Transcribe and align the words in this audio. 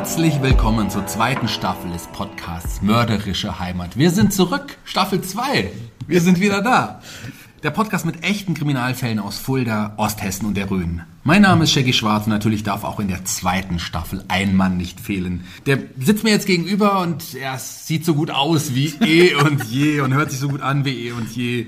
Herzlich 0.00 0.40
willkommen 0.40 0.88
zur 0.88 1.06
zweiten 1.06 1.46
Staffel 1.46 1.92
des 1.92 2.06
Podcasts 2.06 2.80
Mörderische 2.80 3.60
Heimat. 3.60 3.98
Wir 3.98 4.10
sind 4.10 4.32
zurück, 4.32 4.78
Staffel 4.82 5.20
2. 5.20 5.70
Wir 6.06 6.22
sind 6.22 6.40
wieder 6.40 6.62
da. 6.62 7.02
Der 7.62 7.70
Podcast 7.70 8.06
mit 8.06 8.24
echten 8.24 8.54
Kriminalfällen 8.54 9.18
aus 9.18 9.36
Fulda, 9.36 9.92
Osthessen 9.98 10.46
und 10.46 10.56
der 10.56 10.70
Rhön. 10.70 11.02
Mein 11.22 11.42
Name 11.42 11.64
ist 11.64 11.72
Shaggy 11.72 11.92
Schwarz 11.92 12.24
und 12.24 12.30
natürlich 12.32 12.62
darf 12.62 12.82
auch 12.82 12.98
in 12.98 13.08
der 13.08 13.26
zweiten 13.26 13.78
Staffel 13.78 14.24
ein 14.28 14.56
Mann 14.56 14.78
nicht 14.78 14.98
fehlen. 14.98 15.44
Der 15.66 15.78
sitzt 15.98 16.24
mir 16.24 16.30
jetzt 16.30 16.46
gegenüber 16.46 17.00
und 17.02 17.34
er 17.34 17.58
sieht 17.58 18.06
so 18.06 18.14
gut 18.14 18.30
aus 18.30 18.74
wie 18.74 18.94
eh 19.04 19.34
und 19.34 19.64
je 19.64 20.00
und 20.00 20.14
hört 20.14 20.30
sich 20.30 20.40
so 20.40 20.48
gut 20.48 20.62
an 20.62 20.86
wie 20.86 21.08
eh 21.08 21.12
und 21.12 21.30
je. 21.36 21.66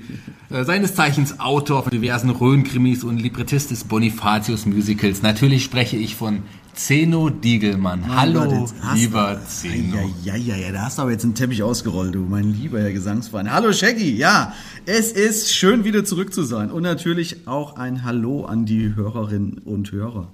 Äh, 0.49 0.63
seines 0.63 0.95
Zeichens 0.95 1.39
Autor 1.39 1.83
von 1.83 1.91
diversen 1.91 2.31
Rhön-Krimis 2.31 3.03
und 3.03 3.19
Librettist 3.19 3.69
des 3.69 3.83
Bonifatius-Musicals. 3.83 5.21
Natürlich 5.21 5.63
spreche 5.63 5.97
ich 5.97 6.15
von 6.15 6.41
Zeno 6.75 7.29
Diegelmann. 7.29 8.01
Mein 8.01 8.15
Hallo, 8.15 8.45
Gott, 8.45 8.73
lieber 8.95 9.35
du- 9.35 9.47
Zeno. 9.47 9.95
Ja, 10.23 10.35
ja, 10.35 10.55
ja, 10.55 10.55
ja, 10.67 10.71
da 10.71 10.81
hast 10.85 10.97
du 10.97 11.03
aber 11.03 11.11
jetzt 11.11 11.23
einen 11.23 11.35
Teppich 11.35 11.61
ausgerollt, 11.61 12.15
du, 12.15 12.19
mein 12.21 12.51
lieber 12.53 12.79
Herr 12.81 12.91
Gesangsverein. 12.91 13.51
Hallo 13.51 13.71
Shaggy, 13.71 14.15
ja, 14.15 14.53
es 14.85 15.11
ist 15.11 15.53
schön 15.53 15.83
wieder 15.83 16.03
zurück 16.03 16.33
zu 16.33 16.43
sein 16.43 16.71
und 16.71 16.81
natürlich 16.83 17.47
auch 17.47 17.75
ein 17.77 18.03
Hallo 18.03 18.45
an 18.45 18.65
die 18.65 18.95
Hörerinnen 18.95 19.59
und 19.59 19.91
Hörer. 19.91 20.29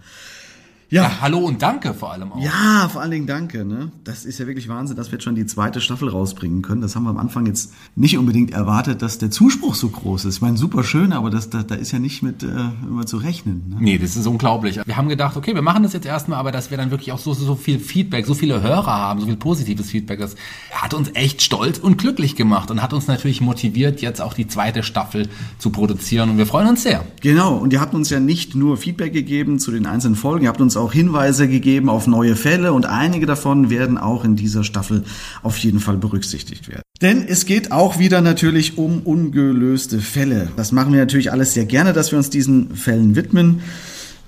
Ja, 0.91 1.21
hallo 1.21 1.37
und 1.37 1.61
danke 1.61 1.93
vor 1.93 2.11
allem 2.13 2.31
auch. 2.31 2.41
Ja, 2.41 2.89
vor 2.91 3.01
allen 3.01 3.11
Dingen 3.11 3.27
danke. 3.27 3.63
Ne? 3.63 3.91
Das 4.03 4.25
ist 4.25 4.39
ja 4.39 4.47
wirklich 4.47 4.67
Wahnsinn, 4.69 4.97
dass 4.97 5.11
wir 5.11 5.17
jetzt 5.17 5.23
schon 5.23 5.35
die 5.35 5.45
zweite 5.45 5.81
Staffel 5.81 6.09
rausbringen 6.09 6.63
können. 6.63 6.81
Das 6.81 6.95
haben 6.95 7.03
wir 7.03 7.11
am 7.11 7.19
Anfang 7.19 7.45
jetzt 7.45 7.73
nicht 7.95 8.17
unbedingt 8.17 8.53
erwartet, 8.53 9.03
dass 9.03 9.19
der 9.19 9.29
Zuspruch 9.29 9.75
so 9.75 9.89
groß 9.89 10.25
ist. 10.25 10.37
Ich 10.37 10.41
meine, 10.41 10.57
super 10.57 10.83
schön, 10.83 11.13
aber 11.13 11.29
das, 11.29 11.51
da, 11.51 11.61
da 11.61 11.75
ist 11.75 11.91
ja 11.91 11.99
nicht 11.99 12.23
mit 12.23 12.41
äh, 12.41 12.47
immer 12.87 13.05
zu 13.05 13.17
rechnen. 13.17 13.65
Ne? 13.69 13.75
Nee, 13.81 13.97
das 13.99 14.17
ist 14.17 14.25
unglaublich. 14.25 14.79
Wir 14.83 14.97
haben 14.97 15.09
gedacht, 15.09 15.37
okay, 15.37 15.53
wir 15.53 15.61
machen 15.61 15.83
das 15.83 15.93
jetzt 15.93 16.07
erstmal, 16.07 16.39
aber 16.39 16.51
dass 16.51 16.71
wir 16.71 16.77
dann 16.77 16.89
wirklich 16.89 17.11
auch 17.11 17.19
so, 17.19 17.35
so 17.35 17.53
viel 17.53 17.77
Feedback, 17.77 18.25
so 18.25 18.33
viele 18.33 18.63
Hörer 18.63 18.87
haben, 18.87 19.19
so 19.19 19.27
viel 19.27 19.37
positives 19.37 19.91
Feedback, 19.91 20.19
das 20.19 20.35
hat 20.71 20.95
uns 20.95 21.11
echt 21.13 21.43
stolz 21.43 21.77
und 21.77 21.99
glücklich 21.99 22.35
gemacht 22.35 22.71
und 22.71 22.81
hat 22.81 22.93
uns 22.93 23.05
natürlich 23.05 23.41
motiviert, 23.41 24.01
jetzt 24.01 24.21
auch 24.21 24.33
die 24.33 24.47
zweite 24.47 24.81
Staffel 24.81 25.29
zu 25.59 25.69
produzieren 25.69 26.31
und 26.31 26.39
wir 26.39 26.47
freuen 26.47 26.67
uns 26.67 26.81
sehr. 26.81 27.05
Genau, 27.21 27.57
und 27.57 27.73
ihr 27.73 27.79
habt 27.79 27.93
uns 27.93 28.09
ja 28.09 28.19
nicht 28.19 28.55
nur 28.55 28.75
Feedback 28.77 29.13
gegeben 29.13 29.59
zu 29.59 29.69
den 29.69 29.85
einzelnen 29.85 30.15
Folgen, 30.15 30.45
ihr 30.45 30.49
habt 30.49 30.61
uns 30.61 30.78
auch 30.79 30.93
Hinweise 30.93 31.47
gegeben 31.47 31.89
auf 31.89 32.07
neue 32.07 32.35
Fälle 32.35 32.73
und 32.73 32.85
einige 32.85 33.25
davon 33.25 33.69
werden 33.69 33.97
auch 33.97 34.23
in 34.23 34.35
dieser 34.35 34.63
Staffel 34.63 35.03
auf 35.43 35.57
jeden 35.57 35.79
Fall 35.79 35.97
berücksichtigt 35.97 36.67
werden. 36.67 36.81
Denn 37.01 37.25
es 37.27 37.45
geht 37.45 37.71
auch 37.71 37.99
wieder 37.99 38.21
natürlich 38.21 38.77
um 38.77 39.01
ungelöste 39.01 39.99
Fälle. 39.99 40.49
Das 40.57 40.71
machen 40.71 40.91
wir 40.91 40.99
natürlich 40.99 41.31
alles 41.31 41.53
sehr 41.53 41.65
gerne, 41.65 41.93
dass 41.93 42.11
wir 42.11 42.17
uns 42.17 42.29
diesen 42.29 42.75
Fällen 42.75 43.15
widmen, 43.15 43.61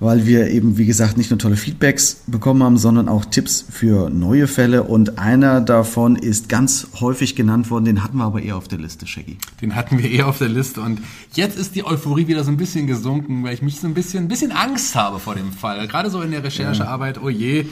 weil 0.02 0.26
wir 0.26 0.50
eben, 0.50 0.80
wie 0.80 0.88
gesagt, 0.88 1.16
nicht 1.16 1.30
nur 1.30 1.38
tolle 1.38 1.56
Feedbacks 1.56 2.24
bekommen 2.26 2.64
haben, 2.64 2.80
sondern 2.80 3.08
auch 3.08 3.24
Tipps 3.24 3.64
für 3.70 4.10
neue 4.10 4.48
Fälle. 4.48 4.82
Und 4.82 5.20
einer 5.20 5.62
davon 5.62 6.16
ist 6.16 6.50
ganz 6.50 6.88
häufig 7.00 7.36
genannt 7.36 7.70
worden, 7.70 7.86
den 7.86 8.04
hatten 8.04 8.18
wir 8.18 8.24
aber 8.24 8.42
eher 8.42 8.58
auf 8.58 8.68
der 8.68 8.80
Liste, 8.80 9.06
Shaggy. 9.06 9.38
Den 9.62 9.76
hatten 9.76 10.00
wir 10.00 10.12
eh 10.12 10.24
auf 10.24 10.40
der 10.40 10.50
Liste 10.50 10.82
und 10.82 11.02
jetzt 11.34 11.56
ist 11.56 11.76
die 11.76 11.86
Euphorie 11.86 12.26
wieder 12.26 12.44
so 12.44 12.50
ein 12.50 12.58
bisschen 12.58 12.88
gesunken, 12.88 13.44
weil 13.44 13.54
ich 13.54 13.62
mich 13.62 13.80
so 13.80 13.86
ein 13.86 13.94
bisschen, 13.94 14.26
ein 14.26 14.28
bisschen 14.28 14.52
Angst 14.52 14.96
habe 14.96 15.20
vor 15.20 15.36
dem 15.36 15.52
Fall. 15.52 15.88
Gerade 15.88 16.10
so 16.10 16.24
in 16.24 16.32
der 16.32 16.44
Recherchearbeit, 16.44 17.22
oh 17.22 17.30
je, 17.30 17.68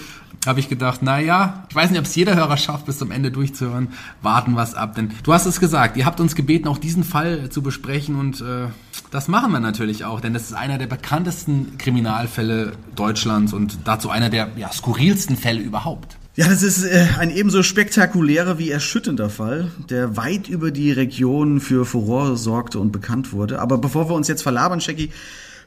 habe 0.46 0.60
ich 0.60 0.70
gedacht, 0.70 1.00
na 1.02 1.20
ja, 1.20 1.66
ich 1.70 1.76
weiß 1.76 1.90
nicht, 1.90 2.00
ob 2.00 2.06
es 2.06 2.16
jeder 2.16 2.36
Hörer 2.36 2.58
schafft, 2.58 2.86
bis 2.86 3.00
zum 3.00 3.10
Ende 3.10 3.32
durchzuhören. 3.32 3.90
Warten 4.22 4.56
was 4.56 4.76
ab, 4.76 4.94
denn 4.94 5.10
du 5.24 5.34
hast 5.34 5.48
es 5.48 5.60
gesagt, 5.60 5.98
ihr 5.98 6.06
habt 6.06 6.20
uns 6.20 6.36
gebeten, 6.36 6.68
auch 6.68 6.78
diesen 6.78 7.04
Fall 7.04 7.50
zu 7.50 7.64
besprechen 7.64 8.16
und 8.18 8.42
äh, 8.42 8.68
das 9.12 9.28
machen 9.28 9.52
wir 9.52 9.60
natürlich 9.60 10.06
auch, 10.06 10.22
denn 10.22 10.34
das 10.34 10.44
ist 10.44 10.54
einer 10.54 10.78
der 10.78 10.88
bekanntesten 10.88 11.78
Kriminalfälle 12.20 12.74
Deutschlands 12.96 13.54
und 13.54 13.80
dazu 13.86 14.10
einer 14.10 14.30
der 14.30 14.50
ja, 14.58 14.70
skurrilsten 14.74 15.38
Fälle 15.38 15.62
überhaupt. 15.62 16.18
Ja, 16.36 16.50
das 16.50 16.64
ist 16.64 16.84
äh, 16.84 17.08
ein 17.18 17.30
ebenso 17.30 17.64
spektakulärer 17.64 18.58
wie 18.58 18.72
erschütternder 18.72 19.30
Fall, 19.30 19.72
der 19.90 20.18
weit 20.18 20.50
über 20.50 20.72
die 20.72 20.92
Region 20.92 21.62
für 21.62 21.86
Furore 21.86 22.36
sorgte 22.36 22.80
und 22.80 22.92
bekannt 22.92 23.32
wurde. 23.32 23.62
Aber 23.62 23.78
bevor 23.78 24.10
wir 24.10 24.16
uns 24.16 24.28
jetzt 24.28 24.42
verlabern, 24.42 24.82
Shaggy, 24.82 25.12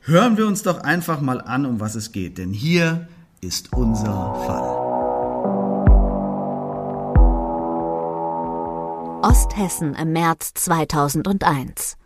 hören 0.03 0.37
wir 0.37 0.47
uns 0.47 0.63
doch 0.63 0.81
einfach 0.81 1.23
mal 1.23 1.41
an, 1.41 1.65
um 1.65 1.81
was 1.81 1.95
es 1.95 2.13
geht. 2.13 2.37
Denn 2.37 2.53
hier 2.53 3.09
ist 3.41 3.73
unser 3.73 4.35
Fall. 4.47 4.93
Osthessen 9.23 9.95
im 9.95 10.13
März 10.13 10.53
2001. 10.55 11.97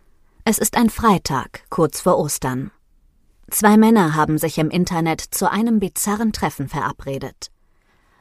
Es 0.45 0.57
ist 0.57 0.77
ein 0.77 0.89
Freitag, 0.89 1.63
kurz 1.69 1.99
vor 1.99 2.17
Ostern. 2.17 2.71
Zwei 3.49 3.77
Männer 3.77 4.15
haben 4.15 4.37
sich 4.37 4.57
im 4.57 4.69
Internet 4.69 5.21
zu 5.21 5.49
einem 5.49 5.79
bizarren 5.79 6.33
Treffen 6.33 6.67
verabredet. 6.67 7.49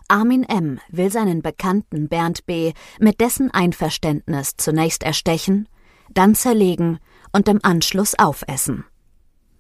Armin 0.09 0.45
M. 0.45 0.79
will 0.89 1.11
seinen 1.11 1.43
Bekannten 1.43 2.09
Bernd 2.09 2.47
B. 2.47 2.73
mit 3.01 3.21
dessen 3.21 3.51
Einverständnis 3.51 4.53
zunächst 4.57 5.03
erstechen, 5.03 5.69
dann 6.11 6.37
zerlegen 6.37 7.01
und 7.33 7.49
im 7.49 7.59
Anschluss 7.63 8.17
aufessen. 8.17 8.85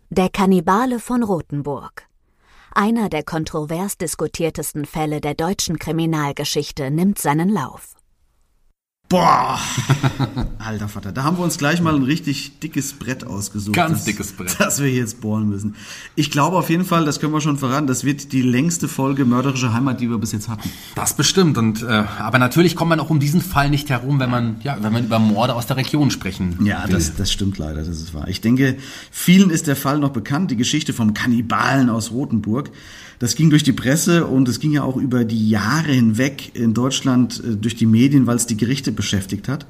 Der 0.08 0.28
Kannibale 0.28 1.00
von 1.00 1.24
Rothenburg. 1.24 2.06
Einer 2.72 3.08
der 3.08 3.24
kontrovers 3.24 3.98
diskutiertesten 3.98 4.84
Fälle 4.84 5.20
der 5.20 5.34
deutschen 5.34 5.80
Kriminalgeschichte 5.80 6.92
nimmt 6.92 7.18
seinen 7.18 7.48
Lauf. 7.48 7.95
Boah, 9.08 9.60
alter 10.58 10.88
Vater, 10.88 11.12
da 11.12 11.22
haben 11.22 11.38
wir 11.38 11.44
uns 11.44 11.58
gleich 11.58 11.80
mal 11.80 11.94
ein 11.94 12.02
richtig 12.02 12.58
dickes 12.58 12.92
Brett 12.92 13.24
ausgesucht. 13.24 13.76
Ganz 13.76 13.98
das, 13.98 14.04
dickes 14.04 14.32
Brett. 14.32 14.56
Das 14.58 14.82
wir 14.82 14.90
jetzt 14.90 15.20
bohren 15.20 15.48
müssen. 15.48 15.76
Ich 16.16 16.32
glaube 16.32 16.56
auf 16.56 16.70
jeden 16.70 16.84
Fall, 16.84 17.04
das 17.04 17.20
können 17.20 17.32
wir 17.32 17.40
schon 17.40 17.56
verraten, 17.56 17.86
das 17.86 18.02
wird 18.02 18.32
die 18.32 18.42
längste 18.42 18.88
Folge 18.88 19.24
Mörderische 19.24 19.72
Heimat, 19.72 20.00
die 20.00 20.10
wir 20.10 20.18
bis 20.18 20.32
jetzt 20.32 20.48
hatten. 20.48 20.68
Das 20.96 21.14
bestimmt. 21.14 21.56
Und 21.56 21.84
äh, 21.84 21.86
aber 22.18 22.40
natürlich 22.40 22.74
kommt 22.74 22.88
man 22.88 22.98
auch 22.98 23.08
um 23.10 23.20
diesen 23.20 23.42
Fall 23.42 23.70
nicht 23.70 23.90
herum, 23.90 24.18
wenn 24.18 24.30
man 24.30 24.56
ja, 24.64 24.76
wenn 24.80 24.92
man 24.92 25.04
über 25.04 25.20
Morde 25.20 25.54
aus 25.54 25.68
der 25.68 25.76
Region 25.76 26.10
sprechen 26.10 26.58
Ja, 26.66 26.82
will. 26.88 26.94
das, 26.94 27.14
das 27.14 27.30
stimmt 27.30 27.58
leider, 27.58 27.84
das 27.84 28.00
ist 28.00 28.12
wahr. 28.12 28.26
Ich 28.26 28.40
denke, 28.40 28.76
vielen 29.12 29.50
ist 29.50 29.68
der 29.68 29.76
Fall 29.76 30.00
noch 30.00 30.10
bekannt, 30.10 30.50
die 30.50 30.56
Geschichte 30.56 30.92
vom 30.92 31.14
Kannibalen 31.14 31.90
aus 31.90 32.10
Rothenburg. 32.10 32.72
Das 33.18 33.34
ging 33.34 33.50
durch 33.50 33.62
die 33.62 33.72
Presse 33.72 34.26
und 34.26 34.48
es 34.48 34.60
ging 34.60 34.72
ja 34.72 34.82
auch 34.82 34.96
über 34.96 35.24
die 35.24 35.48
Jahre 35.48 35.92
hinweg 35.92 36.54
in 36.54 36.74
Deutschland 36.74 37.42
äh, 37.44 37.56
durch 37.56 37.74
die 37.74 37.86
Medien, 37.86 38.26
weil 38.26 38.36
es 38.36 38.46
die 38.46 38.56
Gerichte 38.56 38.92
beschäftigt 38.92 39.48
hat. 39.48 39.66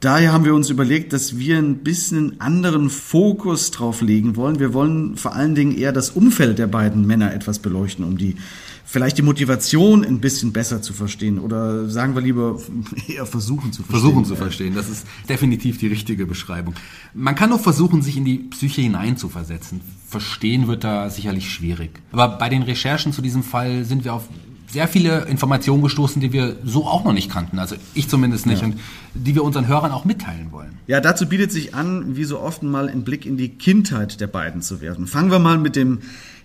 Daher 0.00 0.32
haben 0.34 0.44
wir 0.44 0.54
uns 0.54 0.68
überlegt, 0.68 1.14
dass 1.14 1.38
wir 1.38 1.56
ein 1.56 1.78
bisschen 1.78 2.38
anderen 2.40 2.90
Fokus 2.90 3.70
drauf 3.70 4.02
legen 4.02 4.36
wollen. 4.36 4.58
Wir 4.58 4.74
wollen 4.74 5.16
vor 5.16 5.34
allen 5.34 5.54
Dingen 5.54 5.74
eher 5.74 5.92
das 5.92 6.10
Umfeld 6.10 6.58
der 6.58 6.66
beiden 6.66 7.06
Männer 7.06 7.32
etwas 7.32 7.58
beleuchten, 7.58 8.04
um 8.04 8.18
die 8.18 8.36
vielleicht 8.84 9.18
die 9.18 9.22
Motivation 9.22 10.04
ein 10.04 10.20
bisschen 10.20 10.52
besser 10.52 10.82
zu 10.82 10.92
verstehen 10.92 11.38
oder 11.38 11.88
sagen 11.88 12.14
wir 12.14 12.22
lieber 12.22 12.58
eher 13.08 13.26
versuchen 13.26 13.72
zu 13.72 13.82
verstehen. 13.82 14.00
Versuchen 14.00 14.24
zu 14.24 14.36
verstehen. 14.36 14.74
Das 14.74 14.88
ist 14.88 15.06
definitiv 15.28 15.78
die 15.78 15.88
richtige 15.88 16.26
Beschreibung. 16.26 16.74
Man 17.14 17.34
kann 17.34 17.52
auch 17.52 17.60
versuchen, 17.60 18.02
sich 18.02 18.16
in 18.16 18.24
die 18.24 18.38
Psyche 18.38 18.82
hineinzuversetzen. 18.82 19.80
Verstehen 20.08 20.68
wird 20.68 20.84
da 20.84 21.10
sicherlich 21.10 21.50
schwierig. 21.50 21.90
Aber 22.12 22.28
bei 22.28 22.48
den 22.48 22.62
Recherchen 22.62 23.12
zu 23.12 23.22
diesem 23.22 23.42
Fall 23.42 23.84
sind 23.84 24.04
wir 24.04 24.14
auf 24.14 24.28
sehr 24.74 24.88
viele 24.88 25.26
Informationen 25.26 25.82
gestoßen, 25.82 26.20
die 26.20 26.32
wir 26.32 26.56
so 26.64 26.84
auch 26.86 27.04
noch 27.04 27.12
nicht 27.12 27.30
kannten. 27.30 27.60
Also 27.60 27.76
ich 27.94 28.08
zumindest 28.08 28.44
nicht. 28.44 28.62
Und 28.62 28.76
die 29.14 29.34
wir 29.34 29.44
unseren 29.44 29.68
Hörern 29.68 29.92
auch 29.92 30.04
mitteilen 30.04 30.50
wollen. 30.50 30.78
Ja, 30.88 31.00
dazu 31.00 31.28
bietet 31.28 31.52
sich 31.52 31.74
an, 31.74 32.16
wie 32.16 32.24
so 32.24 32.40
oft 32.40 32.62
mal 32.64 32.88
einen 32.88 33.04
Blick 33.04 33.24
in 33.24 33.36
die 33.36 33.50
Kindheit 33.50 34.20
der 34.20 34.26
beiden 34.26 34.62
zu 34.62 34.80
werfen. 34.80 35.06
Fangen 35.06 35.30
wir 35.30 35.38
mal 35.38 35.58
mit 35.58 35.76
dem 35.76 36.00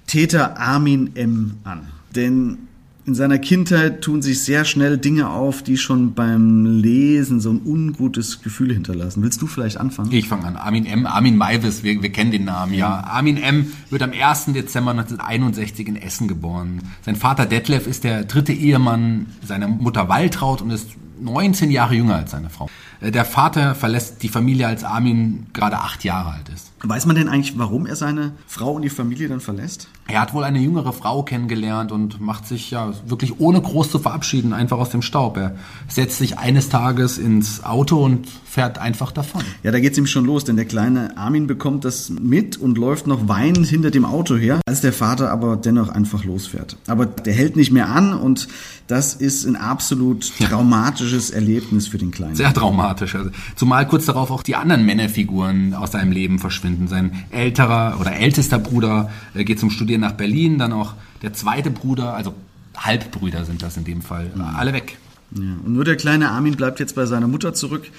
Täter 0.06 0.60
Armin 0.60 1.16
M. 1.16 1.58
an. 1.64 1.88
Denn 2.16 2.58
in 3.06 3.16
seiner 3.16 3.40
Kindheit 3.40 4.02
tun 4.02 4.22
sich 4.22 4.44
sehr 4.44 4.66
schnell 4.66 4.98
Dinge 5.00 5.30
auf, 5.30 5.64
die 5.64 5.78
schon 5.78 6.14
beim 6.14 6.66
Lesen 6.66 7.40
so 7.40 7.50
ein 7.52 7.62
ungutes 7.66 8.44
Gefühl 8.44 8.72
hinterlassen. 8.72 9.24
Willst 9.24 9.42
du 9.42 9.48
vielleicht 9.48 9.78
anfangen? 9.78 10.12
Ich 10.12 10.28
fange 10.28 10.46
an. 10.46 10.56
Armin 10.56 10.86
M., 10.86 11.08
Armin 11.08 11.36
Maivis, 11.36 11.82
wir, 11.82 12.04
wir 12.04 12.12
kennen 12.12 12.30
den 12.30 12.46
Namen, 12.46 12.74
ja. 12.74 13.00
Armin 13.06 13.38
M. 13.38 13.72
wird 13.90 14.04
am 14.04 14.12
1. 14.12 14.54
Dezember 14.54 14.92
1961 14.92 15.88
in 15.88 15.96
Essen 15.96 16.28
geboren. 16.28 16.82
Sein 17.04 17.16
Vater 17.16 17.48
Detlef 17.48 17.88
ist 17.88 18.04
der 18.04 18.26
dritte 18.26 18.54
Ehemann 18.54 19.26
seiner 19.44 19.68
Mutter 19.68 20.08
Waltraud 20.08 20.62
und 20.62 20.70
ist 20.70 20.90
19 21.20 21.72
Jahre 21.72 21.96
jünger 21.96 22.18
als 22.18 22.32
seine 22.32 22.50
Frau. 22.50 22.70
Äh, 23.02 23.12
Der 23.12 23.26
Vater 23.26 23.76
verlässt 23.76 24.22
die 24.24 24.30
Familie, 24.30 24.68
als 24.68 24.84
Armin 24.84 25.48
gerade 25.54 25.78
acht 25.78 26.04
Jahre 26.04 26.34
alt 26.34 26.50
ist. 26.50 26.69
Weiß 26.81 27.06
man 27.06 27.16
denn 27.16 27.28
eigentlich, 27.28 27.58
warum 27.58 27.86
er 27.86 27.96
seine 27.96 28.31
Frau 28.48 28.72
und 28.72 28.84
die 28.84 28.90
Familie 28.90 29.28
dann 29.28 29.42
verlässt? 29.42 29.90
Er 30.08 30.22
hat 30.22 30.34
wohl 30.34 30.46
eine 30.46 30.60
jüngere 30.60 30.94
Frau 30.94 31.24
kennengelernt 31.24 31.92
und 31.92 32.22
macht 32.22 32.48
sich 32.48 32.72
ja 32.72 32.94
wirklich 33.06 33.40
ohne 33.40 33.62
groß 33.62 33.92
zu 33.92 34.00
verabschieden 34.00 34.54
einfach 34.54 34.78
aus 34.78 34.90
dem 34.90 35.02
Staub. 35.02 35.36
Er 35.36 35.56
setzt 35.90 36.18
sich 36.20 36.38
eines 36.38 36.70
Tages 36.70 37.18
ins 37.18 37.64
Auto 37.66 38.04
und 38.04 38.28
fährt 38.46 38.78
einfach 38.78 39.12
davon. 39.12 39.44
Ja, 39.62 39.72
da 39.72 39.80
geht's 39.80 39.98
ihm 39.98 40.08
schon 40.08 40.26
los, 40.26 40.46
denn 40.46 40.56
der 40.56 40.66
kleine 40.66 41.18
Armin 41.18 41.48
bekommt 41.48 41.84
das 41.84 42.10
mit 42.10 42.56
und 42.58 42.78
läuft 42.78 43.08
noch 43.08 43.28
weinend 43.28 43.68
hinter 43.68 43.92
dem 43.92 44.06
Auto 44.06 44.38
her, 44.38 44.62
als 44.66 44.81
der 44.81 44.94
Vater 44.94 45.31
aber 45.31 45.58
dennoch 45.58 45.90
einfach 45.90 46.24
losfährt. 46.24 46.78
Aber 46.88 47.06
der 47.06 47.34
hält 47.34 47.58
nicht 47.58 47.72
mehr 47.72 47.90
an 47.90 48.14
und 48.14 48.48
das 48.88 49.14
ist 49.14 49.46
ein 49.46 49.56
absolut 49.56 50.31
traumatisches 50.40 51.30
Erlebnis 51.30 51.88
für 51.88 52.00
den 52.00 52.10
Kleinen. 52.10 52.36
Sehr 52.36 52.54
traumatisch. 52.54 53.16
Also, 53.16 53.30
zumal 53.56 53.88
kurz 53.88 54.06
darauf 54.06 54.31
auch 54.31 54.42
die 54.42 54.56
anderen 54.56 54.86
Männerfiguren 54.86 55.76
aus 55.76 55.92
seinem 55.92 56.12
Leben 56.12 56.40
verschwinden. 56.40 56.69
Sein 56.88 57.24
älterer 57.31 57.98
oder 58.00 58.13
ältester 58.13 58.60
Bruder 58.60 59.10
äh, 59.33 59.44
geht 59.44 59.60
zum 59.60 59.69
Studieren 59.69 60.01
nach 60.01 60.13
Berlin, 60.13 60.57
dann 60.57 60.74
auch 60.74 60.94
der 61.21 61.33
zweite 61.33 61.71
Bruder, 61.71 62.13
also 62.13 62.33
Halbbrüder 62.77 63.45
sind 63.45 63.62
das 63.62 63.77
in 63.77 63.83
dem 63.83 64.01
Fall, 64.01 64.31
alle 64.56 64.74
weg. 64.74 64.98
Ja, 65.31 65.42
und 65.66 65.74
nur 65.74 65.83
der 65.83 65.95
kleine 65.95 66.31
Armin 66.31 66.56
bleibt 66.56 66.80
jetzt 66.80 66.95
bei 66.95 67.06
seiner 67.06 67.27
Mutter 67.27 67.54
zurück 67.54 67.92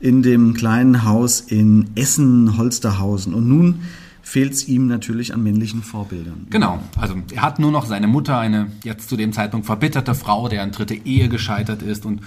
in 0.00 0.22
dem 0.22 0.54
kleinen 0.54 1.04
Haus 1.04 1.40
in 1.40 1.90
Essen-Holsterhausen. 1.94 3.34
Und 3.34 3.48
nun 3.48 3.82
fehlt 4.22 4.52
es 4.52 4.68
ihm 4.68 4.86
natürlich 4.86 5.32
an 5.32 5.42
männlichen 5.42 5.82
Vorbildern. 5.82 6.46
Genau, 6.50 6.82
also 6.96 7.14
er 7.32 7.42
hat 7.42 7.58
nur 7.58 7.72
noch 7.72 7.86
seine 7.86 8.06
Mutter, 8.06 8.38
eine 8.38 8.70
jetzt 8.84 9.08
zu 9.08 9.16
dem 9.16 9.32
Zeitpunkt 9.32 9.66
verbitterte 9.66 10.14
Frau, 10.14 10.48
deren 10.48 10.70
dritte 10.70 10.94
Ehe 10.94 11.28
gescheitert 11.28 11.82
ist 11.82 12.04
und 12.04 12.20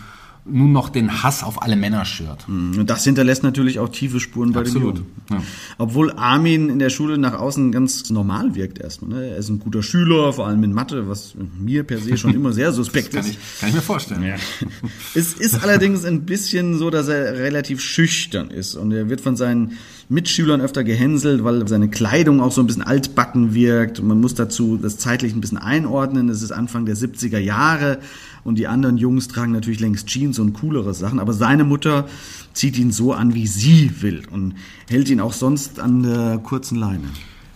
nun 0.43 0.71
noch 0.71 0.89
den 0.89 1.21
Hass 1.21 1.43
auf 1.43 1.61
alle 1.61 1.75
Männer 1.75 2.03
schürt. 2.03 2.47
Und 2.47 2.87
das 2.87 3.03
hinterlässt 3.03 3.43
natürlich 3.43 3.77
auch 3.79 3.89
tiefe 3.89 4.19
Spuren 4.19 4.53
bei 4.53 4.61
Absolut, 4.61 4.97
dem 4.97 5.05
Jungen. 5.05 5.11
ja. 5.29 5.43
Obwohl 5.77 6.11
Armin 6.13 6.69
in 6.69 6.79
der 6.79 6.89
Schule 6.89 7.17
nach 7.19 7.33
außen 7.33 7.71
ganz 7.71 8.09
normal 8.09 8.55
wirkt 8.55 8.79
erstmal. 8.79 9.19
Ne? 9.19 9.29
Er 9.29 9.37
ist 9.37 9.49
ein 9.49 9.59
guter 9.59 9.83
Schüler, 9.83 10.33
vor 10.33 10.47
allem 10.47 10.63
in 10.63 10.73
Mathe, 10.73 11.07
was 11.07 11.35
mir 11.59 11.83
per 11.83 11.99
se 11.99 12.17
schon 12.17 12.33
immer 12.33 12.53
sehr 12.53 12.73
suspekt 12.73 13.11
Kann 13.11 13.21
ist. 13.21 13.31
ich, 13.31 13.59
kann 13.59 13.69
ich 13.69 13.75
mir 13.75 13.81
vorstellen. 13.81 14.33
Es 15.13 15.33
ist 15.33 15.63
allerdings 15.63 16.05
ein 16.05 16.25
bisschen 16.25 16.77
so, 16.77 16.89
dass 16.89 17.07
er 17.07 17.35
relativ 17.35 17.79
schüchtern 17.81 18.49
ist 18.49 18.75
und 18.75 18.91
er 18.91 19.09
wird 19.09 19.21
von 19.21 19.35
seinen 19.35 19.73
Mitschülern 20.09 20.59
öfter 20.59 20.83
gehänselt, 20.83 21.43
weil 21.43 21.65
seine 21.67 21.89
Kleidung 21.89 22.41
auch 22.41 22.51
so 22.51 22.61
ein 22.61 22.67
bisschen 22.67 22.81
altbacken 22.81 23.53
wirkt 23.53 23.99
und 23.99 24.07
man 24.07 24.19
muss 24.19 24.35
dazu 24.35 24.77
das 24.81 24.97
zeitlich 24.97 25.33
ein 25.33 25.39
bisschen 25.39 25.57
einordnen. 25.59 26.27
Es 26.29 26.41
ist 26.41 26.51
Anfang 26.51 26.85
der 26.85 26.97
70er 26.97 27.37
Jahre 27.37 27.99
und 28.43 28.55
die 28.55 28.67
anderen 28.67 28.97
Jungs 28.97 29.27
tragen 29.27 29.51
natürlich 29.51 29.79
längst 29.79 30.07
Jeans 30.07 30.39
und 30.39 30.53
coolere 30.53 30.93
Sachen, 30.93 31.19
aber 31.19 31.33
seine 31.33 31.63
Mutter 31.63 32.07
zieht 32.53 32.77
ihn 32.77 32.91
so 32.91 33.13
an, 33.13 33.33
wie 33.33 33.47
sie 33.47 34.01
will 34.01 34.23
und 34.31 34.55
hält 34.89 35.09
ihn 35.09 35.21
auch 35.21 35.33
sonst 35.33 35.79
an 35.79 36.03
der 36.03 36.39
kurzen 36.39 36.77
Leine. 36.77 37.07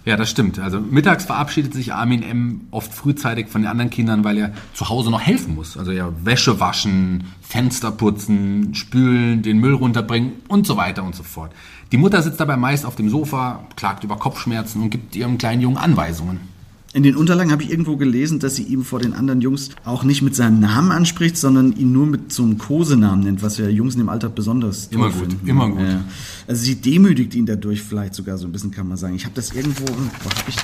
Ja, 0.06 0.18
das 0.18 0.30
stimmt. 0.30 0.60
Also 0.60 0.80
mittags 0.80 1.26
verabschiedet 1.26 1.74
sich 1.74 1.94
Armin 1.94 2.22
M. 2.22 2.62
oft 2.70 2.94
frühzeitig 2.94 3.48
von 3.48 3.64
den 3.64 3.72
anderen 3.72 3.90
Kindern, 3.90 4.24
weil 4.24 4.38
er 4.38 4.54
zu 4.74 4.88
Hause 4.88 5.10
noch 5.10 5.22
helfen 5.22 5.56
muss. 5.56 5.78
Also 5.78 5.92
ja, 5.92 6.12
Wäsche 6.24 6.60
waschen, 6.60 7.24
Fenster 7.42 7.90
putzen, 7.90 8.76
spülen, 8.76 9.42
den 9.42 9.58
Müll 9.58 9.74
runterbringen 9.74 10.34
und 10.48 10.68
so 10.68 10.78
weiter 10.78 11.04
und 11.04 11.16
so 11.16 11.24
fort. 11.24 11.52
Die 11.92 11.98
Mutter 11.98 12.22
sitzt 12.22 12.40
dabei 12.40 12.56
meist 12.56 12.86
auf 12.86 12.96
dem 12.96 13.10
Sofa, 13.10 13.64
klagt 13.76 14.04
über 14.04 14.18
Kopfschmerzen 14.18 14.84
und 14.84 14.92
gibt 14.92 15.16
ihrem 15.16 15.40
kleinen 15.40 15.62
Jungen 15.62 15.78
Anweisungen. 15.78 16.55
In 16.96 17.04
den 17.04 17.18
Unterlagen 17.18 17.52
habe 17.52 17.62
ich 17.62 17.72
irgendwo 17.72 17.98
gelesen, 17.98 18.40
dass 18.40 18.56
sie 18.56 18.64
ihm 18.64 18.86
vor 18.86 19.00
den 19.00 19.12
anderen 19.12 19.42
Jungs 19.42 19.72
auch 19.84 20.06
nicht 20.06 20.22
mit 20.22 20.34
seinem 20.34 20.62
Namen 20.62 20.94
anspricht, 20.94 21.36
sondern 21.36 21.76
ihn 21.76 21.92
nur 21.92 22.06
mit 22.06 22.32
so 22.32 22.44
einem 22.44 22.58
Kosenamen 22.58 23.26
nennt, 23.26 23.44
was 23.44 23.58
ja 23.58 23.68
Jungs 23.68 23.96
in 23.96 24.00
dem 24.00 24.08
Alter 24.08 24.30
besonders 24.30 24.88
Immer 24.92 25.10
gut, 25.10 25.28
finden. 25.28 25.46
immer 25.46 25.70
gut. 25.70 25.82
Ja. 25.82 26.06
Also 26.48 26.64
sie 26.64 26.76
demütigt 26.76 27.36
ihn 27.36 27.46
dadurch 27.46 27.82
vielleicht 27.82 28.16
sogar 28.16 28.38
so 28.38 28.48
ein 28.48 28.54
bisschen, 28.54 28.72
kann 28.72 28.88
man 28.88 28.96
sagen. 28.96 29.14
Ich 29.14 29.26
habe 29.26 29.36
das 29.36 29.52
irgendwo, 29.52 29.84
wo 29.90 30.30
hab 30.30 30.48
ich, 30.48 30.56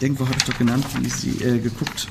irgendwo 0.00 0.26
habe 0.26 0.36
ich 0.36 0.44
doch 0.44 0.58
genannt, 0.58 0.84
wie 1.00 1.08
sie 1.08 1.42
äh, 1.42 1.58
geguckt, 1.58 2.08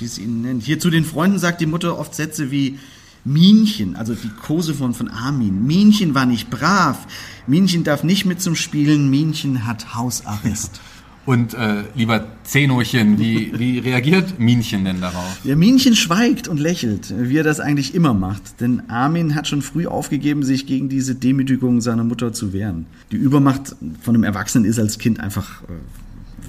wie 0.00 0.08
sie 0.08 0.22
ihn 0.22 0.42
nennt. 0.42 0.64
Hier 0.64 0.80
zu 0.80 0.90
den 0.90 1.04
Freunden 1.04 1.38
sagt 1.38 1.60
die 1.60 1.66
Mutter 1.66 1.96
oft 1.96 2.12
Sätze 2.12 2.50
wie 2.50 2.80
Minchen, 3.24 3.94
also 3.94 4.16
die 4.16 4.30
Kose 4.30 4.74
von, 4.74 4.94
von 4.94 5.08
Armin. 5.08 5.64
Minchen 5.64 6.16
war 6.16 6.26
nicht 6.26 6.50
brav. 6.50 7.06
Minchen 7.46 7.84
darf 7.84 8.02
nicht 8.02 8.24
mit 8.24 8.42
zum 8.42 8.56
Spielen. 8.56 9.10
Minchen 9.10 9.64
hat 9.64 9.94
Hausarrest. 9.94 10.80
Und 11.26 11.54
äh, 11.54 11.84
lieber 11.94 12.26
Zenochen, 12.44 13.18
wie, 13.18 13.58
wie 13.58 13.78
reagiert 13.78 14.38
Minchen 14.38 14.84
denn 14.84 15.00
darauf? 15.00 15.40
Ja, 15.42 15.56
Minchen 15.56 15.96
schweigt 15.96 16.48
und 16.48 16.60
lächelt, 16.60 17.14
wie 17.16 17.38
er 17.38 17.44
das 17.44 17.60
eigentlich 17.60 17.94
immer 17.94 18.12
macht. 18.12 18.60
Denn 18.60 18.90
Armin 18.90 19.34
hat 19.34 19.48
schon 19.48 19.62
früh 19.62 19.86
aufgegeben, 19.86 20.42
sich 20.42 20.66
gegen 20.66 20.88
diese 20.90 21.14
Demütigung 21.14 21.80
seiner 21.80 22.04
Mutter 22.04 22.32
zu 22.32 22.52
wehren. 22.52 22.86
Die 23.10 23.16
Übermacht 23.16 23.74
von 24.02 24.14
einem 24.14 24.24
Erwachsenen 24.24 24.66
ist 24.66 24.78
als 24.78 24.98
Kind 24.98 25.18
einfach 25.20 25.62
äh, 25.62 25.66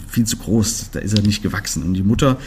viel 0.09 0.25
zu 0.25 0.37
groß. 0.37 0.89
Da 0.91 0.99
ist 0.99 1.17
er 1.17 1.23
nicht 1.23 1.41
gewachsen. 1.41 1.83
Und 1.83 1.93
die 1.93 2.03
Mutter 2.03 2.37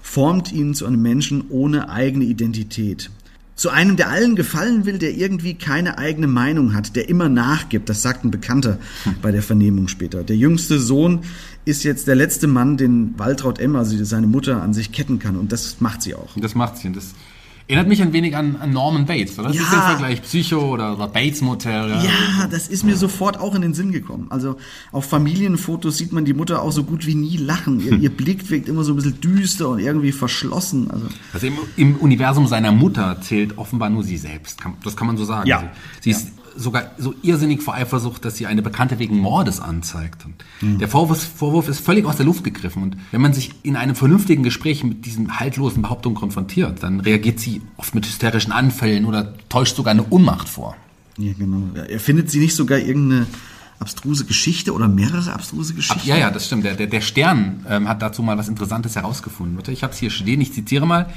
formt 0.00 0.52
ihn 0.52 0.74
zu 0.74 0.86
einem 0.86 1.02
Menschen 1.02 1.44
ohne 1.50 1.90
eigene 1.90 2.24
Identität. 2.24 3.10
Zu 3.56 3.70
einem, 3.70 3.96
der 3.96 4.08
allen 4.08 4.34
gefallen 4.34 4.84
will, 4.84 4.98
der 4.98 5.14
irgendwie 5.14 5.54
keine 5.54 5.96
eigene 5.98 6.26
Meinung 6.26 6.74
hat, 6.74 6.96
der 6.96 7.08
immer 7.08 7.28
nachgibt. 7.28 7.88
Das 7.88 8.02
sagt 8.02 8.24
ein 8.24 8.30
Bekannter 8.32 8.78
bei 9.22 9.30
der 9.30 9.42
Vernehmung 9.42 9.86
später. 9.86 10.24
Der 10.24 10.36
jüngste 10.36 10.80
Sohn 10.80 11.20
ist 11.64 11.84
jetzt 11.84 12.08
der 12.08 12.16
letzte 12.16 12.48
Mann, 12.48 12.76
den 12.76 13.14
Waltraud 13.16 13.60
Emma, 13.60 13.78
also 13.78 14.02
seine 14.04 14.26
Mutter, 14.26 14.60
an 14.60 14.74
sich 14.74 14.90
ketten 14.90 15.20
kann. 15.20 15.36
Und 15.36 15.52
das 15.52 15.80
macht 15.80 16.02
sie 16.02 16.14
auch. 16.14 16.30
Das 16.36 16.54
macht 16.54 16.78
sie. 16.78 16.88
Und 16.88 16.96
das 16.96 17.14
erinnert 17.66 17.88
mich 17.88 18.02
ein 18.02 18.12
wenig 18.12 18.36
an, 18.36 18.56
an 18.60 18.72
Norman 18.72 19.06
Bates, 19.06 19.38
oder? 19.38 19.48
Das 19.48 19.56
Ja. 19.56 19.62
ist 19.62 19.72
der 19.72 19.80
Vergleich 19.82 20.22
Psycho 20.22 20.72
oder, 20.72 20.94
oder 20.94 21.08
Bates 21.08 21.40
Motel. 21.40 21.88
Ja. 21.90 22.02
Ja, 22.02 22.46
das 22.50 22.68
ist 22.68 22.84
mir 22.84 22.96
sofort 22.96 23.38
auch 23.38 23.54
in 23.54 23.62
den 23.62 23.72
Sinn 23.74 23.90
gekommen. 23.92 24.26
Also 24.30 24.56
auf 24.92 25.06
Familienfotos 25.06 25.96
sieht 25.96 26.12
man 26.12 26.24
die 26.24 26.34
Mutter 26.34 26.62
auch 26.62 26.72
so 26.72 26.84
gut 26.84 27.06
wie 27.06 27.14
nie 27.14 27.36
lachen. 27.36 27.80
Ihr, 27.80 27.98
ihr 27.98 28.10
Blick 28.16 28.50
wirkt 28.50 28.68
immer 28.68 28.84
so 28.84 28.92
ein 28.92 28.96
bisschen 28.96 29.20
düster 29.20 29.68
und 29.68 29.78
irgendwie 29.78 30.12
verschlossen. 30.12 30.90
Also 30.90 31.06
Also 31.32 31.46
im, 31.46 31.54
im 31.76 31.96
Universum 31.96 32.46
seiner 32.46 32.72
Mutter 32.72 33.20
zählt 33.20 33.56
offenbar 33.58 33.90
nur 33.90 34.02
sie 34.04 34.18
selbst. 34.18 34.60
Das 34.84 34.96
kann 34.96 35.06
man 35.06 35.16
so 35.16 35.24
sagen. 35.24 35.48
Ja. 35.48 35.64
Sie, 36.00 36.12
sie 36.12 36.18
ist 36.20 36.32
sogar 36.56 36.90
so 36.98 37.14
irrsinnig 37.22 37.62
vor 37.62 37.74
Eifersucht, 37.74 38.24
dass 38.24 38.36
sie 38.36 38.46
eine 38.46 38.62
Bekannte 38.62 38.98
wegen 38.98 39.18
Mordes 39.18 39.60
anzeigt. 39.60 40.24
Und 40.24 40.34
mhm. 40.60 40.78
Der 40.78 40.88
Vorwurf, 40.88 41.22
Vorwurf 41.22 41.68
ist 41.68 41.80
völlig 41.80 42.04
aus 42.06 42.16
der 42.16 42.26
Luft 42.26 42.44
gegriffen. 42.44 42.82
Und 42.82 42.96
wenn 43.10 43.20
man 43.20 43.32
sich 43.32 43.52
in 43.62 43.76
einem 43.76 43.94
vernünftigen 43.94 44.42
Gespräch 44.42 44.84
mit 44.84 45.06
diesen 45.06 45.38
haltlosen 45.38 45.82
Behauptungen 45.82 46.16
konfrontiert, 46.16 46.82
dann 46.82 47.00
reagiert 47.00 47.40
sie 47.40 47.62
oft 47.76 47.94
mit 47.94 48.06
hysterischen 48.06 48.52
Anfällen 48.52 49.04
oder 49.04 49.34
täuscht 49.48 49.76
sogar 49.76 49.92
eine 49.92 50.04
Unmacht 50.04 50.48
vor. 50.48 50.76
Ja, 51.18 51.32
genau. 51.38 51.62
Er 51.74 52.00
findet 52.00 52.30
sie 52.30 52.40
nicht 52.40 52.54
sogar 52.54 52.78
irgendeine 52.78 53.26
abstruse 53.78 54.24
Geschichte 54.24 54.72
oder 54.72 54.88
mehrere 54.88 55.32
abstruse 55.32 55.74
Geschichten? 55.74 56.00
Ab, 56.00 56.06
ja, 56.06 56.16
ja, 56.16 56.30
das 56.30 56.46
stimmt. 56.46 56.64
Der, 56.64 56.74
der, 56.74 56.86
der 56.86 57.00
Stern 57.00 57.64
ähm, 57.68 57.88
hat 57.88 58.02
dazu 58.02 58.22
mal 58.22 58.38
was 58.38 58.48
Interessantes 58.48 58.96
herausgefunden. 58.96 59.58
Ich 59.72 59.82
habe 59.82 59.92
es 59.92 59.98
hier 59.98 60.10
stehen, 60.10 60.40
ich 60.40 60.52
zitiere 60.52 60.86
mal. 60.86 61.12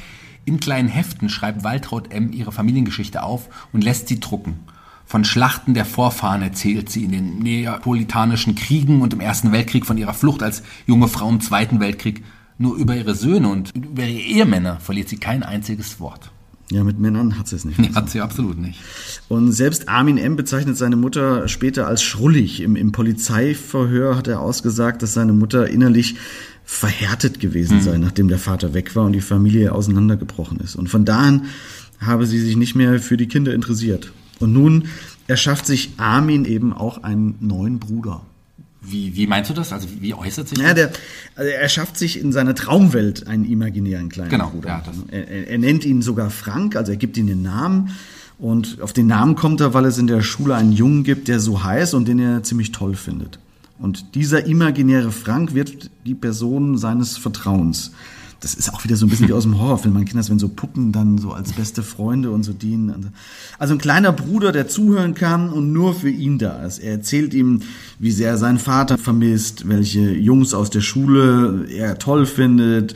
In 0.46 0.60
kleinen 0.60 0.88
Heften 0.88 1.30
schreibt 1.30 1.64
Waltraud 1.64 2.12
M. 2.12 2.32
ihre 2.32 2.52
Familiengeschichte 2.52 3.22
auf 3.22 3.50
und 3.74 3.84
lässt 3.84 4.08
sie 4.08 4.20
drucken. 4.20 4.60
Von 5.08 5.24
Schlachten 5.24 5.74
der 5.74 5.86
Vorfahren 5.86 6.42
erzählt 6.42 6.90
sie 6.90 7.06
in 7.06 7.14
den 7.14 7.40
neapolitanischen 7.40 8.56
Kriegen 8.56 9.02
und 9.02 9.14
im 9.14 9.22
Ersten 9.22 9.54
Weltkrieg 9.54 9.86
von 9.86 9.98
ihrer 9.98 10.14
Flucht 10.14 10.44
als 10.44 10.64
junge 10.86 11.08
Frau 11.08 11.30
im 11.30 11.40
Zweiten 11.40 11.80
Weltkrieg. 11.80 12.26
Nur 12.58 12.76
über 12.76 12.94
ihre 12.94 13.16
Söhne 13.16 13.48
und 13.48 13.72
über 13.74 14.04
ihre 14.04 14.20
Ehemänner 14.20 14.82
verliert 14.82 15.08
sie 15.08 15.16
kein 15.16 15.44
einziges 15.44 16.02
Wort. 16.02 16.32
Ja, 16.70 16.84
mit 16.84 17.00
Männern 17.00 17.40
hat 17.40 17.48
sie 17.48 17.56
es 17.56 17.64
nicht. 17.64 17.80
Nee, 17.80 17.92
hat 17.96 18.10
sie 18.10 18.20
absolut 18.20 18.58
nicht. 18.58 18.82
Und 19.30 19.54
selbst 19.54 19.88
Armin 19.88 20.18
M. 20.18 20.36
bezeichnet 20.36 20.76
seine 20.76 20.98
Mutter 20.98 21.48
später 21.48 21.88
als 21.88 22.04
schrullig. 22.04 22.60
Im, 22.60 22.76
Im 22.76 22.92
Polizeiverhör 22.92 24.18
hat 24.18 24.28
er 24.28 24.42
ausgesagt, 24.42 25.02
dass 25.02 25.14
seine 25.14 25.32
Mutter 25.32 25.70
innerlich 25.70 26.16
verhärtet 26.66 27.40
gewesen 27.40 27.78
mhm. 27.78 27.82
sei, 27.82 27.98
nachdem 27.98 28.28
der 28.28 28.40
Vater 28.40 28.74
weg 28.74 28.98
war 28.98 29.06
und 29.06 29.14
die 29.14 29.22
Familie 29.22 29.72
auseinandergebrochen 29.72 30.60
ist. 30.60 30.76
Und 30.76 30.90
von 30.90 31.06
da 31.06 31.20
an 31.20 31.46
habe 32.02 32.26
sie 32.26 32.42
sich 32.42 32.58
nicht 32.58 32.76
mehr 32.76 33.00
für 33.00 33.16
die 33.16 33.28
Kinder 33.28 33.54
interessiert. 33.54 34.12
Und 34.40 34.54
nun 34.54 34.86
erschafft 35.28 35.66
sich 35.66 35.92
Armin 35.98 36.46
eben 36.46 36.74
auch 36.74 37.04
einen 37.04 37.36
neuen 37.40 37.80
Bruder. 37.80 38.22
Wie, 38.82 39.16
wie 39.16 39.28
meinst 39.28 39.50
du 39.50 39.54
das? 39.54 39.74
Also 39.74 39.88
wie, 40.00 40.14
äußert 40.14 40.48
sich 40.48 40.60
ja, 40.60 40.74
das? 40.74 40.76
Der, 40.76 40.92
also 41.36 41.52
er 41.52 41.70
schafft 41.70 41.98
sich 41.98 42.20
in 42.20 42.32
seiner 42.32 42.56
Traumwelt 42.56 43.28
einen 43.28 43.44
imaginären 43.44 44.10
kleinen 44.10 44.30
genau, 44.30 44.50
Bruder. 44.50 44.70
Ja, 44.70 44.84
er, 45.12 45.28
er, 45.28 45.48
er 45.50 45.58
nennt 45.58 45.84
ihn 45.84 46.02
sogar 46.02 46.30
Frank, 46.30 46.76
also 46.76 46.92
er 46.92 46.98
gibt 46.98 47.18
ihm 47.18 47.28
den 47.28 47.42
Namen. 47.42 47.90
Und 48.40 48.82
auf 48.82 48.94
den 48.94 49.08
Namen 49.08 49.36
kommt 49.36 49.62
er, 49.62 49.74
weil 49.74 49.86
es 49.86 49.98
in 49.98 50.08
der 50.08 50.22
Schule 50.22 50.56
einen 50.56 50.72
Jungen 50.72 51.04
gibt, 51.04 51.28
der 51.28 51.40
so 51.40 51.64
heißt 51.64 51.96
und 51.96 52.08
den 52.08 52.20
er 52.20 52.44
ziemlich 52.44 52.72
toll 52.72 52.96
findet. 52.96 53.40
Und 53.80 54.16
dieser 54.16 54.46
imaginäre 54.46 55.12
Frank 55.12 55.54
wird 55.54 55.90
die 56.06 56.16
Person 56.16 56.78
seines 56.78 57.18
Vertrauens 57.18 57.92
das 58.40 58.54
ist 58.54 58.74
auch 58.74 58.84
wieder 58.84 58.96
so 58.96 59.06
ein 59.06 59.10
bisschen 59.10 59.28
wie 59.28 59.34
aus 59.34 59.44
dem 59.44 59.60
Horrorfilm. 59.60 59.94
Man 59.94 60.06
kennt 60.06 60.20
das, 60.20 60.30
wenn 60.30 60.40
so 60.40 60.50
Puppen 60.50 60.92
dann 60.92 61.18
so 61.18 61.32
als 61.32 61.54
beste 61.54 61.82
Freunde 61.82 62.32
und 62.32 62.44
so 62.44 62.54
dienen. 62.54 63.14
Also 63.58 63.74
ein 63.74 63.80
kleiner 63.80 64.12
Bruder, 64.12 64.52
der 64.52 64.68
zuhören 64.68 65.16
kann 65.16 65.50
und 65.50 65.74
nur 65.74 65.96
für 65.96 66.10
ihn 66.10 66.38
da 66.38 66.64
ist. 66.64 66.80
Er 66.80 66.92
erzählt 66.92 67.34
ihm, 67.34 67.62
wie 68.00 68.12
sehr 68.12 68.30
er 68.32 68.38
seinen 68.38 68.60
Vater 68.60 68.98
vermisst, 68.98 69.68
welche 69.68 70.12
Jungs 70.12 70.54
aus 70.54 70.70
der 70.70 70.82
Schule 70.82 71.66
er 71.70 71.98
toll 71.98 72.26
findet, 72.26 72.94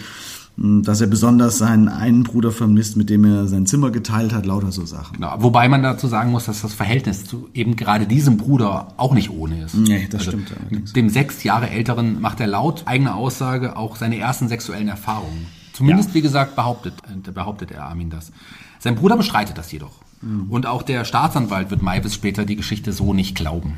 dass 0.57 1.01
er 1.01 1.07
besonders 1.07 1.57
seinen 1.57 1.87
einen 1.87 2.23
Bruder 2.23 2.51
vermisst, 2.51 2.97
mit 2.97 3.09
dem 3.09 3.25
er 3.25 3.47
sein 3.47 3.65
Zimmer 3.65 3.89
geteilt 3.89 4.33
hat, 4.33 4.45
lauter 4.45 4.71
so 4.71 4.85
Sachen. 4.85 5.15
Genau, 5.15 5.33
wobei 5.39 5.67
man 5.69 5.81
dazu 5.81 6.07
sagen 6.07 6.31
muss, 6.31 6.45
dass 6.45 6.61
das 6.61 6.73
Verhältnis 6.73 7.25
zu 7.25 7.49
eben 7.53 7.75
gerade 7.75 8.05
diesem 8.05 8.37
Bruder 8.37 8.89
auch 8.97 9.13
nicht 9.13 9.31
ohne 9.31 9.63
ist. 9.63 9.75
Nee, 9.75 10.07
das 10.09 10.21
also 10.21 10.31
stimmt. 10.31 10.51
Allerdings. 10.59 10.93
Dem 10.93 11.09
sechs 11.09 11.43
Jahre 11.43 11.69
älteren 11.69 12.21
macht 12.21 12.39
er 12.41 12.47
laut 12.47 12.83
eigener 12.85 13.15
Aussage 13.15 13.75
auch 13.75 13.95
seine 13.95 14.17
ersten 14.17 14.49
sexuellen 14.49 14.87
Erfahrungen. 14.87 15.47
Zumindest, 15.73 16.09
ja. 16.09 16.15
wie 16.15 16.21
gesagt, 16.21 16.55
behauptet, 16.55 16.93
äh, 17.07 17.31
behauptet 17.31 17.71
er 17.71 17.85
Armin 17.85 18.09
das. 18.09 18.31
Sein 18.79 18.95
Bruder 18.95 19.17
bestreitet 19.17 19.57
das 19.57 19.71
jedoch. 19.71 19.93
Mhm. 20.21 20.51
Und 20.51 20.65
auch 20.65 20.83
der 20.83 21.05
Staatsanwalt 21.05 21.71
wird 21.71 21.81
Maivis 21.81 22.13
später 22.13 22.45
die 22.45 22.55
Geschichte 22.55 22.93
so 22.93 23.13
nicht 23.13 23.35
glauben. 23.35 23.77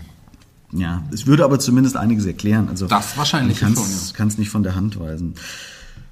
Ja, 0.72 1.04
es 1.12 1.28
würde 1.28 1.46
aber 1.46 1.60
zumindest 1.60 1.96
einiges 1.96 2.26
erklären. 2.26 2.68
Also 2.68 2.88
das 2.88 3.16
wahrscheinlich 3.16 3.60
schon. 3.60 3.76
Kann 4.14 4.28
es 4.28 4.38
nicht 4.38 4.50
von 4.50 4.64
der 4.64 4.76
Hand 4.76 5.00
weisen. 5.00 5.36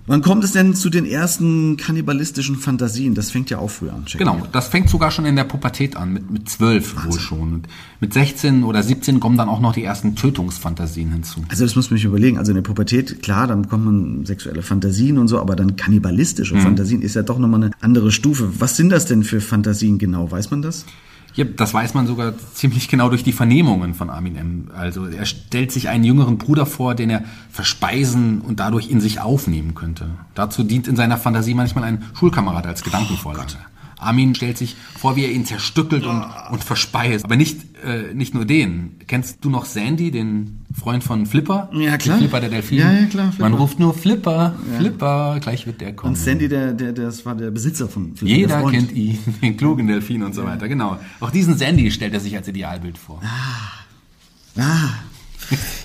Wann 0.08 0.22
kommt 0.22 0.43
es 0.43 0.51
denn 0.53 0.74
zu 0.74 0.89
den 0.89 1.05
ersten 1.05 1.77
kannibalistischen 1.77 2.55
Fantasien? 2.55 3.13
Das 3.13 3.31
fängt 3.31 3.50
ja 3.50 3.60
auch 3.60 3.70
früh 3.70 3.89
an. 3.89 4.05
Genau, 4.17 4.41
das 4.51 4.67
fängt 4.67 4.89
sogar 4.89 5.12
schon 5.12 5.25
in 5.25 5.36
der 5.36 5.43
Pubertät 5.43 5.96
an, 5.96 6.13
mit, 6.13 6.29
mit 6.31 6.50
12 6.50 7.05
wohl 7.05 7.20
schon. 7.20 7.53
Und 7.53 7.67
mit 8.00 8.13
16 8.13 8.63
oder 8.63 8.81
17 8.81 9.20
kommen 9.20 9.38
dann 9.38 9.48
auch 9.48 9.60
noch 9.60 9.74
die 9.74 9.84
ersten 9.84 10.15
Tötungsfantasien 10.15 11.12
hinzu. 11.12 11.43
Also 11.50 11.65
das 11.65 11.75
muss 11.75 11.91
man 11.91 11.98
sich 11.98 12.05
überlegen. 12.05 12.38
Also 12.38 12.51
in 12.51 12.55
der 12.55 12.63
Pubertät, 12.63 13.22
klar, 13.22 13.48
dann 13.48 13.63
bekommen 13.63 14.25
sexuelle 14.25 14.63
Fantasien 14.63 15.17
und 15.17 15.27
so, 15.27 15.39
aber 15.39 15.55
dann 15.55 15.75
kannibalistische 15.75 16.55
mhm. 16.55 16.62
Fantasien 16.62 17.01
ist 17.01 17.15
ja 17.15 17.22
doch 17.22 17.38
nochmal 17.38 17.63
eine 17.63 17.72
andere 17.81 18.12
Stufe. 18.12 18.60
Was 18.60 18.77
sind 18.77 18.89
das 18.89 19.05
denn 19.05 19.24
für 19.24 19.39
Fantasien 19.39 20.00
genau? 20.00 20.31
Weiß 20.31 20.51
man 20.51 20.62
das? 20.62 20.86
Ja, 21.34 21.46
das 21.46 21.74
weiß 21.74 21.94
man 21.94 22.08
sogar 22.08 22.34
ziemlich 22.54 22.90
genau 22.90 23.10
durch 23.10 23.24
die 23.24 23.32
Vernehmungen 23.32 23.94
von 23.94 24.10
Armin 24.10 24.36
M. 24.36 24.68
Also 24.76 25.06
er 25.06 25.26
stellt 25.26 25.72
sich 25.72 25.88
einen 25.88 26.04
jüngeren 26.04 26.38
Bruder 26.38 26.66
vor, 26.66 26.94
den 26.94 27.10
er 27.10 27.24
verspeisen 27.50 28.42
und 28.42 28.60
dadurch 28.60 28.90
in 28.90 29.00
sich 29.00 29.22
aufnehmen 29.22 29.74
könnte. 29.74 30.10
Dazu 30.36 30.64
dient 30.64 30.88
in 30.88 30.96
seiner 30.96 31.18
Fantasie 31.18 31.54
manchmal 31.54 31.86
ein 31.86 32.04
Schulkamerad 32.14 32.68
als 32.68 32.84
Gedankenvorlage. 32.84 33.54
Oh 33.56 33.81
Armin 34.01 34.36
stellt 34.36 34.58
sich 34.58 34.75
vor, 34.98 35.15
wie 35.15 35.24
er 35.24 35.31
ihn 35.31 35.46
zerstückelt 35.46 36.05
und, 36.05 36.25
und 36.51 36.63
verspeist. 36.63 37.24
Aber 37.24 37.36
nicht, 37.36 37.60
äh, 37.86 38.13
nicht 38.13 38.34
nur 38.34 38.46
den. 38.46 38.98
Kennst 39.08 39.46
du 39.46 39.50
noch 39.50 39.65
Sandy, 39.65 40.12
den 40.12 40.65
Freund 40.77 41.03
von 41.03 41.25
Flipper? 41.25 41.70
Ja, 41.74 41.98
klar. 41.98 42.17
Flipper, 42.17 42.39
der 42.39 42.50
Delfin. 42.50 42.79
Ja, 42.79 42.91
ja, 42.91 43.05
klar. 43.05 43.31
Flipper. 43.31 43.50
Man 43.50 43.53
ruft 43.53 43.79
nur 43.79 43.93
Flipper, 43.93 44.55
ja. 44.72 44.77
Flipper, 44.79 45.39
gleich 45.39 45.67
wird 45.67 45.81
der 45.81 45.96
kommen. 45.96 46.13
Und 46.13 46.20
Sandy, 46.20 46.50
der, 46.50 46.74
der, 46.74 46.93
das 46.93 47.25
war 47.25 47.36
der 47.36 47.51
Besitzer 47.51 47.88
von 47.88 48.15
Flipper. 48.15 48.36
Jeder 48.36 48.70
kennt 48.70 48.91
ihn, 48.91 49.20
den 49.41 49.55
klugen 49.55 49.88
Delfin 49.88 50.24
und 50.24 50.34
so 50.34 50.43
weiter, 50.43 50.67
genau. 50.67 50.98
Auch 51.20 51.31
diesen 51.31 51.58
Sandy 51.58 51.91
stellt 51.91 52.13
er 52.13 52.20
sich 52.20 52.36
als 52.36 52.48
Idealbild 52.48 52.98
vor. 52.98 53.22
Ah. 53.24 54.62
Ah. 54.62 54.89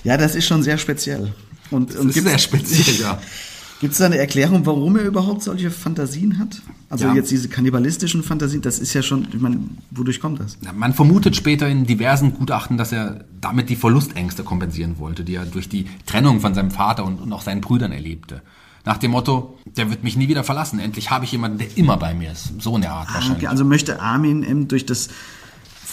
Ja, 0.03 0.17
das 0.17 0.35
ist 0.35 0.45
schon 0.45 0.63
sehr 0.63 0.77
speziell. 0.77 1.33
Und, 1.69 1.89
das 1.89 1.97
und 1.97 2.09
ist 2.09 2.23
sehr 2.23 2.37
speziell, 2.37 2.99
ja. 2.99 3.21
Gibt 3.79 3.93
es 3.93 3.99
da 3.99 4.05
eine 4.05 4.17
Erklärung, 4.17 4.65
warum 4.65 4.97
er 4.97 5.03
überhaupt 5.03 5.43
solche 5.43 5.69
Fantasien 5.69 6.39
hat? 6.39 6.61
Also 6.89 7.05
ja. 7.05 7.13
jetzt 7.13 7.29
diese 7.29 7.47
kannibalistischen 7.47 8.23
Fantasien, 8.23 8.61
das 8.61 8.79
ist 8.79 8.93
ja 8.93 9.03
schon, 9.03 9.27
ich 9.31 9.39
meine, 9.39 9.59
wodurch 9.91 10.19
kommt 10.19 10.39
das? 10.39 10.57
Man 10.75 10.93
vermutet 10.93 11.35
später 11.35 11.67
in 11.67 11.85
diversen 11.85 12.33
Gutachten, 12.33 12.77
dass 12.77 12.91
er 12.91 13.25
damit 13.39 13.69
die 13.69 13.75
Verlustängste 13.75 14.43
kompensieren 14.43 14.97
wollte, 14.97 15.23
die 15.23 15.35
er 15.35 15.45
durch 15.45 15.69
die 15.69 15.85
Trennung 16.05 16.39
von 16.39 16.55
seinem 16.55 16.71
Vater 16.71 17.05
und, 17.05 17.19
und 17.21 17.31
auch 17.33 17.41
seinen 17.41 17.61
Brüdern 17.61 17.91
erlebte. 17.91 18.41
Nach 18.83 18.97
dem 18.97 19.11
Motto, 19.11 19.57
der 19.65 19.89
wird 19.89 20.03
mich 20.03 20.15
nie 20.15 20.29
wieder 20.29 20.45
verlassen. 20.45 20.79
Endlich 20.79 21.11
habe 21.11 21.25
ich 21.25 21.31
jemanden, 21.33 21.57
der 21.57 21.77
immer 21.77 21.97
bei 21.97 22.13
mir 22.13 22.31
ist. 22.31 22.53
So 22.61 22.73
in 22.75 22.81
der 22.81 22.93
Art 22.93 23.09
ah, 23.09 23.15
wahrscheinlich. 23.15 23.39
Okay. 23.39 23.47
Also 23.47 23.65
möchte 23.65 23.99
Armin 23.99 24.69
durch 24.69 24.85
das 24.85 25.09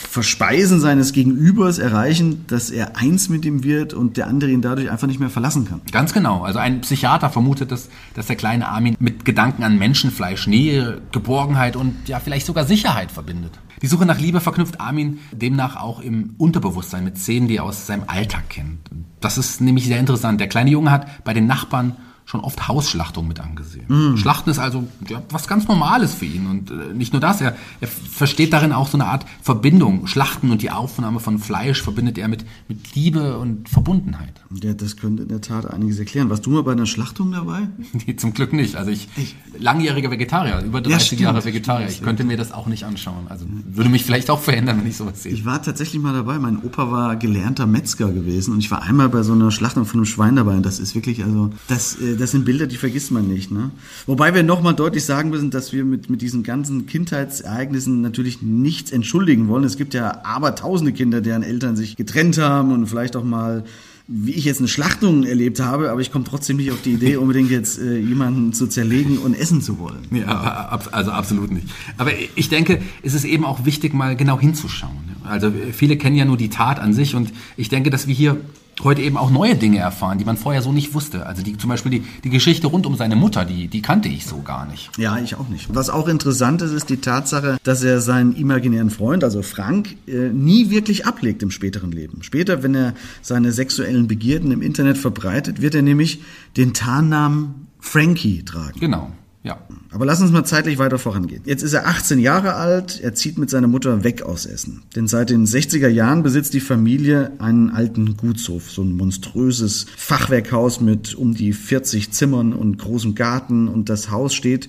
Verspeisen 0.08 0.80
seines 0.80 1.12
Gegenübers 1.12 1.78
erreichen, 1.78 2.44
dass 2.46 2.70
er 2.70 2.96
eins 2.96 3.28
mit 3.28 3.44
ihm 3.44 3.64
wird 3.64 3.94
und 3.94 4.16
der 4.16 4.26
andere 4.26 4.50
ihn 4.50 4.62
dadurch 4.62 4.90
einfach 4.90 5.06
nicht 5.06 5.20
mehr 5.20 5.30
verlassen 5.30 5.66
kann. 5.66 5.80
Ganz 5.90 6.12
genau. 6.12 6.42
Also 6.42 6.58
ein 6.58 6.80
Psychiater 6.82 7.30
vermutet, 7.30 7.72
dass, 7.72 7.88
dass 8.14 8.26
der 8.26 8.36
kleine 8.36 8.68
Armin 8.68 8.96
mit 8.98 9.24
Gedanken 9.24 9.62
an 9.62 9.78
Menschenfleisch 9.78 10.46
Nähe, 10.46 11.00
Geborgenheit 11.12 11.76
und 11.76 12.08
ja 12.08 12.20
vielleicht 12.20 12.46
sogar 12.46 12.64
Sicherheit 12.64 13.10
verbindet. 13.10 13.52
Die 13.82 13.86
Suche 13.86 14.06
nach 14.06 14.20
Liebe 14.20 14.40
verknüpft 14.40 14.80
Armin 14.80 15.18
demnach 15.32 15.76
auch 15.76 16.00
im 16.00 16.34
Unterbewusstsein 16.38 17.04
mit 17.04 17.18
Szenen, 17.18 17.48
die 17.48 17.56
er 17.56 17.64
aus 17.64 17.86
seinem 17.86 18.04
Alltag 18.06 18.48
kennt. 18.48 18.78
Das 19.20 19.38
ist 19.38 19.60
nämlich 19.60 19.86
sehr 19.86 20.00
interessant. 20.00 20.40
Der 20.40 20.48
kleine 20.48 20.70
Junge 20.70 20.90
hat 20.90 21.24
bei 21.24 21.34
den 21.34 21.46
Nachbarn 21.46 21.96
schon 22.26 22.40
oft 22.40 22.68
Hausschlachtung 22.68 23.28
mit 23.28 23.40
angesehen. 23.40 23.84
Mm. 23.88 24.16
Schlachten 24.16 24.50
ist 24.50 24.58
also 24.58 24.88
ja, 25.08 25.22
was 25.28 25.46
ganz 25.46 25.68
Normales 25.68 26.14
für 26.14 26.24
ihn. 26.24 26.46
Und 26.46 26.70
äh, 26.70 26.94
nicht 26.94 27.12
nur 27.12 27.20
das, 27.20 27.40
er, 27.40 27.56
er 27.80 27.88
versteht 27.88 28.52
darin 28.52 28.72
auch 28.72 28.88
so 28.88 28.96
eine 28.96 29.06
Art 29.06 29.26
Verbindung. 29.42 30.06
Schlachten 30.06 30.50
und 30.50 30.62
die 30.62 30.70
Aufnahme 30.70 31.20
von 31.20 31.38
Fleisch 31.38 31.82
verbindet 31.82 32.16
er 32.16 32.28
mit, 32.28 32.46
mit 32.66 32.94
Liebe 32.94 33.38
und 33.38 33.68
Verbundenheit. 33.68 34.40
Ja, 34.62 34.72
das 34.72 34.96
könnte 34.96 35.24
in 35.24 35.28
der 35.28 35.42
Tat 35.42 35.70
einiges 35.70 35.98
erklären. 35.98 36.30
Warst 36.30 36.46
du 36.46 36.50
mal 36.50 36.62
bei 36.62 36.72
einer 36.72 36.86
Schlachtung 36.86 37.32
dabei? 37.32 37.68
Nee, 38.06 38.16
zum 38.16 38.34
Glück 38.34 38.52
nicht. 38.52 38.76
Also 38.76 38.90
ich, 38.90 39.08
ich 39.16 39.36
langjähriger 39.58 40.10
Vegetarier, 40.10 40.62
über 40.62 40.80
30 40.80 41.18
ja, 41.18 41.26
Jahre 41.26 41.44
Vegetarier. 41.44 41.88
Ich 41.88 42.02
könnte 42.02 42.24
mir 42.24 42.36
das 42.36 42.52
auch 42.52 42.66
nicht 42.66 42.84
anschauen. 42.84 43.28
Also 43.28 43.46
würde 43.48 43.88
mich 43.88 44.04
vielleicht 44.04 44.30
auch 44.30 44.40
verändern, 44.40 44.80
wenn 44.80 44.86
ich 44.86 44.96
sowas 44.96 45.22
sehe. 45.22 45.32
Ich 45.32 45.44
war 45.44 45.62
tatsächlich 45.62 46.02
mal 46.02 46.12
dabei. 46.12 46.38
Mein 46.38 46.58
Opa 46.62 46.90
war 46.90 47.16
gelernter 47.16 47.66
Metzger 47.66 48.10
gewesen 48.10 48.52
und 48.52 48.58
ich 48.58 48.70
war 48.70 48.82
einmal 48.82 49.08
bei 49.08 49.22
so 49.22 49.32
einer 49.32 49.50
Schlachtung 49.50 49.84
von 49.86 50.00
einem 50.00 50.06
Schwein 50.06 50.36
dabei. 50.36 50.56
Und 50.56 50.66
das 50.66 50.80
ist 50.80 50.94
wirklich, 50.94 51.24
also, 51.24 51.50
das, 51.68 51.98
äh, 52.00 52.13
das 52.14 52.30
sind 52.30 52.44
Bilder, 52.44 52.66
die 52.66 52.76
vergisst 52.76 53.10
man 53.10 53.28
nicht. 53.28 53.50
Ne? 53.50 53.70
Wobei 54.06 54.34
wir 54.34 54.42
nochmal 54.42 54.74
deutlich 54.74 55.04
sagen 55.04 55.30
müssen, 55.30 55.50
dass 55.50 55.72
wir 55.72 55.84
mit, 55.84 56.10
mit 56.10 56.22
diesen 56.22 56.42
ganzen 56.42 56.86
Kindheitsereignissen 56.86 58.00
natürlich 58.00 58.42
nichts 58.42 58.90
entschuldigen 58.90 59.48
wollen. 59.48 59.64
Es 59.64 59.76
gibt 59.76 59.94
ja 59.94 60.24
abertausende 60.24 60.92
Kinder, 60.92 61.20
deren 61.20 61.42
Eltern 61.42 61.76
sich 61.76 61.96
getrennt 61.96 62.38
haben 62.38 62.72
und 62.72 62.86
vielleicht 62.86 63.16
auch 63.16 63.24
mal 63.24 63.64
wie 64.06 64.32
ich 64.32 64.44
jetzt 64.44 64.58
eine 64.58 64.68
Schlachtung 64.68 65.24
erlebt 65.24 65.60
habe, 65.60 65.90
aber 65.90 66.00
ich 66.02 66.12
komme 66.12 66.26
trotzdem 66.26 66.58
nicht 66.58 66.70
auf 66.72 66.82
die 66.82 66.92
Idee, 66.92 67.16
unbedingt 67.16 67.50
jetzt 67.50 67.78
äh, 67.78 67.96
jemanden 67.96 68.52
zu 68.52 68.66
zerlegen 68.66 69.16
und 69.16 69.34
essen 69.34 69.62
zu 69.62 69.78
wollen. 69.78 70.06
Ja, 70.10 70.78
also 70.90 71.10
absolut 71.10 71.50
nicht. 71.50 71.66
Aber 71.96 72.10
ich 72.34 72.50
denke, 72.50 72.82
es 73.02 73.14
ist 73.14 73.24
eben 73.24 73.46
auch 73.46 73.64
wichtig, 73.64 73.94
mal 73.94 74.14
genau 74.14 74.38
hinzuschauen. 74.38 74.98
Also 75.24 75.50
viele 75.72 75.96
kennen 75.96 76.16
ja 76.16 76.26
nur 76.26 76.36
die 76.36 76.50
Tat 76.50 76.80
an 76.80 76.92
sich 76.92 77.14
und 77.14 77.32
ich 77.56 77.70
denke, 77.70 77.88
dass 77.88 78.06
wir 78.06 78.14
hier 78.14 78.36
heute 78.82 79.02
eben 79.02 79.16
auch 79.16 79.30
neue 79.30 79.54
Dinge 79.54 79.78
erfahren, 79.78 80.18
die 80.18 80.24
man 80.24 80.36
vorher 80.36 80.62
so 80.62 80.72
nicht 80.72 80.94
wusste. 80.94 81.26
Also 81.26 81.42
die, 81.42 81.56
zum 81.56 81.70
Beispiel 81.70 81.90
die, 81.90 82.04
die 82.24 82.30
Geschichte 82.30 82.66
rund 82.66 82.86
um 82.86 82.96
seine 82.96 83.16
Mutter, 83.16 83.44
die, 83.44 83.68
die 83.68 83.82
kannte 83.82 84.08
ich 84.08 84.26
so 84.26 84.42
gar 84.42 84.66
nicht. 84.66 84.90
Ja, 84.98 85.18
ich 85.18 85.36
auch 85.36 85.48
nicht. 85.48 85.74
Was 85.74 85.90
auch 85.90 86.08
interessant 86.08 86.62
ist, 86.62 86.72
ist 86.72 86.90
die 86.90 86.98
Tatsache, 86.98 87.58
dass 87.62 87.82
er 87.82 88.00
seinen 88.00 88.34
imaginären 88.34 88.90
Freund, 88.90 89.24
also 89.24 89.42
Frank, 89.42 89.96
äh, 90.06 90.28
nie 90.30 90.70
wirklich 90.70 91.06
ablegt 91.06 91.42
im 91.42 91.50
späteren 91.50 91.92
Leben. 91.92 92.22
Später, 92.22 92.62
wenn 92.62 92.74
er 92.74 92.94
seine 93.22 93.52
sexuellen 93.52 94.08
Begierden 94.08 94.50
im 94.50 94.62
Internet 94.62 94.98
verbreitet, 94.98 95.60
wird 95.60 95.74
er 95.74 95.82
nämlich 95.82 96.22
den 96.56 96.74
Tarnnamen 96.74 97.68
Frankie 97.80 98.44
tragen. 98.44 98.80
Genau. 98.80 99.12
Ja. 99.44 99.58
Aber 99.90 100.06
lass 100.06 100.22
uns 100.22 100.32
mal 100.32 100.44
zeitlich 100.44 100.78
weiter 100.78 100.98
vorangehen. 100.98 101.42
Jetzt 101.44 101.62
ist 101.62 101.74
er 101.74 101.86
18 101.86 102.18
Jahre 102.18 102.54
alt, 102.54 102.98
er 103.00 103.14
zieht 103.14 103.36
mit 103.36 103.50
seiner 103.50 103.68
Mutter 103.68 104.02
weg 104.02 104.22
aus 104.22 104.46
Essen. 104.46 104.82
Denn 104.96 105.06
seit 105.06 105.28
den 105.28 105.46
60er 105.46 105.88
Jahren 105.88 106.22
besitzt 106.22 106.54
die 106.54 106.60
Familie 106.60 107.32
einen 107.38 107.68
alten 107.68 108.16
Gutshof, 108.16 108.70
so 108.70 108.82
ein 108.82 108.96
monströses 108.96 109.84
Fachwerkhaus 109.96 110.80
mit 110.80 111.14
um 111.14 111.34
die 111.34 111.52
40 111.52 112.10
Zimmern 112.10 112.54
und 112.54 112.78
großem 112.78 113.14
Garten 113.14 113.68
und 113.68 113.90
das 113.90 114.10
Haus 114.10 114.34
steht 114.34 114.68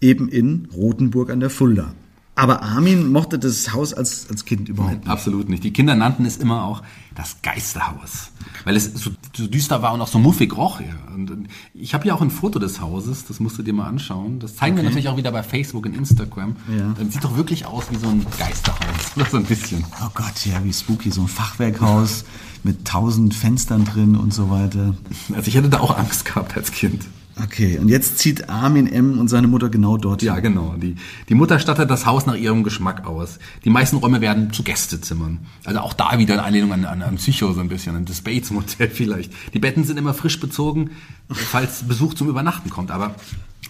eben 0.00 0.28
in 0.28 0.68
Rothenburg 0.74 1.30
an 1.30 1.38
der 1.38 1.50
Fulda. 1.50 1.94
Aber 2.38 2.62
Armin 2.62 3.10
mochte 3.10 3.38
das 3.38 3.72
Haus 3.72 3.94
als, 3.94 4.28
als 4.28 4.44
Kind 4.44 4.68
überhaupt 4.68 4.98
nicht. 4.98 5.08
Absolut 5.08 5.48
nicht. 5.48 5.64
Die 5.64 5.72
Kinder 5.72 5.94
nannten 5.94 6.26
es 6.26 6.36
immer 6.36 6.64
auch 6.64 6.82
das 7.14 7.38
Geisterhaus, 7.40 8.30
weil 8.64 8.76
es 8.76 8.92
so, 8.92 9.10
so 9.34 9.46
düster 9.46 9.80
war 9.80 9.94
und 9.94 10.02
auch 10.02 10.06
so 10.06 10.18
muffig 10.18 10.54
roch. 10.54 10.80
Ja. 10.80 11.14
Und 11.14 11.48
ich 11.72 11.94
habe 11.94 12.04
hier 12.04 12.14
auch 12.14 12.20
ein 12.20 12.30
Foto 12.30 12.58
des 12.58 12.82
Hauses, 12.82 13.24
das 13.24 13.40
musst 13.40 13.56
du 13.56 13.62
dir 13.62 13.72
mal 13.72 13.86
anschauen. 13.86 14.38
Das 14.38 14.54
zeigen 14.54 14.76
wir 14.76 14.82
natürlich 14.82 15.08
auch 15.08 15.16
wieder 15.16 15.32
bei 15.32 15.42
Facebook 15.42 15.86
und 15.86 15.96
Instagram. 15.96 16.56
Ja. 16.76 16.94
Das 16.98 17.10
sieht 17.10 17.24
doch 17.24 17.38
wirklich 17.38 17.64
aus 17.64 17.84
wie 17.90 17.96
so 17.96 18.08
ein 18.08 18.26
Geisterhaus, 18.38 18.80
oder 19.16 19.24
so 19.24 19.38
ein 19.38 19.44
bisschen. 19.44 19.82
Oh 20.04 20.10
Gott, 20.12 20.44
ja, 20.44 20.62
wie 20.62 20.74
spooky, 20.74 21.10
so 21.10 21.22
ein 21.22 21.28
Fachwerkhaus 21.28 22.26
mit 22.64 22.84
tausend 22.84 23.34
Fenstern 23.34 23.86
drin 23.86 24.14
und 24.14 24.34
so 24.34 24.50
weiter. 24.50 24.94
Also 25.34 25.48
ich 25.48 25.54
hätte 25.54 25.70
da 25.70 25.80
auch 25.80 25.96
Angst 25.96 26.26
gehabt 26.26 26.54
als 26.54 26.70
Kind. 26.70 27.06
Okay, 27.42 27.78
und 27.78 27.88
jetzt 27.88 28.18
zieht 28.18 28.48
Armin 28.48 28.86
M. 28.86 29.18
und 29.18 29.28
seine 29.28 29.46
Mutter 29.46 29.68
genau 29.68 29.98
dort. 29.98 30.22
Ja, 30.22 30.40
genau. 30.40 30.74
Die, 30.78 30.96
die 31.28 31.34
Mutter 31.34 31.58
stattet 31.58 31.90
das 31.90 32.06
Haus 32.06 32.24
nach 32.24 32.34
ihrem 32.34 32.64
Geschmack 32.64 33.06
aus. 33.06 33.38
Die 33.64 33.68
meisten 33.68 33.96
Räume 33.96 34.22
werden 34.22 34.54
zu 34.54 34.62
Gästezimmern. 34.62 35.40
Also 35.64 35.80
auch 35.80 35.92
da 35.92 36.18
wieder 36.18 36.34
eine 36.34 36.44
Anlehnung 36.44 36.72
an, 36.72 36.86
an, 36.86 37.02
an 37.02 37.16
Psycho 37.16 37.52
so 37.52 37.60
ein 37.60 37.68
bisschen, 37.68 37.94
an 37.94 38.06
das 38.06 38.22
Bates-Motel 38.22 38.88
vielleicht. 38.92 39.32
Die 39.52 39.58
Betten 39.58 39.84
sind 39.84 39.98
immer 39.98 40.14
frisch 40.14 40.40
bezogen, 40.40 40.92
falls 41.28 41.82
Besuch 41.86 42.14
zum 42.14 42.28
Übernachten 42.28 42.70
kommt. 42.70 42.90
Aber 42.90 43.14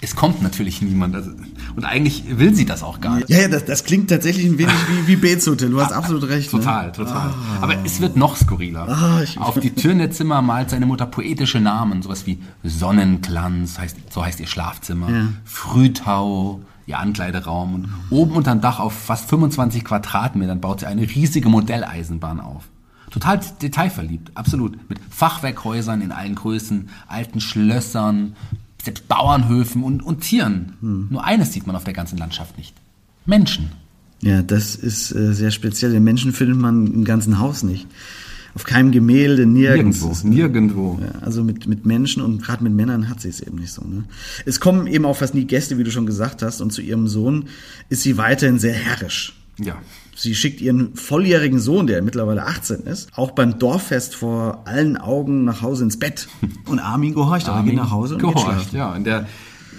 es 0.07 0.15
kommt 0.17 0.41
natürlich 0.43 0.81
niemand. 0.83 1.15
Also, 1.17 1.33
und 1.75 1.85
eigentlich 1.85 2.25
will 2.39 2.55
sie 2.55 2.65
das 2.65 2.83
auch 2.83 3.01
gar 3.01 3.17
nicht. 3.17 3.29
Ja, 3.29 3.41
ja, 3.41 3.49
das, 3.49 3.65
das 3.65 3.85
klingt 3.85 4.09
tatsächlich 4.09 4.47
ein 4.47 4.57
wenig 4.57 4.73
wie, 4.89 5.07
wie 5.09 5.17
Bates 5.17 5.47
Hotel. 5.47 5.71
Du 5.71 5.81
hast 5.81 5.93
absolut 5.93 6.23
recht. 6.29 6.53
ne? 6.53 6.61
Total, 6.61 6.93
total. 6.93 7.35
Aber 7.61 7.75
es 7.85 8.01
wird 8.01 8.17
noch 8.17 8.37
skurriler. 8.37 8.89
Ah, 8.89 9.21
ich- 9.23 9.37
Auf 9.39 9.59
die 9.59 9.71
Türen 9.75 9.99
der 9.99 10.11
Zimmer 10.13 10.43
malt 10.43 10.71
seine 10.71 10.87
Mutter 10.87 11.07
poetische 11.07 11.61
Namen, 11.61 12.03
sowas 12.03 12.25
wie 12.27 12.39
Sonnenglanz, 12.63 13.79
heißt, 13.79 13.97
so 14.11 14.25
heißt 14.25 14.41
ihr 14.41 14.47
Schlafzimmer, 14.47 15.11
Ja. 15.11 15.29
Frühtau, 15.45 16.61
ihr 16.87 16.99
Ankleideraum. 16.99 17.75
Und 17.75 17.89
oben 18.11 18.33
unterm 18.33 18.61
Dach 18.61 18.79
auf 18.79 18.93
fast 18.95 19.29
25 19.29 19.85
Quadratmetern 19.85 20.61
baut 20.61 20.81
sie 20.81 20.87
eine 20.87 21.03
riesige 21.03 21.49
Modelleisenbahn 21.49 22.41
auf. 22.41 22.65
Total 23.11 23.41
detailverliebt, 23.63 24.31
absolut. 24.35 24.79
Mit 24.89 24.99
Fachwerkhäusern 25.11 26.01
in 26.01 26.13
allen 26.13 26.35
Größen, 26.35 26.89
alten 27.09 27.41
Schlössern, 27.41 28.35
selbst 28.87 29.07
Bauernhöfen 29.09 29.83
und, 29.83 30.03
und 30.03 30.23
Tieren. 30.23 30.73
Hm. 30.81 31.09
Nur 31.11 31.25
eines 31.25 31.53
sieht 31.53 31.67
man 31.67 31.77
auf 31.77 31.85
der 31.85 31.93
ganzen 31.93 32.17
Landschaft 32.17 32.57
nicht. 32.57 32.75
Menschen. 33.27 33.71
Ja, 34.23 34.43
das 34.43 34.75
ist 34.75 35.15
äh, 35.15 35.35
sehr 35.35 35.51
speziell. 35.51 35.93
Den 35.93 36.05
Menschen 36.05 36.33
findet 36.33 36.57
man 36.57 36.87
im 36.87 37.05
ganzen 37.05 37.39
Haus 37.39 37.63
nicht. 37.63 37.87
Auf 38.55 38.65
keinem 38.65 38.91
Gemälde, 38.91 39.45
nirgends. 39.45 40.25
Nirgendwo, 40.25 40.29
nirgendwo. 40.29 40.99
Ja, 41.03 41.21
also 41.21 41.45
mit, 41.45 41.67
mit 41.67 41.85
Menschen 41.85 42.23
und 42.23 42.43
gerade 42.43 42.65
mit 42.65 42.73
Männern 42.73 43.11
hat 43.11 43.21
sie 43.21 43.29
es 43.29 43.41
eben 43.41 43.59
nicht 43.59 43.73
so. 43.73 43.83
Ne? 43.83 44.05
Es 44.47 44.61
kommen 44.61 44.87
eben 44.87 45.05
auch 45.05 45.17
fast 45.17 45.35
nie 45.35 45.45
Gäste, 45.45 45.77
wie 45.77 45.85
du 45.85 45.91
schon 45.91 46.07
gesagt 46.07 46.41
hast. 46.41 46.63
Und 46.63 46.73
zu 46.73 46.81
ihrem 46.81 47.07
Sohn 47.07 47.49
ist 47.91 48.03
sie 48.03 48.17
weiterhin 48.17 48.59
sehr 48.59 48.73
herrisch. 48.73 49.35
Ja. 49.59 49.77
Sie 50.19 50.35
schickt 50.35 50.63
ihren 50.63 50.97
volljährigen 50.97 51.61
Sohn, 51.61 51.87
der 51.87 52.01
mittlerweile 52.01 52.47
18 52.47 52.81
ist, 52.81 53.11
auch 53.15 53.33
beim 53.33 53.59
Dorffest 53.59 54.15
vor 54.15 54.63
allen 54.65 54.97
Augen 54.97 55.45
nach 55.45 55.61
Hause 55.61 55.85
ins 55.85 55.99
Bett. 55.99 56.27
Und 56.67 56.79
Armin 56.79 57.15
gehorcht, 57.15 57.49
aber 57.49 57.63
geht 57.65 57.77
nach 57.77 57.91
Hause 57.91 58.15
und 58.15 58.23
geht 58.23 58.35
gehorcht, 58.35 58.71
schlafen. 58.71 58.77
ja. 58.77 58.95
Und 58.95 59.05
der, 59.05 59.27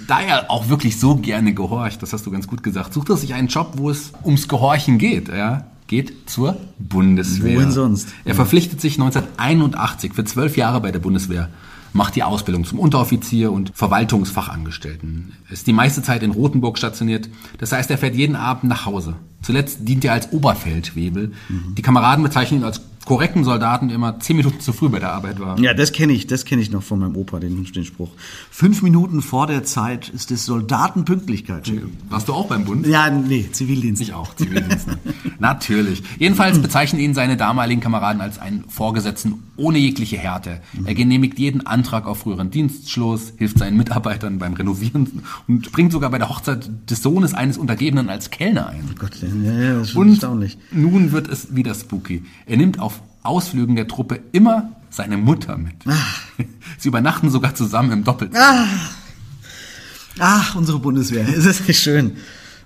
da 0.08 0.22
er 0.22 0.50
auch 0.52 0.70
wirklich 0.70 1.00
so 1.00 1.16
gerne 1.16 1.54
gehorcht, 1.54 2.02
das 2.04 2.14
hast 2.14 2.26
du 2.26 2.32
ganz 2.32 2.48
gut 2.48 2.62
gesagt, 2.64 2.94
sucht 2.94 3.10
er 3.10 3.18
sich 3.18 3.34
einen 3.34 3.48
Job, 3.48 3.74
wo 3.78 3.90
es 3.90 4.14
ums 4.24 4.48
Gehorchen 4.48 5.00
geht. 5.00 5.28
Er 5.28 5.66
geht 5.88 6.30
zur 6.30 6.58
Bundeswehr. 6.78 7.58
Wohin 7.58 7.72
sonst? 7.72 8.10
Er 8.24 8.36
verpflichtet 8.36 8.80
sich 8.80 8.94
1981 8.94 10.14
für 10.14 10.24
zwölf 10.24 10.56
Jahre 10.56 10.82
bei 10.82 10.92
der 10.92 11.00
Bundeswehr, 11.00 11.50
macht 11.94 12.16
die 12.16 12.24
Ausbildung 12.24 12.64
zum 12.64 12.78
Unteroffizier 12.80 13.52
und 13.52 13.72
Verwaltungsfachangestellten. 13.74 15.34
Ist 15.50 15.66
die 15.68 15.74
meiste 15.74 16.04
Zeit 16.04 16.24
in 16.24 16.32
Rothenburg 16.32 16.78
stationiert. 16.78 17.30
Das 17.58 17.72
heißt, 17.72 17.90
er 17.90 17.98
fährt 17.98 18.16
jeden 18.16 18.36
Abend 18.36 18.66
nach 18.66 18.86
Hause. 18.86 19.16
Zuletzt 19.48 19.78
dient 19.88 20.04
er 20.04 20.12
als 20.12 20.34
Oberfeldwebel. 20.34 21.32
Mhm. 21.48 21.76
Die 21.76 21.82
Kameraden 21.82 22.22
bezeichnen 22.22 22.60
ihn 22.60 22.66
als 22.66 22.82
korrekten 23.08 23.46
Soldaten, 23.46 23.90
immer 23.90 24.20
zehn 24.20 24.36
Minuten 24.36 24.60
zu 24.60 24.74
früh 24.74 24.90
bei 24.90 25.00
der 25.00 25.14
Arbeit 25.14 25.40
war. 25.40 25.58
Ja, 25.60 25.74
das 25.74 25.94
kenne 25.94 26.12
ich, 26.12 26.28
das 26.28 26.44
kenne 26.44 26.62
ich 26.62 26.72
noch 26.72 26.84
von 26.84 27.00
meinem 27.00 27.16
Opa, 27.16 27.40
den, 27.40 27.64
den 27.64 27.86
Spruch. 27.86 28.10
Fünf 28.52 28.82
Minuten 28.82 29.22
vor 29.22 29.48
der 29.48 29.64
Zeit 29.64 30.10
ist 30.10 30.30
es 30.30 30.46
Soldatenpünktlichkeit. 30.46 31.72
Warst 32.10 32.28
du 32.28 32.34
auch 32.34 32.48
beim 32.48 32.66
Bund? 32.66 32.86
Ja, 32.86 33.10
nee, 33.10 33.48
Zivildienst. 33.50 34.02
Ich 34.02 34.14
auch, 34.14 34.36
Zivildienst. 34.36 34.88
ne? 34.90 34.98
Natürlich. 35.40 36.04
Jedenfalls 36.20 36.60
bezeichnen 36.60 37.00
ihn 37.00 37.14
seine 37.14 37.38
damaligen 37.38 37.80
Kameraden 37.80 38.22
als 38.22 38.40
einen 38.40 38.66
Vorgesetzten 38.68 39.36
ohne 39.56 39.78
jegliche 39.80 40.18
Härte. 40.18 40.62
Er 40.86 40.94
genehmigt 40.94 41.40
jeden 41.40 41.66
Antrag 41.66 42.06
auf 42.08 42.20
früheren 42.20 42.52
Dienstschluss, 42.52 43.34
hilft 43.38 43.58
seinen 43.58 43.78
Mitarbeitern 43.78 44.38
beim 44.38 44.54
Renovieren 44.54 45.24
und 45.48 45.72
bringt 45.72 45.92
sogar 45.92 46.10
bei 46.12 46.18
der 46.20 46.30
Hochzeit 46.30 46.70
des 46.90 47.02
Sohnes 47.02 47.34
eines 47.34 47.58
Untergebenen 47.58 48.10
als 48.10 48.30
Kellner 48.30 48.68
ein. 48.68 48.84
Gott, 49.00 49.18
ja, 49.22 49.52
ja, 49.54 49.74
das 49.80 49.90
ist 49.90 49.96
Und 49.96 50.10
erstaunlich. 50.10 50.58
nun 50.72 51.12
wird 51.12 51.28
es 51.28 51.56
wieder 51.56 51.74
spooky. 51.74 52.24
Er 52.46 52.58
nimmt 52.58 52.80
auf 52.80 52.97
Ausflügen 53.24 53.76
der 53.76 53.88
Truppe 53.88 54.20
immer 54.32 54.72
seine 54.90 55.18
Mutter 55.18 55.58
mit. 55.58 55.76
Ah. 55.86 55.94
Sie 56.78 56.90
übernachten 56.90 57.30
sogar 57.30 57.56
zusammen 57.56 57.92
im 57.92 58.04
Doppelzimmer. 58.04 58.68
Ach, 60.20 60.56
unsere 60.56 60.80
Bundeswehr. 60.80 61.28
Ist 61.36 61.48
das 61.48 61.68
nicht 61.68 61.80
schön? 61.80 62.14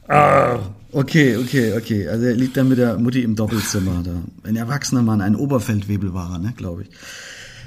Ah, 0.08 0.60
okay, 0.92 1.38
okay, 1.38 1.74
okay. 1.78 2.08
Also 2.08 2.26
er 2.26 2.36
liegt 2.36 2.58
dann 2.58 2.70
mit 2.70 2.78
der 2.78 2.98
Mutti 2.98 3.22
im 3.24 3.36
Doppelzimmer 3.36 4.02
da. 4.04 4.48
Ein 4.48 4.56
erwachsener 4.56 5.02
Mann, 5.02 5.22
ein 5.22 5.36
Oberfeldwebel 5.36 6.14
war 6.14 6.34
er, 6.34 6.40
ne, 6.40 6.54
glaube 6.56 6.84
ich. 6.84 6.90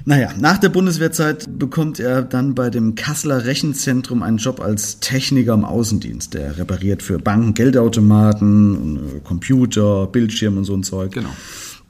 Naja, 0.07 0.31
nach 0.39 0.59
der 0.59 0.69
Bundeswehrzeit 0.69 1.59
bekommt 1.59 1.99
er 1.99 2.21
dann 2.21 2.55
bei 2.55 2.69
dem 2.69 2.95
Kasseler 2.95 3.47
Rechenzentrum 3.47 4.23
einen 4.23 4.37
Job 4.37 4.61
als 4.61 5.01
Techniker 5.01 5.55
im 5.55 5.65
Außendienst. 5.65 6.35
Der 6.35 6.59
repariert 6.59 7.03
für 7.03 7.19
Banken 7.19 7.55
Geldautomaten, 7.55 8.97
äh, 8.97 9.21
Computer, 9.21 10.07
Bildschirm 10.07 10.59
und 10.59 10.65
so 10.65 10.75
ein 10.75 10.83
Zeug. 10.83 11.13
Genau. 11.13 11.31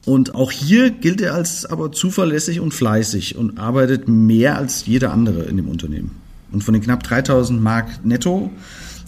Und 0.06 0.34
auch 0.34 0.50
hier 0.50 0.90
gilt 0.90 1.20
er 1.20 1.34
als 1.34 1.64
aber 1.64 1.92
zuverlässig 1.92 2.60
und 2.60 2.74
fleißig 2.74 3.36
und 3.36 3.58
arbeitet 3.58 4.08
mehr 4.08 4.56
als 4.56 4.86
jeder 4.86 5.12
andere 5.12 5.44
in 5.44 5.56
dem 5.56 5.68
Unternehmen. 5.68 6.10
Und 6.52 6.62
von 6.62 6.74
den 6.74 6.82
knapp 6.82 7.02
3000 7.02 7.62
Mark 7.62 8.04
netto 8.04 8.50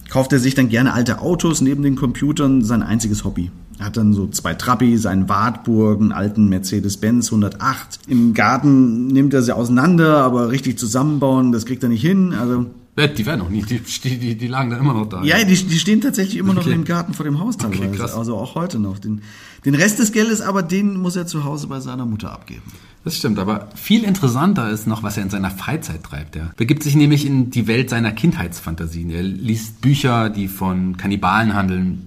kauft 0.09 0.33
er 0.33 0.39
sich 0.39 0.55
dann 0.55 0.69
gerne 0.69 0.95
alte 0.95 1.21
Autos 1.21 1.61
neben 1.61 1.83
den 1.83 1.97
Computern, 1.97 2.63
sein 2.63 2.83
einziges 2.83 3.25
Hobby. 3.25 3.51
Er 3.79 3.87
hat 3.87 3.97
dann 3.97 4.15
so 4.15 4.27
zwei 4.29 4.55
Trabi, 4.55 4.97
seinen 4.97 5.29
Wartburg, 5.29 6.01
einen 6.01 6.13
alten 6.13 6.49
Mercedes-Benz 6.49 7.27
108. 7.27 8.01
Im 8.09 8.33
Garten 8.33 9.09
nimmt 9.09 9.35
er 9.35 9.43
sie 9.43 9.55
auseinander, 9.55 10.19
aber 10.19 10.51
richtig 10.51 10.79
zusammenbauen, 10.79 11.53
das 11.53 11.67
kriegt 11.67 11.83
er 11.83 11.91
nicht 11.91 12.01
hin. 12.01 12.33
Also 12.33 12.67
Die 12.97 13.27
werden 13.27 13.41
noch 13.41 13.51
nie, 13.51 13.63
die, 13.63 13.79
die, 13.81 14.35
die, 14.37 14.47
lagen 14.47 14.71
dann 14.71 14.81
immer 14.81 14.95
noch 14.95 15.07
da. 15.07 15.23
ja, 15.23 15.45
die, 15.45 15.55
die 15.55 15.79
stehen 15.79 16.01
tatsächlich 16.01 16.39
immer 16.39 16.55
noch 16.55 16.63
Okay. 16.63 16.73
im 16.73 16.85
Garten 16.85 17.13
vor 17.13 17.25
dem 17.25 17.39
Haus 17.39 17.59
teilweise. 17.59 17.91
krass. 17.91 18.15
also 18.15 18.37
auch 18.39 18.55
heute 18.55 18.79
noch. 18.79 18.99
Den, 18.99 19.21
den 19.67 19.75
Rest 19.75 19.99
des 19.99 20.13
Geldes 20.13 20.41
aber, 20.41 20.63
den 20.63 20.97
muss 20.97 21.15
er 21.15 21.27
zu 21.27 21.45
Hause 21.45 21.67
bei 21.67 21.81
seiner 21.81 22.07
Mutter 22.07 22.33
abgeben. 22.33 22.63
Das 23.05 23.17
stimmt, 23.19 23.39
aber 23.39 23.69
viel 23.77 24.03
interessanter 24.03 24.71
ist 24.71 24.87
noch, 24.87 25.03
was 25.03 25.17
er 25.19 25.25
in 25.25 25.31
seiner 25.31 25.51
Freizeit 25.51 26.03
treibt. 26.05 26.37
Er 26.37 26.53
begibt 26.57 26.83
sich 26.83 26.97
nämlich 26.97 27.27
in 27.27 27.51
die 27.51 27.67
Welt 27.67 27.91
seiner 27.91 28.13
Kindheitsfantasien. 28.13 29.11
Er 29.11 29.23
liest 29.23 29.81
Bücher, 29.83 30.31
die 30.31 30.49
von 30.49 30.97
Kannibalen 30.97 31.53
handeln, 31.55 32.07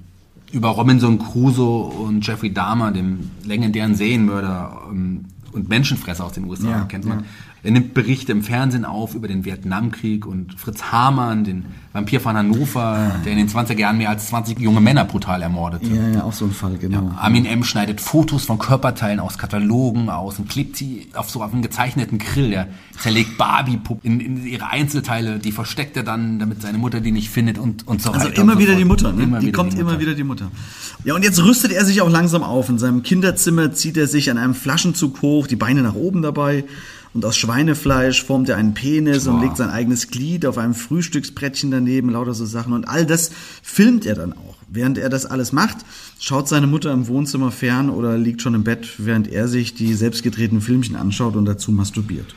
über 0.52 0.70
Robinson 0.70 1.20
Crusoe 1.20 1.84
und 1.86 2.26
Jeffrey 2.26 2.52
Dahmer, 2.52 2.92
dem 2.92 3.30
legendären 3.46 3.94
Serienmörder 3.96 4.82
ähm, 4.90 5.26
und 5.52 5.70
Menschenfresser 5.70 6.26
aus 6.26 6.34
den 6.34 6.46
USA, 6.46 6.70
Ja, 6.70 6.82
kennt 6.86 7.06
man. 7.06 7.20
ja. 7.20 7.26
Er 7.62 7.72
nimmt 7.72 7.94
Berichte 7.94 8.32
im 8.32 8.42
Fernsehen 8.42 8.86
auf 8.86 9.16
über 9.16 9.28
den 9.28 9.44
Vietnamkrieg 9.44 10.26
und 10.26 10.54
Fritz 10.58 10.82
Hamann, 10.92 11.44
den 11.44 11.66
Vampir 11.92 12.22
von 12.22 12.38
Hannover, 12.38 13.12
der 13.26 13.34
in 13.34 13.38
den 13.40 13.50
20er 13.50 13.78
Jahren 13.78 13.98
mehr 13.98 14.10
als 14.10 14.28
20 14.28 14.60
junge 14.60 14.80
Männer 14.80 15.04
brutal 15.06 15.42
ermordete. 15.42 15.88
Ja, 15.88 16.08
ja, 16.10 16.24
auch 16.24 16.32
so 16.32 16.46
ein 16.46 16.52
Fall, 16.52 16.78
genau. 16.78 17.12
Armin 17.18 17.46
M. 17.46 17.64
schneidet 17.64 18.00
Fotos 18.00 18.46
von 18.46 18.60
Körperteilen 18.60 19.20
aus 19.20 19.38
Katalogen 19.38 20.10
aus 20.10 20.40
und 20.40 20.48
klebt 20.48 20.78
sie 20.78 21.08
auf 21.16 21.30
so 21.30 21.42
auf 21.44 21.52
einen 21.52 21.62
gezeichneten 21.62 22.18
Grill. 22.18 22.54
Er 22.54 22.68
zerlegt 22.98 23.38
barbie 23.38 23.80
in, 24.04 24.20
in 24.20 24.46
ihre 24.46 24.68
Einzelteile, 24.70 25.40
die 25.40 25.52
versteckt 25.52 25.98
er 25.98 26.04
dann, 26.04 26.40
damit 26.40 26.62
seine 26.62 26.78
Mutter 26.78 27.02
die 27.02 27.12
nicht 27.12 27.30
findet 27.30 27.58
und, 27.58 27.86
und 27.88 28.02
so 28.02 28.12
Also 28.12 28.28
weiter. 28.28 28.42
immer 28.42 28.54
und 28.54 28.58
so 28.60 28.62
wieder 28.62 28.72
fort. 28.74 28.80
die 28.80 28.86
Mutter, 28.86 29.12
ne? 29.14 29.24
Immer 29.24 29.40
die 29.40 29.52
kommt 29.52 29.74
die 29.74 29.78
immer 29.80 30.00
wieder 30.00 30.14
die 30.14 30.24
Mutter. 30.24 30.50
Ja, 31.04 31.16
und 31.16 31.24
jetzt 31.24 31.44
rüstet 31.44 31.72
er 31.72 31.84
sich 31.86 32.02
auch 32.02 32.10
langsam 32.10 32.44
auf. 32.44 32.70
In 32.70 32.78
seinem 32.78 33.04
Kinderzimmer 33.04 33.74
zieht 33.74 33.98
er 33.98 34.08
sich 34.08 34.30
an 34.32 34.38
einem 34.38 34.54
Flaschenzug 34.54 35.22
hoch, 35.22 35.48
die 35.48 35.56
Beine 35.56 35.82
nach 35.82 35.96
oben 35.96 36.22
dabei. 36.22 36.64
Und 37.14 37.26
aus 37.26 37.38
Schweinefleisch 37.38 38.24
formt 38.24 38.50
er 38.50 38.58
einen 38.58 38.74
Penis 38.76 39.26
und 39.28 39.38
Boah. 39.38 39.44
legt 39.46 39.58
sein 39.58 39.70
eigenes 39.72 40.10
Glied 40.10 40.46
auf 40.46 40.58
einem 40.60 40.76
Frühstücksbrettchen 40.76 41.72
daneben, 41.72 42.10
lauter 42.10 42.34
so 42.36 42.46
Sachen. 42.46 42.74
Und 42.74 42.88
all 42.88 43.06
das 43.06 43.32
filmt 43.64 44.06
er 44.06 44.16
dann 44.16 44.34
auch. 44.34 44.56
Während 44.68 45.00
er 45.00 45.10
das 45.10 45.26
alles 45.26 45.52
macht, 45.52 45.78
schaut 46.20 46.48
seine 46.48 46.68
Mutter 46.68 46.92
im 46.94 47.08
Wohnzimmer 47.08 47.52
fern 47.52 47.90
oder 47.90 48.16
liegt 48.18 48.44
schon 48.44 48.54
im 48.54 48.64
Bett, 48.64 48.88
während 49.00 49.28
er 49.28 49.48
sich 49.48 49.74
die 49.74 49.96
selbstgedrehten 49.96 50.62
Filmchen 50.62 50.96
anschaut 50.96 51.36
und 51.36 51.46
dazu 51.46 51.72
masturbiert. 51.72 52.36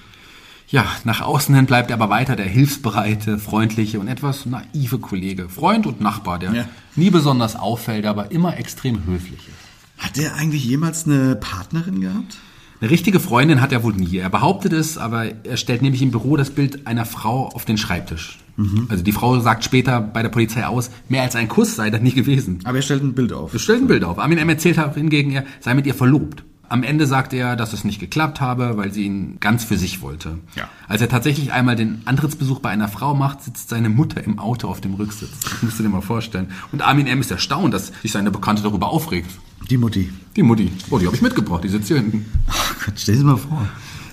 Ja, 0.68 0.86
nach 1.04 1.20
außen 1.20 1.54
hin 1.54 1.66
bleibt 1.66 1.90
er 1.90 1.96
aber 2.00 2.08
weiter 2.08 2.34
der 2.34 2.46
hilfsbereite, 2.46 3.38
freundliche 3.38 4.00
und 4.00 4.08
etwas 4.08 4.46
naive 4.46 4.98
Kollege. 5.00 5.50
Freund 5.50 5.86
und 5.86 6.00
Nachbar, 6.00 6.38
der 6.38 6.54
Ja. 6.54 6.68
nie 6.96 7.10
besonders 7.10 7.56
auffällt, 7.56 8.06
aber 8.06 8.30
immer 8.30 8.56
extrem 8.56 9.04
höflich 9.04 9.40
ist. 9.48 10.02
Hat 10.02 10.16
er 10.16 10.34
eigentlich 10.36 10.64
jemals 10.64 11.04
eine 11.04 11.36
Partnerin 11.36 12.00
gehabt? 12.00 12.38
Eine 12.82 12.90
richtige 12.90 13.20
Freundin 13.20 13.60
hat 13.60 13.70
er 13.70 13.84
wohl 13.84 13.92
nie. 13.92 14.16
Er 14.16 14.28
behauptet 14.28 14.72
es, 14.72 14.98
aber 14.98 15.26
er 15.44 15.56
stellt 15.56 15.82
nämlich 15.82 16.02
im 16.02 16.10
Büro 16.10 16.36
das 16.36 16.50
Bild 16.50 16.84
einer 16.84 17.06
Frau 17.06 17.46
auf 17.46 17.64
den 17.64 17.78
Schreibtisch. 17.78 18.40
Also 18.88 19.04
die 19.04 19.12
Frau 19.12 19.38
sagt 19.38 19.62
später 19.62 20.00
bei 20.00 20.20
der 20.20 20.30
Polizei 20.30 20.66
aus, 20.66 20.90
mehr 21.08 21.22
als 21.22 21.36
ein 21.36 21.46
Kuss 21.46 21.76
sei 21.76 21.90
das 21.90 22.00
nie 22.00 22.10
gewesen. 22.10 22.58
Aber 22.64 22.78
er 22.78 22.82
stellt 22.82 23.04
ein 23.04 23.14
Bild 23.14 23.32
auf. 23.32 23.52
Wir 23.52 23.60
stellen 23.60 23.82
ein 23.82 23.86
Bild 23.86 24.02
auf. 24.02 24.18
Armin 24.18 24.38
M. 24.38 24.48
erzählt 24.48 24.80
hingegen, 24.94 25.30
er 25.30 25.44
sei 25.60 25.74
mit 25.74 25.86
ihr 25.86 25.94
verlobt. 25.94 26.42
Am 26.72 26.84
Ende 26.84 27.06
sagt 27.06 27.34
er, 27.34 27.54
dass 27.54 27.74
es 27.74 27.84
nicht 27.84 28.00
geklappt 28.00 28.40
habe, 28.40 28.78
weil 28.78 28.94
sie 28.94 29.04
ihn 29.04 29.36
ganz 29.40 29.62
für 29.62 29.76
sich 29.76 30.00
wollte. 30.00 30.38
Ja. 30.56 30.70
Als 30.88 31.02
er 31.02 31.10
tatsächlich 31.10 31.52
einmal 31.52 31.76
den 31.76 32.00
Antrittsbesuch 32.06 32.60
bei 32.60 32.70
einer 32.70 32.88
Frau 32.88 33.14
macht, 33.14 33.42
sitzt 33.42 33.68
seine 33.68 33.90
Mutter 33.90 34.24
im 34.24 34.38
Auto 34.38 34.68
auf 34.68 34.80
dem 34.80 34.94
Rücksitz. 34.94 35.28
Das 35.42 35.62
musst 35.62 35.78
du 35.78 35.82
dir 35.82 35.90
mal 35.90 36.00
vorstellen. 36.00 36.50
Und 36.72 36.80
Armin 36.80 37.06
M. 37.06 37.20
ist 37.20 37.30
erstaunt, 37.30 37.74
dass 37.74 37.92
sich 38.00 38.10
seine 38.10 38.30
Bekannte 38.30 38.62
darüber 38.62 38.88
aufregt. 38.88 39.30
Die 39.68 39.76
Mutti. 39.76 40.10
Die 40.34 40.42
Mutti. 40.42 40.72
Oh, 40.88 40.96
die 40.96 41.04
habe 41.04 41.14
ich 41.14 41.20
mitgebracht. 41.20 41.62
Die 41.62 41.68
sitzt 41.68 41.88
hier 41.88 41.98
hinten. 41.98 42.24
Oh 42.48 42.84
Gott, 42.86 42.94
stell 42.96 43.18
dir 43.18 43.24
mal 43.24 43.36
vor. 43.36 43.68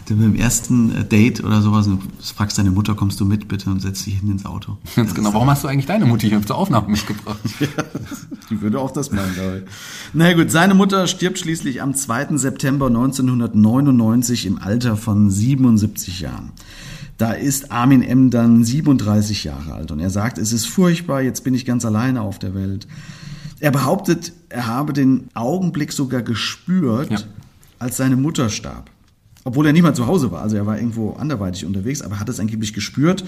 Du 0.10 0.16
beim 0.16 0.34
ersten 0.34 0.96
äh, 0.96 1.06
Date 1.06 1.44
oder 1.44 1.62
sowas 1.62 1.86
und 1.86 2.02
fragst 2.36 2.58
deine 2.58 2.72
Mutter, 2.72 2.96
kommst 2.96 3.20
du 3.20 3.26
mit 3.26 3.48
bitte 3.48 3.70
und 3.70 3.80
setzt 3.80 4.08
dich 4.08 4.16
hinten 4.16 4.32
ins 4.32 4.46
Auto. 4.46 4.78
Ganz 4.96 5.14
genau. 5.14 5.36
Warum 5.36 5.48
hast 5.52 5.64
du 5.64 5.68
eigentlich 5.68 5.86
deine 5.86 6.08
Mutti 6.08 6.30
hier 6.30 6.42
zur 6.44 6.56
Aufnahme 6.56 6.90
mitgebracht? 6.90 7.38
Die 8.50 8.60
würde 8.60 8.80
auch 8.80 8.90
das 8.90 9.12
meinen, 9.12 9.32
glaube 9.36 9.58
ich. 9.60 9.72
Na 10.14 10.34
gut, 10.34 10.50
seine 10.50 10.74
Mutter 10.74 11.06
stirbt 11.06 11.38
schließlich 11.38 11.84
am 11.84 11.94
2. 11.94 12.38
September 12.38 12.88
1999 12.88 14.48
im 14.48 14.58
Alter 14.58 14.98
von 14.98 15.30
77 15.30 16.22
Jahren. 16.22 16.54
Da 17.20 17.34
ist 17.34 17.72
Armin 17.72 18.02
M. 18.02 18.32
dann 18.32 18.64
37 18.64 19.44
Jahre 19.44 19.74
alt 19.74 19.92
und 19.92 20.00
er 20.00 20.10
sagt, 20.10 20.40
es 20.40 20.54
ist 20.54 20.66
furchtbar, 20.66 21.22
jetzt 21.22 21.44
bin 21.44 21.54
ich 21.54 21.66
ganz 21.66 21.86
alleine 21.86 22.22
auf 22.22 22.40
der 22.40 22.56
Welt. 22.56 22.88
Er 23.60 23.70
behauptet, 23.70 24.34
er 24.48 24.66
habe 24.66 24.94
den 24.94 25.28
Augenblick 25.36 25.92
sogar 25.94 26.24
gespürt, 26.24 27.12
Ja. 27.12 27.20
als 27.78 27.98
seine 27.98 28.16
Mutter 28.16 28.50
starb. 28.50 28.90
Obwohl 29.46 29.66
er 29.66 29.74
nicht 29.74 29.84
mal 29.84 29.96
zu 29.96 30.06
Hause 30.06 30.32
war, 30.32 30.42
also 30.42 30.58
er 30.58 30.66
war 30.66 30.78
irgendwo 30.78 31.14
anderweitig 31.14 31.66
unterwegs, 31.66 32.02
aber 32.02 32.20
hat 32.20 32.28
es 32.28 32.40
angeblich 32.40 32.74
gespürt. 32.74 33.24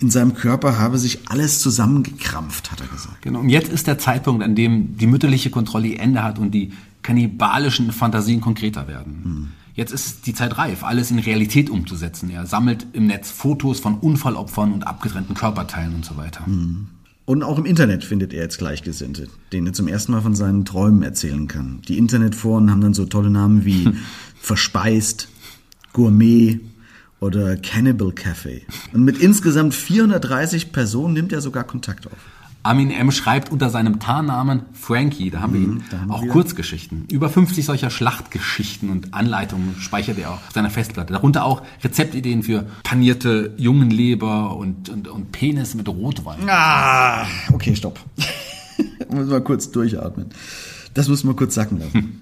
In 0.00 0.10
seinem 0.10 0.34
Körper 0.34 0.78
habe 0.78 0.98
sich 0.98 1.20
alles 1.28 1.60
zusammengekrampft, 1.60 2.72
hat 2.72 2.80
er 2.80 2.88
gesagt. 2.88 3.22
Genau. 3.22 3.40
Und 3.40 3.48
jetzt 3.48 3.72
ist 3.72 3.86
der 3.86 3.98
Zeitpunkt, 3.98 4.42
an 4.42 4.54
dem 4.54 4.96
die 4.96 5.06
mütterliche 5.06 5.50
Kontrolle 5.50 5.86
ihr 5.86 6.00
Ende 6.00 6.24
hat 6.24 6.38
und 6.38 6.50
die 6.50 6.72
kannibalischen 7.02 7.92
Fantasien 7.92 8.40
konkreter 8.40 8.88
werden. 8.88 9.52
Jetzt 9.74 9.92
ist 9.92 10.26
die 10.26 10.34
Zeit 10.34 10.58
reif, 10.58 10.84
alles 10.84 11.10
in 11.10 11.18
Realität 11.18 11.70
umzusetzen. 11.70 12.28
Er 12.30 12.46
sammelt 12.46 12.86
im 12.92 13.06
Netz 13.06 13.30
Fotos 13.30 13.80
von 13.80 13.94
Unfallopfern 13.94 14.72
und 14.72 14.86
abgetrennten 14.86 15.34
Körperteilen 15.34 15.94
und 15.94 16.04
so 16.04 16.16
weiter. 16.16 16.44
Und 17.24 17.42
auch 17.42 17.58
im 17.58 17.64
Internet 17.64 18.04
findet 18.04 18.34
er 18.34 18.42
jetzt 18.42 18.58
Gleichgesinnte, 18.58 19.28
denen 19.52 19.68
er 19.68 19.72
zum 19.72 19.88
ersten 19.88 20.12
Mal 20.12 20.20
von 20.20 20.34
seinen 20.34 20.64
Träumen 20.64 21.02
erzählen 21.02 21.48
kann. 21.48 21.80
Die 21.88 21.96
Internetforen 21.96 22.70
haben 22.70 22.80
dann 22.80 22.94
so 22.94 23.06
tolle 23.06 23.30
Namen 23.30 23.64
wie 23.64 23.88
Verspeist, 24.40 25.28
Gourmet 25.92 26.60
oder 27.20 27.56
Cannibal 27.56 28.08
Café. 28.08 28.62
Und 28.92 29.04
mit 29.04 29.18
insgesamt 29.18 29.74
430 29.74 30.72
Personen 30.72 31.14
nimmt 31.14 31.32
er 31.32 31.40
sogar 31.40 31.64
Kontakt 31.64 32.06
auf. 32.06 32.18
Armin 32.64 32.92
M. 32.92 33.10
schreibt 33.10 33.50
unter 33.50 33.70
seinem 33.70 33.98
Tarnnamen 33.98 34.62
Frankie, 34.72 35.30
da 35.30 35.40
haben 35.40 35.54
wir 35.54 35.60
ihn, 35.60 35.84
da 35.90 35.98
haben 35.98 36.08
wir 36.08 36.14
auch 36.14 36.22
wieder. 36.22 36.32
Kurzgeschichten. 36.32 37.06
Über 37.10 37.28
50 37.28 37.64
solcher 37.64 37.90
Schlachtgeschichten 37.90 38.88
und 38.88 39.14
Anleitungen 39.14 39.74
speichert 39.80 40.18
er 40.18 40.30
auf 40.30 40.40
seiner 40.54 40.70
Festplatte. 40.70 41.12
Darunter 41.12 41.44
auch 41.44 41.62
Rezeptideen 41.82 42.44
für 42.44 42.66
panierte 42.84 43.52
Jungenleber 43.56 44.56
und, 44.56 44.88
und, 44.88 45.08
und 45.08 45.32
Penis 45.32 45.74
mit 45.74 45.88
Rotwein. 45.88 46.48
Ah, 46.48 47.26
okay, 47.52 47.74
stopp. 47.74 47.98
muss 49.10 49.26
mal 49.26 49.42
kurz 49.42 49.70
durchatmen. 49.72 50.26
Das 50.94 51.08
muss 51.08 51.24
man 51.24 51.34
kurz 51.34 51.54
sacken 51.54 51.80
lassen. 51.80 52.20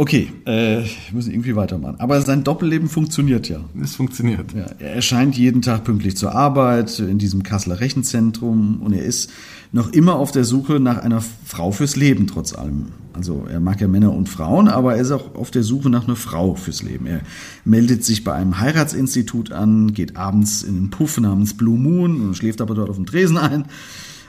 Okay, 0.00 0.32
äh, 0.46 0.78
wir 0.78 0.86
müssen 1.12 1.30
irgendwie 1.30 1.56
weitermachen. 1.56 1.96
Aber 1.98 2.22
sein 2.22 2.42
Doppelleben 2.42 2.88
funktioniert 2.88 3.50
ja. 3.50 3.60
Es 3.82 3.96
funktioniert. 3.96 4.54
Ja, 4.54 4.64
er 4.78 4.94
erscheint 4.94 5.36
jeden 5.36 5.60
Tag 5.60 5.84
pünktlich 5.84 6.16
zur 6.16 6.34
Arbeit 6.34 6.98
in 7.00 7.18
diesem 7.18 7.42
Kasseler 7.42 7.80
Rechenzentrum 7.80 8.80
und 8.80 8.94
er 8.94 9.04
ist 9.04 9.30
noch 9.72 9.92
immer 9.92 10.14
auf 10.14 10.32
der 10.32 10.44
Suche 10.44 10.80
nach 10.80 10.96
einer 10.96 11.22
Frau 11.44 11.70
fürs 11.70 11.96
Leben, 11.96 12.26
trotz 12.26 12.54
allem. 12.54 12.86
Also 13.12 13.44
er 13.46 13.60
mag 13.60 13.82
ja 13.82 13.88
Männer 13.88 14.14
und 14.14 14.30
Frauen, 14.30 14.68
aber 14.68 14.94
er 14.94 15.02
ist 15.02 15.10
auch 15.10 15.34
auf 15.34 15.50
der 15.50 15.64
Suche 15.64 15.90
nach 15.90 16.06
einer 16.06 16.16
Frau 16.16 16.54
fürs 16.54 16.82
Leben. 16.82 17.04
Er 17.04 17.20
meldet 17.66 18.02
sich 18.02 18.24
bei 18.24 18.32
einem 18.32 18.58
Heiratsinstitut 18.58 19.52
an, 19.52 19.92
geht 19.92 20.16
abends 20.16 20.62
in 20.62 20.78
einen 20.78 20.88
Puff 20.88 21.20
namens 21.20 21.58
Blue 21.58 21.78
Moon 21.78 22.22
und 22.22 22.34
schläft 22.38 22.62
aber 22.62 22.74
dort 22.74 22.88
auf 22.88 22.96
dem 22.96 23.04
Tresen 23.04 23.36
ein. 23.36 23.66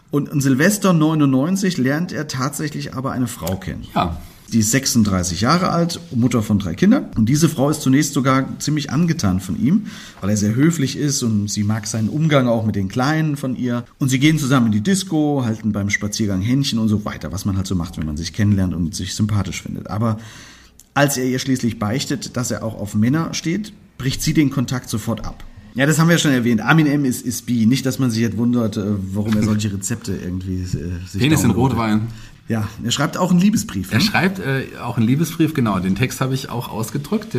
Und 0.09 0.27
in 0.27 0.41
Silvester 0.41 0.91
99 0.91 1.77
lernt 1.77 2.11
er 2.11 2.27
tatsächlich 2.27 2.93
aber 2.93 3.13
eine 3.13 3.27
Frau 3.27 3.55
kennen. 3.55 3.85
Ja. 3.95 4.19
Die 4.51 4.59
ist 4.59 4.71
36 4.71 5.41
Jahre 5.41 5.69
alt, 5.69 6.01
Mutter 6.13 6.43
von 6.43 6.59
drei 6.59 6.73
Kindern. 6.73 7.05
Und 7.15 7.29
diese 7.29 7.47
Frau 7.47 7.69
ist 7.69 7.81
zunächst 7.81 8.13
sogar 8.13 8.59
ziemlich 8.59 8.91
angetan 8.91 9.39
von 9.39 9.57
ihm, 9.57 9.87
weil 10.19 10.29
er 10.29 10.35
sehr 10.35 10.55
höflich 10.55 10.97
ist 10.97 11.23
und 11.23 11.49
sie 11.49 11.63
mag 11.63 11.87
seinen 11.87 12.09
Umgang 12.09 12.49
auch 12.49 12.65
mit 12.65 12.75
den 12.75 12.89
Kleinen 12.89 13.37
von 13.37 13.55
ihr. 13.55 13.85
Und 13.97 14.09
sie 14.09 14.19
gehen 14.19 14.37
zusammen 14.37 14.65
in 14.65 14.71
die 14.73 14.81
Disco, 14.81 15.43
halten 15.45 15.71
beim 15.71 15.89
Spaziergang 15.89 16.41
Händchen 16.41 16.79
und 16.79 16.89
so 16.89 17.05
weiter, 17.05 17.31
was 17.31 17.45
man 17.45 17.55
halt 17.55 17.67
so 17.67 17.75
macht, 17.75 17.97
wenn 17.97 18.05
man 18.05 18.17
sich 18.17 18.33
kennenlernt 18.33 18.73
und 18.73 18.93
sich 18.93 19.15
sympathisch 19.15 19.61
findet. 19.61 19.89
Aber 19.89 20.17
als 20.93 21.15
er 21.15 21.25
ihr 21.25 21.39
schließlich 21.39 21.79
beichtet, 21.79 22.35
dass 22.35 22.51
er 22.51 22.63
auch 22.63 22.77
auf 22.77 22.93
Männer 22.93 23.33
steht, 23.33 23.71
bricht 23.97 24.21
sie 24.21 24.33
den 24.33 24.49
Kontakt 24.49 24.89
sofort 24.89 25.25
ab. 25.25 25.45
Ja, 25.73 25.85
das 25.85 25.99
haben 25.99 26.09
wir 26.09 26.15
ja 26.15 26.19
schon 26.19 26.31
erwähnt. 26.31 26.59
Armin 26.59 26.87
M. 26.87 27.05
ist, 27.05 27.25
ist 27.25 27.45
bi. 27.45 27.65
Nicht, 27.65 27.85
dass 27.85 27.97
man 27.97 28.11
sich 28.11 28.21
jetzt 28.21 28.35
wundert, 28.35 28.75
äh, 28.75 28.83
warum 29.13 29.37
er 29.37 29.43
solche 29.43 29.71
Rezepte 29.71 30.13
irgendwie 30.13 30.63
äh, 30.63 31.07
sich 31.07 31.21
Penis 31.21 31.43
in. 31.43 31.51
Rotwein. 31.51 32.07
Ja, 32.51 32.67
er 32.83 32.91
schreibt 32.91 33.15
auch 33.15 33.31
einen 33.31 33.39
Liebesbrief. 33.39 33.93
Er 33.93 33.99
ne? 33.99 34.03
schreibt 34.03 34.39
äh, 34.39 34.65
auch 34.83 34.97
einen 34.97 35.07
Liebesbrief, 35.07 35.53
genau. 35.53 35.79
Den 35.79 35.95
Text 35.95 36.19
habe 36.19 36.33
ich 36.33 36.49
auch 36.49 36.67
ausgedrückt. 36.67 37.33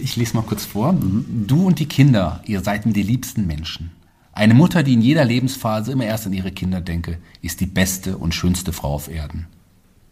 Ich 0.00 0.16
lese 0.16 0.34
mal 0.34 0.42
kurz 0.42 0.64
vor. 0.64 0.98
Du 1.46 1.66
und 1.66 1.80
die 1.80 1.84
Kinder, 1.84 2.40
ihr 2.46 2.62
seid 2.62 2.86
mir 2.86 2.94
die 2.94 3.02
liebsten 3.02 3.46
Menschen. 3.46 3.90
Eine 4.32 4.54
Mutter, 4.54 4.82
die 4.82 4.94
in 4.94 5.02
jeder 5.02 5.26
Lebensphase 5.26 5.92
immer 5.92 6.06
erst 6.06 6.26
an 6.26 6.32
ihre 6.32 6.50
Kinder 6.50 6.80
denke, 6.80 7.18
ist 7.42 7.60
die 7.60 7.66
beste 7.66 8.16
und 8.16 8.34
schönste 8.34 8.72
Frau 8.72 8.94
auf 8.94 9.10
Erden. 9.10 9.48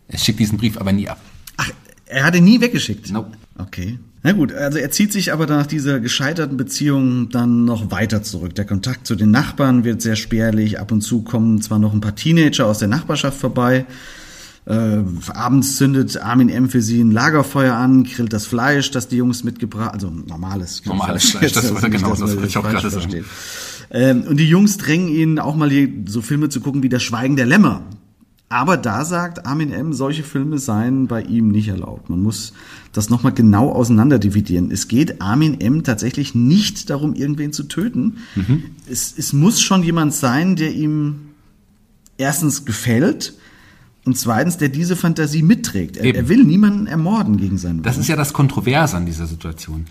Es 0.07 0.23
schickt 0.23 0.38
diesen 0.38 0.59
Brief 0.59 0.77
aber 0.77 0.93
nie 0.93 1.09
ab. 1.09 1.19
Ach, 1.57 1.71
er 2.05 2.25
hat 2.25 2.37
ihn 2.37 2.45
nie 2.45 2.61
weggeschickt. 2.61 3.11
Nope. 3.11 3.38
Okay. 3.57 4.01
Na 4.23 4.33
gut, 4.33 4.53
also 4.53 4.77
er 4.77 4.91
zieht 4.91 5.15
sich 5.15 5.33
aber 5.33 5.47
nach 5.47 5.67
dieser 5.67 5.99
gescheiterten 5.99 6.59
Beziehung 6.59 7.31
dann 7.31 7.65
noch 7.65 7.91
weiter 7.91 8.23
zurück. 8.23 8.55
Der 8.55 8.67
Kontakt 8.67 9.07
zu 9.07 9.15
den 9.15 9.31
Nachbarn 9.31 9.85
wird 9.85 10.03
sehr 10.03 10.17
spärlich. 10.17 10.79
Ab 10.79 10.93
und 10.93 11.01
zu 11.01 11.23
kommen 11.23 11.62
zwar 11.62 11.79
noch 11.79 11.95
ein 11.95 12.03
paar 12.03 12.17
Teenager 12.17 12.67
aus 12.67 12.81
der 12.81 12.88
Nachbarschaft 12.88 13.38
vorbei. 13.38 13.87
Äh, 14.64 15.01
abends 15.33 15.77
zündet 15.77 16.16
Armin 16.18 16.48
M. 16.48 16.68
für 16.68 16.83
sie 16.83 17.03
ein 17.03 17.11
Lagerfeuer 17.11 17.75
an, 17.75 18.05
grillt 18.05 18.33
das 18.33 18.46
Fleisch, 18.46 18.92
das 18.92 19.09
die 19.09 19.16
Jungs 19.16 19.42
mitgebracht, 19.42 19.92
also 19.92 20.09
normales 20.09 20.85
Normales 20.87 21.31
Fleisch, 21.31 21.53
das 21.53 21.64
Jetzt, 21.64 21.75
wollte 21.75 21.88
nicht, 21.88 22.03
genau, 22.03 22.14
das 22.14 22.20
wollte 22.20 22.46
ich 22.46 22.57
auch 22.57 22.62
gerade 22.62 22.90
sagen. 22.90 23.25
Ähm, 23.90 24.22
und 24.22 24.37
die 24.38 24.48
Jungs 24.48 24.79
drängen 24.79 25.09
ihn 25.09 25.38
auch 25.40 25.57
mal 25.57 25.68
hier 25.68 25.88
so 26.07 26.22
Filme 26.22 26.48
zu 26.48 26.61
gucken 26.61 26.83
wie 26.85 26.88
Das 26.88 27.03
Schweigen 27.03 27.35
der 27.35 27.46
Lämmer. 27.46 27.83
Aber 28.48 28.77
da 28.77 29.05
sagt 29.05 29.46
Armin 29.46 29.72
M., 29.72 29.94
solche 29.94 30.22
Filme 30.22 30.59
seien 30.59 31.07
bei 31.07 31.22
ihm 31.22 31.48
nicht 31.48 31.68
erlaubt. 31.68 32.11
Man 32.11 32.20
muss 32.20 32.53
das 32.92 33.09
nochmal 33.09 33.33
genau 33.33 33.70
auseinanderdividieren. 33.70 34.70
Es 34.70 34.88
geht 34.88 35.22
Armin 35.22 35.59
M. 35.61 35.85
tatsächlich 35.85 36.35
nicht 36.35 36.90
darum, 36.90 37.14
irgendwen 37.14 37.55
zu 37.55 37.62
töten. 37.62 38.18
Es, 38.90 39.14
es 39.16 39.33
muss 39.33 39.62
schon 39.62 39.83
jemand 39.83 40.12
sein, 40.12 40.55
der 40.55 40.75
ihm 40.75 41.31
erstens 42.18 42.66
gefällt 42.66 43.33
Und 44.05 44.19
zweitens, 44.19 44.57
der 44.57 44.69
diese 44.69 44.97
Fantasie 44.97 45.43
mitträgt. 45.43 45.97
Er, 45.97 46.12
er 46.12 46.29
will 46.29 46.43
niemanden 46.43 46.87
ermorden 46.88 47.37
gegen 47.37 47.57
seinen 47.57 47.83
Das 47.83 47.99
ist 47.99 48.09
ja 48.09 48.17
das 48.17 48.33
Kontroverse 48.33 48.97
an 48.97 49.07
dieser 49.07 49.27
Situation. 49.27 49.87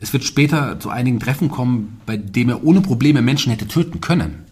Es 0.00 0.12
wird 0.12 0.22
später 0.22 0.78
zu 0.78 0.88
einigen 0.88 1.18
Treffen 1.18 1.50
kommen, 1.50 2.00
bei 2.06 2.16
dem 2.16 2.48
er 2.48 2.64
ohne 2.64 2.80
Probleme 2.80 3.22
Menschen 3.22 3.50
hätte 3.50 3.66
töten 3.66 4.00
können. 4.00 4.44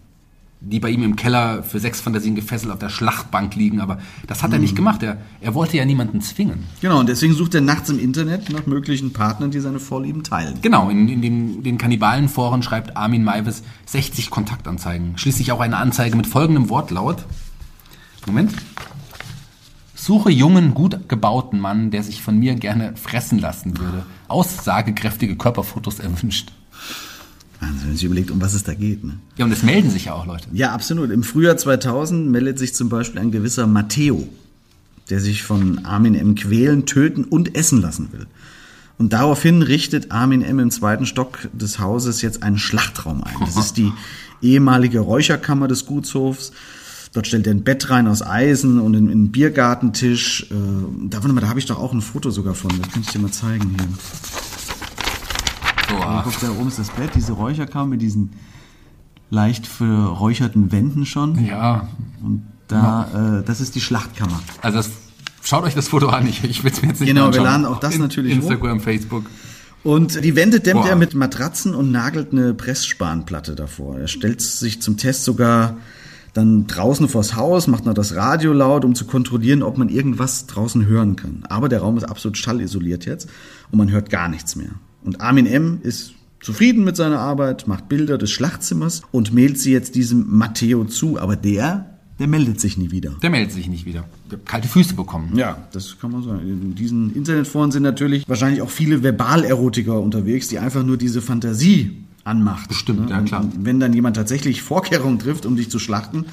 Die 0.59 0.79
bei 0.79 0.89
ihm 0.89 1.03
im 1.03 1.15
Keller 1.15 1.63
für 1.63 1.79
Sexfantasien 1.79 2.35
gefesselt 2.35 2.73
auf 2.73 2.79
der 2.79 2.89
Schlachtbank 2.89 3.55
liegen, 3.55 3.79
aber 3.79 3.99
das 4.25 4.41
hat 4.41 4.51
er 4.51 4.59
nicht 4.59 4.75
gemacht. 4.75 5.03
Er, 5.03 5.17
er 5.39 5.53
wollte 5.53 5.77
ja 5.77 5.85
niemanden 5.85 6.21
zwingen. 6.21 6.63
Genau, 6.81 6.99
und 6.99 7.07
deswegen 7.07 7.35
sucht 7.35 7.55
er 7.55 7.61
nachts 7.61 7.89
im 7.89 7.99
Internet 7.99 8.49
nach 8.51 8.65
möglichen 8.65 9.13
Partnern, 9.13 9.51
die 9.51 9.59
seine 9.59 9.79
Vorlieben 9.79 10.23
teilen. 10.23 10.55
Genau, 10.61 10.89
in, 10.89 11.07
in 11.07 11.21
den, 11.21 11.63
den 11.63 11.77
Kannibalenforen 11.77 12.63
schreibt 12.63 12.97
Armin 12.97 13.23
Maivis 13.23 13.63
60 13.85 14.29
Kontaktanzeigen. 14.29 15.17
Schließlich 15.17 15.51
auch 15.51 15.59
eine 15.59 15.77
Anzeige 15.77 16.17
mit 16.17 16.25
folgendem 16.25 16.69
Wortlaut. 16.69 17.25
Moment. 18.25 18.51
Suche 20.05 20.29
jungen, 20.29 20.75
gut 20.75 21.09
gebauten 21.09 21.59
Mann, 21.59 21.89
der 21.89 22.03
sich 22.03 22.21
von 22.21 22.37
mir 22.37 22.53
gerne 22.53 22.95
fressen 22.95 23.39
lassen 23.39 23.79
würde. 23.79 24.05
Aussagekräftige 24.27 25.35
Körperfotos 25.35 25.97
erwünscht. 25.97 26.51
Wahnsinn, 27.59 27.79
wenn 27.79 27.87
man 27.87 27.95
sich 27.95 28.03
überlegt, 28.03 28.29
um 28.29 28.39
was 28.39 28.53
es 28.53 28.63
da 28.63 28.75
geht. 28.75 29.03
Ne? 29.03 29.17
Ja, 29.37 29.45
und 29.45 29.51
es 29.51 29.63
melden 29.63 29.89
sich 29.89 30.05
ja 30.05 30.13
auch 30.13 30.27
Leute. 30.27 30.45
Ja, 30.53 30.73
absolut. 30.73 31.09
Im 31.09 31.23
Frühjahr 31.23 31.57
2000 31.57 32.29
meldet 32.29 32.59
sich 32.59 32.75
zum 32.75 32.87
Beispiel 32.87 33.19
ein 33.19 33.31
gewisser 33.31 33.65
Matteo, 33.65 34.29
der 35.09 35.19
sich 35.21 35.41
von 35.41 35.83
Armin 35.85 36.13
M. 36.13 36.35
quälen, 36.35 36.85
töten 36.85 37.23
und 37.23 37.55
essen 37.55 37.81
lassen 37.81 38.11
will. 38.11 38.27
Und 38.99 39.11
daraufhin 39.11 39.63
richtet 39.63 40.11
Armin 40.11 40.43
M. 40.43 40.59
im 40.59 40.69
zweiten 40.69 41.07
Stock 41.07 41.49
des 41.51 41.79
Hauses 41.79 42.21
jetzt 42.21 42.43
einen 42.43 42.59
Schlachtraum 42.59 43.23
ein. 43.23 43.37
Das 43.39 43.57
ist 43.57 43.77
die 43.77 43.91
ehemalige 44.43 44.99
Räucherkammer 44.99 45.67
des 45.67 45.87
Gutshofs. 45.87 46.51
Dort 47.15 47.27
stellt 47.27 47.47
er 47.47 47.53
ein 47.53 47.63
Bett 47.63 47.89
rein 47.89 48.09
aus 48.09 48.21
Eisen 48.21 48.77
und 48.77 48.93
einen, 48.93 49.09
einen 49.09 49.31
Biergartentisch. 49.31 50.51
Äh, 50.51 50.55
da, 51.07 51.25
mal, 51.25 51.39
da 51.39 51.47
habe 51.47 51.59
ich 51.59 51.65
doch 51.65 51.79
auch 51.79 51.93
ein 51.93 52.01
Foto 52.01 52.29
sogar 52.29 52.55
von. 52.55 52.71
Das 52.77 52.91
kann 52.91 53.03
ich 53.03 53.07
dir 53.07 53.19
mal 53.19 53.31
zeigen 53.31 53.73
hier. 53.79 53.87
So, 55.89 55.95
ah, 56.03 56.23
Guck, 56.25 56.37
da 56.41 56.49
oben 56.49 56.67
ist 56.67 56.77
das 56.77 56.89
Bett, 56.89 57.11
diese 57.15 57.31
Räucherkammer 57.31 57.85
mit 57.85 58.01
diesen 58.01 58.33
leicht 59.29 59.65
verräucherten 59.65 60.73
Wänden 60.73 61.05
schon. 61.05 61.45
ja, 61.45 61.87
Und 62.21 62.45
da, 62.67 63.39
äh, 63.39 63.43
das 63.45 63.61
ist 63.61 63.75
die 63.75 63.81
Schlachtkammer. 63.81 64.41
also 64.61 64.77
das, 64.79 64.89
schaut 65.41 65.63
euch 65.63 65.73
das 65.73 65.87
Foto 65.87 66.09
an. 66.09 66.27
Ich, 66.27 66.43
ich 66.43 66.65
will 66.65 66.71
es 66.73 66.81
mir 66.81 66.89
jetzt 66.89 66.99
nicht 66.99 67.07
Genau, 67.07 67.31
wir 67.31 67.41
laden 67.41 67.65
auch 67.65 67.79
das 67.79 67.95
In, 67.95 68.01
natürlich 68.01 68.33
hoch. 68.33 68.41
Instagram, 68.41 68.81
Facebook. 68.81 69.23
Und 69.85 70.21
die 70.21 70.35
Wände 70.35 70.59
dämmt 70.59 70.81
Boah. 70.81 70.89
er 70.89 70.95
mit 70.97 71.13
Matratzen 71.13 71.75
und 71.75 71.91
nagelt 71.91 72.33
eine 72.33 72.53
Pressspanplatte 72.53 73.55
davor. 73.55 73.99
Er 73.99 74.09
stellt 74.09 74.41
sich 74.41 74.81
zum 74.81 74.97
Test 74.97 75.23
sogar 75.23 75.77
dann 76.35 76.67
draußen 76.67 77.07
vors 77.07 77.35
Haus, 77.37 77.67
macht 77.67 77.85
noch 77.85 77.93
das 77.93 78.13
Radio 78.15 78.51
laut, 78.51 78.83
um 78.83 78.93
zu 78.93 79.05
kontrollieren, 79.05 79.63
ob 79.63 79.77
man 79.77 79.87
irgendwas 79.87 80.47
draußen 80.47 80.85
hören 80.85 81.15
kann. 81.15 81.43
Aber 81.47 81.69
der 81.69 81.79
Raum 81.79 81.95
ist 81.95 82.03
absolut 82.03 82.37
schallisoliert 82.37 83.05
jetzt 83.05 83.29
und 83.71 83.77
man 83.77 83.89
hört 83.89 84.09
gar 84.09 84.27
nichts 84.27 84.57
mehr. 84.57 84.71
Und 85.01 85.21
Armin 85.21 85.45
M. 85.45 85.79
ist 85.81 86.13
zufrieden 86.41 86.83
mit 86.83 86.97
seiner 86.97 87.19
Arbeit, 87.19 87.67
macht 87.67 87.87
Bilder 87.87 88.17
des 88.17 88.31
Schlachtzimmers 88.31 89.03
und 89.11 89.33
mailt 89.33 89.57
sie 89.57 89.71
jetzt 89.71 89.95
diesem 89.95 90.25
Matteo 90.27 90.83
zu. 90.83 91.17
Aber 91.17 91.37
der, 91.37 91.99
der 92.19 92.27
meldet 92.27 92.59
sich 92.59 92.77
nie 92.77 92.91
wieder. 92.91 93.11
Der 93.23 93.29
meldet 93.29 93.53
sich 93.53 93.69
nicht 93.69 93.85
wieder. 93.85 94.03
Kalte 94.43 94.67
Füße 94.67 94.93
bekommen. 94.93 95.37
Ja, 95.37 95.69
das 95.71 95.97
kann 96.01 96.11
man 96.11 96.21
sagen. 96.21 96.41
In 96.41 96.75
diesen 96.75 97.15
Internetforen 97.15 97.71
sind 97.71 97.83
natürlich 97.83 98.27
wahrscheinlich 98.27 98.61
auch 98.61 98.69
viele 98.69 99.03
Verbalerotiker 99.03 100.01
unterwegs, 100.01 100.49
die 100.49 100.59
einfach 100.59 100.83
nur 100.83 100.97
diese 100.97 101.21
Fantasie 101.21 102.04
anmacht. 102.25 102.67
Bestimmt, 102.67 103.09
ja, 103.09 103.19
Und 103.19 103.25
klar. 103.25 103.45
Wenn 103.57 103.79
dann 103.79 103.93
jemand 103.93 104.17
tatsächlich 104.17 104.61
Vorkehrungen 104.63 105.19
trifft, 105.19 105.45
um 105.45 105.55
dich 105.55 105.71
zu 105.71 105.79
schlachten, 105.79 106.25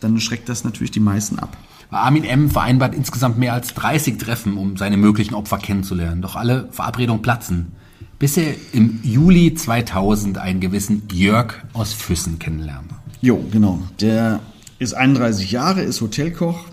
dann 0.00 0.20
schreckt 0.20 0.48
das 0.48 0.62
natürlich 0.62 0.92
die 0.92 1.00
meisten 1.00 1.40
ab. 1.40 1.56
Armin 1.90 2.24
M. 2.24 2.50
vereinbart 2.50 2.94
insgesamt 2.94 3.38
mehr 3.38 3.54
als 3.54 3.74
30 3.74 4.18
Treffen, 4.18 4.58
um 4.58 4.76
seine 4.76 4.98
möglichen 4.98 5.34
Opfer 5.34 5.58
kennenzulernen. 5.58 6.20
Doch 6.22 6.36
alle 6.36 6.68
Verabredungen 6.70 7.22
platzen. 7.22 7.72
Bis 8.18 8.36
er 8.36 8.54
im 8.72 9.00
Juli 9.02 9.54
2000 9.54 10.38
einen 10.38 10.60
gewissen 10.60 11.04
Jörg 11.10 11.54
aus 11.72 11.92
Füssen 11.92 12.38
kennenlernt. 12.38 12.90
Jo, 13.20 13.42
genau. 13.50 13.80
Der 14.00 14.40
ist 14.78 14.94
31 14.94 15.50
Jahre, 15.50 15.82
ist 15.82 16.00
Hotelkoch 16.00 16.66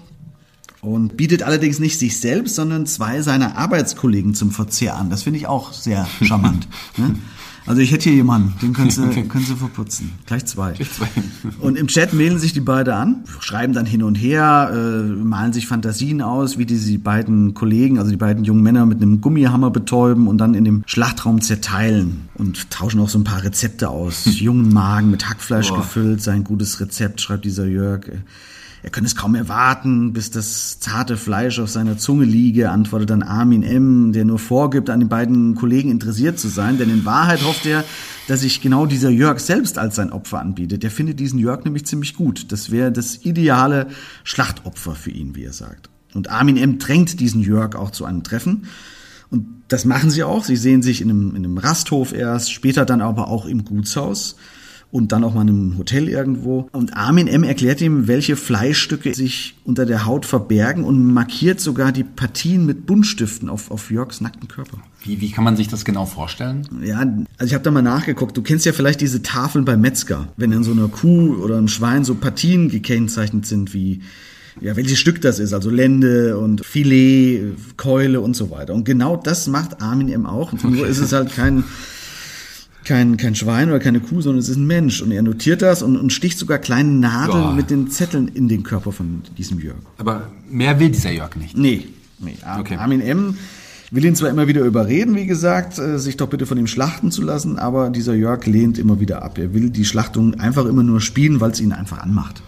und 0.81 1.17
bietet 1.17 1.43
allerdings 1.43 1.79
nicht 1.79 1.97
sich 1.97 2.19
selbst, 2.19 2.55
sondern 2.55 2.85
zwei 2.85 3.21
seiner 3.21 3.57
Arbeitskollegen 3.57 4.33
zum 4.33 4.51
Verzehr 4.51 4.95
an. 4.95 5.09
Das 5.09 5.23
finde 5.23 5.39
ich 5.39 5.47
auch 5.47 5.71
sehr 5.71 6.07
charmant. 6.21 6.67
ne? 6.97 7.15
Also 7.67 7.81
ich 7.81 7.91
hätte 7.91 8.03
hier 8.05 8.13
jemanden, 8.13 8.53
den 8.61 8.73
können 8.73 8.91
Sie, 8.91 9.01
können 9.27 9.45
Sie 9.45 9.55
verputzen. 9.55 10.11
Gleich 10.25 10.45
zwei. 10.45 10.73
zwei. 10.73 11.07
Und 11.59 11.77
im 11.77 11.87
Chat 11.87 12.13
mailen 12.13 12.37
sich 12.37 12.53
die 12.53 12.59
beiden 12.59 12.93
an, 12.93 13.23
schreiben 13.39 13.73
dann 13.73 13.85
hin 13.85 14.03
und 14.03 14.15
her, 14.15 14.71
äh, 14.71 15.01
malen 15.03 15.51
sich 15.51 15.65
Fantasien 15.67 16.21
aus, 16.21 16.57
wie 16.57 16.65
diese 16.65 16.97
beiden 16.99 17.55
Kollegen, 17.55 17.97
also 17.97 18.11
die 18.11 18.17
beiden 18.17 18.43
jungen 18.43 18.61
Männer 18.61 18.85
mit 18.85 19.01
einem 19.01 19.19
Gummihammer 19.19 19.71
betäuben 19.71 20.27
und 20.27 20.37
dann 20.37 20.53
in 20.53 20.63
dem 20.63 20.83
Schlachtraum 20.85 21.41
zerteilen 21.41 22.29
und 22.35 22.69
tauschen 22.69 22.99
auch 22.99 23.09
so 23.09 23.17
ein 23.17 23.23
paar 23.23 23.43
Rezepte 23.43 23.89
aus. 23.89 24.25
Jungen 24.39 24.71
Magen 24.71 25.09
mit 25.09 25.27
Hackfleisch 25.27 25.69
Boah. 25.69 25.77
gefüllt, 25.77 26.21
sein 26.21 26.43
gutes 26.43 26.79
Rezept, 26.79 27.21
schreibt 27.21 27.45
dieser 27.45 27.65
Jörg. 27.65 28.11
Er 28.85 28.91
könne 28.91 29.07
es 29.07 29.15
kaum 29.15 29.33
erwarten, 29.33 30.13
bis 30.13 30.29
das 30.29 30.79
zarte 30.79 31.17
Fleisch 31.17 31.57
auf 31.57 31.71
seiner 31.71 31.97
Zunge 31.97 32.23
liege, 32.23 32.69
antwortet 32.69 33.09
dann 33.09 33.23
Armin 33.23 33.63
M., 33.63 34.11
der 34.13 34.25
nur 34.25 34.37
vorgibt, 34.37 34.91
an 34.91 34.99
den 34.99 35.09
beiden 35.09 35.55
Kollegen 35.55 35.89
interessiert 35.89 36.37
zu 36.37 36.49
sein. 36.49 36.77
Denn 36.77 36.91
in 36.91 37.03
Wahrheit 37.03 37.43
hofft 37.43 37.65
er, 37.65 37.83
dass 38.27 38.41
sich 38.41 38.61
genau 38.61 38.85
dieser 38.85 39.09
Jörg 39.09 39.39
selbst 39.39 39.79
als 39.79 39.95
sein 39.95 40.11
Opfer 40.11 40.39
anbietet. 40.39 40.83
Der 40.83 40.91
findet 40.91 41.19
diesen 41.19 41.39
Jörg 41.39 41.65
nämlich 41.65 41.87
ziemlich 41.87 42.13
gut. 42.13 42.51
Das 42.51 42.69
wäre 42.69 42.91
das 42.91 43.25
ideale 43.25 43.87
Schlachtopfer 44.23 44.93
für 44.93 45.09
ihn, 45.09 45.35
wie 45.35 45.45
er 45.45 45.53
sagt. 45.53 45.89
Und 46.13 46.29
Armin 46.29 46.55
M. 46.55 46.77
drängt 46.77 47.19
diesen 47.19 47.41
Jörg 47.41 47.75
auch 47.75 47.89
zu 47.89 48.05
einem 48.05 48.21
Treffen. 48.21 48.67
Und 49.31 49.47
das 49.67 49.85
machen 49.85 50.11
sie 50.11 50.23
auch. 50.23 50.43
Sie 50.43 50.57
sehen 50.57 50.83
sich 50.83 51.01
in 51.01 51.09
einem, 51.09 51.29
in 51.31 51.43
einem 51.43 51.57
Rasthof 51.57 52.13
erst, 52.13 52.53
später 52.53 52.85
dann 52.85 53.01
aber 53.01 53.29
auch 53.29 53.47
im 53.47 53.65
Gutshaus 53.65 54.35
und 54.95 55.11
dann 55.11 55.25
auch 55.25 55.33
mal 55.33 55.41
in 55.41 55.49
einem 55.49 55.77
Hotel 55.77 56.07
irgendwo. 56.07 56.69
Und 56.71 56.95
Armin 56.95 57.27
M. 57.27 57.43
erklärt 57.43 57.81
ihm, 57.81 58.07
welche 58.07 58.37
Fleischstücke 58.37 59.13
sich 59.13 59.55
unter 59.65 59.85
der 59.85 60.05
Haut 60.05 60.25
verbergen 60.25 60.85
und 60.85 61.13
markiert 61.13 61.59
sogar 61.59 61.91
die 61.91 62.05
Partien 62.05 62.65
mit 62.65 62.85
Buntstiften 62.85 63.49
auf, 63.49 63.71
auf 63.71 63.91
Jörgs 63.91 64.21
nackten 64.21 64.47
Körper. 64.47 64.77
Wie, 65.03 65.19
wie 65.19 65.31
kann 65.31 65.43
man 65.43 65.57
sich 65.57 65.67
das 65.67 65.83
genau 65.83 66.05
vorstellen? 66.05 66.65
Ja, 66.81 66.99
also 66.99 67.45
ich 67.45 67.53
habe 67.53 67.63
da 67.65 67.71
mal 67.71 67.81
nachgeguckt. 67.81 68.37
Du 68.37 68.41
kennst 68.41 68.65
ja 68.65 68.71
vielleicht 68.71 69.01
diese 69.01 69.21
Tafeln 69.21 69.65
bei 69.65 69.75
Metzger, 69.75 70.29
wenn 70.37 70.53
in 70.53 70.63
so 70.63 70.71
einer 70.71 70.87
Kuh 70.87 71.35
oder 71.43 71.57
einem 71.57 71.67
Schwein 71.67 72.05
so 72.05 72.15
Partien 72.15 72.69
gekennzeichnet 72.69 73.45
sind 73.45 73.73
wie 73.73 74.01
ja, 74.61 74.77
welches 74.77 74.97
Stück 74.97 75.19
das 75.19 75.39
ist, 75.39 75.51
also 75.51 75.69
Lende 75.69 76.37
und 76.37 76.65
Filet, 76.65 77.55
Keule 77.75 78.21
und 78.21 78.37
so 78.37 78.49
weiter. 78.51 78.73
Und 78.73 78.85
genau 78.85 79.17
das 79.17 79.47
macht 79.47 79.81
Armin 79.81 80.07
M. 80.07 80.25
auch. 80.25 80.53
Nur 80.53 80.87
ist 80.87 80.99
es 80.99 81.11
halt 81.11 81.35
kein 81.35 81.65
kein, 82.85 83.17
kein 83.17 83.35
Schwein 83.35 83.69
oder 83.69 83.79
keine 83.79 83.99
Kuh, 83.99 84.21
sondern 84.21 84.39
es 84.39 84.49
ist 84.49 84.57
ein 84.57 84.67
Mensch. 84.67 85.01
Und 85.01 85.11
er 85.11 85.21
notiert 85.23 85.61
das 85.61 85.81
und, 85.83 85.97
und 85.97 86.13
sticht 86.13 86.37
sogar 86.39 86.57
kleine 86.59 86.91
Nadeln 86.91 87.43
Ja. 87.43 87.51
mit 87.51 87.69
den 87.69 87.89
Zetteln 87.89 88.27
in 88.29 88.47
den 88.47 88.63
Körper 88.63 88.91
von 88.91 89.21
diesem 89.37 89.59
Jörg. 89.59 89.75
Aber 89.97 90.27
mehr 90.49 90.79
will 90.79 90.89
dieser 90.89 91.11
Jörg 91.11 91.35
nicht. 91.35 91.57
Nee, 91.57 91.87
nee. 92.19 92.35
Ar 92.43 92.59
Okay. 92.61 92.75
Armin 92.77 93.01
M. 93.01 93.35
will 93.91 94.05
ihn 94.05 94.15
zwar 94.15 94.29
immer 94.29 94.47
wieder 94.47 94.61
überreden, 94.63 95.15
wie 95.15 95.25
gesagt, 95.25 95.77
äh, 95.79 95.99
sich 95.99 96.17
doch 96.17 96.27
bitte 96.29 96.45
von 96.45 96.57
ihm 96.57 96.67
schlachten 96.67 97.11
zu 97.11 97.21
lassen, 97.21 97.57
aber 97.59 97.89
dieser 97.89 98.13
Jörg 98.15 98.45
lehnt 98.45 98.77
immer 98.77 98.99
wieder 98.99 99.23
ab. 99.23 99.37
Er 99.37 99.53
will 99.53 99.69
die 99.69 99.85
Schlachtung 99.85 100.35
einfach 100.39 100.65
immer 100.65 100.83
nur 100.83 101.01
spielen, 101.01 101.39
weil 101.41 101.51
es 101.51 101.59
ihn 101.61 101.71
einfach 101.73 101.99
anmacht. 101.99 102.41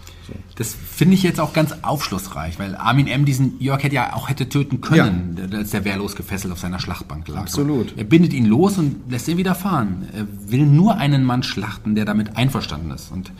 Das 0.58 0.74
finde 0.74 1.14
ich 1.14 1.22
jetzt 1.22 1.38
auch 1.38 1.52
ganz 1.52 1.72
aufschlussreich, 1.82 2.58
weil 2.58 2.74
Armin 2.74 3.06
M. 3.06 3.24
diesen 3.24 3.60
Jörg 3.60 3.80
hätte 3.84 3.94
ja 3.94 4.12
auch 4.14 4.28
hätte 4.28 4.48
töten 4.48 4.80
können, 4.80 5.38
als 5.54 5.70
der 5.70 5.84
wehrlos 5.84 6.16
gefesselt 6.16 6.52
auf 6.52 6.58
seiner 6.58 6.80
Schlachtbank 6.80 7.28
lag. 7.28 7.42
Absolut. 7.42 7.96
Er 7.96 8.02
bindet 8.02 8.32
ihn 8.32 8.44
los 8.44 8.76
und 8.76 9.08
lässt 9.08 9.28
ihn 9.28 9.36
wieder 9.36 9.54
fahren. 9.54 10.08
Er 10.12 10.26
will 10.50 10.66
nur 10.66 10.96
einen 10.96 11.22
Mann 11.22 11.44
schlachten, 11.44 11.94
der 11.94 12.04
damit 12.04 12.36
einverstanden 12.36 12.90
ist. 12.90 13.12
Und 13.12 13.30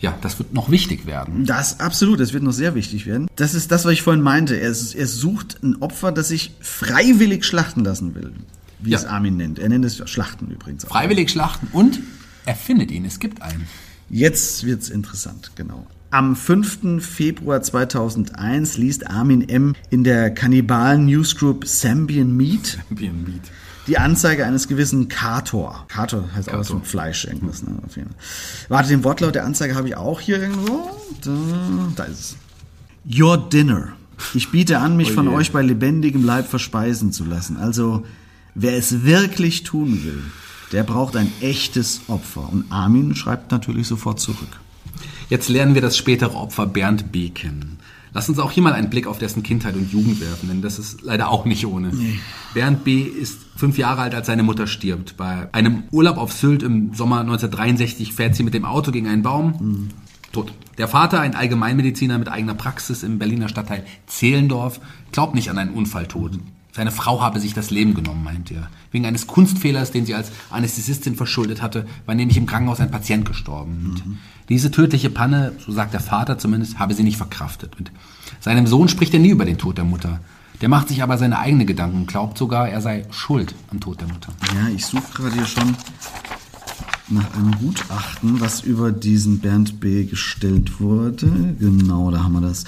ja, 0.00 0.12
das 0.22 0.40
wird 0.40 0.52
noch 0.52 0.72
wichtig 0.72 1.06
werden. 1.06 1.44
Das 1.46 1.78
absolut, 1.78 2.18
das 2.18 2.32
wird 2.32 2.42
noch 2.42 2.50
sehr 2.52 2.74
wichtig 2.74 3.06
werden. 3.06 3.28
Das 3.36 3.54
ist 3.54 3.70
das, 3.70 3.84
was 3.84 3.92
ich 3.92 4.02
vorhin 4.02 4.22
meinte. 4.22 4.56
Er, 4.56 4.70
er 4.70 5.06
sucht 5.06 5.62
ein 5.62 5.76
Opfer, 5.80 6.10
das 6.10 6.26
sich 6.28 6.56
freiwillig 6.60 7.44
schlachten 7.44 7.84
lassen 7.84 8.16
will, 8.16 8.32
wie 8.80 8.90
Ja. 8.90 8.98
es 8.98 9.04
Armin 9.04 9.36
nennt. 9.36 9.60
Er 9.60 9.68
nennt 9.68 9.84
es 9.84 10.02
Schlachten 10.10 10.50
übrigens 10.50 10.84
auch. 10.84 10.88
Freiwillig 10.88 11.30
schlachten 11.30 11.68
und 11.70 12.00
er 12.44 12.56
findet 12.56 12.90
ihn. 12.90 13.04
Es 13.04 13.20
gibt 13.20 13.40
einen. 13.40 13.68
Jetzt 14.08 14.64
wird's 14.64 14.88
interessant, 14.88 15.52
genau. 15.54 15.86
Am 16.12 16.34
5. 16.34 17.00
Februar 17.00 17.62
2001 17.62 18.76
liest 18.78 19.08
Armin 19.08 19.48
M. 19.48 19.76
in 19.90 20.02
der 20.02 20.34
kannibalen 20.34 21.06
Newsgroup 21.06 21.64
Sambian 21.68 22.36
Meat 22.36 22.78
ein 22.90 23.22
Miet. 23.24 23.42
die 23.86 23.96
Anzeige 23.96 24.44
eines 24.44 24.66
gewissen 24.66 25.06
Kator. 25.06 25.84
Kator 25.86 26.28
heißt 26.34 26.48
auch 26.50 26.58
was 26.58 26.72
mit 26.72 26.84
Fleisch, 26.84 27.26
irgendwas. 27.26 27.62
Ne? 27.62 27.78
Auf 27.86 27.94
jeden 27.94 28.08
Fall. 28.08 28.18
Warte, 28.68 28.88
den 28.88 29.04
Wortlaut 29.04 29.36
der 29.36 29.44
Anzeige 29.44 29.76
habe 29.76 29.86
ich 29.86 29.96
auch 29.96 30.18
hier 30.20 30.42
irgendwo. 30.42 30.90
Da, 31.22 31.30
da 31.94 32.04
ist 32.04 32.36
es. 33.06 33.20
Your 33.20 33.38
dinner. 33.48 33.92
Ich 34.34 34.50
biete 34.50 34.78
an, 34.78 34.96
mich 34.96 35.12
von 35.12 35.28
je. 35.28 35.34
euch 35.34 35.52
bei 35.52 35.62
lebendigem 35.62 36.24
Leib 36.24 36.48
verspeisen 36.48 37.12
zu 37.12 37.24
lassen. 37.24 37.56
Also, 37.56 38.04
wer 38.56 38.76
es 38.76 39.04
wirklich 39.04 39.62
tun 39.62 40.02
will, 40.04 40.22
der 40.72 40.82
braucht 40.82 41.14
ein 41.14 41.30
echtes 41.40 42.00
Opfer. 42.08 42.52
Und 42.52 42.64
Armin 42.70 43.14
schreibt 43.14 43.52
natürlich 43.52 43.86
sofort 43.86 44.18
zurück. 44.18 44.58
Jetzt 45.30 45.48
lernen 45.48 45.74
wir 45.74 45.80
das 45.80 45.96
spätere 45.96 46.34
Opfer 46.34 46.66
Bernd 46.66 47.12
B. 47.12 47.30
kennen. 47.30 47.78
Lass 48.12 48.28
uns 48.28 48.40
auch 48.40 48.50
hier 48.50 48.64
mal 48.64 48.72
einen 48.72 48.90
Blick 48.90 49.06
auf 49.06 49.18
dessen 49.18 49.44
Kindheit 49.44 49.76
und 49.76 49.92
Jugend 49.92 50.20
werfen, 50.20 50.48
denn 50.48 50.60
das 50.60 50.80
ist 50.80 51.02
leider 51.02 51.30
auch 51.30 51.44
nicht 51.44 51.64
ohne. 51.64 51.88
Nee. 51.94 52.18
Bernd 52.52 52.82
B. 52.82 53.02
ist 53.02 53.38
fünf 53.54 53.78
Jahre 53.78 54.02
alt, 54.02 54.14
als 54.16 54.26
seine 54.26 54.42
Mutter 54.42 54.66
stirbt. 54.66 55.16
Bei 55.16 55.48
einem 55.52 55.84
Urlaub 55.92 56.18
auf 56.18 56.32
Sylt 56.32 56.64
im 56.64 56.92
Sommer 56.94 57.20
1963 57.20 58.12
fährt 58.12 58.34
sie 58.34 58.42
mit 58.42 58.54
dem 58.54 58.64
Auto 58.64 58.90
gegen 58.90 59.06
einen 59.06 59.22
Baum. 59.22 59.54
Mhm. 59.60 59.88
Tot. 60.32 60.52
Der 60.78 60.88
Vater, 60.88 61.20
ein 61.20 61.36
Allgemeinmediziner 61.36 62.18
mit 62.18 62.28
eigener 62.28 62.54
Praxis 62.54 63.04
im 63.04 63.18
Berliner 63.18 63.48
Stadtteil 63.48 63.84
Zehlendorf, 64.06 64.80
glaubt 65.12 65.36
nicht 65.36 65.50
an 65.50 65.58
einen 65.58 65.74
Unfalltod. 65.74 66.40
Seine 66.72 66.90
Frau 66.90 67.20
habe 67.20 67.40
sich 67.40 67.52
das 67.52 67.70
Leben 67.70 67.94
genommen, 67.94 68.22
meint 68.22 68.50
er. 68.50 68.68
Wegen 68.92 69.06
eines 69.06 69.26
Kunstfehlers, 69.26 69.90
den 69.90 70.06
sie 70.06 70.14
als 70.14 70.30
Anästhesistin 70.50 71.16
verschuldet 71.16 71.62
hatte, 71.62 71.86
war 72.06 72.14
nämlich 72.14 72.36
im 72.36 72.46
Krankenhaus 72.46 72.80
ein 72.80 72.90
Patient 72.90 73.24
gestorben. 73.24 73.94
Mhm. 74.04 74.18
Diese 74.48 74.70
tödliche 74.70 75.10
Panne, 75.10 75.52
so 75.64 75.72
sagt 75.72 75.94
der 75.94 76.00
Vater 76.00 76.38
zumindest, 76.38 76.78
habe 76.78 76.94
sie 76.94 77.02
nicht 77.02 77.16
verkraftet. 77.16 77.78
Mit 77.78 77.90
seinem 78.40 78.66
Sohn 78.66 78.88
spricht 78.88 79.14
er 79.14 79.20
nie 79.20 79.30
über 79.30 79.44
den 79.44 79.58
Tod 79.58 79.78
der 79.78 79.84
Mutter. 79.84 80.20
Der 80.60 80.68
macht 80.68 80.88
sich 80.88 81.02
aber 81.02 81.16
seine 81.16 81.38
eigenen 81.38 81.66
Gedanken 81.66 81.98
und 81.98 82.06
glaubt 82.06 82.36
sogar, 82.36 82.68
er 82.68 82.80
sei 82.80 83.06
schuld 83.10 83.54
am 83.70 83.80
Tod 83.80 84.00
der 84.00 84.08
Mutter. 84.08 84.32
Ja, 84.54 84.68
ich 84.74 84.84
suche 84.84 85.12
gerade 85.14 85.34
hier 85.34 85.46
schon 85.46 85.74
nach 87.08 87.34
einem 87.34 87.56
Gutachten, 87.58 88.40
was 88.40 88.60
über 88.60 88.92
diesen 88.92 89.40
Bernd 89.40 89.80
B. 89.80 90.04
gestellt 90.04 90.80
wurde. 90.80 91.54
Genau, 91.58 92.10
da 92.10 92.24
haben 92.24 92.34
wir 92.34 92.42
das. 92.42 92.64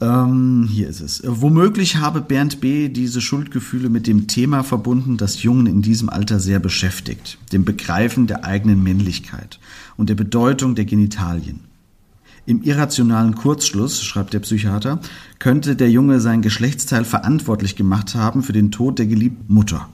Ähm, 0.00 0.68
hier 0.70 0.88
ist 0.88 1.00
es. 1.00 1.22
Womöglich 1.24 1.96
habe 1.96 2.20
Bernd 2.20 2.60
B. 2.60 2.88
diese 2.88 3.20
Schuldgefühle 3.20 3.88
mit 3.88 4.06
dem 4.06 4.26
Thema 4.26 4.62
verbunden, 4.62 5.16
das 5.16 5.42
Jungen 5.42 5.66
in 5.66 5.80
diesem 5.80 6.10
Alter 6.10 6.38
sehr 6.38 6.58
beschäftigt, 6.58 7.38
dem 7.52 7.64
Begreifen 7.64 8.26
der 8.26 8.44
eigenen 8.44 8.82
Männlichkeit 8.82 9.58
und 9.96 10.10
der 10.10 10.14
Bedeutung 10.14 10.74
der 10.74 10.84
Genitalien. 10.84 11.60
Im 12.44 12.62
irrationalen 12.62 13.34
Kurzschluss, 13.34 14.04
schreibt 14.04 14.34
der 14.34 14.40
Psychiater, 14.40 15.00
könnte 15.38 15.74
der 15.74 15.90
Junge 15.90 16.20
sein 16.20 16.42
Geschlechtsteil 16.42 17.04
verantwortlich 17.04 17.74
gemacht 17.74 18.14
haben 18.14 18.42
für 18.42 18.52
den 18.52 18.70
Tod 18.70 18.98
der 18.98 19.06
geliebten 19.06 19.52
Mutter. 19.52 19.88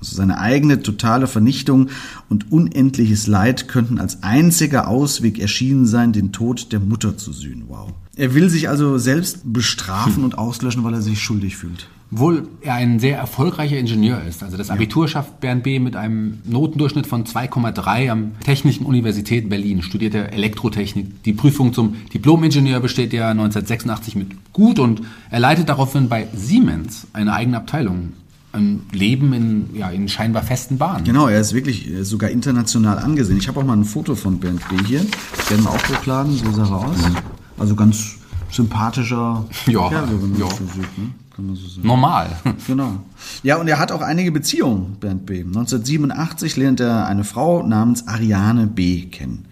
Also 0.00 0.16
seine 0.16 0.38
eigene 0.38 0.82
totale 0.82 1.26
Vernichtung 1.26 1.88
und 2.28 2.52
unendliches 2.52 3.26
Leid 3.26 3.68
könnten 3.68 3.98
als 3.98 4.22
einziger 4.22 4.88
Ausweg 4.88 5.38
erschienen 5.38 5.86
sein, 5.86 6.12
den 6.12 6.32
Tod 6.32 6.72
der 6.72 6.80
Mutter 6.80 7.16
zu 7.16 7.32
sühnen. 7.32 7.64
Wow. 7.68 7.92
Er 8.16 8.34
will 8.34 8.48
sich 8.48 8.68
also 8.68 8.98
selbst 8.98 9.52
bestrafen 9.52 10.24
und 10.24 10.38
auslöschen, 10.38 10.84
weil 10.84 10.94
er 10.94 11.02
sich 11.02 11.20
schuldig 11.20 11.56
fühlt. 11.56 11.88
Obwohl 12.10 12.48
er 12.62 12.74
ein 12.74 13.00
sehr 13.00 13.18
erfolgreicher 13.18 13.78
Ingenieur 13.78 14.22
ist. 14.22 14.42
Also 14.42 14.56
das 14.56 14.70
Abitur 14.70 15.04
ja. 15.04 15.08
schafft 15.08 15.40
Bernd 15.40 15.62
B. 15.62 15.78
mit 15.78 15.94
einem 15.94 16.38
Notendurchschnitt 16.44 17.06
von 17.06 17.24
2,3 17.24 18.10
am 18.10 18.32
Technischen 18.40 18.86
Universität 18.86 19.48
Berlin, 19.50 19.82
studiert 19.82 20.14
er 20.14 20.32
Elektrotechnik. 20.32 21.22
Die 21.24 21.34
Prüfung 21.34 21.74
zum 21.74 21.96
Diplom-Ingenieur 22.14 22.80
besteht 22.80 23.12
er 23.12 23.28
1986 23.28 24.16
mit 24.16 24.52
gut 24.54 24.78
und 24.78 25.02
er 25.30 25.40
leitet 25.40 25.68
daraufhin 25.68 26.08
bei 26.08 26.28
Siemens 26.34 27.06
eine 27.12 27.34
eigene 27.34 27.58
Abteilung 27.58 28.14
ein 28.58 28.86
Leben 28.92 29.32
in, 29.32 29.70
ja, 29.74 29.88
in 29.90 30.08
scheinbar 30.08 30.42
festen 30.42 30.78
Bahnen. 30.78 31.04
Genau, 31.04 31.28
er 31.28 31.40
ist 31.40 31.54
wirklich 31.54 31.90
sogar 32.02 32.30
international 32.30 32.98
angesehen. 32.98 33.38
Ich 33.38 33.48
habe 33.48 33.60
auch 33.60 33.64
mal 33.64 33.76
ein 33.76 33.84
Foto 33.84 34.14
von 34.14 34.38
Bernd 34.38 34.60
B. 34.68 34.76
hier. 34.86 35.04
Das 35.36 35.50
werden 35.50 35.64
wir 35.64 35.70
auch 35.70 35.88
hochladen, 35.88 36.36
so 36.36 36.52
sah 36.52 36.64
er 36.64 36.76
aus. 36.76 36.96
Mhm. 36.96 37.16
Also 37.58 37.74
ganz 37.74 38.16
sympathischer 38.50 39.46
ja, 39.66 39.88
Kerl, 39.88 40.08
wenn 40.08 40.30
man 40.30 40.40
ja. 40.40 40.50
so 40.50 40.64
sieht, 40.74 40.98
ne? 40.98 41.10
So. 41.54 41.80
Normal. 41.82 42.30
Genau. 42.66 42.98
Ja, 43.44 43.58
und 43.58 43.68
er 43.68 43.78
hat 43.78 43.92
auch 43.92 44.00
einige 44.00 44.32
Beziehungen, 44.32 44.96
Bernd 44.98 45.24
B. 45.24 45.42
1987 45.42 46.56
lernt 46.56 46.80
er 46.80 47.06
eine 47.06 47.22
Frau 47.22 47.64
namens 47.64 48.08
Ariane 48.08 48.66
B. 48.66 49.02
kennen. 49.02 49.44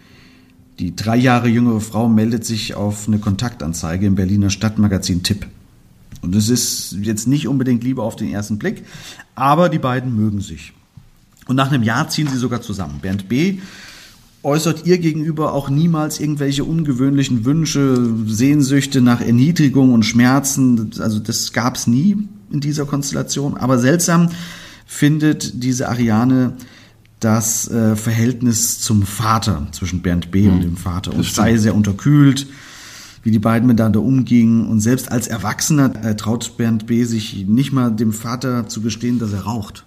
Die 0.81 0.97
drei 0.97 1.17
Jahre 1.17 1.49
jüngere 1.49 1.81
Frau 1.81 2.09
meldet 2.09 2.45
sich 2.45 2.75
auf 2.75 3.07
eine 3.07 3.19
Kontaktanzeige 3.19 4.07
im 4.07 4.17
Berliner 4.17 4.51
Stadtmagazin 4.51 5.23
Tipp. 5.23 5.47
Und 6.27 6.35
es 6.35 6.49
ist 6.49 6.97
jetzt 7.03 7.29
nicht 7.29 7.47
unbedingt 7.47 7.85
Liebe 7.85 8.03
auf 8.03 8.17
den 8.17 8.29
ersten 8.29 8.59
Blick, 8.59 8.85
aber 9.37 9.69
die 9.69 9.79
beiden 9.79 10.17
mögen 10.17 10.41
sich. 10.41 10.73
Und 11.47 11.55
nach 11.55 11.71
einem 11.71 11.85
Jahr 11.85 12.09
ziehen 12.09 12.27
sie 12.29 12.37
sogar 12.37 12.61
zusammen. 12.61 12.99
Bernd 13.01 13.29
B 13.29 13.59
äußert 14.43 14.87
ihr 14.87 14.99
gegenüber 14.99 15.53
auch 15.53 15.71
niemals 15.71 16.19
irgendwelche 16.19 16.65
ungewöhnlichen 16.65 17.45
Wünsche, 17.45 18.13
Sehnsüchte 18.27 19.01
nach 19.01 19.21
Erniedrigung 19.21 19.93
und 19.93 20.03
Schmerzen. 20.03 20.91
Also 20.99 21.21
das 21.21 21.53
gab 21.53 21.77
es 21.77 21.87
nie 21.87 22.17
in 22.51 22.59
dieser 22.59 22.87
Konstellation. 22.87 23.57
Aber 23.57 23.79
seltsam 23.79 24.31
findet 24.85 25.63
diese 25.63 25.89
Ariane 25.89 26.55
das 27.21 27.69
äh, 27.71 27.95
Verhältnis 27.95 28.81
zum 28.81 29.03
Vater 29.05 29.69
zwischen 29.71 30.03
Bernd 30.03 30.33
B. 30.33 30.43
Mhm. 30.43 30.53
und 30.53 30.65
dem 30.65 30.77
Vater 30.77 31.15
und 31.15 31.25
sei 31.25 31.57
sehr 31.57 31.77
unterkühlt, 31.77 32.49
wie 33.27 33.33
die 33.33 33.41
beiden 33.41 33.67
miteinander 33.67 34.01
umgingen. 34.03 34.69
Und 34.69 34.79
selbst 34.79 35.11
als 35.11 35.27
Erwachsener 35.27 35.93
äh, 36.05 36.15
traut 36.15 36.57
Bernd 36.57 36.87
B. 36.87 37.03
sich 37.03 37.45
nicht 37.49 37.73
mal 37.73 37.91
dem 37.91 38.13
Vater 38.13 38.69
zu 38.69 38.81
gestehen, 38.81 39.19
dass 39.19 39.33
er 39.33 39.41
raucht. 39.41 39.85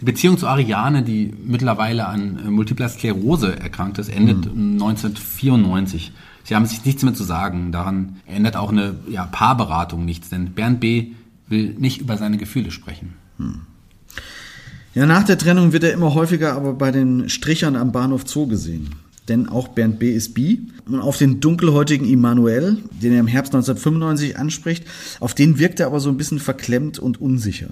Die 0.00 0.06
Beziehung 0.06 0.38
zu 0.38 0.46
Ariane, 0.46 1.02
die 1.02 1.34
mittlerweile 1.44 2.06
an 2.06 2.38
äh, 2.38 2.50
Multipler 2.50 2.88
Sklerose 2.88 3.60
erkrankt 3.60 3.98
ist, 3.98 4.08
endet 4.08 4.46
mhm. 4.46 4.72
1994. 4.82 6.12
Sie 6.42 6.56
haben 6.56 6.64
sich 6.64 6.82
nichts 6.86 7.02
mehr 7.02 7.12
zu 7.12 7.22
sagen. 7.22 7.70
Daran 7.70 8.16
ändert 8.24 8.56
auch 8.56 8.72
eine 8.72 8.94
ja, 9.10 9.26
Paarberatung 9.26 10.06
nichts, 10.06 10.30
denn 10.30 10.52
Bernd 10.52 10.80
B. 10.80 11.08
will 11.48 11.74
nicht 11.78 12.00
über 12.00 12.16
seine 12.16 12.38
Gefühle 12.38 12.70
sprechen. 12.70 13.12
Mhm. 13.36 13.60
Ja, 14.94 15.04
nach 15.04 15.24
der 15.24 15.36
Trennung 15.36 15.74
wird 15.74 15.84
er 15.84 15.92
immer 15.92 16.14
häufiger 16.14 16.54
aber 16.54 16.72
bei 16.72 16.92
den 16.92 17.28
Strichern 17.28 17.76
am 17.76 17.92
Bahnhof 17.92 18.26
Zoo 18.26 18.46
gesehen. 18.46 18.94
Denn 19.28 19.48
auch 19.48 19.68
Bernd 19.68 19.98
B. 19.98 20.10
ist 20.10 20.34
bi. 20.34 20.66
Und 20.86 21.00
auf 21.00 21.16
den 21.16 21.40
dunkelhäutigen 21.40 22.06
Immanuel, 22.06 22.78
den 23.02 23.12
er 23.12 23.20
im 23.20 23.26
Herbst 23.26 23.54
1995 23.54 24.38
anspricht, 24.38 24.84
auf 25.20 25.34
den 25.34 25.58
wirkt 25.58 25.80
er 25.80 25.86
aber 25.86 26.00
so 26.00 26.10
ein 26.10 26.16
bisschen 26.16 26.40
verklemmt 26.40 26.98
und 26.98 27.20
unsicher. 27.20 27.70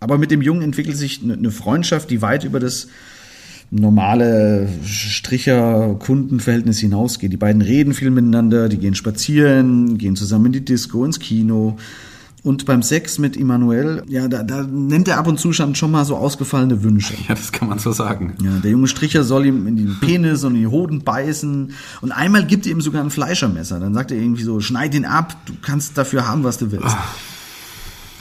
Aber 0.00 0.18
mit 0.18 0.30
dem 0.30 0.42
Jungen 0.42 0.62
entwickelt 0.62 0.96
sich 0.96 1.20
eine 1.22 1.50
Freundschaft, 1.50 2.10
die 2.10 2.22
weit 2.22 2.44
über 2.44 2.58
das 2.58 2.88
normale 3.70 4.68
Stricher-Kundenverhältnis 4.84 6.78
hinausgeht. 6.78 7.32
Die 7.32 7.38
beiden 7.38 7.62
reden 7.62 7.94
viel 7.94 8.10
miteinander, 8.10 8.68
die 8.68 8.78
gehen 8.78 8.94
spazieren, 8.94 9.96
gehen 9.98 10.14
zusammen 10.14 10.46
in 10.46 10.52
die 10.52 10.64
Disco, 10.64 11.04
ins 11.04 11.20
Kino. 11.20 11.78
Und 12.44 12.66
beim 12.66 12.82
Sex 12.82 13.18
mit 13.18 13.36
Immanuel, 13.36 14.02
ja, 14.08 14.26
da, 14.26 14.42
da 14.42 14.62
nennt 14.62 15.06
er 15.06 15.18
ab 15.18 15.28
und 15.28 15.38
zu 15.38 15.52
schon 15.52 15.90
mal 15.90 16.04
so 16.04 16.16
ausgefallene 16.16 16.82
Wünsche. 16.82 17.14
Ja, 17.28 17.36
das 17.36 17.52
kann 17.52 17.68
man 17.68 17.78
so 17.78 17.92
sagen. 17.92 18.34
Ja, 18.42 18.58
der 18.58 18.72
junge 18.72 18.88
Stricher 18.88 19.22
soll 19.22 19.46
ihm 19.46 19.68
in 19.68 19.76
den 19.76 19.96
Penis 20.00 20.42
und 20.42 20.56
in 20.56 20.62
die 20.62 20.66
Hoden 20.66 21.04
beißen. 21.04 21.72
Und 22.00 22.12
einmal 22.12 22.44
gibt 22.44 22.66
er 22.66 22.72
ihm 22.72 22.80
sogar 22.80 23.04
ein 23.04 23.10
Fleischermesser. 23.10 23.78
Dann 23.78 23.94
sagt 23.94 24.10
er 24.10 24.16
irgendwie 24.16 24.42
so, 24.42 24.58
schneid 24.58 24.92
ihn 24.94 25.04
ab, 25.04 25.36
du 25.46 25.52
kannst 25.62 25.96
dafür 25.96 26.26
haben, 26.26 26.42
was 26.42 26.58
du 26.58 26.72
willst. 26.72 26.86
Ach. 26.88 27.14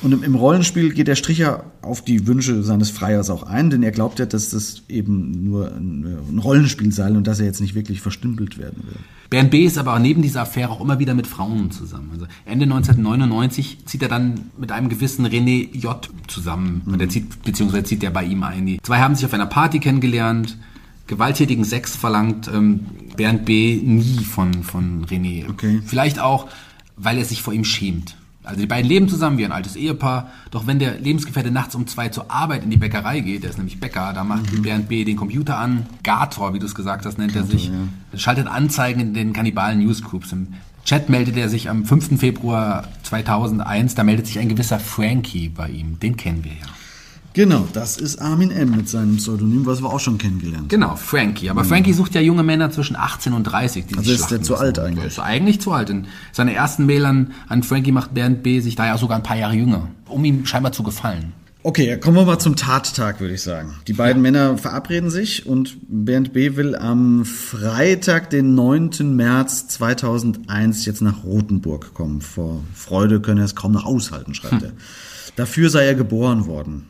Und 0.02 0.24
im 0.24 0.36
Rollenspiel 0.36 0.94
geht 0.94 1.08
der 1.08 1.16
Stricher 1.16 1.66
auf 1.84 2.04
die 2.04 2.26
Wünsche 2.26 2.64
seines 2.64 2.90
Freiers 2.90 3.30
auch 3.30 3.44
ein, 3.44 3.70
denn 3.70 3.84
er 3.84 3.92
glaubt 3.92 4.18
ja, 4.18 4.26
dass 4.26 4.50
das 4.50 4.82
eben 4.90 5.44
nur 5.44 5.68
ein 5.68 6.40
Rollenspiel 6.44 6.92
sei 6.92 7.10
und 7.12 7.28
dass 7.28 7.40
er 7.40 7.46
jetzt 7.46 7.62
nicht 7.62 7.76
wirklich 7.76 8.02
verstümpelt 8.02 8.58
werden 8.58 8.84
will. 8.88 8.98
Bernd 9.30 9.52
B. 9.52 9.64
ist 9.64 9.78
aber 9.78 9.98
neben 10.00 10.22
dieser 10.22 10.42
Affäre 10.42 10.72
auch 10.72 10.82
immer 10.82 11.00
wieder 11.00 11.14
mit 11.14 11.28
Frauen 11.28 11.72
zusammen. 11.72 12.10
Also 12.14 12.26
Ende 12.46 12.64
1999 12.64 13.86
zieht 13.86 14.02
er 14.02 14.10
dann 14.10 14.52
mit 14.58 14.72
einem 14.72 14.90
gewissen 14.90 15.26
René 15.26 15.74
J. 15.74 16.10
zusammen. 16.28 16.82
Mhm. 16.86 16.98
Der 16.98 17.10
zieht, 17.10 17.44
beziehungsweise 17.44 17.84
zieht 17.84 18.04
er 18.04 18.12
bei 18.12 18.24
ihm 18.24 18.44
ein. 18.44 18.66
Die 18.66 18.80
zwei 18.82 19.00
haben 19.00 19.16
sich 19.16 19.26
auf 19.26 19.34
einer 19.34 19.46
Party 19.46 19.80
kennengelernt, 19.80 20.58
gewalttätigen 21.08 21.64
Sex 21.64 21.96
verlangt 21.96 22.50
ähm, 22.54 22.82
Bernd 23.16 23.46
B. 23.46 23.80
nie 23.84 24.24
von, 24.24 24.64
von 24.64 25.06
René. 25.06 25.48
Okay. 25.50 25.82
Vielleicht 25.86 26.20
auch, 26.20 26.48
weil 26.98 27.18
er 27.18 27.26
sich 27.26 27.42
vor 27.42 27.54
ihm 27.54 27.64
schämt. 27.64 28.18
Also 28.44 28.60
die 28.60 28.68
beiden 28.68 28.90
leben 28.90 29.08
zusammen 29.08 29.38
wie 29.38 29.46
ein 29.46 29.52
altes 29.52 29.76
Ehepaar. 29.76 30.32
Doch 30.50 30.66
wenn 30.66 30.80
der 30.80 31.00
Lebensgefährte 31.00 31.52
nachts 31.52 31.76
um 31.76 31.86
zwei 31.88 32.10
zur 32.10 32.32
Arbeit 32.32 32.64
in 32.64 32.72
die 32.72 32.78
Bäckerei 32.78 33.20
geht, 33.20 33.44
der 33.44 33.52
ist 33.52 33.58
nämlich 33.58 33.80
Bäcker, 33.80 34.14
da 34.14 34.24
macht 34.24 34.52
mhm. 34.52 34.64
Bernd 34.64 34.90
B. 34.90 35.04
den 35.04 35.16
Computer 35.16 35.58
an. 35.58 35.86
Gator, 36.04 36.54
wie 36.54 36.60
du 36.60 36.66
es 36.66 36.74
gesagt 36.74 37.06
hast, 37.06 37.18
nennt 37.18 37.34
Gator, 37.34 37.48
er 37.48 37.52
sich. 37.52 37.68
Ja. 37.68 38.18
Schaltet 38.18 38.48
Anzeigen 38.48 39.00
in 39.00 39.14
den 39.14 39.34
kannibalen 39.34 39.80
Newsgroups. 39.80 40.32
Im 40.32 40.48
Chat 40.86 41.10
meldet 41.10 41.38
er 41.38 41.50
sich 41.50 41.70
am 41.70 41.86
5. 41.86 42.20
Februar 42.20 42.88
2001. 43.04 43.94
Da 43.96 44.04
meldet 44.04 44.26
sich 44.26 44.40
ein 44.40 44.50
gewisser 44.50 44.80
Frankie 44.80 45.50
bei 45.50 45.70
ihm. 45.70 46.00
Den 46.00 46.18
kennen 46.18 46.44
wir 46.44 46.54
ja. 46.54 46.81
Genau, 47.34 47.66
das 47.72 47.98
ist 47.98 48.22
Armin 48.22 48.52
M. 48.52 48.76
mit 48.76 48.90
seinem 48.90 49.16
Pseudonym, 49.16 49.66
was 49.66 49.82
wir 49.82 49.92
auch 49.92 50.00
schon 50.00 50.18
kennengelernt 50.18 50.64
haben. 50.64 50.68
Genau, 50.68 50.96
Frankie. 50.96 51.50
Aber 51.50 51.64
mhm. 51.64 51.68
Frankie 51.68 51.94
sucht 51.94 52.14
ja 52.14 52.22
junge 52.22 52.44
Männer 52.44 52.72
zwischen 52.72 52.98
18 52.98 53.32
und 53.34 53.44
30. 53.44 53.86
Die 53.86 53.98
also 53.98 54.12
ist 54.12 54.32
der 54.32 54.42
zu 54.42 54.58
alt 54.58 54.80
eigentlich? 54.80 55.06
Ist 55.06 55.20
eigentlich 55.20 55.62
zu 55.62 55.72
alt. 55.72 55.90
In 55.90 56.08
seine 56.34 56.54
ersten 56.54 56.86
Mailern 56.86 57.32
an 57.48 57.64
Frankie 57.64 57.94
macht 57.94 58.14
Bernd 58.14 58.44
B. 58.44 58.60
sich 58.60 58.76
da 58.76 58.86
ja 58.86 58.98
sogar 58.98 59.18
ein 59.18 59.24
paar 59.24 59.38
Jahre 59.38 59.54
jünger, 59.54 59.88
um 60.08 60.26
ihm 60.26 60.46
scheinbar 60.46 60.74
zu 60.74 60.84
gefallen. 60.84 61.34
Okay, 61.64 61.96
kommen 62.00 62.18
wir 62.18 62.26
mal 62.26 62.40
zum 62.40 62.56
Tattag, 62.56 63.20
würde 63.20 63.36
ich 63.36 63.44
sagen. 63.44 63.76
Die 63.88 63.94
beiden 63.94 64.26
ja. 64.26 64.32
Männer 64.32 64.58
verabreden 64.58 65.12
sich 65.12 65.46
und 65.46 65.78
Bernd 65.88 66.34
B. 66.34 66.56
will 66.56 66.76
am 66.76 67.24
Freitag, 67.24 68.32
den 68.32 68.56
9. 68.56 69.16
März 69.16 69.68
2001 69.68 70.86
jetzt 70.86 71.02
nach 71.02 71.24
Rothenburg 71.24 71.94
kommen. 71.94 72.22
Vor 72.22 72.64
Freude 72.74 73.22
könne 73.22 73.42
er 73.42 73.46
es 73.46 73.56
kaum 73.56 73.74
noch 73.74 73.86
aushalten, 73.86 74.34
schreibt 74.34 74.64
hm. 74.64 74.70
er. 74.70 74.74
Dafür 75.36 75.70
sei 75.70 75.86
er 75.86 75.96
geboren 75.96 76.48
worden. 76.48 76.88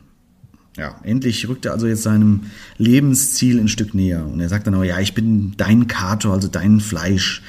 Ja, 0.76 0.96
endlich 1.02 1.48
rückt 1.48 1.66
er 1.66 1.72
also 1.72 1.86
jetzt 1.86 2.02
seinem 2.02 2.42
Lebensziel 2.78 3.60
ein 3.60 3.68
Stück 3.68 3.94
näher. 3.94 4.26
Und 4.26 4.40
er 4.40 4.48
sagt 4.48 4.66
dann 4.66 4.74
auch, 4.74 4.84
ja, 4.84 4.98
ich 5.00 5.14
bin 5.14 5.52
dein 5.56 5.86
Kato, 5.86 6.32
also 6.32 6.48
dein 6.48 6.80
Fleisch. 6.80 7.42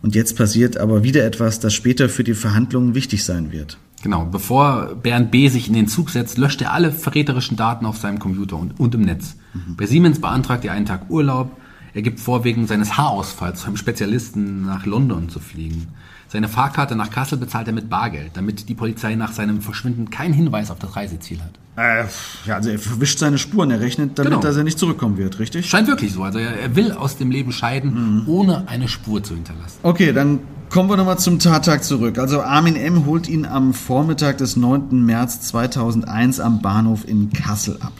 Und 0.00 0.14
jetzt 0.14 0.36
passiert 0.36 0.78
aber 0.78 1.04
wieder 1.04 1.24
etwas, 1.24 1.60
das 1.60 1.74
später 1.74 2.08
für 2.08 2.24
die 2.24 2.34
Verhandlungen 2.34 2.94
wichtig 2.94 3.24
sein 3.24 3.52
wird. 3.52 3.78
Genau, 4.02 4.24
bevor 4.24 4.96
Bernd 4.96 5.30
B. 5.30 5.48
sich 5.48 5.68
in 5.68 5.74
den 5.74 5.86
Zug 5.86 6.10
setzt, 6.10 6.36
löscht 6.38 6.60
er 6.60 6.72
alle 6.72 6.90
verräterischen 6.90 7.56
Daten 7.56 7.86
auf 7.86 7.98
seinem 7.98 8.18
Computer 8.18 8.56
und, 8.56 8.80
und 8.80 8.94
im 8.96 9.02
Netz. 9.02 9.36
Mhm. 9.54 9.76
Bei 9.76 9.86
Siemens 9.86 10.20
beantragt 10.20 10.64
er 10.64 10.72
einen 10.72 10.86
Tag 10.86 11.08
Urlaub. 11.08 11.56
Er 11.94 12.02
gibt 12.02 12.18
vor, 12.18 12.42
wegen 12.42 12.66
seines 12.66 12.96
Haarausfalls 12.96 13.60
zu 13.60 13.66
einem 13.66 13.76
Spezialisten 13.76 14.64
nach 14.64 14.86
London 14.86 15.28
zu 15.28 15.38
fliegen. 15.38 15.88
Seine 16.32 16.48
Fahrkarte 16.48 16.96
nach 16.96 17.10
Kassel 17.10 17.36
bezahlt 17.36 17.66
er 17.66 17.74
mit 17.74 17.90
Bargeld, 17.90 18.30
damit 18.32 18.70
die 18.70 18.74
Polizei 18.74 19.16
nach 19.16 19.32
seinem 19.32 19.60
Verschwinden 19.60 20.08
keinen 20.08 20.32
Hinweis 20.32 20.70
auf 20.70 20.78
das 20.78 20.96
Reiseziel 20.96 21.40
hat. 21.42 21.50
Äh, 21.76 22.06
ja, 22.46 22.54
also 22.54 22.70
er 22.70 22.78
verwischt 22.78 23.18
seine 23.18 23.36
Spuren, 23.36 23.70
er 23.70 23.80
rechnet 23.80 24.18
damit, 24.18 24.30
genau. 24.30 24.42
dass 24.42 24.56
er 24.56 24.64
nicht 24.64 24.78
zurückkommen 24.78 25.18
wird, 25.18 25.38
richtig? 25.38 25.68
Scheint 25.68 25.88
wirklich 25.88 26.14
so. 26.14 26.22
Also 26.22 26.38
er, 26.38 26.58
er 26.58 26.74
will 26.74 26.92
aus 26.92 27.18
dem 27.18 27.30
Leben 27.30 27.52
scheiden, 27.52 28.22
mhm. 28.22 28.28
ohne 28.28 28.66
eine 28.66 28.88
Spur 28.88 29.22
zu 29.22 29.34
hinterlassen. 29.34 29.76
Okay, 29.82 30.14
dann 30.14 30.40
kommen 30.70 30.88
wir 30.88 30.96
nochmal 30.96 31.18
zum 31.18 31.38
Tattag 31.38 31.84
zurück. 31.84 32.16
Also 32.16 32.40
Armin 32.40 32.76
M. 32.76 33.04
holt 33.04 33.28
ihn 33.28 33.44
am 33.44 33.74
Vormittag 33.74 34.38
des 34.38 34.56
9. 34.56 35.04
März 35.04 35.42
2001 35.42 36.40
am 36.40 36.62
Bahnhof 36.62 37.06
in 37.06 37.30
Kassel 37.30 37.76
ab. 37.82 37.92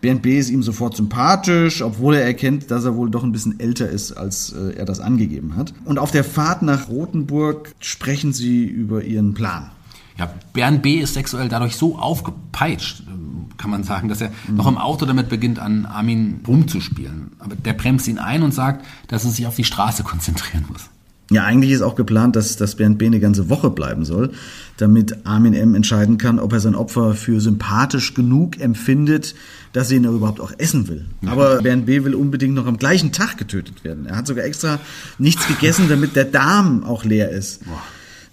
Bernd 0.00 0.22
B. 0.22 0.38
ist 0.38 0.50
ihm 0.50 0.62
sofort 0.62 0.96
sympathisch, 0.96 1.82
obwohl 1.82 2.14
er 2.14 2.24
erkennt, 2.24 2.70
dass 2.70 2.84
er 2.84 2.94
wohl 2.94 3.10
doch 3.10 3.24
ein 3.24 3.32
bisschen 3.32 3.58
älter 3.58 3.88
ist, 3.88 4.12
als 4.12 4.52
äh, 4.52 4.76
er 4.76 4.84
das 4.84 5.00
angegeben 5.00 5.56
hat. 5.56 5.74
Und 5.84 5.98
auf 5.98 6.10
der 6.10 6.24
Fahrt 6.24 6.62
nach 6.62 6.88
Rothenburg 6.88 7.72
sprechen 7.80 8.32
sie 8.32 8.64
über 8.64 9.02
ihren 9.02 9.34
Plan. 9.34 9.70
Ja, 10.16 10.32
Bernd 10.52 10.82
B. 10.82 10.96
ist 10.96 11.14
sexuell 11.14 11.48
dadurch 11.48 11.76
so 11.76 11.96
aufgepeitscht, 11.96 13.00
äh, 13.00 13.56
kann 13.56 13.70
man 13.70 13.84
sagen, 13.84 14.08
dass 14.08 14.20
er 14.20 14.30
mhm. 14.48 14.56
noch 14.56 14.66
im 14.66 14.78
Auto 14.78 15.06
damit 15.06 15.28
beginnt, 15.28 15.58
an 15.58 15.86
Armin 15.86 16.40
rumzuspielen. 16.46 17.32
Aber 17.38 17.56
der 17.56 17.72
bremst 17.72 18.06
ihn 18.08 18.18
ein 18.18 18.42
und 18.42 18.52
sagt, 18.52 18.84
dass 19.08 19.24
er 19.24 19.30
sich 19.30 19.46
auf 19.46 19.56
die 19.56 19.64
Straße 19.64 20.02
konzentrieren 20.04 20.66
muss. 20.70 20.90
Ja, 21.30 21.44
eigentlich 21.44 21.72
ist 21.72 21.82
auch 21.82 21.94
geplant, 21.94 22.36
dass, 22.36 22.56
dass 22.56 22.76
Bernd 22.76 22.98
B. 22.98 23.06
eine 23.06 23.20
ganze 23.20 23.50
Woche 23.50 23.68
bleiben 23.68 24.04
soll, 24.04 24.32
damit 24.78 25.26
Armin 25.26 25.54
M. 25.54 25.74
entscheiden 25.74 26.18
kann, 26.18 26.38
ob 26.38 26.52
er 26.52 26.60
sein 26.60 26.74
Opfer 26.74 27.14
für 27.14 27.40
sympathisch 27.40 28.14
genug 28.14 28.58
empfindet, 28.58 29.34
dass 29.72 29.90
er 29.90 29.98
ihn 29.98 30.04
überhaupt 30.04 30.40
auch 30.40 30.52
essen 30.56 30.88
will. 30.88 31.04
Aber 31.26 31.60
Bernd 31.62 31.86
B. 31.86 32.04
will 32.04 32.14
unbedingt 32.14 32.54
noch 32.54 32.66
am 32.66 32.78
gleichen 32.78 33.12
Tag 33.12 33.36
getötet 33.36 33.84
werden. 33.84 34.06
Er 34.06 34.16
hat 34.16 34.26
sogar 34.26 34.44
extra 34.44 34.80
nichts 35.18 35.46
gegessen, 35.46 35.88
damit 35.88 36.16
der 36.16 36.24
Darm 36.24 36.84
auch 36.84 37.04
leer 37.04 37.30
ist. 37.30 37.64
Boah. 37.66 37.82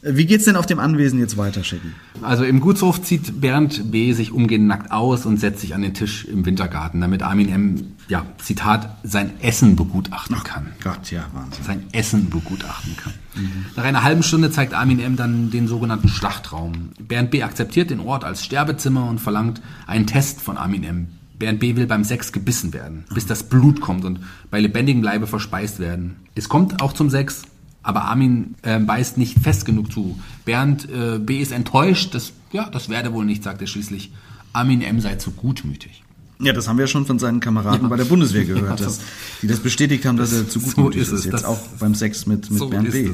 Wie 0.07 0.27
geht's 0.27 0.45
denn 0.45 0.55
auf 0.55 0.67
dem 0.67 0.77
Anwesen 0.77 1.17
jetzt 1.17 1.35
weiter, 1.35 1.63
Shaggy? 1.63 1.89
Also 2.21 2.43
im 2.43 2.59
Gutshof 2.59 3.01
zieht 3.01 3.41
Bernd 3.41 3.91
B. 3.91 4.13
sich 4.13 4.31
umgehend 4.31 4.67
nackt 4.67 4.91
aus 4.91 5.25
und 5.25 5.39
setzt 5.39 5.61
sich 5.61 5.73
an 5.73 5.81
den 5.81 5.95
Tisch 5.95 6.25
im 6.25 6.45
Wintergarten, 6.45 7.01
damit 7.01 7.23
Armin 7.23 7.49
M. 7.49 7.87
ja, 8.07 8.25
Zitat, 8.37 8.97
sein 9.03 9.39
Essen 9.41 9.75
begutachten 9.75 10.37
kann. 10.43 10.73
Ach 10.79 10.83
Gott, 10.83 11.11
ja, 11.11 11.25
Wahnsinn. 11.33 11.63
Sein 11.63 11.83
Essen 11.91 12.29
begutachten 12.29 12.95
kann. 12.97 13.13
Mhm. 13.35 13.65
Nach 13.75 13.83
einer 13.83 14.03
halben 14.03 14.23
Stunde 14.23 14.51
zeigt 14.51 14.73
Armin 14.73 14.99
M. 14.99 15.15
dann 15.15 15.49
den 15.49 15.67
sogenannten 15.67 16.07
Schlachtraum. 16.07 16.91
Bernd 16.99 17.31
B. 17.31 17.41
akzeptiert 17.43 17.89
den 17.89 17.99
Ort 17.99 18.23
als 18.23 18.45
Sterbezimmer 18.45 19.09
und 19.09 19.19
verlangt 19.19 19.61
einen 19.87 20.05
Test 20.05 20.41
von 20.41 20.57
Armin 20.57 20.83
M. 20.83 21.07
Bernd 21.37 21.59
B. 21.59 21.75
will 21.75 21.87
beim 21.87 22.03
Sex 22.03 22.31
gebissen 22.31 22.73
werden, 22.73 23.05
bis 23.13 23.25
das 23.25 23.43
Blut 23.43 23.81
kommt 23.81 24.05
und 24.05 24.19
bei 24.51 24.59
lebendigem 24.59 25.03
Leibe 25.03 25.27
verspeist 25.27 25.79
werden. 25.79 26.15
Es 26.35 26.47
kommt 26.47 26.81
auch 26.81 26.93
zum 26.93 27.09
Sex, 27.09 27.43
aber 27.83 28.05
Armin 28.05 28.55
äh, 28.61 28.79
beißt 28.79 29.17
nicht 29.17 29.39
fest 29.39 29.65
genug 29.65 29.91
zu. 29.91 30.19
Bernd 30.45 30.89
äh, 30.89 31.19
B. 31.19 31.39
ist 31.39 31.51
enttäuscht, 31.51 32.13
das, 32.13 32.33
ja, 32.51 32.69
das 32.69 32.87
werde 32.89 33.13
wohl 33.13 33.25
nicht, 33.25 33.43
sagt 33.43 33.61
er 33.61 33.67
schließlich. 33.67 34.13
Armin 34.53 34.81
M. 34.81 35.01
sei 35.01 35.15
zu 35.15 35.31
gutmütig. 35.31 36.04
Ja, 36.39 36.53
das 36.53 36.67
haben 36.67 36.77
wir 36.77 36.87
schon 36.87 37.05
von 37.05 37.17
seinen 37.17 37.39
Kameraden 37.39 37.83
ja. 37.83 37.87
bei 37.87 37.95
der 37.95 38.05
Bundeswehr 38.05 38.43
gehört, 38.43 38.79
ja, 38.79 38.85
dass, 38.85 38.99
die 39.41 39.47
das 39.47 39.59
bestätigt 39.59 40.05
haben, 40.05 40.17
dass 40.17 40.33
er 40.33 40.49
zu 40.49 40.59
gutmütig 40.59 41.07
so 41.07 41.15
ist. 41.15 41.25
ist. 41.25 41.31
Jetzt 41.31 41.45
auch 41.45 41.59
beim 41.79 41.95
Sex 41.95 42.25
mit, 42.25 42.49
mit 42.51 42.59
so 42.59 42.69
Bernd 42.69 42.91
B. 42.91 43.11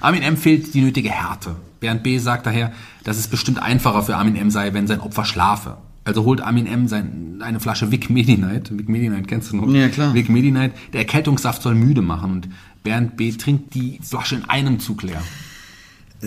Armin 0.00 0.22
M. 0.22 0.36
fehlt 0.36 0.72
die 0.72 0.80
nötige 0.80 1.10
Härte. 1.10 1.56
Bernd 1.80 2.02
B. 2.02 2.18
sagt 2.18 2.46
daher, 2.46 2.72
dass 3.04 3.18
es 3.18 3.28
bestimmt 3.28 3.62
einfacher 3.62 4.02
für 4.02 4.16
Armin 4.16 4.36
M. 4.36 4.50
sei, 4.50 4.72
wenn 4.72 4.86
sein 4.86 5.00
Opfer 5.00 5.24
schlafe. 5.24 5.76
Also 6.04 6.24
holt 6.24 6.40
Armin 6.40 6.66
M. 6.66 6.88
Sein, 6.88 7.38
eine 7.40 7.60
Flasche 7.60 7.90
Vic 7.90 8.10
Medi-Night. 8.10 8.76
Vic 8.76 8.88
Medi-Night 8.88 9.26
kennst 9.26 9.52
du 9.52 9.56
noch? 9.56 9.68
Ja, 9.68 9.88
klar. 9.88 10.14
Vic 10.14 10.28
Medi-Night. 10.28 10.72
Der 10.92 11.00
Erkältungssaft 11.00 11.62
soll 11.62 11.74
müde 11.74 12.02
machen 12.02 12.30
und 12.30 12.48
Bernd 12.82 13.16
B. 13.16 13.32
trinkt 13.32 13.74
die 13.74 13.98
Flasche 14.02 14.36
in 14.36 14.44
einem 14.44 14.80
Zug 14.80 15.02
leer. 15.02 15.22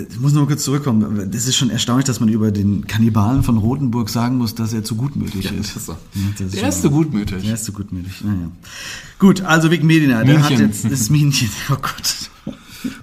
Ich 0.10 0.20
muss 0.20 0.34
noch 0.34 0.48
kurz 0.48 0.64
zurückkommen. 0.64 1.30
Das 1.32 1.48
ist 1.48 1.56
schon 1.56 1.70
erstaunlich, 1.70 2.06
dass 2.06 2.20
man 2.20 2.30
über 2.30 2.52
den 2.52 2.86
Kannibalen 2.86 3.44
von 3.44 3.58
Rotenburg 3.58 4.10
sagen 4.10 4.38
muss, 4.38 4.54
dass 4.54 4.74
er 4.74 4.84
zu 4.84 4.96
gutmütig 4.96 5.46
ja, 5.46 5.52
ist. 5.52 5.76
ist 5.76 5.86
so. 5.88 5.94
ja, 5.94 6.48
der 6.48 6.70
ist 6.70 6.82
zu 6.82 6.92
gutmütig. 6.92 7.44
Der 7.44 7.54
ist 7.54 7.66
zu 7.66 7.74
gutmütig. 7.74 8.24
Naja. 8.24 8.52
Gut, 9.20 9.42
also 9.42 9.72
Vic 9.72 9.84
Medina, 9.84 10.24
der 10.24 10.44
hat 10.44 10.60
jetzt 10.60 10.90
das 10.90 11.10
Minchen. 11.10 11.50
Oh 11.70 11.76
Gott. 11.76 12.30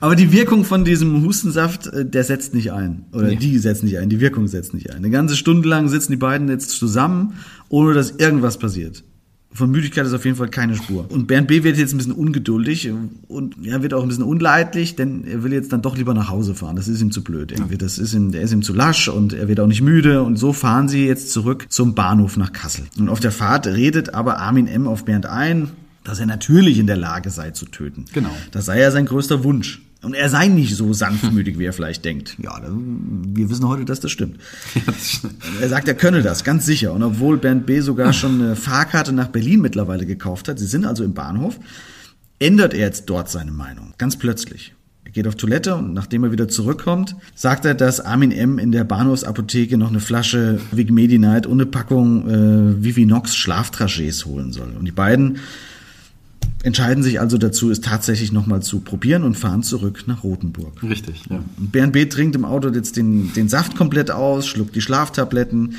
Aber 0.01 0.15
die 0.17 0.33
Wirkung 0.33 0.65
von 0.65 0.85
diesem 0.85 1.23
Hustensaft, 1.23 1.87
äh, 1.89 2.07
der 2.07 2.25
setzt 2.25 2.55
nicht 2.55 2.73
ein. 2.73 3.05
Oder 3.13 3.29
nee. 3.29 3.37
die 3.37 3.59
setzt 3.59 3.83
nicht 3.83 3.99
ein. 3.99 4.09
Die 4.09 4.21
Wirkung 4.21 4.47
setzt 4.47 4.73
nicht 4.73 4.91
ein. 4.91 4.97
Eine 4.97 5.11
ganze 5.11 5.37
Stunde 5.37 5.69
lang 5.69 5.89
sitzen 5.89 6.13
die 6.13 6.17
beiden 6.17 6.49
jetzt 6.49 6.71
zusammen, 6.71 7.35
ohne 7.69 7.93
dass 7.95 8.13
irgendwas 8.13 8.59
passiert. 8.59 9.03
Von 9.55 9.71
Müdigkeit 9.71 10.05
ist 10.05 10.13
auf 10.13 10.25
jeden 10.25 10.37
Fall 10.37 10.49
keine 10.49 10.75
Spur. 10.75 11.07
Und 11.11 11.29
Bernd 11.29 11.47
B. 11.47 11.63
wird 11.63 11.77
jetzt 11.77 11.95
ein 11.95 11.99
bisschen 11.99 12.13
ungeduldig 12.13 12.91
und 13.29 13.55
ja, 13.63 13.83
wird 13.83 13.95
auch 13.95 14.03
ein 14.03 14.09
bisschen 14.09 14.25
unleidlich, 14.25 14.97
denn 14.97 15.25
er 15.25 15.45
will 15.45 15.53
jetzt 15.53 15.73
dann 15.73 15.81
doch 15.81 15.97
lieber 15.97 16.13
nach 16.13 16.29
Hause 16.29 16.57
fahren. 16.57 16.75
Das 16.75 16.89
ist 16.89 17.01
ihm 17.01 17.13
zu 17.13 17.23
blöd. 17.23 17.53
Irgendwie. 17.53 17.79
Das 17.79 17.99
ist 17.99 18.15
ihm, 18.15 18.33
der 18.33 18.43
ist 18.43 18.53
ihm 18.53 18.63
zu 18.63 18.73
lasch 18.73 19.09
und 19.09 19.33
er 19.33 19.47
wird 19.47 19.61
auch 19.61 19.69
nicht 19.69 19.81
müde. 19.81 20.25
Und 20.25 20.39
so 20.39 20.53
fahren 20.53 20.89
sie 20.89 21.07
jetzt 21.07 21.31
zurück 21.31 21.67
zum 21.69 21.95
Bahnhof 21.95 22.37
nach 22.37 22.53
Kassel. 22.53 22.85
Und 22.99 23.09
auf 23.09 23.21
der 23.21 23.31
Fahrt 23.31 23.69
redet 23.69 24.13
aber 24.13 24.39
Armin 24.39 24.67
M. 24.67 24.89
auf 24.89 25.05
Bernd 25.05 25.27
ein, 25.27 25.71
dass 26.03 26.19
er 26.19 26.27
natürlich 26.27 26.81
in 26.81 26.89
der 26.89 26.97
Lage 26.97 27.31
sei 27.31 27.53
zu 27.53 27.67
töten. 27.67 28.07
Genau. 28.13 28.35
Das 28.51 28.67
sei 28.67 28.81
ja 28.81 28.91
sein 28.91 29.07
größter 29.07 29.45
Wunsch. 29.45 29.83
Und 30.05 30.15
er 30.15 30.29
sei 30.29 30.49
nicht 30.49 30.77
so 30.77 30.93
sanftmütig, 30.93 31.59
wie 31.59 31.65
er 31.65 31.73
vielleicht 31.73 32.05
denkt. 32.05 32.37
Ja, 32.43 32.61
wir 32.63 33.51
wissen 33.51 33.67
heute, 33.69 33.85
dass 33.85 34.01
das 34.01 34.11
stimmt. 34.11 34.39
er 35.61 35.69
sagt, 35.69 35.89
er 35.89 35.95
könne 35.95 36.23
das, 36.23 36.45
ganz 36.45 36.67
sicher. 36.67 36.93
Und 36.93 37.03
obwohl 37.03 37.39
Bernd 37.39 37.67
B. 37.67 37.81
sogar 37.81 38.13
schon 38.13 38.41
eine 38.41 38.57
Fahrkarte 38.57 39.13
nach 39.13 39.29
Berlin 39.29 39.61
mittlerweile 39.61 40.07
gekauft 40.07 40.49
hat, 40.49 40.59
sie 40.59 40.67
sind 40.67 40.85
also 40.85 41.05
im 41.05 41.15
Bahnhof, 41.15 41.59
ändert 42.39 42.75
er 42.75 42.81
jetzt 42.81 43.07
dort 43.07 43.31
seine 43.31 43.53
Meinung. 43.53 43.95
Ganz 43.99 44.19
plötzlich. 44.19 44.75
Er 45.05 45.11
geht 45.11 45.27
auf 45.27 45.37
Toilette 45.37 45.77
und 45.77 45.93
nachdem 45.93 46.25
er 46.25 46.33
wieder 46.33 46.49
zurückkommt, 46.49 47.15
sagt 47.35 47.65
er, 47.65 47.75
dass 47.75 48.01
Armin 48.01 48.33
M. 48.33 48.59
in 48.59 48.73
der 48.73 48.85
Bahnhofsapotheke 48.85 49.77
noch 49.77 49.91
eine 49.91 50.01
Flasche 50.01 50.59
Vic 50.73 50.91
Medi 50.91 51.19
Night 51.19 51.47
und 51.47 51.61
eine 51.61 51.67
Packung 51.67 52.29
äh, 52.29 52.83
Vivinox 52.83 53.35
Schlaftragés 53.37 54.25
holen 54.25 54.53
soll. 54.53 54.71
Und 54.79 54.87
die 54.87 54.93
beiden 54.93 55.39
entscheiden 56.63 57.03
sich 57.03 57.21
also 57.21 57.39
dazu, 57.39 57.71
es 57.71 57.81
tatsächlich 57.81 58.33
nochmal 58.33 58.63
zu 58.63 58.81
probieren 58.81 59.23
und 59.23 59.37
fahren 59.37 59.63
zurück 59.63 60.05
nach 60.07 60.25
Rothenburg. 60.25 60.83
Richtig, 60.83 61.23
ja. 61.29 61.43
Und 61.59 61.73
Bernd 61.73 61.93
B. 61.93 62.07
trinkt 62.07 62.35
im 62.37 62.45
Auto 62.45 62.69
jetzt 62.71 62.97
den, 62.97 63.33
den 63.35 63.49
Saft 63.49 63.77
komplett 63.77 64.11
aus, 64.11 64.47
schluckt 64.47 64.75
die 64.75 64.81
Schlaftabletten. 64.81 65.77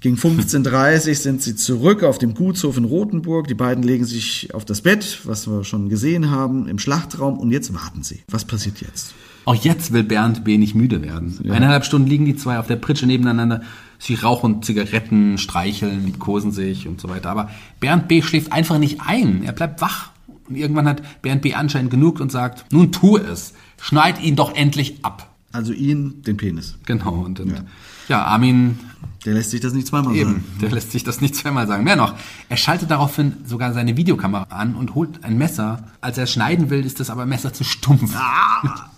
Gegen 0.00 0.16
15.30 0.16 1.08
Uhr 1.08 1.14
sind 1.14 1.42
sie 1.42 1.56
zurück 1.56 2.02
auf 2.02 2.18
dem 2.18 2.34
Gutshof 2.34 2.76
in 2.76 2.84
Rothenburg. 2.84 3.48
Die 3.48 3.54
beiden 3.54 3.82
legen 3.82 4.04
sich 4.04 4.54
auf 4.54 4.64
das 4.64 4.82
Bett, 4.82 5.20
was 5.24 5.48
wir 5.48 5.64
schon 5.64 5.88
gesehen 5.88 6.30
haben, 6.30 6.68
im 6.68 6.78
Schlachtraum 6.78 7.38
und 7.38 7.50
jetzt 7.50 7.74
warten 7.74 8.02
sie. 8.02 8.20
Was 8.28 8.44
passiert 8.44 8.80
jetzt? 8.80 9.14
Auch 9.46 9.54
jetzt 9.54 9.92
will 9.92 10.02
Bernd 10.02 10.44
B. 10.44 10.58
nicht 10.58 10.74
müde 10.74 11.02
werden. 11.02 11.38
Ja. 11.42 11.54
Eineinhalb 11.54 11.84
Stunden 11.84 12.08
liegen 12.08 12.24
die 12.24 12.36
zwei 12.36 12.58
auf 12.58 12.66
der 12.66 12.76
Pritsche 12.76 13.06
nebeneinander. 13.06 13.62
Sie 13.98 14.14
rauchen 14.14 14.62
Zigaretten, 14.62 15.38
streicheln, 15.38 16.04
liebkosen 16.04 16.52
sich 16.52 16.86
und 16.88 17.00
so 17.00 17.08
weiter. 17.08 17.30
Aber 17.30 17.50
Bernd 17.80 18.08
B. 18.08 18.22
schläft 18.22 18.52
einfach 18.52 18.78
nicht 18.78 19.00
ein. 19.00 19.42
Er 19.44 19.52
bleibt 19.52 19.80
wach. 19.80 20.10
Und 20.48 20.56
irgendwann 20.56 20.86
hat 20.86 21.02
Bernd 21.22 21.42
B. 21.42 21.54
anscheinend 21.54 21.90
genug 21.90 22.20
und 22.20 22.30
sagt, 22.30 22.72
nun 22.72 22.92
tu 22.92 23.16
es. 23.16 23.54
Schneid 23.80 24.22
ihn 24.22 24.36
doch 24.36 24.54
endlich 24.54 25.04
ab. 25.04 25.30
Also 25.52 25.72
ihn, 25.72 26.22
den 26.22 26.36
Penis. 26.36 26.76
Genau. 26.84 27.12
Und, 27.12 27.40
und 27.40 27.50
ja. 27.50 27.64
ja. 28.08 28.24
Armin... 28.24 28.78
Der 29.24 29.34
lässt 29.34 29.50
sich 29.50 29.60
das 29.60 29.72
nicht 29.72 29.88
zweimal 29.88 30.14
eben, 30.14 30.30
sagen. 30.30 30.44
Der 30.62 30.70
lässt 30.70 30.92
sich 30.92 31.02
das 31.02 31.20
nicht 31.20 31.34
zweimal 31.34 31.66
sagen. 31.66 31.82
Mehr 31.82 31.96
noch, 31.96 32.14
er 32.48 32.56
schaltet 32.56 32.92
daraufhin 32.92 33.38
sogar 33.44 33.72
seine 33.72 33.96
Videokamera 33.96 34.44
an 34.56 34.76
und 34.76 34.94
holt 34.94 35.24
ein 35.24 35.36
Messer. 35.36 35.82
Als 36.00 36.16
er 36.16 36.28
schneiden 36.28 36.70
will, 36.70 36.86
ist 36.86 37.00
das 37.00 37.10
aber 37.10 37.26
Messer 37.26 37.52
zu 37.52 37.64
stumpf. 37.64 38.14
Ah. 38.14 38.88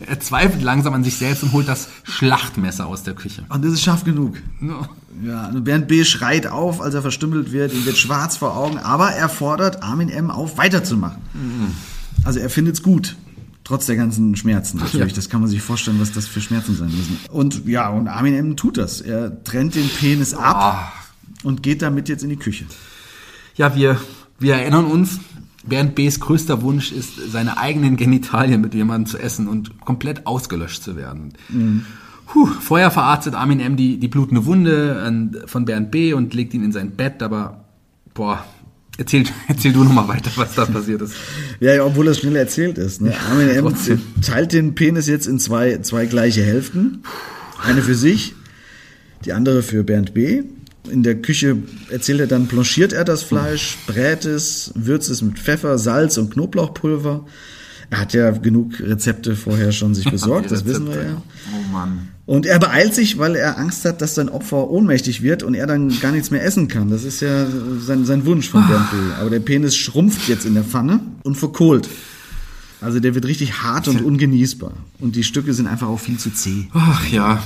Er 0.00 0.20
zweifelt 0.20 0.62
langsam 0.62 0.94
an 0.94 1.04
sich 1.04 1.16
selbst 1.16 1.42
und 1.42 1.52
holt 1.52 1.68
das 1.68 1.88
Schlachtmesser 2.04 2.86
aus 2.86 3.02
der 3.02 3.14
Küche. 3.14 3.44
Und 3.48 3.64
das 3.64 3.72
ist 3.72 3.82
scharf 3.82 4.04
genug. 4.04 4.36
Ja. 4.60 4.88
Ja, 5.22 5.50
Bernd 5.50 5.88
B. 5.88 6.04
schreit 6.04 6.46
auf, 6.46 6.80
als 6.80 6.94
er 6.94 7.02
verstümmelt 7.02 7.50
wird, 7.50 7.72
ihm 7.72 7.84
wird 7.84 7.96
schwarz 7.96 8.36
vor 8.36 8.56
Augen, 8.56 8.78
aber 8.78 9.10
er 9.10 9.28
fordert 9.28 9.82
Armin 9.82 10.08
M. 10.08 10.30
auf, 10.30 10.58
weiterzumachen. 10.58 11.20
Mhm. 11.34 11.74
Also 12.24 12.38
er 12.38 12.50
findet 12.50 12.76
es 12.76 12.82
gut. 12.82 13.16
Trotz 13.64 13.86
der 13.86 13.96
ganzen 13.96 14.34
Schmerzen 14.36 14.78
natürlich. 14.78 15.12
Ja. 15.12 15.16
Das 15.16 15.28
kann 15.28 15.40
man 15.40 15.50
sich 15.50 15.60
vorstellen, 15.60 16.00
was 16.00 16.12
das 16.12 16.26
für 16.26 16.40
Schmerzen 16.40 16.74
sein 16.74 16.88
müssen. 16.88 17.18
Und 17.30 17.66
ja, 17.66 17.88
und 17.90 18.08
Armin 18.08 18.34
M. 18.34 18.56
tut 18.56 18.78
das. 18.78 19.00
Er 19.00 19.42
trennt 19.44 19.74
den 19.74 19.88
Penis 19.88 20.34
ab 20.34 20.92
oh. 21.44 21.48
und 21.48 21.62
geht 21.62 21.82
damit 21.82 22.08
jetzt 22.08 22.22
in 22.22 22.30
die 22.30 22.36
Küche. 22.36 22.64
Ja, 23.56 23.74
wir, 23.74 24.00
wir 24.38 24.54
erinnern 24.54 24.86
uns, 24.86 25.20
Bernd 25.68 25.94
B.'s 25.94 26.20
größter 26.20 26.62
Wunsch 26.62 26.92
ist, 26.92 27.30
seine 27.30 27.58
eigenen 27.58 27.96
Genitalien 27.96 28.60
mit 28.60 28.74
jemandem 28.74 29.06
zu 29.06 29.18
essen 29.18 29.48
und 29.48 29.80
komplett 29.80 30.26
ausgelöscht 30.26 30.82
zu 30.82 30.96
werden. 30.96 31.32
Mhm. 31.48 31.84
Puh, 32.26 32.46
vorher 32.46 32.90
verarztet 32.90 33.34
Armin 33.34 33.60
M. 33.60 33.76
die, 33.76 33.98
die 33.98 34.08
blutende 34.08 34.44
Wunde 34.44 35.42
von 35.46 35.64
Bernd 35.64 35.90
B. 35.90 36.12
und 36.12 36.34
legt 36.34 36.52
ihn 36.52 36.62
in 36.62 36.72
sein 36.72 36.92
Bett, 36.92 37.22
aber 37.22 37.64
boah, 38.12 38.44
Erzähl, 38.98 39.24
erzähl 39.48 39.72
du 39.72 39.84
nochmal 39.84 40.08
weiter, 40.08 40.30
was 40.34 40.54
da 40.54 40.66
passiert 40.66 41.00
ist. 41.02 41.14
Ja, 41.60 41.72
ja, 41.72 41.84
obwohl 41.84 42.06
das 42.06 42.18
schnell 42.18 42.34
erzählt 42.34 42.78
ist. 42.78 43.00
Ne? 43.00 43.14
Armin 43.30 43.48
M. 43.48 43.74
teilt 44.20 44.52
den 44.52 44.74
Penis 44.74 45.06
jetzt 45.06 45.26
in 45.26 45.38
zwei, 45.38 45.78
zwei 45.78 46.06
gleiche 46.06 46.42
Hälften. 46.42 47.04
Eine 47.62 47.80
für 47.82 47.94
sich, 47.94 48.34
die 49.24 49.32
andere 49.32 49.62
für 49.62 49.84
Bernd 49.84 50.14
B. 50.14 50.42
In 50.90 51.02
der 51.02 51.20
Küche 51.20 51.58
erzählt 51.90 52.20
er 52.20 52.26
dann, 52.26 52.46
blanchiert 52.46 52.92
er 52.92 53.04
das 53.04 53.22
Fleisch, 53.22 53.78
brät 53.86 54.24
es, 54.24 54.72
würzt 54.74 55.10
es 55.10 55.22
mit 55.22 55.38
Pfeffer, 55.38 55.78
Salz 55.78 56.16
und 56.18 56.32
Knoblauchpulver. 56.32 57.26
Er 57.90 58.00
hat 58.00 58.12
ja 58.12 58.30
genug 58.30 58.80
Rezepte 58.80 59.34
vorher 59.36 59.72
schon 59.72 59.94
sich 59.94 60.04
besorgt, 60.10 60.50
das 60.50 60.64
wissen 60.64 60.88
wir 60.88 61.02
ja. 61.02 61.22
Oh 61.52 61.72
Mann. 61.72 62.08
Und 62.26 62.44
er 62.44 62.58
beeilt 62.58 62.94
sich, 62.94 63.18
weil 63.18 63.36
er 63.36 63.58
Angst 63.58 63.86
hat, 63.86 64.02
dass 64.02 64.14
sein 64.14 64.28
Opfer 64.28 64.68
ohnmächtig 64.68 65.22
wird 65.22 65.42
und 65.42 65.54
er 65.54 65.66
dann 65.66 65.98
gar 66.00 66.12
nichts 66.12 66.30
mehr 66.30 66.44
essen 66.44 66.68
kann. 66.68 66.90
Das 66.90 67.04
ist 67.04 67.20
ja 67.20 67.46
sein, 67.80 68.04
sein 68.04 68.26
Wunsch 68.26 68.50
von 68.50 68.66
Bernd 68.66 68.90
B. 68.90 68.96
Aber 69.18 69.30
der 69.30 69.40
Penis 69.40 69.74
schrumpft 69.74 70.28
jetzt 70.28 70.44
in 70.44 70.52
der 70.52 70.64
Pfanne 70.64 71.00
und 71.22 71.36
verkohlt. 71.36 71.88
Also 72.82 73.00
der 73.00 73.14
wird 73.14 73.24
richtig 73.24 73.62
hart 73.62 73.88
und 73.88 74.02
ungenießbar. 74.02 74.72
Und 75.00 75.16
die 75.16 75.24
Stücke 75.24 75.54
sind 75.54 75.66
einfach 75.66 75.88
auch 75.88 76.00
viel 76.00 76.18
zu 76.18 76.30
zäh. 76.30 76.68
Ach 76.74 77.08
ja. 77.08 77.42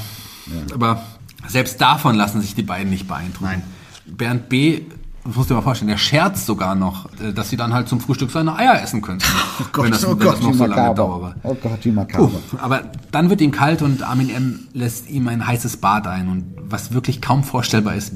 Aber 0.75 1.07
selbst 1.49 1.81
davon 1.81 2.15
lassen 2.15 2.41
sich 2.41 2.55
die 2.55 2.63
beiden 2.63 2.91
nicht 2.91 3.09
beeindrucken. 3.09 3.45
Nein. 3.45 3.63
Bernd 4.07 4.49
B., 4.49 4.83
das 5.25 5.37
musst 5.37 5.51
du 5.51 5.55
dir 5.55 5.59
mal 5.59 5.63
vorstellen, 5.63 5.89
der 5.89 5.99
scherzt 5.99 6.47
sogar 6.47 6.75
noch, 6.75 7.09
äh, 7.21 7.33
dass 7.33 7.49
sie 7.51 7.57
dann 7.57 7.73
halt 7.73 7.89
zum 7.89 8.01
Frühstück 8.01 8.31
seine 8.33 8.57
Eier 8.57 8.83
essen 8.83 9.03
könnten. 9.03 9.25
Oh 9.61 9.65
Gott, 9.73 9.85
wenn 9.85 9.93
das, 9.93 10.05
oh 10.05 10.11
wenn 10.11 10.19
Gott, 10.19 10.35
das 10.35 10.41
noch 10.41 10.49
wie 10.51 10.55
so 10.55 10.65
lange 10.65 10.75
makaber. 10.75 10.95
dauere. 10.95 11.35
Oh 11.45 11.55
Gott, 11.55 11.79
wie 11.85 11.93
makaber. 11.93 12.29
Puh, 12.29 12.57
aber 12.59 12.91
dann 13.13 13.31
wird 13.31 13.41
ihm 13.41 13.53
kalt 13.53 13.83
und 13.83 14.03
Armin 14.03 14.31
M. 14.31 14.61
lässt 14.73 15.09
ihm 15.09 15.29
ein 15.29 15.47
heißes 15.47 15.77
Bad 15.77 16.09
ein. 16.09 16.29
Und 16.29 16.55
was 16.69 16.93
wirklich 16.93 17.21
kaum 17.21 17.45
vorstellbar 17.45 17.95
ist, 17.95 18.15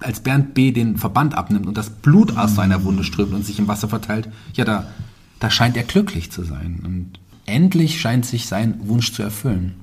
als 0.00 0.20
Bernd 0.20 0.54
B. 0.54 0.72
den 0.72 0.96
Verband 0.96 1.36
abnimmt 1.36 1.66
und 1.66 1.76
das 1.76 1.90
Blut 1.90 2.36
aus 2.36 2.56
seiner 2.56 2.82
Wunde 2.84 3.04
strömt 3.04 3.32
und 3.32 3.44
sich 3.46 3.58
im 3.58 3.68
Wasser 3.68 3.88
verteilt, 3.88 4.28
ja, 4.54 4.64
da, 4.64 4.88
da 5.38 5.50
scheint 5.50 5.76
er 5.76 5.84
glücklich 5.84 6.32
zu 6.32 6.42
sein. 6.42 6.80
Und 6.84 7.20
endlich 7.46 8.00
scheint 8.00 8.26
sich 8.26 8.46
sein 8.46 8.80
Wunsch 8.88 9.12
zu 9.12 9.22
erfüllen. 9.22 9.74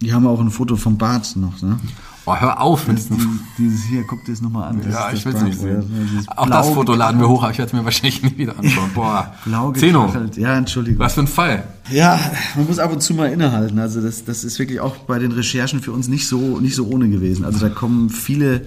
Die 0.00 0.12
haben 0.12 0.26
auch 0.26 0.40
ein 0.40 0.50
Foto 0.50 0.76
vom 0.76 0.98
Bad 0.98 1.34
noch, 1.36 1.62
ne? 1.62 1.80
Oh, 2.24 2.36
hör 2.36 2.60
auf 2.60 2.86
mit 2.86 2.98
diesem 2.98 3.40
Dieses 3.58 3.82
hier, 3.84 4.04
guck 4.06 4.24
dir 4.24 4.30
das 4.32 4.40
nochmal 4.40 4.68
an. 4.70 4.80
Das 4.84 4.92
Ja, 4.92 5.08
ist 5.08 5.18
ich 5.18 5.24
will 5.24 5.34
es 5.34 5.42
nicht 5.42 5.58
sehen. 5.58 6.24
Auch 6.36 6.48
das 6.48 6.68
Foto 6.70 6.94
laden 6.94 7.20
wir 7.20 7.28
hoch, 7.28 7.42
aber 7.42 7.50
ich 7.50 7.58
werde 7.58 7.70
es 7.70 7.72
mir 7.72 7.84
wahrscheinlich 7.84 8.22
nie 8.22 8.38
wieder 8.38 8.56
anschauen. 8.56 8.90
Boah, 8.94 9.34
Blau 9.44 9.72
Zeno. 9.72 10.12
Ja, 10.36 10.56
Entschuldigung. 10.56 11.00
was 11.00 11.14
für 11.14 11.22
ein 11.22 11.26
Fall. 11.26 11.64
Ja, 11.90 12.20
man 12.54 12.66
muss 12.68 12.78
ab 12.78 12.92
und 12.92 13.02
zu 13.02 13.14
mal 13.14 13.32
innehalten. 13.32 13.78
Also 13.80 14.00
das, 14.00 14.24
das 14.24 14.44
ist 14.44 14.56
wirklich 14.60 14.78
auch 14.78 14.96
bei 14.98 15.18
den 15.18 15.32
Recherchen 15.32 15.80
für 15.80 15.90
uns 15.90 16.06
nicht 16.06 16.28
so, 16.28 16.60
nicht 16.60 16.76
so 16.76 16.86
ohne 16.86 17.08
gewesen. 17.08 17.44
Also 17.44 17.58
da 17.58 17.68
kommen 17.68 18.08
viele, 18.08 18.66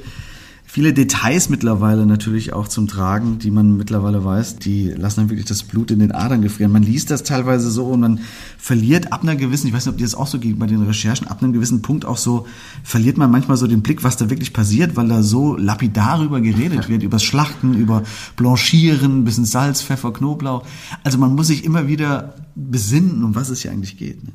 viele 0.65 0.93
Details 0.93 1.49
mittlerweile 1.49 2.05
natürlich 2.05 2.53
auch 2.53 2.67
zum 2.67 2.87
Tragen, 2.87 3.39
die 3.39 3.51
man 3.51 3.77
mittlerweile 3.77 4.23
weiß. 4.23 4.57
Die 4.57 4.89
lassen 4.89 5.21
dann 5.21 5.29
wirklich 5.29 5.47
das 5.47 5.63
Blut 5.63 5.91
in 5.91 5.99
den 5.99 6.11
Adern 6.11 6.41
gefrieren. 6.41 6.71
Man 6.71 6.83
liest 6.83 7.11
das 7.11 7.23
teilweise 7.23 7.69
so 7.69 7.87
und 7.87 7.99
man 7.99 8.19
verliert 8.57 9.11
ab 9.11 9.23
einer 9.23 9.35
gewissen, 9.35 9.67
ich 9.67 9.73
weiß 9.73 9.85
nicht, 9.85 9.93
ob 9.93 9.97
dir 9.97 10.05
das 10.05 10.15
auch 10.15 10.27
so 10.27 10.39
geht 10.39 10.57
bei 10.57 10.67
den 10.67 10.83
Recherchen, 10.83 11.27
ab 11.27 11.43
einem 11.43 11.53
gewissen 11.53 11.81
Punkt 11.81 12.05
auch 12.05 12.17
so, 12.17 12.47
verliert 12.83 13.17
man 13.17 13.31
manchmal 13.31 13.57
so 13.57 13.67
den 13.67 13.81
Blick, 13.81 14.03
was 14.03 14.17
da 14.17 14.29
wirklich 14.29 14.53
passiert, 14.53 14.95
weil 14.95 15.07
da 15.07 15.21
so 15.21 15.55
lapidar 15.55 16.05
darüber 16.05 16.41
geredet 16.41 16.89
wird, 16.89 17.03
über 17.03 17.19
Schlachten, 17.19 17.73
über 17.73 18.03
Blanchieren, 18.35 19.23
bisschen 19.25 19.45
Salz, 19.45 19.81
Pfeffer, 19.81 20.13
Knoblauch. 20.13 20.65
Also 21.03 21.17
man 21.17 21.35
muss 21.35 21.47
sich 21.47 21.63
immer 21.63 21.87
wieder 21.87 22.35
besinnen, 22.55 23.23
um 23.23 23.35
was 23.35 23.49
es 23.49 23.61
hier 23.61 23.71
eigentlich 23.71 23.97
geht. 23.97 24.23
Ne? 24.23 24.31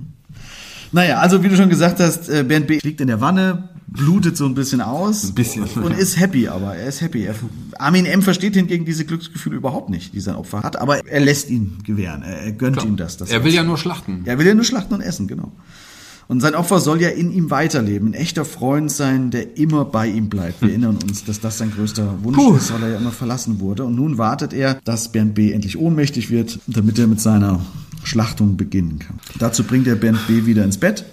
Naja, 0.92 1.18
also 1.18 1.42
wie 1.42 1.48
du 1.48 1.56
schon 1.56 1.68
gesagt 1.68 2.00
hast, 2.00 2.28
äh, 2.28 2.42
Bernd 2.42 2.66
B. 2.66 2.78
liegt 2.82 3.00
in 3.00 3.06
der 3.06 3.20
Wanne, 3.20 3.68
blutet 3.86 4.36
so 4.36 4.46
ein 4.46 4.54
bisschen 4.54 4.80
aus. 4.80 5.24
Ein 5.24 5.34
bisschen, 5.34 5.64
Und 5.64 5.96
ist 5.96 6.18
happy, 6.18 6.48
aber 6.48 6.76
er 6.76 6.88
ist 6.88 7.00
happy. 7.00 7.28
Armin 7.78 8.06
M. 8.06 8.22
versteht 8.22 8.54
hingegen 8.54 8.84
diese 8.84 9.04
Glücksgefühle 9.04 9.56
überhaupt 9.56 9.90
nicht, 9.90 10.14
die 10.14 10.20
sein 10.20 10.36
Opfer 10.36 10.62
hat, 10.62 10.80
aber 10.80 11.06
er 11.06 11.20
lässt 11.20 11.50
ihn 11.50 11.78
gewähren. 11.84 12.22
Er, 12.22 12.52
gönnt 12.52 12.82
ihm 12.84 12.96
das. 12.96 13.16
das 13.16 13.30
er 13.30 13.44
will 13.44 13.52
ja 13.52 13.62
nur 13.62 13.78
schlachten. 13.78 14.22
er 14.24 14.38
will 14.38 14.46
ja 14.46 14.54
nur 14.54 14.64
schlachten 14.64 14.94
und 14.94 15.00
essen, 15.00 15.28
genau. 15.28 15.52
Und 16.28 16.40
sein 16.40 16.54
Opfer 16.54 16.78
soll 16.78 17.02
ja 17.02 17.08
in 17.08 17.32
ihm 17.32 17.50
weiterleben, 17.50 18.10
ein 18.10 18.14
echter 18.14 18.44
Freund 18.44 18.92
sein, 18.92 19.32
der 19.32 19.56
immer 19.58 19.84
bei 19.84 20.06
ihm 20.06 20.28
bleibt. 20.28 20.62
Wir 20.62 20.68
erinnern 20.68 20.96
uns, 21.02 21.24
dass 21.24 21.40
das 21.40 21.58
sein 21.58 21.72
größter 21.72 22.22
Wunsch 22.22 22.36
Puh. 22.36 22.54
ist, 22.54 22.72
weil 22.72 22.84
er 22.84 22.88
ja 22.90 22.98
immer 22.98 23.10
verlassen 23.10 23.58
wurde. 23.58 23.84
Und 23.84 23.96
nun 23.96 24.16
wartet 24.16 24.52
er, 24.52 24.74
dass 24.84 25.10
Bernd 25.10 25.34
B. 25.34 25.50
endlich 25.50 25.76
ohnmächtig 25.76 26.30
wird, 26.30 26.60
damit 26.68 27.00
er 27.00 27.08
mit 27.08 27.20
seiner 27.20 27.60
Schlachtung 28.02 28.56
beginnen 28.56 28.98
kann. 28.98 29.18
Dazu 29.38 29.64
bringt 29.64 29.86
er 29.86 29.96
Bernd 29.96 30.26
B. 30.26 30.46
wieder 30.46 30.64
ins 30.64 30.78
Bett. 30.78 31.04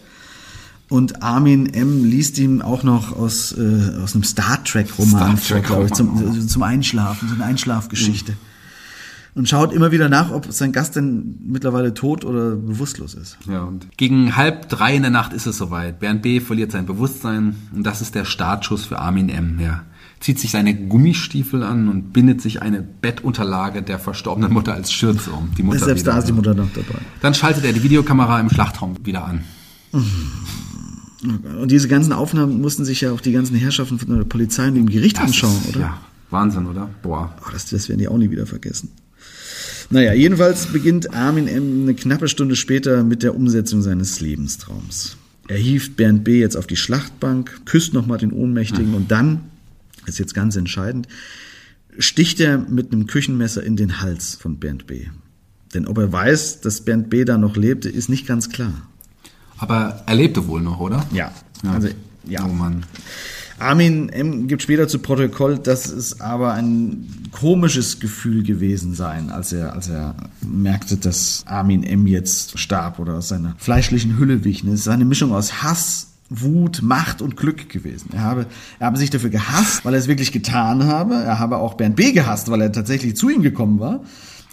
Und 0.89 1.21
Armin 1.21 1.65
M. 1.73 2.05
liest 2.05 2.37
ihm 2.37 2.61
auch 2.61 2.83
noch 2.83 3.11
aus, 3.13 3.51
äh, 3.57 3.91
aus 4.01 4.15
einem 4.15 4.23
Star 4.23 4.63
Trek-Roman 4.63 5.37
Star 5.37 5.37
vor, 5.37 5.59
glaube 5.59 5.85
ich, 5.85 5.91
Trek-Roman. 5.91 6.33
zum, 6.33 6.47
zum 6.47 6.63
Einschlafen, 6.63 7.27
so 7.27 7.35
eine 7.35 7.43
Einschlafgeschichte. 7.43 8.33
Und 9.35 9.47
schaut 9.47 9.71
immer 9.71 9.91
wieder 9.91 10.09
nach, 10.09 10.31
ob 10.31 10.51
sein 10.51 10.71
Gast 10.71 10.95
denn 10.95 11.35
mittlerweile 11.45 11.93
tot 11.93 12.25
oder 12.25 12.55
bewusstlos 12.55 13.13
ist. 13.13 13.37
Ja, 13.47 13.63
und 13.63 13.85
gegen 13.97 14.35
halb 14.35 14.69
drei 14.69 14.95
in 14.95 15.03
der 15.03 15.11
Nacht 15.11 15.33
ist 15.33 15.45
es 15.45 15.57
soweit. 15.57 15.99
Bernd 15.99 16.21
B. 16.21 16.39
verliert 16.39 16.71
sein 16.71 16.85
Bewusstsein 16.85 17.55
und 17.75 17.83
das 17.83 18.01
ist 18.01 18.15
der 18.15 18.25
Startschuss 18.25 18.85
für 18.85 18.97
Armin 18.97 19.29
M. 19.29 19.59
Er 19.59 19.83
zieht 20.19 20.39
sich 20.39 20.51
seine 20.51 20.75
Gummistiefel 20.75 21.63
an 21.63 21.87
und 21.87 22.13
bindet 22.13 22.41
sich 22.41 22.61
eine 22.61 22.81
Bettunterlage 22.81 23.83
der 23.83 23.99
verstorbenen 23.99 24.51
Mutter 24.51 24.73
als 24.73 24.91
Schürze 24.91 25.31
um. 25.31 25.49
Die 25.57 25.63
Mutter 25.63 25.85
Selbst 25.85 26.07
da 26.07 26.17
ist 26.17 26.27
die 26.27 26.33
Mutter 26.33 26.53
noch 26.53 26.71
dabei. 26.73 26.99
Dann 27.21 27.33
schaltet 27.33 27.65
er 27.65 27.73
die 27.73 27.83
Videokamera 27.83 28.39
im 28.39 28.49
Schlachtraum 28.49 28.95
wieder 29.03 29.25
an. 29.25 29.43
Und 29.91 31.71
diese 31.71 31.87
ganzen 31.87 32.13
Aufnahmen 32.13 32.61
mussten 32.61 32.85
sich 32.85 33.01
ja 33.01 33.11
auch 33.11 33.21
die 33.21 33.31
ganzen 33.31 33.55
Herrschaften 33.55 33.99
von 33.99 34.17
der 34.17 34.23
Polizei 34.25 34.67
und 34.67 34.75
dem 34.75 34.89
Gericht 34.89 35.19
anschauen, 35.19 35.57
ist, 35.65 35.75
oder? 35.75 35.79
Ja, 35.79 36.01
Wahnsinn, 36.29 36.65
oder? 36.65 36.89
Boah. 37.01 37.33
Oh, 37.41 37.49
das, 37.51 37.65
das 37.69 37.89
werden 37.89 37.99
die 37.99 38.07
auch 38.07 38.17
nie 38.17 38.29
wieder 38.29 38.45
vergessen. 38.45 38.91
Naja, 39.89 40.13
jedenfalls 40.13 40.67
beginnt 40.67 41.13
Armin 41.13 41.47
M. 41.47 41.83
eine 41.83 41.95
knappe 41.95 42.27
Stunde 42.27 42.55
später 42.55 43.03
mit 43.03 43.23
der 43.23 43.35
Umsetzung 43.35 43.81
seines 43.81 44.19
Lebenstraums. 44.19 45.17
Er 45.47 45.57
hieft 45.57 45.95
Bernd 45.95 46.25
B. 46.25 46.41
jetzt 46.41 46.57
auf 46.57 46.67
die 46.67 46.75
Schlachtbank, 46.75 47.61
küsst 47.65 47.93
nochmal 47.93 48.17
den 48.17 48.33
Ohnmächtigen 48.33 48.93
und 48.93 49.11
dann, 49.11 49.43
das 50.07 50.15
ist 50.15 50.19
jetzt 50.19 50.33
ganz 50.33 50.55
entscheidend, 50.55 51.07
sticht 51.99 52.39
er 52.39 52.57
mit 52.57 52.93
einem 52.93 53.07
Küchenmesser 53.07 53.61
in 53.61 53.75
den 53.75 53.99
Hals 54.01 54.35
von 54.35 54.57
Bernd 54.57 54.87
B. 54.87 55.07
Denn 55.73 55.85
ob 55.85 55.97
er 55.97 56.11
weiß, 56.11 56.61
dass 56.61 56.81
Bernd 56.81 57.09
B. 57.09 57.25
da 57.25 57.37
noch 57.37 57.57
lebte, 57.57 57.89
ist 57.89 58.07
nicht 58.07 58.25
ganz 58.25 58.49
klar. 58.49 58.73
Aber 59.57 60.03
er 60.05 60.15
lebte 60.15 60.47
wohl 60.47 60.61
noch, 60.61 60.79
oder? 60.79 61.05
Ja, 61.11 61.33
also 61.67 61.89
ja. 62.25 62.45
Oh 62.45 62.53
Mann. 62.53 62.85
Armin 63.59 64.07
M. 64.09 64.47
gibt 64.47 64.61
später 64.61 64.87
zu 64.87 64.99
Protokoll, 64.99 65.57
dass 65.57 65.87
es 65.87 66.21
aber 66.21 66.53
ein 66.53 67.29
komisches 67.31 67.99
Gefühl 67.99 68.43
gewesen 68.43 68.93
sein, 68.93 69.29
als 69.29 69.51
er, 69.51 69.73
als 69.73 69.89
er 69.89 70.15
merkte, 70.41 70.95
dass 70.95 71.43
Armin 71.47 71.83
M. 71.83 72.07
jetzt 72.07 72.57
starb 72.59 72.99
oder 72.99 73.15
aus 73.15 73.27
seiner 73.29 73.55
fleischlichen 73.57 74.17
Hülle 74.17 74.45
wich. 74.45 74.63
Es 74.63 74.81
ist 74.81 74.87
eine 74.87 75.05
Mischung 75.05 75.33
aus 75.33 75.63
Hass, 75.63 76.11
Wut, 76.29 76.81
Macht 76.81 77.21
und 77.21 77.37
Glück 77.37 77.69
gewesen. 77.69 78.09
Er 78.13 78.21
habe, 78.21 78.45
er 78.79 78.87
habe 78.87 78.97
sich 78.97 79.09
dafür 79.09 79.29
gehasst, 79.29 79.85
weil 79.85 79.93
er 79.93 79.99
es 79.99 80.07
wirklich 80.07 80.31
getan 80.31 80.85
habe. 80.85 81.15
Er 81.15 81.39
habe 81.39 81.57
auch 81.57 81.75
Bernd 81.75 81.95
B. 81.95 82.11
gehasst, 82.11 82.51
weil 82.51 82.61
er 82.61 82.71
tatsächlich 82.71 83.15
zu 83.15 83.29
ihm 83.29 83.41
gekommen 83.41 83.79
war. 83.79 84.01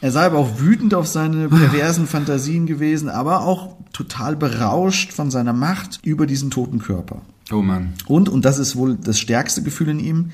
Er 0.00 0.12
sei 0.12 0.26
aber 0.26 0.38
auch 0.38 0.60
wütend 0.60 0.94
auf 0.94 1.06
seine 1.06 1.48
perversen 1.48 2.06
Fantasien 2.06 2.66
gewesen, 2.66 3.08
aber 3.08 3.42
auch 3.42 3.76
total 3.92 4.36
berauscht 4.36 5.12
von 5.12 5.30
seiner 5.30 5.52
Macht 5.52 6.00
über 6.04 6.26
diesen 6.26 6.50
toten 6.50 6.78
Körper. 6.78 7.22
Oh 7.50 7.62
Mann. 7.62 7.94
Und, 8.06 8.28
und 8.28 8.44
das 8.44 8.58
ist 8.58 8.76
wohl 8.76 8.96
das 8.96 9.18
stärkste 9.18 9.62
Gefühl 9.62 9.88
in 9.88 10.00
ihm, 10.00 10.30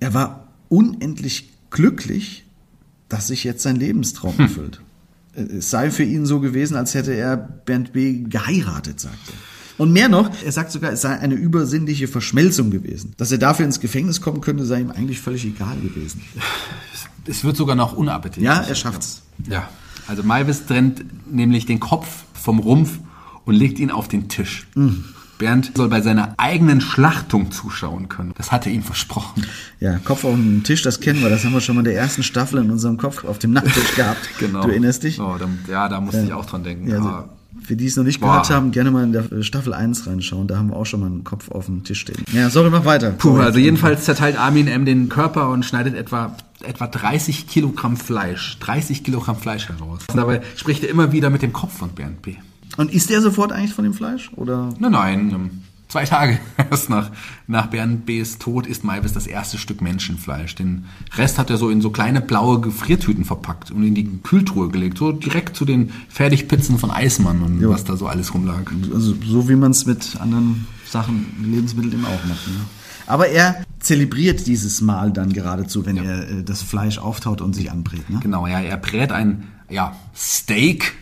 er 0.00 0.14
war 0.14 0.48
unendlich 0.68 1.50
glücklich, 1.70 2.46
dass 3.08 3.26
sich 3.26 3.44
jetzt 3.44 3.62
sein 3.62 3.76
Lebenstraum 3.76 4.34
erfüllt. 4.38 4.80
Es 5.34 5.70
sei 5.70 5.90
für 5.90 6.02
ihn 6.02 6.26
so 6.26 6.40
gewesen, 6.40 6.76
als 6.76 6.94
hätte 6.94 7.12
er 7.12 7.36
Bernd 7.36 7.92
B. 7.92 8.24
geheiratet, 8.24 8.98
sagt 8.98 9.28
er. 9.28 9.57
Und 9.78 9.92
mehr 9.92 10.08
noch, 10.08 10.30
er 10.44 10.52
sagt 10.52 10.72
sogar, 10.72 10.92
es 10.92 11.02
sei 11.02 11.18
eine 11.18 11.34
übersinnliche 11.34 12.08
Verschmelzung 12.08 12.70
gewesen. 12.70 13.14
Dass 13.16 13.32
er 13.32 13.38
dafür 13.38 13.64
ins 13.64 13.80
Gefängnis 13.80 14.20
kommen 14.20 14.40
könnte, 14.40 14.66
sei 14.66 14.80
ihm 14.80 14.90
eigentlich 14.90 15.20
völlig 15.20 15.44
egal 15.44 15.76
gewesen. 15.76 16.20
Es 17.26 17.44
wird 17.44 17.56
sogar 17.56 17.76
noch 17.76 17.92
unappetitlich. 17.92 18.44
Ja, 18.44 18.60
er 18.60 18.74
schafft's. 18.74 19.22
Ja. 19.48 19.68
Also 20.08 20.22
Malvis 20.22 20.66
trennt 20.66 21.04
nämlich 21.30 21.66
den 21.66 21.80
Kopf 21.80 22.24
vom 22.32 22.58
Rumpf 22.58 22.98
und 23.44 23.54
legt 23.54 23.78
ihn 23.78 23.90
auf 23.90 24.08
den 24.08 24.28
Tisch. 24.28 24.66
Mhm. 24.74 25.04
Bernd 25.38 25.72
soll 25.76 25.88
bei 25.88 26.00
seiner 26.00 26.34
eigenen 26.36 26.80
Schlachtung 26.80 27.52
zuschauen 27.52 28.08
können. 28.08 28.34
Das 28.36 28.50
hat 28.50 28.66
er 28.66 28.72
ihm 28.72 28.82
versprochen. 28.82 29.46
Ja, 29.78 29.98
Kopf 29.98 30.24
auf 30.24 30.34
dem 30.34 30.64
Tisch, 30.64 30.82
das 30.82 30.98
kennen 30.98 31.22
wir. 31.22 31.30
Das 31.30 31.44
haben 31.44 31.52
wir 31.52 31.60
schon 31.60 31.76
mal 31.76 31.82
in 31.82 31.84
der 31.84 31.96
ersten 31.96 32.24
Staffel 32.24 32.60
in 32.60 32.70
unserem 32.70 32.96
Kopf 32.96 33.24
auf 33.24 33.38
dem 33.38 33.52
Nachttisch 33.52 33.94
gehabt. 33.94 34.18
Genau. 34.38 34.62
Du 34.62 34.68
erinnerst 34.70 35.02
dich? 35.02 35.20
Oh, 35.20 35.36
da, 35.38 35.48
ja, 35.70 35.88
da 35.88 36.00
musste 36.00 36.22
ich 36.22 36.32
auch 36.32 36.46
dran 36.46 36.64
denken. 36.64 36.88
Ja, 36.88 36.96
also, 36.96 37.08
Aber 37.08 37.28
für 37.68 37.76
die 37.76 37.84
es 37.84 37.96
noch 37.96 38.04
nicht 38.04 38.20
Boah. 38.20 38.28
gehört 38.28 38.48
haben, 38.48 38.70
gerne 38.70 38.90
mal 38.90 39.04
in 39.04 39.12
der 39.12 39.42
Staffel 39.42 39.74
1 39.74 40.06
reinschauen. 40.06 40.48
Da 40.48 40.56
haben 40.56 40.70
wir 40.70 40.76
auch 40.76 40.86
schon 40.86 41.00
mal 41.00 41.06
einen 41.06 41.22
Kopf 41.22 41.50
auf 41.50 41.66
dem 41.66 41.84
Tisch 41.84 42.00
stehen. 42.00 42.24
Ja, 42.32 42.48
sorry, 42.48 42.70
mach 42.70 42.86
weiter. 42.86 43.10
Puh, 43.10 43.32
Sorry. 43.32 43.44
also 43.44 43.58
jedenfalls 43.58 44.04
zerteilt 44.04 44.38
Armin 44.38 44.68
M. 44.68 44.86
den 44.86 45.10
Körper 45.10 45.50
und 45.50 45.66
schneidet 45.66 45.94
etwa, 45.94 46.34
etwa 46.64 46.86
30 46.86 47.46
Kilogramm 47.46 47.98
Fleisch, 47.98 48.56
30 48.60 49.04
Kilogramm 49.04 49.36
Fleisch 49.36 49.68
heraus. 49.68 50.00
Und 50.08 50.16
dabei 50.16 50.40
spricht 50.56 50.82
er 50.82 50.88
immer 50.88 51.12
wieder 51.12 51.28
mit 51.28 51.42
dem 51.42 51.52
Kopf 51.52 51.76
von 51.76 51.90
Bernd 51.90 52.22
B. 52.22 52.36
Und 52.78 52.90
isst 52.90 53.10
der 53.10 53.20
sofort 53.20 53.52
eigentlich 53.52 53.74
von 53.74 53.84
dem 53.84 53.92
Fleisch? 53.92 54.30
Oder? 54.36 54.74
Nein, 54.78 54.92
nein, 54.92 55.30
ähm, 55.30 55.50
Zwei 55.88 56.04
Tage 56.04 56.38
erst 56.70 56.90
nach, 56.90 57.10
nach 57.46 57.66
Bernd 57.68 58.04
B.'s 58.04 58.38
Tod 58.38 58.66
isst 58.66 58.84
Maivis 58.84 59.14
das 59.14 59.26
erste 59.26 59.56
Stück 59.56 59.80
Menschenfleisch. 59.80 60.54
Den 60.54 60.84
Rest 61.16 61.38
hat 61.38 61.48
er 61.48 61.56
so 61.56 61.70
in 61.70 61.80
so 61.80 61.90
kleine 61.90 62.20
blaue 62.20 62.60
Gefriertüten 62.60 63.24
verpackt 63.24 63.70
und 63.70 63.82
in 63.82 63.94
die 63.94 64.06
Kühltruhe 64.22 64.68
gelegt. 64.68 64.98
So 64.98 65.12
direkt 65.12 65.56
zu 65.56 65.64
den 65.64 65.90
Fertigpizzen 66.10 66.78
von 66.78 66.90
Eismann 66.90 67.42
und 67.42 67.60
Jo. 67.60 67.70
was 67.70 67.84
da 67.84 67.96
so 67.96 68.06
alles 68.06 68.34
rumlag. 68.34 68.70
Also 68.92 69.14
so 69.24 69.48
wie 69.48 69.56
man 69.56 69.70
es 69.70 69.86
mit 69.86 70.20
anderen 70.20 70.66
Sachen, 70.86 71.26
Lebensmitteln 71.42 71.94
eben 71.94 72.04
auch 72.04 72.24
macht. 72.24 72.46
Ne? 72.48 72.60
Aber 73.06 73.28
er 73.28 73.64
zelebriert 73.80 74.46
dieses 74.46 74.82
Mal 74.82 75.10
dann 75.10 75.32
geradezu, 75.32 75.86
wenn 75.86 75.96
er 75.96 76.28
äh, 76.28 76.44
das 76.44 76.62
Fleisch 76.62 76.98
auftaut 76.98 77.40
und 77.40 77.54
sich 77.54 77.70
anbrät. 77.70 78.10
Ne? 78.10 78.20
Genau, 78.22 78.46
ja, 78.46 78.60
er 78.60 78.76
brät 78.76 79.10
ein 79.10 79.48
ja, 79.70 79.96
Steak 80.14 80.94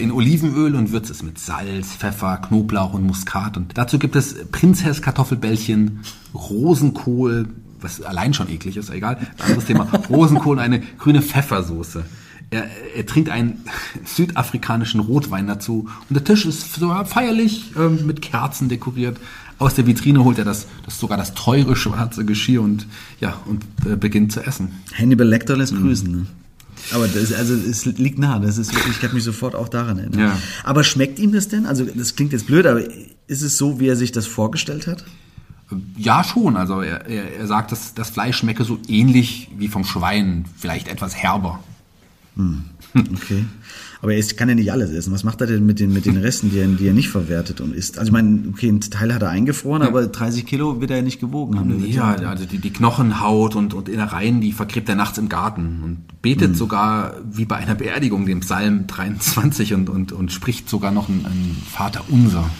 in 0.00 0.10
Olivenöl 0.10 0.74
und 0.74 0.90
würzt 0.92 1.10
es 1.10 1.22
mit 1.22 1.38
Salz, 1.38 1.94
Pfeffer, 1.94 2.36
Knoblauch 2.38 2.94
und 2.94 3.06
Muskat. 3.06 3.56
Und 3.56 3.78
dazu 3.78 3.98
gibt 3.98 4.16
es 4.16 4.34
Prinzess-Kartoffelbällchen, 4.50 6.00
Rosenkohl, 6.34 7.48
was 7.80 8.02
allein 8.02 8.34
schon 8.34 8.50
eklig 8.50 8.76
ist, 8.76 8.90
egal, 8.90 9.18
anderes 9.38 9.66
Thema. 9.66 9.84
Rosenkohl 10.10 10.56
und 10.56 10.62
eine 10.62 10.80
grüne 10.80 11.22
Pfeffersoße. 11.22 12.04
Er, 12.50 12.66
er 12.94 13.06
trinkt 13.06 13.30
einen 13.30 13.64
südafrikanischen 14.04 15.00
Rotwein 15.00 15.46
dazu 15.46 15.88
und 16.08 16.14
der 16.14 16.24
Tisch 16.24 16.44
ist 16.44 16.74
so 16.74 16.92
feierlich 17.04 17.72
ähm, 17.76 18.06
mit 18.06 18.20
Kerzen 18.20 18.68
dekoriert. 18.68 19.18
Aus 19.58 19.74
der 19.74 19.86
Vitrine 19.86 20.24
holt 20.24 20.38
er 20.38 20.44
das, 20.44 20.66
das 20.84 20.98
sogar 20.98 21.16
das 21.16 21.34
teure 21.34 21.76
schwarze 21.76 22.24
Geschirr 22.24 22.62
und 22.62 22.86
ja 23.20 23.34
und 23.46 23.64
äh, 23.86 23.96
beginnt 23.96 24.32
zu 24.32 24.40
essen. 24.44 24.72
Hannibal 24.98 25.26
Lecter 25.26 25.56
lässt 25.56 25.74
grüßen. 25.74 26.10
Ne? 26.10 26.26
Aber 26.92 27.08
das, 27.08 27.32
also 27.32 27.54
es 27.54 27.84
liegt 27.84 28.18
nah, 28.18 28.38
das 28.38 28.58
ist 28.58 28.74
wirklich, 28.74 28.94
ich 28.96 29.00
kann 29.00 29.14
mich 29.14 29.24
sofort 29.24 29.54
auch 29.54 29.68
daran 29.68 29.98
erinnern. 29.98 30.20
Ja. 30.20 30.38
Aber 30.64 30.84
schmeckt 30.84 31.18
ihm 31.18 31.32
das 31.32 31.48
denn? 31.48 31.66
Also 31.66 31.84
das 31.84 32.16
klingt 32.16 32.32
jetzt 32.32 32.46
blöd, 32.46 32.66
aber 32.66 32.82
ist 33.26 33.42
es 33.42 33.56
so, 33.56 33.80
wie 33.80 33.88
er 33.88 33.96
sich 33.96 34.12
das 34.12 34.26
vorgestellt 34.26 34.86
hat? 34.86 35.04
Ja, 35.96 36.24
schon. 36.24 36.56
Also 36.56 36.80
er, 36.80 37.06
er, 37.06 37.36
er 37.36 37.46
sagt, 37.46 37.72
dass 37.72 37.94
das 37.94 38.10
Fleisch 38.10 38.38
schmecke 38.38 38.64
so 38.64 38.78
ähnlich 38.88 39.48
wie 39.56 39.68
vom 39.68 39.84
Schwein, 39.84 40.44
vielleicht 40.56 40.88
etwas 40.88 41.14
herber. 41.14 41.60
Okay. 42.94 43.46
Aber 44.02 44.12
er 44.12 44.18
isst, 44.18 44.36
kann 44.36 44.48
ja 44.48 44.56
nicht 44.56 44.72
alles 44.72 44.90
essen. 44.90 45.12
Was 45.12 45.22
macht 45.22 45.40
er 45.40 45.46
denn 45.46 45.64
mit 45.64 45.78
den, 45.78 45.92
mit 45.92 46.06
den 46.06 46.16
Resten, 46.16 46.50
die 46.50 46.58
er, 46.58 46.66
die 46.66 46.88
er 46.88 46.92
nicht 46.92 47.08
verwertet 47.08 47.60
und 47.60 47.72
isst? 47.72 47.98
Also 47.98 48.08
ich 48.08 48.12
meine, 48.12 48.48
okay, 48.50 48.68
ein 48.68 48.80
Teil 48.80 49.14
hat 49.14 49.22
er 49.22 49.30
eingefroren, 49.30 49.82
aber 49.82 50.04
30 50.08 50.44
Kilo 50.44 50.80
wird 50.80 50.90
er 50.90 50.96
ja 50.98 51.02
nicht 51.04 51.20
gewogen 51.20 51.56
haben. 51.56 51.80
Wird 51.80 51.92
Ja, 51.92 52.16
also 52.16 52.44
die, 52.44 52.58
die 52.58 52.72
Knochenhaut 52.72 53.54
und, 53.54 53.74
und 53.74 53.88
Innereien, 53.88 54.40
die 54.40 54.50
vergräbt 54.50 54.88
er 54.88 54.96
nachts 54.96 55.18
im 55.18 55.28
Garten 55.28 55.82
und 55.84 56.20
betet 56.20 56.56
sogar 56.56 57.14
wie 57.30 57.44
bei 57.44 57.56
einer 57.56 57.76
Beerdigung 57.76 58.26
den 58.26 58.40
Psalm 58.40 58.88
23 58.88 59.72
und, 59.74 59.88
und, 59.88 60.10
und 60.10 60.32
spricht 60.32 60.68
sogar 60.68 60.90
noch 60.90 61.08
ein, 61.08 61.24
ein 61.24 61.56
Vater 61.70 62.02
unser. 62.08 62.50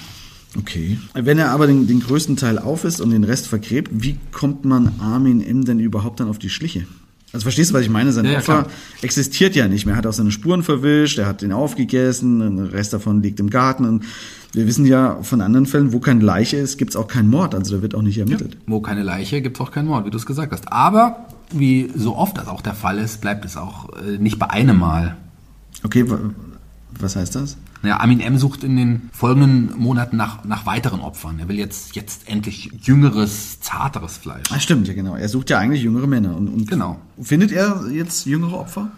Okay. 0.57 0.99
Wenn 1.15 1.39
er 1.39 1.51
aber 1.51 1.67
den, 1.67 1.89
den 1.89 1.99
größten 1.99 2.37
Teil 2.37 2.61
aufisst 2.61 3.01
und 3.01 3.11
den 3.11 3.25
Rest 3.25 3.49
vergräbt, 3.49 3.91
wie 3.93 4.17
kommt 4.31 4.65
man 4.65 5.01
Armin 5.01 5.41
M. 5.41 5.65
denn 5.65 5.81
überhaupt 5.81 6.21
dann 6.21 6.29
auf 6.29 6.39
die 6.39 6.51
Schliche? 6.51 6.87
Also 7.33 7.45
verstehst 7.45 7.71
du, 7.71 7.75
was 7.75 7.83
ich 7.83 7.89
meine? 7.89 8.13
Sein 8.13 8.25
Ja, 8.27 8.33
ja, 8.33 8.39
Opfer 8.39 8.63
klar. 8.65 8.67
existiert 9.01 9.55
ja 9.57 9.67
nicht 9.69 9.87
mehr. 9.87 9.95
Er 9.95 9.99
hat 9.99 10.07
auch 10.07 10.13
seine 10.13 10.31
Spuren 10.33 10.63
verwischt, 10.63 11.19
er 11.19 11.27
hat 11.27 11.41
den 11.43 11.53
aufgegessen, 11.53 12.57
der 12.57 12.73
Rest 12.73 12.93
davon 12.93 13.23
liegt 13.23 13.41
im 13.41 13.49
Garten. 13.49 13.85
Und 13.87 14.05
wir 14.53 14.67
wissen 14.67 14.85
ja 14.85 15.23
von 15.23 15.41
anderen 15.41 15.65
Fällen, 15.67 15.93
wo 15.95 15.99
keine 15.99 16.23
Leiche 16.23 16.59
ist, 16.59 16.77
gibt's 16.77 16.95
auch 16.95 17.09
keinen 17.09 17.31
Mord. 17.31 17.55
Also 17.55 17.77
da 17.77 17.83
wird 17.83 17.95
auch 17.95 18.03
nicht 18.03 18.19
ermittelt. 18.19 18.59
Wo 18.67 18.81
keine 18.81 19.03
Leiche, 19.03 19.41
gibt's 19.41 19.61
auch 19.61 19.71
keinen 19.71 19.87
Mord, 19.89 20.05
wie 20.05 20.11
du 20.11 20.19
es 20.19 20.27
gesagt 20.27 20.53
hast. 20.53 20.71
Aber, 20.71 21.27
wie 21.51 21.91
so 21.97 22.17
oft 22.17 22.37
das 22.37 22.49
auch 22.49 22.61
der 22.61 22.75
Fall 22.75 22.99
ist, 22.99 23.23
bleibt 23.23 23.45
es 23.47 23.57
auch 23.57 23.89
äh, 24.03 24.19
nicht 24.19 24.39
bei 24.39 24.51
einem 24.51 24.79
Mal. 24.79 25.17
Okay, 25.85 26.11
wa- 26.11 26.19
was 27.01 27.17
heißt 27.17 27.35
das? 27.35 27.57
Ja, 27.83 27.99
Armin 27.99 28.21
M. 28.21 28.39
sucht 28.39 28.63
in 28.65 28.77
den 28.77 29.11
folgenden 29.13 29.77
Monaten 29.79 30.17
nach, 30.17 30.45
nach 30.45 30.67
weiteren 30.67 31.01
Opfern. 31.01 31.39
Er 31.41 31.49
will 31.49 31.57
jetzt, 31.59 31.97
jetzt 31.97 32.29
endlich 32.29 32.71
jüngeres, 32.83 33.61
zarteres 33.61 34.17
Fleisch. 34.19 34.45
Ah, 34.51 34.61
stimmt, 34.61 34.87
ja 34.89 34.95
genau. 34.95 35.17
Er 35.17 35.29
sucht 35.29 35.51
ja 35.51 35.59
eigentlich 35.59 35.83
jüngere 35.83 36.07
Männer. 36.07 36.37
Und, 36.37 36.49
und 36.49 36.69
Genau. 36.71 36.99
Findet 37.21 37.51
er 37.53 37.87
jetzt 37.91 38.27
jüngere 38.27 38.55
Opfer? 38.59 38.91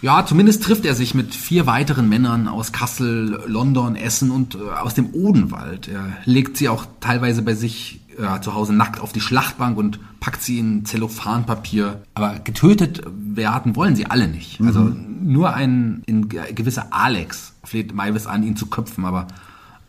Ja, 0.00 0.24
zumindest 0.24 0.62
trifft 0.62 0.84
er 0.84 0.94
sich 0.94 1.14
mit 1.14 1.34
vier 1.34 1.66
weiteren 1.66 2.08
Männern 2.08 2.46
aus 2.46 2.70
Kassel, 2.70 3.40
London, 3.48 3.96
Essen 3.96 4.30
und 4.30 4.54
äh, 4.54 4.58
aus 4.80 4.94
dem 4.94 5.12
Odenwald. 5.12 5.88
Er 5.88 6.04
legt 6.24 6.56
sie 6.56 6.68
auch 6.68 6.86
teilweise 7.00 7.42
bei 7.42 7.54
sich 7.54 8.00
äh, 8.16 8.40
zu 8.40 8.54
Hause 8.54 8.72
nackt 8.72 9.00
auf 9.00 9.12
die 9.12 9.20
Schlachtbank 9.20 9.76
und 9.76 9.98
packt 10.20 10.40
sie 10.42 10.60
in 10.60 10.84
Zellophanpapier. 10.84 12.02
Aber 12.14 12.38
getötet 12.38 13.02
werden 13.12 13.74
wollen 13.76 13.96
sie 13.96 14.06
alle 14.06 14.28
nicht. 14.28 14.60
Also 14.60 14.80
nur 15.20 15.54
ein 15.54 16.02
in 16.06 16.28
ge- 16.28 16.52
gewisser 16.52 16.88
Alex 16.92 17.54
fleht 17.68 17.94
Maivis 17.94 18.26
an, 18.26 18.42
ihn 18.42 18.56
zu 18.56 18.66
köpfen, 18.66 19.04
aber 19.04 19.28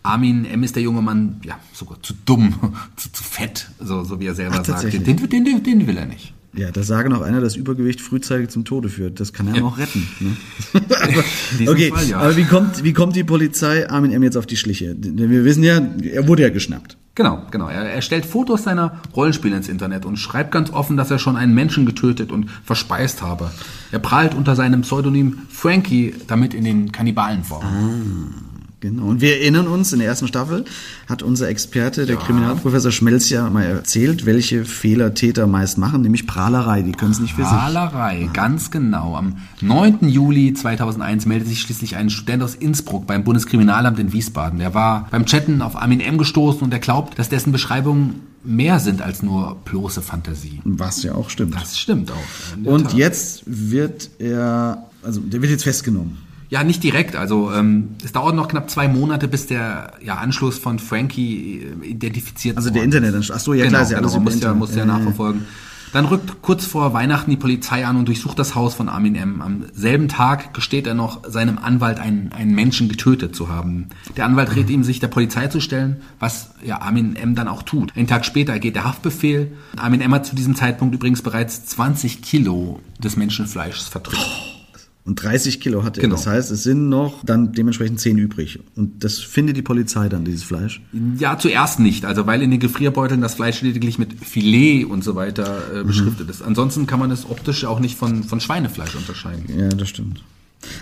Armin 0.04 0.46
M. 0.46 0.64
ist 0.64 0.76
der 0.76 0.84
junge 0.84 1.02
Mann, 1.02 1.42
ja, 1.44 1.60
sogar 1.74 2.02
zu 2.02 2.14
dumm, 2.26 2.54
zu, 2.96 3.12
zu 3.12 3.24
fett, 3.24 3.70
so, 3.80 4.04
so 4.04 4.20
wie 4.20 4.28
er 4.28 4.36
selber 4.36 4.58
Ach, 4.60 4.66
sagt. 4.66 4.94
Den, 4.94 5.04
den, 5.04 5.30
den, 5.30 5.64
den 5.64 5.88
will 5.88 5.98
er 5.98 6.06
nicht. 6.06 6.34
Ja, 6.54 6.72
da 6.72 6.82
sage 6.82 7.10
noch 7.10 7.22
einer, 7.22 7.42
dass 7.42 7.56
Übergewicht 7.56 8.02
frühzeitig 8.02 8.50
zum 8.50 8.66
Tode 8.66 8.90
führt. 8.90 9.20
Das 9.20 9.34
kann 9.34 9.48
er 9.48 9.60
noch 9.62 9.78
retten. 9.78 10.08
Ne? 10.20 10.36
diesem 11.60 11.68
okay, 11.68 11.90
Fall, 11.90 12.08
ja. 12.08 12.18
aber 12.18 12.36
wie 12.38 12.44
kommt, 12.44 12.84
wie 12.84 12.94
kommt 12.94 13.16
die 13.16 13.24
Polizei 13.24 13.88
Armin 13.88 14.12
M. 14.12 14.24
jetzt 14.24 14.36
auf 14.36 14.48
die 14.48 14.58
Schliche? 14.58 14.96
Denn 14.96 15.30
wir 15.30 15.46
wissen 15.46 15.64
ja, 15.64 15.80
er 16.02 16.28
wurde 16.28 16.42
ja 16.42 16.50
geschnappt. 16.50 16.98
Genau, 17.16 17.42
genau. 17.52 17.68
Er, 17.68 17.84
er 17.84 18.02
stellt 18.02 18.26
Fotos 18.26 18.64
seiner 18.64 19.02
Rollenspiele 19.16 19.58
ins 19.58 19.68
Internet 19.68 20.06
und 20.06 20.18
schreibt 20.18 20.52
ganz 20.52 20.72
offen, 20.72 20.96
dass 20.96 21.12
er 21.12 21.20
schon 21.20 21.36
einen 21.36 21.54
Menschen 21.54 21.86
getötet 21.86 22.32
und 22.32 22.50
verspeist 22.64 23.22
habe. 23.22 23.52
Er 23.92 24.00
prahlt 24.00 24.34
unter 24.34 24.56
seinem 24.56 24.82
Pseudonym 24.82 25.40
Frankie 25.50 26.16
damit 26.28 26.54
in 26.54 26.64
den 26.64 26.92
Kannibalen 26.92 27.44
vor. 27.44 27.64
Genau. 28.82 29.04
Und 29.04 29.20
wir 29.20 29.40
erinnern 29.40 29.68
uns, 29.68 29.92
in 29.92 30.00
der 30.00 30.08
ersten 30.08 30.28
Staffel 30.28 30.64
hat 31.08 31.22
unser 31.22 31.50
Experte, 31.50 32.06
der 32.06 32.16
Kriminalprofessor 32.16 32.92
Schmelz, 32.92 33.30
ja 33.30 33.50
mal 33.50 33.64
erzählt, 33.64 34.26
welche 34.26 34.64
Fehler 34.64 35.14
Täter 35.14 35.48
meist 35.48 35.78
machen, 35.78 36.02
nämlich 36.02 36.26
Prahlerei. 36.26 36.82
Die 36.82 36.94
können 36.94 37.12
es 37.12 37.20
nicht 37.20 37.34
für 37.34 37.42
sich. 37.42 37.52
Prahlerei, 37.52 38.30
ganz 38.32 38.72
genau. 38.72 39.18
Am 39.18 39.36
9. 39.62 40.08
Juli 40.08 40.54
2001 40.54 41.26
meldete 41.26 41.50
sich 41.50 41.60
schließlich 41.62 41.98
ein 41.98 42.10
Student 42.10 42.42
aus 42.42 42.56
Innsbruck 42.56 43.06
beim 43.06 43.26
Bundeskriminalamt 43.26 44.00
in 44.00 44.14
Wiesbaden. 44.14 44.60
Der 44.60 44.74
war 44.74 45.08
beim 45.12 45.26
Chatten 45.26 45.62
auf 45.62 45.76
Armin 45.76 46.00
M. 46.00 46.18
gestoßen 46.18 46.62
und 46.62 46.72
er 46.72 46.80
glaubt, 46.80 47.20
dass 47.20 47.28
dessen 47.28 47.52
Beschreibungen 47.52 48.22
mehr 48.46 48.80
sind 48.80 49.02
als 49.02 49.22
nur 49.22 49.58
bloße 49.66 50.02
Fantasie. 50.02 50.62
Was 50.64 51.04
ja 51.04 51.16
auch 51.16 51.30
stimmt. 51.30 51.56
Das 51.56 51.78
stimmt 51.78 52.12
auch. 52.12 52.66
Und 52.66 52.84
Tat. 52.84 52.94
jetzt 52.94 53.44
wird 53.46 54.10
er, 54.20 54.86
also 55.04 55.20
der 55.20 55.42
wird 55.42 55.52
jetzt 55.52 55.64
festgenommen. 55.64 56.29
Ja, 56.50 56.64
nicht 56.64 56.84
direkt. 56.84 57.16
Also 57.16 57.52
ähm, 57.54 57.90
es 58.04 58.12
dauert 58.12 58.36
noch 58.36 58.48
knapp 58.48 58.70
zwei 58.70 58.88
Monate, 58.88 59.28
bis 59.28 59.46
der 59.46 59.94
ja, 60.02 60.16
Anschluss 60.16 60.58
von 60.58 60.80
Frankie 60.80 61.62
äh, 61.82 61.86
identifiziert 61.86 62.58
Also 62.58 62.72
der. 62.72 62.84
Internetanschluss. 62.84 63.38
Ach 63.38 63.42
so, 63.42 63.54
ja 63.54 63.66
genau, 63.66 63.70
klar, 63.70 63.82
ist 63.84 63.92
ja 63.92 63.98
genau, 64.00 64.10
alles 64.10 64.16
über 64.16 64.32
muss 64.32 64.42
ja, 64.42 64.54
muss 64.54 64.72
ja 64.72 64.80
ja. 64.80 64.86
nachverfolgen. 64.86 65.46
Dann 65.92 66.06
rückt 66.06 66.42
kurz 66.42 66.66
vor 66.66 66.94
Weihnachten 66.94 67.32
die 67.32 67.38
Polizei 67.38 67.86
an 67.86 67.98
und 67.98 68.08
durchsucht 68.08 68.38
das 68.38 68.54
Haus 68.54 68.76
von 68.76 68.90
Armin 68.90 69.16
M. 69.16 69.42
Am 69.42 69.66
selben 69.74 70.08
Tag 70.08 70.54
gesteht 70.54 70.86
er 70.86 70.94
noch 70.94 71.28
seinem 71.28 71.58
Anwalt, 71.58 72.00
einen, 72.00 72.32
einen 72.32 72.54
Menschen 72.54 72.90
getötet 72.90 73.36
zu 73.36 73.50
haben. 73.50 73.90
Der 74.16 74.26
Anwalt 74.26 74.56
rät 74.56 74.70
ihm, 74.70 74.84
sich 74.84 75.00
der 75.00 75.08
Polizei 75.08 75.48
zu 75.48 75.60
stellen, 75.60 75.98
was 76.20 76.52
ja 76.64 76.82
Armin 76.82 77.16
M. 77.16 77.34
dann 77.34 77.48
auch 77.48 77.64
tut. 77.64 77.96
Einen 77.98 78.08
Tag 78.08 78.26
später 78.26 78.60
geht 78.60 78.76
der 78.76 78.84
Haftbefehl. 78.84 79.52
Armin 79.78 80.02
M. 80.02 80.14
hat 80.14 80.28
zu 80.28 80.36
diesem 80.36 80.56
Zeitpunkt 80.56 80.94
übrigens 80.94 81.24
bereits 81.24 81.66
20 81.66 82.22
Kilo 82.22 82.80
des 83.00 83.18
Menschenfleischs 83.18 83.88
verdrückt. 83.88 84.49
Und 85.10 85.16
30 85.24 85.60
Kilo 85.60 85.84
hat 85.84 85.98
er. 85.98 86.02
Genau. 86.04 86.16
Das 86.16 86.28
heißt, 86.28 86.52
es 86.52 86.62
sind 86.62 86.88
noch 86.88 87.26
dann 87.26 87.52
dementsprechend 87.52 88.00
10 88.00 88.18
übrig. 88.20 88.60
Und 88.76 89.04
das 89.04 89.18
findet 89.18 89.58
die 89.58 89.64
Polizei 89.64 90.08
dann, 90.08 90.24
dieses 90.24 90.44
Fleisch. 90.44 90.82
Ja, 91.18 91.38
zuerst 91.40 91.80
nicht. 91.80 92.06
Also 92.06 92.28
weil 92.28 92.44
in 92.44 92.52
den 92.52 92.60
Gefrierbeuteln 92.60 93.20
das 93.20 93.34
Fleisch 93.34 93.62
lediglich 93.64 93.98
mit 93.98 94.14
Filet 94.24 94.86
und 94.86 95.04
so 95.04 95.16
weiter 95.16 95.64
Mhm. 95.74 95.80
äh, 95.80 95.84
beschriftet 95.84 96.30
ist. 96.30 96.44
Ansonsten 96.44 96.86
kann 96.86 97.00
man 97.00 97.10
es 97.10 97.28
optisch 97.28 97.66
auch 97.66 97.80
nicht 97.80 97.98
von, 97.98 98.24
von 98.24 98.40
Schweinefleisch 98.40 98.96
unterscheiden. 98.96 99.46
Ja, 99.58 99.70
das 99.70 99.90
stimmt. 99.90 100.24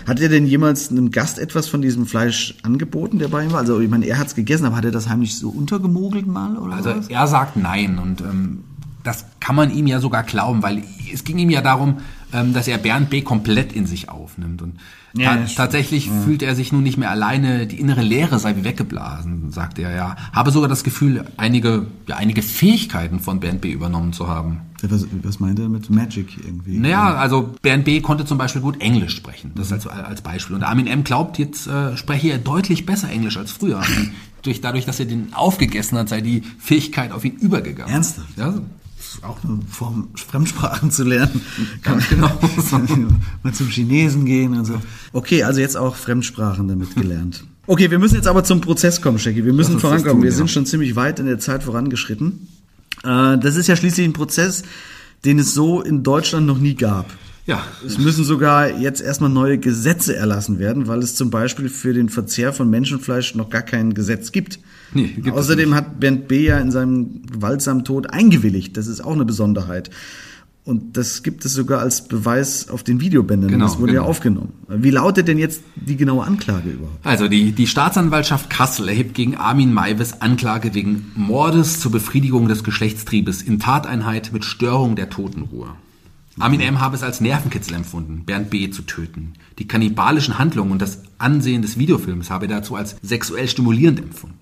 Hat 0.06 0.20
er 0.20 0.28
denn 0.28 0.46
jemals 0.46 0.90
einem 0.90 1.10
Gast 1.10 1.38
etwas 1.38 1.66
von 1.68 1.80
diesem 1.80 2.04
Fleisch 2.04 2.54
angeboten, 2.62 3.18
der 3.18 3.28
bei 3.28 3.44
ihm 3.44 3.52
war? 3.52 3.60
Also 3.60 3.80
ich 3.80 3.88
meine, 3.88 4.06
er 4.06 4.18
hat's 4.18 4.34
gegessen, 4.34 4.66
aber 4.66 4.76
hat 4.76 4.84
er 4.84 4.90
das 4.90 5.08
heimlich 5.08 5.36
so 5.38 5.48
untergemogelt 5.48 6.26
mal 6.26 6.58
oder 6.58 6.74
Also 6.74 6.90
was? 6.90 7.08
er 7.08 7.26
sagt 7.28 7.56
nein 7.56 7.98
und 7.98 8.20
ähm, 8.20 8.64
das 9.04 9.24
kann 9.40 9.56
man 9.56 9.70
ihm 9.74 9.86
ja 9.86 10.00
sogar 10.00 10.22
glauben, 10.24 10.62
weil 10.62 10.82
es 11.14 11.24
ging 11.24 11.38
ihm 11.38 11.48
ja 11.48 11.62
darum, 11.62 11.98
ähm, 12.32 12.52
dass 12.52 12.68
er 12.68 12.78
Bernd 12.78 13.10
B. 13.10 13.22
komplett 13.22 13.72
in 13.72 13.86
sich 13.86 14.08
aufnimmt. 14.08 14.62
Und 14.62 14.74
Ja, 15.14 15.34
ta 15.34 15.40
ja, 15.40 15.46
tatsächlich 15.56 16.10
fühlt 16.10 16.42
er 16.42 16.54
sich 16.54 16.72
nun 16.72 16.82
nicht 16.82 16.98
mehr 16.98 17.10
alleine, 17.10 17.66
die 17.66 17.80
innere 17.80 18.02
Leere 18.02 18.38
sei 18.38 18.56
wie 18.56 18.64
weggeblasen, 18.64 19.50
sagt 19.50 19.78
er 19.78 19.94
ja. 19.94 20.16
Habe 20.32 20.50
sogar 20.50 20.68
das 20.68 20.84
Gefühl, 20.84 21.24
einige, 21.36 21.86
ja, 22.06 22.16
einige 22.16 22.42
Fähigkeiten 22.42 23.20
von 23.20 23.40
Bernd 23.40 23.60
B. 23.60 23.72
übernommen 23.72 24.12
zu 24.12 24.28
haben. 24.28 24.60
Was, 24.82 25.06
was 25.22 25.40
meint 25.40 25.58
er 25.58 25.68
mit 25.68 25.90
Magic 25.90 26.36
irgendwie? 26.44 26.78
Naja, 26.78 27.14
also 27.14 27.54
Bernd 27.62 27.84
B. 27.84 28.00
konnte 28.00 28.24
zum 28.24 28.38
Beispiel 28.38 28.62
gut 28.62 28.80
Englisch 28.80 29.16
sprechen, 29.16 29.50
das 29.56 29.72
als, 29.72 29.86
als 29.88 30.20
Beispiel. 30.22 30.54
Und 30.54 30.62
Armin 30.62 30.86
M. 30.86 31.02
glaubt, 31.02 31.38
jetzt 31.38 31.66
äh, 31.66 31.96
spreche 31.96 32.28
er 32.30 32.38
deutlich 32.38 32.86
besser 32.86 33.10
Englisch 33.10 33.36
als 33.36 33.50
früher. 33.50 33.82
Durch, 34.42 34.60
dadurch, 34.60 34.84
dass 34.84 35.00
er 35.00 35.06
den 35.06 35.32
aufgegessen 35.34 35.98
hat, 35.98 36.08
sei 36.08 36.20
die 36.20 36.42
Fähigkeit 36.60 37.10
auf 37.10 37.24
ihn 37.24 37.34
übergegangen. 37.34 37.92
Ernsthaft? 37.92 38.28
Ja, 38.36 38.54
ist 39.14 39.24
auch 39.24 39.42
eine 39.44 39.60
Form, 39.70 40.08
Fremdsprachen 40.14 40.90
zu 40.90 41.04
lernen. 41.04 41.40
Ganz 41.82 42.08
genau. 42.08 42.28
Mal 43.42 43.52
zum 43.52 43.68
Chinesen 43.68 44.24
gehen 44.24 44.56
und 44.56 44.64
so. 44.64 44.80
Okay, 45.12 45.42
also 45.42 45.60
jetzt 45.60 45.76
auch 45.76 45.96
Fremdsprachen 45.96 46.68
damit 46.68 46.94
gelernt. 46.94 47.44
Okay, 47.66 47.90
wir 47.90 47.98
müssen 47.98 48.14
jetzt 48.14 48.26
aber 48.26 48.44
zum 48.44 48.60
Prozess 48.60 49.02
kommen, 49.02 49.18
Shaggy. 49.18 49.44
Wir 49.44 49.52
müssen 49.52 49.78
vorankommen. 49.78 50.14
tun, 50.14 50.22
wir 50.22 50.30
ja. 50.30 50.36
sind 50.36 50.50
schon 50.50 50.66
ziemlich 50.66 50.96
weit 50.96 51.20
in 51.20 51.26
der 51.26 51.38
Zeit 51.38 51.62
vorangeschritten. 51.62 52.48
Äh, 53.04 53.38
das 53.38 53.56
ist 53.56 53.66
ja 53.66 53.76
schließlich 53.76 54.06
ein 54.06 54.14
Prozess, 54.14 54.62
den 55.24 55.38
es 55.38 55.54
so 55.54 55.82
in 55.82 56.02
Deutschland 56.02 56.46
noch 56.46 56.58
nie 56.58 56.74
gab. 56.74 57.06
Ja, 57.48 57.64
Es 57.84 57.96
müssen 57.96 58.24
sogar 58.24 58.78
jetzt 58.78 59.00
erstmal 59.00 59.30
neue 59.30 59.56
Gesetze 59.56 60.14
erlassen 60.14 60.58
werden, 60.58 60.86
weil 60.86 60.98
es 60.98 61.14
zum 61.14 61.30
Beispiel 61.30 61.70
für 61.70 61.94
den 61.94 62.10
Verzehr 62.10 62.52
von 62.52 62.68
Menschenfleisch 62.68 63.34
noch 63.36 63.48
gar 63.48 63.62
kein 63.62 63.94
Gesetz 63.94 64.32
gibt. 64.32 64.58
Nee, 64.92 65.06
gibt 65.16 65.30
Außerdem 65.30 65.74
hat 65.74 65.98
Bernd 65.98 66.28
B. 66.28 66.44
ja 66.44 66.58
in 66.58 66.70
seinem 66.70 67.22
gewaltsamen 67.26 67.84
Tod 67.84 68.10
eingewilligt. 68.10 68.76
Das 68.76 68.86
ist 68.86 69.00
auch 69.00 69.14
eine 69.14 69.24
Besonderheit. 69.24 69.88
Und 70.66 70.98
das 70.98 71.22
gibt 71.22 71.46
es 71.46 71.54
sogar 71.54 71.80
als 71.80 72.06
Beweis 72.06 72.68
auf 72.68 72.82
den 72.82 73.00
Videobändern. 73.00 73.50
Genau, 73.50 73.64
das 73.64 73.78
wurde 73.78 73.94
ja 73.94 74.00
genau. 74.00 74.10
aufgenommen. 74.10 74.52
Wie 74.68 74.90
lautet 74.90 75.26
denn 75.26 75.38
jetzt 75.38 75.62
die 75.74 75.96
genaue 75.96 76.26
Anklage 76.26 76.68
überhaupt? 76.68 77.06
Also 77.06 77.28
die, 77.28 77.52
die 77.52 77.66
Staatsanwaltschaft 77.66 78.50
Kassel 78.50 78.90
erhebt 78.90 79.14
gegen 79.14 79.38
Armin 79.38 79.72
Maivis 79.72 80.20
Anklage 80.20 80.74
wegen 80.74 81.12
Mordes 81.14 81.80
zur 81.80 81.92
Befriedigung 81.92 82.46
des 82.46 82.62
Geschlechtstriebes 82.62 83.40
in 83.40 83.58
Tateinheit 83.58 84.34
mit 84.34 84.44
Störung 84.44 84.96
der 84.96 85.08
Totenruhe. 85.08 85.68
Armin 86.40 86.60
M. 86.60 86.80
habe 86.80 86.94
es 86.94 87.02
als 87.02 87.20
Nervenkitzel 87.20 87.74
empfunden, 87.74 88.24
Bernd 88.24 88.50
B. 88.50 88.70
zu 88.70 88.82
töten. 88.82 89.32
Die 89.58 89.66
kannibalischen 89.66 90.38
Handlungen 90.38 90.70
und 90.70 90.80
das 90.80 91.02
Ansehen 91.18 91.62
des 91.62 91.78
Videofilms 91.78 92.30
habe 92.30 92.46
er 92.46 92.60
dazu 92.60 92.76
als 92.76 92.94
sexuell 93.02 93.48
stimulierend 93.48 93.98
empfunden. 93.98 94.37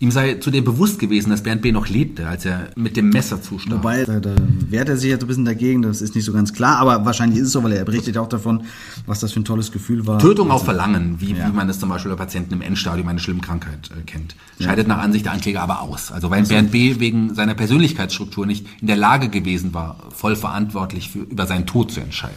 Ihm 0.00 0.10
sei 0.10 0.34
zudem 0.34 0.64
bewusst 0.64 0.98
gewesen, 0.98 1.30
dass 1.30 1.42
Bernd 1.42 1.62
B. 1.62 1.72
noch 1.72 1.88
lebte, 1.88 2.26
als 2.26 2.44
er 2.44 2.68
mit 2.76 2.96
dem 2.96 3.10
Messer 3.10 3.40
zustarb. 3.40 3.78
Wobei, 3.78 4.04
da, 4.04 4.20
da 4.20 4.34
wehrt 4.68 4.88
er 4.88 4.96
sich 4.96 5.10
jetzt 5.10 5.22
ein 5.22 5.28
bisschen 5.28 5.44
dagegen, 5.44 5.82
das 5.82 6.02
ist 6.02 6.14
nicht 6.14 6.24
so 6.24 6.32
ganz 6.32 6.52
klar, 6.52 6.78
aber 6.78 7.04
wahrscheinlich 7.04 7.38
ist 7.38 7.46
es 7.46 7.52
so, 7.52 7.62
weil 7.62 7.72
er 7.72 7.84
berichtet 7.84 8.18
auch 8.18 8.28
davon, 8.28 8.62
was 9.06 9.20
das 9.20 9.32
für 9.32 9.40
ein 9.40 9.44
tolles 9.44 9.72
Gefühl 9.72 10.06
war. 10.06 10.18
Tötung 10.18 10.50
auf 10.50 10.64
Verlangen, 10.64 11.20
wie, 11.20 11.32
Ja. 11.34 11.48
wie 11.48 11.52
man 11.52 11.68
es 11.68 11.78
zum 11.78 11.88
Beispiel 11.88 12.10
bei 12.10 12.16
Patienten 12.16 12.54
im 12.54 12.62
Endstadium 12.62 13.06
einer 13.08 13.18
schlimmen 13.18 13.40
Krankheit 13.40 13.90
äh, 13.96 14.02
kennt, 14.02 14.34
scheidet 14.60 14.88
nach 14.88 14.98
Ansicht 14.98 15.24
der 15.26 15.32
Ankläger 15.32 15.62
aber 15.62 15.80
aus. 15.82 16.10
Also 16.12 16.30
weil 16.30 16.42
Bernd 16.44 16.70
B. 16.72 16.98
wegen 16.98 17.34
seiner 17.34 17.54
Persönlichkeitsstruktur 17.54 18.46
nicht 18.46 18.66
in 18.80 18.86
der 18.88 18.96
Lage 18.96 19.28
gewesen 19.28 19.74
war, 19.74 19.96
voll 20.10 20.36
verantwortlich 20.36 21.10
für, 21.10 21.20
über 21.20 21.46
seinen 21.46 21.66
Tod 21.66 21.92
zu 21.92 22.00
entscheiden. 22.00 22.34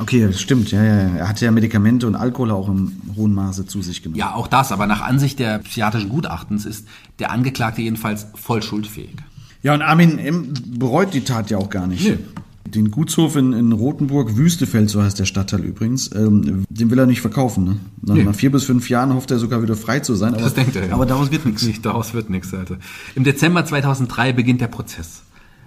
Okay, 0.00 0.26
das 0.26 0.40
stimmt, 0.40 0.70
ja, 0.72 0.82
ja. 0.82 0.92
Er 1.16 1.28
hatte 1.28 1.44
ja 1.44 1.50
Medikamente 1.50 2.06
und 2.06 2.16
Alkohol 2.16 2.50
auch 2.50 2.68
im 2.68 2.92
hohen 3.16 3.34
Maße 3.34 3.66
zu 3.66 3.82
sich 3.82 4.02
genommen. 4.02 4.18
Ja, 4.18 4.34
auch 4.34 4.46
das, 4.48 4.72
aber 4.72 4.86
nach 4.86 5.00
Ansicht 5.02 5.38
der 5.38 5.58
psychiatrischen 5.58 6.08
Gutachtens 6.08 6.64
ist 6.66 6.87
der 7.18 7.30
Angeklagte 7.30 7.82
jedenfalls 7.82 8.26
voll 8.34 8.62
schuldfähig. 8.62 9.16
Ja, 9.62 9.74
und 9.74 9.82
Armin 9.82 10.18
M. 10.18 10.52
bereut 10.78 11.14
die 11.14 11.22
Tat 11.22 11.50
ja 11.50 11.58
auch 11.58 11.70
gar 11.70 11.86
nicht. 11.86 12.04
Nee. 12.08 12.18
Den 12.66 12.90
Gutshof 12.90 13.34
in, 13.36 13.54
in 13.54 13.72
Rothenburg, 13.72 14.36
Wüstefeld, 14.36 14.90
so 14.90 15.02
heißt 15.02 15.18
der 15.18 15.24
Stadtteil 15.24 15.64
übrigens, 15.64 16.14
ähm, 16.14 16.64
den 16.68 16.90
will 16.90 16.98
er 16.98 17.06
nicht 17.06 17.22
verkaufen. 17.22 17.64
Ne? 17.64 17.76
Nach, 18.02 18.14
Nee. 18.14 18.24
nach 18.24 18.34
vier 18.34 18.52
bis 18.52 18.64
fünf 18.64 18.90
Jahren 18.90 19.14
hofft 19.14 19.30
er 19.30 19.38
sogar 19.38 19.62
wieder 19.62 19.74
frei 19.74 20.00
zu 20.00 20.14
sein. 20.14 20.34
Aber, 20.34 20.42
Das 20.42 20.52
denkt 20.54 20.76
er 20.76 20.86
ja. 20.88 20.94
aber 20.94 21.06
daraus 21.06 21.30
wird 21.30 21.46
nichts. 21.46 21.62
Nicht, 21.62 21.86
daraus 21.86 22.12
wird 22.12 22.28
nichts, 22.28 22.52
Alter. 22.52 22.76
Im 23.14 23.24
Dezember 23.24 23.64
2003 23.64 24.34
beginnt 24.34 24.60
der 24.60 24.66
Prozess. 24.68 25.22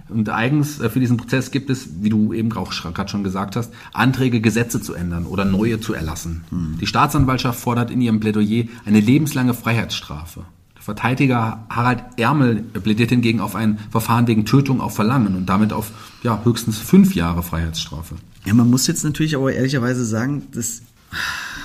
Und 0.08 0.28
eigens 0.28 0.78
äh, 0.78 0.90
für 0.90 1.00
diesen 1.00 1.16
Prozess 1.16 1.50
gibt 1.50 1.70
es, 1.70 1.88
wie 2.02 2.08
du 2.08 2.32
eben 2.32 2.52
auch 2.52 2.70
gerade 2.70 3.08
schon 3.10 3.24
gesagt 3.24 3.56
hast, 3.56 3.72
Anträge, 3.92 4.40
Gesetze 4.40 4.80
zu 4.80 4.94
ändern 4.94 5.26
oder 5.26 5.44
neue 5.44 5.80
zu 5.80 5.94
erlassen. 5.94 6.44
Die 6.80 6.86
Staatsanwaltschaft 6.86 7.58
fordert 7.58 7.90
in 7.90 8.00
ihrem 8.00 8.20
Plädoyer 8.20 8.64
eine 8.84 9.00
lebenslange 9.00 9.54
Freiheitsstrafe. 9.54 10.44
Verteidiger 10.84 11.64
Harald 11.70 12.02
Ermel 12.16 12.56
plädiert 12.56 13.10
hingegen 13.10 13.40
auf 13.40 13.54
ein 13.54 13.78
Verfahren 13.90 14.26
wegen 14.26 14.44
Tötung 14.44 14.80
auf 14.80 14.94
Verlangen 14.94 15.36
und 15.36 15.46
damit 15.46 15.72
auf 15.72 15.90
ja, 16.22 16.40
höchstens 16.44 16.78
fünf 16.78 17.14
Jahre 17.14 17.42
Freiheitsstrafe. 17.42 18.16
Ja, 18.44 18.54
man 18.54 18.68
muss 18.68 18.86
jetzt 18.88 19.04
natürlich 19.04 19.36
aber 19.36 19.52
ehrlicherweise 19.52 20.04
sagen, 20.04 20.42
das, 20.52 20.82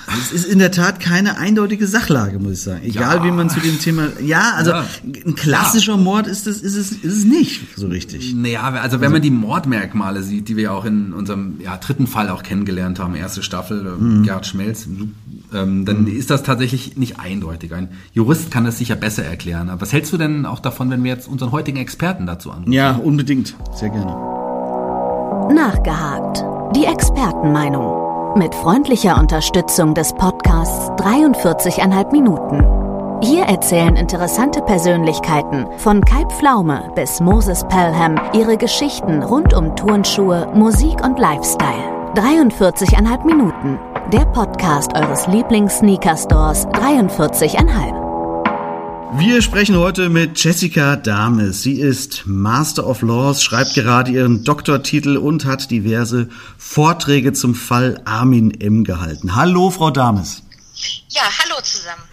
das 0.06 0.32
ist 0.32 0.46
in 0.46 0.60
der 0.60 0.72
Tat 0.72 1.00
keine 1.00 1.38
eindeutige 1.40 1.88
Sachlage, 1.88 2.38
muss 2.38 2.52
ich 2.54 2.62
sagen. 2.62 2.82
Egal 2.84 3.18
Ja. 3.18 3.24
wie 3.24 3.32
man 3.32 3.50
zu 3.50 3.60
dem 3.60 3.80
Thema. 3.80 4.10
Ja, 4.22 4.52
also 4.56 4.72
Ja. 4.72 4.86
ein 5.26 5.34
klassischer 5.36 5.98
Mord 5.98 6.28
ist 6.28 6.46
es, 6.46 6.62
ist 6.62 6.76
es, 6.76 6.92
ist 6.92 7.04
es 7.18 7.24
nicht 7.26 7.62
so 7.76 7.88
richtig. 7.88 8.36
Naja, 8.36 8.62
also 8.62 9.02
wenn 9.02 9.12
man 9.12 9.22
die 9.24 9.32
Mordmerkmale 9.32 10.22
sieht, 10.22 10.48
die 10.50 10.56
wir 10.58 10.64
ja 10.66 10.72
auch 10.72 10.86
in 10.86 11.14
unserem 11.14 11.60
ja, 11.60 11.78
dritten 11.78 12.06
Fall 12.06 12.30
auch 12.30 12.44
kennengelernt 12.44 13.00
haben, 13.00 13.16
erste 13.16 13.42
Staffel, 13.42 13.96
ähm, 14.00 14.24
Gerhard 14.24 14.46
Schmelz, 14.46 14.88
ähm, 15.54 15.86
dann 15.86 16.08
ist 16.08 16.30
das 16.30 16.44
tatsächlich 16.44 16.98
nicht 16.98 17.20
eindeutig. 17.20 17.74
Ein 17.74 17.90
Jurist 18.14 18.52
kann 18.52 18.66
das 18.66 18.78
sicher 18.78 18.96
besser 18.96 19.24
erklären. 19.24 19.70
Aber 19.70 19.82
was 19.82 19.94
hältst 19.94 20.12
du 20.14 20.18
denn 20.18 20.46
auch 20.46 20.60
davon, 20.60 20.90
wenn 20.90 21.04
wir 21.04 21.12
jetzt 21.12 21.28
unseren 21.28 21.52
heutigen 21.52 21.78
Experten 21.78 22.26
dazu 22.26 22.52
anrufen? 22.52 22.72
Ja, 22.72 22.96
unbedingt. 22.96 23.56
Sehr 23.74 23.90
gerne. 23.90 24.12
Nachgehakt. 25.54 26.44
Die 26.76 26.86
Expertenmeinung. 26.86 28.38
Mit 28.38 28.54
freundlicher 28.54 29.20
Unterstützung 29.20 29.96
des 29.96 30.14
Podcasts 30.14 30.90
43,5 31.02 32.12
Minuten. 32.12 32.64
Hier 33.24 33.46
erzählen 33.46 33.96
interessante 33.96 34.62
Persönlichkeiten 34.62 35.66
von 35.78 36.02
Kai 36.02 36.24
Pflaume 36.26 36.92
bis 36.96 37.20
Moses 37.20 37.64
Pelham 37.68 38.20
ihre 38.34 38.58
Geschichten 38.58 39.24
rund 39.24 39.56
um 39.56 39.76
Turnschuhe, 39.76 40.52
Musik 40.54 41.04
und 41.04 41.18
Lifestyle. 41.18 42.12
43,5 42.14 43.26
Minuten. 43.26 43.80
Der 44.14 44.26
Podcast 44.26 44.94
eures 44.94 45.28
Lieblings-Sneaker-Stores 45.28 46.68
43,5. 46.68 49.20
Wir 49.20 49.42
sprechen 49.42 49.78
heute 49.78 50.08
mit 50.08 50.42
Jessica 50.42 50.96
Dames. 50.96 51.64
Sie 51.64 51.82
ist 51.82 52.26
Master 52.26 52.88
of 52.88 53.02
Laws, 53.02 53.44
schreibt 53.44 53.74
gerade 53.74 54.12
ihren 54.12 54.46
Doktortitel 54.46 55.18
und 55.18 55.44
hat 55.44 55.72
diverse 55.72 56.30
Vorträge 56.58 57.34
zum 57.34 57.54
Fall 57.54 58.02
Armin 58.06 58.52
M. 58.62 58.86
gehalten. 58.86 59.36
Hallo, 59.36 59.72
Frau 59.72 59.92
Dames. 59.92 60.42
Ja, 61.10 61.24
hallo 61.44 61.56
zusammen. 61.62 62.04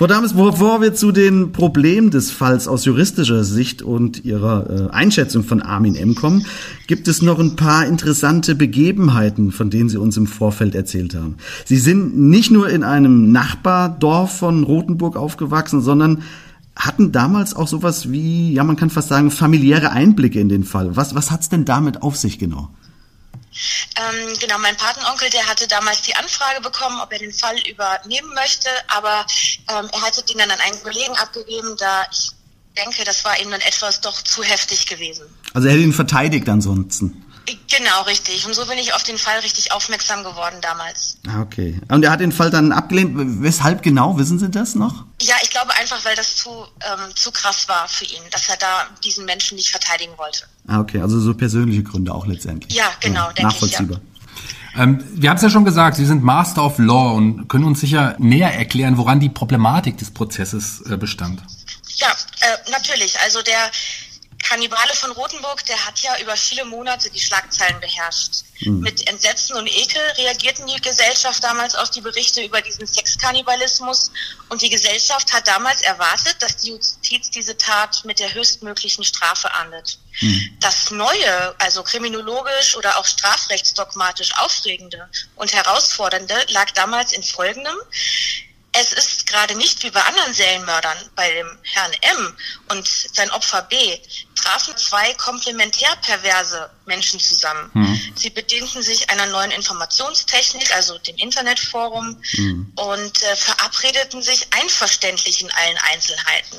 Frau 0.00 0.06
Dames, 0.06 0.32
bevor 0.32 0.80
wir 0.80 0.94
zu 0.94 1.12
den 1.12 1.52
Problemen 1.52 2.10
des 2.10 2.30
Falls 2.30 2.68
aus 2.68 2.86
juristischer 2.86 3.44
Sicht 3.44 3.82
und 3.82 4.24
Ihrer 4.24 4.88
äh, 4.88 4.90
Einschätzung 4.94 5.44
von 5.44 5.60
Armin 5.60 5.94
M. 5.94 6.14
kommen, 6.14 6.46
gibt 6.86 7.06
es 7.06 7.20
noch 7.20 7.38
ein 7.38 7.54
paar 7.54 7.84
interessante 7.84 8.54
Begebenheiten, 8.54 9.52
von 9.52 9.68
denen 9.68 9.90
Sie 9.90 9.98
uns 9.98 10.16
im 10.16 10.26
Vorfeld 10.26 10.74
erzählt 10.74 11.14
haben. 11.14 11.36
Sie 11.66 11.76
sind 11.76 12.18
nicht 12.18 12.50
nur 12.50 12.70
in 12.70 12.82
einem 12.82 13.30
Nachbardorf 13.30 14.38
von 14.38 14.64
Rothenburg 14.64 15.18
aufgewachsen, 15.18 15.82
sondern 15.82 16.22
hatten 16.74 17.12
damals 17.12 17.54
auch 17.54 17.68
sowas 17.68 18.10
wie, 18.10 18.54
ja, 18.54 18.64
man 18.64 18.76
kann 18.76 18.88
fast 18.88 19.08
sagen, 19.08 19.30
familiäre 19.30 19.90
Einblicke 19.90 20.40
in 20.40 20.48
den 20.48 20.64
Fall. 20.64 20.96
Was, 20.96 21.14
was 21.14 21.30
hat's 21.30 21.50
denn 21.50 21.66
damit 21.66 22.02
auf 22.02 22.16
sich 22.16 22.38
genau? 22.38 22.70
Ähm, 23.96 24.38
genau, 24.38 24.58
mein 24.58 24.76
Patenonkel, 24.76 25.30
der 25.30 25.46
hatte 25.46 25.66
damals 25.66 26.02
die 26.02 26.14
Anfrage 26.14 26.60
bekommen, 26.60 27.00
ob 27.00 27.12
er 27.12 27.18
den 27.18 27.32
Fall 27.32 27.58
übernehmen 27.68 28.32
möchte, 28.34 28.68
aber 28.88 29.26
ähm, 29.68 29.88
er 29.92 30.02
hatte 30.02 30.22
den 30.24 30.38
dann 30.38 30.50
an 30.50 30.60
einen 30.60 30.82
Kollegen 30.82 31.16
abgegeben, 31.16 31.76
da 31.78 32.06
ich 32.12 32.30
denke, 32.76 33.04
das 33.04 33.24
war 33.24 33.38
ihm 33.40 33.50
dann 33.50 33.60
etwas 33.60 34.00
doch 34.00 34.22
zu 34.22 34.42
heftig 34.42 34.86
gewesen. 34.86 35.24
Also 35.54 35.68
er 35.68 35.74
hätte 35.74 35.82
ihn 35.82 35.92
verteidigt 35.92 36.48
ansonsten. 36.48 37.26
Genau, 37.68 38.02
richtig. 38.02 38.46
Und 38.46 38.54
so 38.54 38.66
bin 38.66 38.78
ich 38.78 38.92
auf 38.92 39.02
den 39.02 39.18
Fall 39.18 39.38
richtig 39.40 39.72
aufmerksam 39.72 40.22
geworden 40.22 40.58
damals. 40.60 41.16
Ah, 41.26 41.40
okay. 41.40 41.80
Und 41.88 42.04
er 42.04 42.10
hat 42.10 42.20
den 42.20 42.32
Fall 42.32 42.50
dann 42.50 42.72
abgelehnt. 42.72 43.42
Weshalb 43.42 43.82
genau? 43.82 44.18
Wissen 44.18 44.38
Sie 44.38 44.50
das 44.50 44.74
noch? 44.74 45.04
Ja, 45.20 45.34
ich 45.42 45.50
glaube 45.50 45.72
einfach, 45.74 46.04
weil 46.04 46.14
das 46.16 46.36
zu, 46.36 46.50
ähm, 46.80 47.16
zu 47.16 47.32
krass 47.32 47.68
war 47.68 47.88
für 47.88 48.04
ihn, 48.04 48.22
dass 48.30 48.48
er 48.48 48.56
da 48.56 48.86
diesen 49.02 49.24
Menschen 49.24 49.56
nicht 49.56 49.70
verteidigen 49.70 50.16
wollte. 50.16 50.44
Ah, 50.70 50.78
okay. 50.78 51.00
Also 51.00 51.18
so 51.18 51.34
persönliche 51.34 51.82
Gründe 51.82 52.14
auch 52.14 52.26
letztendlich. 52.26 52.72
Ja, 52.72 52.84
genau, 53.00 53.24
denke 53.32 53.38
ich, 53.38 53.42
Nachvollziehbar. 53.42 54.00
Ähm, 54.78 55.02
wir 55.14 55.28
haben 55.28 55.36
es 55.36 55.42
ja 55.42 55.50
schon 55.50 55.64
gesagt, 55.64 55.96
Sie 55.96 56.06
sind 56.06 56.22
Master 56.22 56.64
of 56.64 56.78
Law 56.78 57.16
und 57.16 57.48
können 57.48 57.64
uns 57.64 57.80
sicher 57.80 58.14
näher 58.18 58.54
erklären, 58.54 58.96
woran 58.96 59.18
die 59.18 59.28
Problematik 59.28 59.98
des 59.98 60.12
Prozesses 60.12 60.80
äh, 60.82 60.96
bestand. 60.96 61.42
Ja, 61.96 62.06
äh, 62.06 62.70
natürlich. 62.70 63.18
Also 63.24 63.42
der 63.42 63.58
Kannibale 64.50 64.92
von 64.96 65.12
Rothenburg, 65.12 65.64
der 65.66 65.86
hat 65.86 66.00
ja 66.00 66.18
über 66.18 66.36
viele 66.36 66.64
Monate 66.64 67.08
die 67.08 67.20
Schlagzeilen 67.20 67.78
beherrscht. 67.78 68.42
Mit 68.62 69.06
Entsetzen 69.06 69.54
und 69.54 69.68
Ekel 69.68 70.02
reagierten 70.16 70.66
die 70.66 70.80
Gesellschaft 70.80 71.44
damals 71.44 71.76
auf 71.76 71.90
die 71.90 72.00
Berichte 72.00 72.42
über 72.42 72.60
diesen 72.60 72.84
Sexkannibalismus 72.84 74.10
und 74.48 74.60
die 74.60 74.68
Gesellschaft 74.68 75.32
hat 75.32 75.46
damals 75.46 75.82
erwartet, 75.82 76.34
dass 76.40 76.56
die 76.56 76.70
Justiz 76.70 77.30
diese 77.30 77.56
Tat 77.56 78.04
mit 78.04 78.18
der 78.18 78.34
höchstmöglichen 78.34 79.04
Strafe 79.04 79.54
ahndet. 79.54 80.00
Das 80.58 80.90
Neue, 80.90 81.54
also 81.58 81.84
kriminologisch 81.84 82.74
oder 82.74 82.98
auch 82.98 83.06
strafrechtsdogmatisch 83.06 84.36
Aufregende 84.36 85.08
und 85.36 85.52
Herausfordernde 85.52 86.34
lag 86.48 86.72
damals 86.72 87.12
in 87.12 87.22
Folgendem. 87.22 87.76
Es 88.72 88.92
ist 88.92 89.09
gerade 89.30 89.54
nicht 89.54 89.82
wie 89.82 89.90
bei 89.90 90.02
anderen 90.02 90.34
Serienmördern, 90.34 90.98
bei 91.14 91.30
dem 91.32 91.58
Herrn 91.62 91.92
M 92.00 92.36
und 92.68 92.86
sein 92.86 93.30
Opfer 93.30 93.62
B, 93.62 93.98
trafen 94.34 94.76
zwei 94.76 95.14
komplementär 95.14 95.94
perverse 96.02 96.70
Menschen 96.86 97.20
zusammen. 97.20 97.70
Sie 98.16 98.30
bedienten 98.30 98.82
sich 98.82 99.08
einer 99.08 99.26
neuen 99.26 99.50
Informationstechnik, 99.52 100.74
also 100.74 100.98
dem 100.98 101.16
Internetforum, 101.16 102.20
und 102.76 103.22
äh, 103.22 103.36
verabredeten 103.36 104.22
sich 104.22 104.46
einverständlich 104.52 105.40
in 105.40 105.50
allen 105.52 105.78
Einzelheiten. 105.92 106.58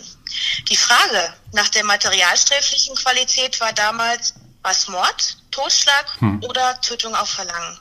Die 0.69 0.77
Frage 0.77 1.33
nach 1.51 1.69
der 1.69 1.83
materialsträflichen 1.83 2.95
Qualität 2.95 3.59
war 3.59 3.73
damals, 3.73 4.33
was 4.63 4.87
Mord, 4.87 5.37
Totschlag 5.51 6.05
oder 6.41 6.79
Tötung 6.81 7.15
auf 7.15 7.29
Verlangen? 7.29 7.79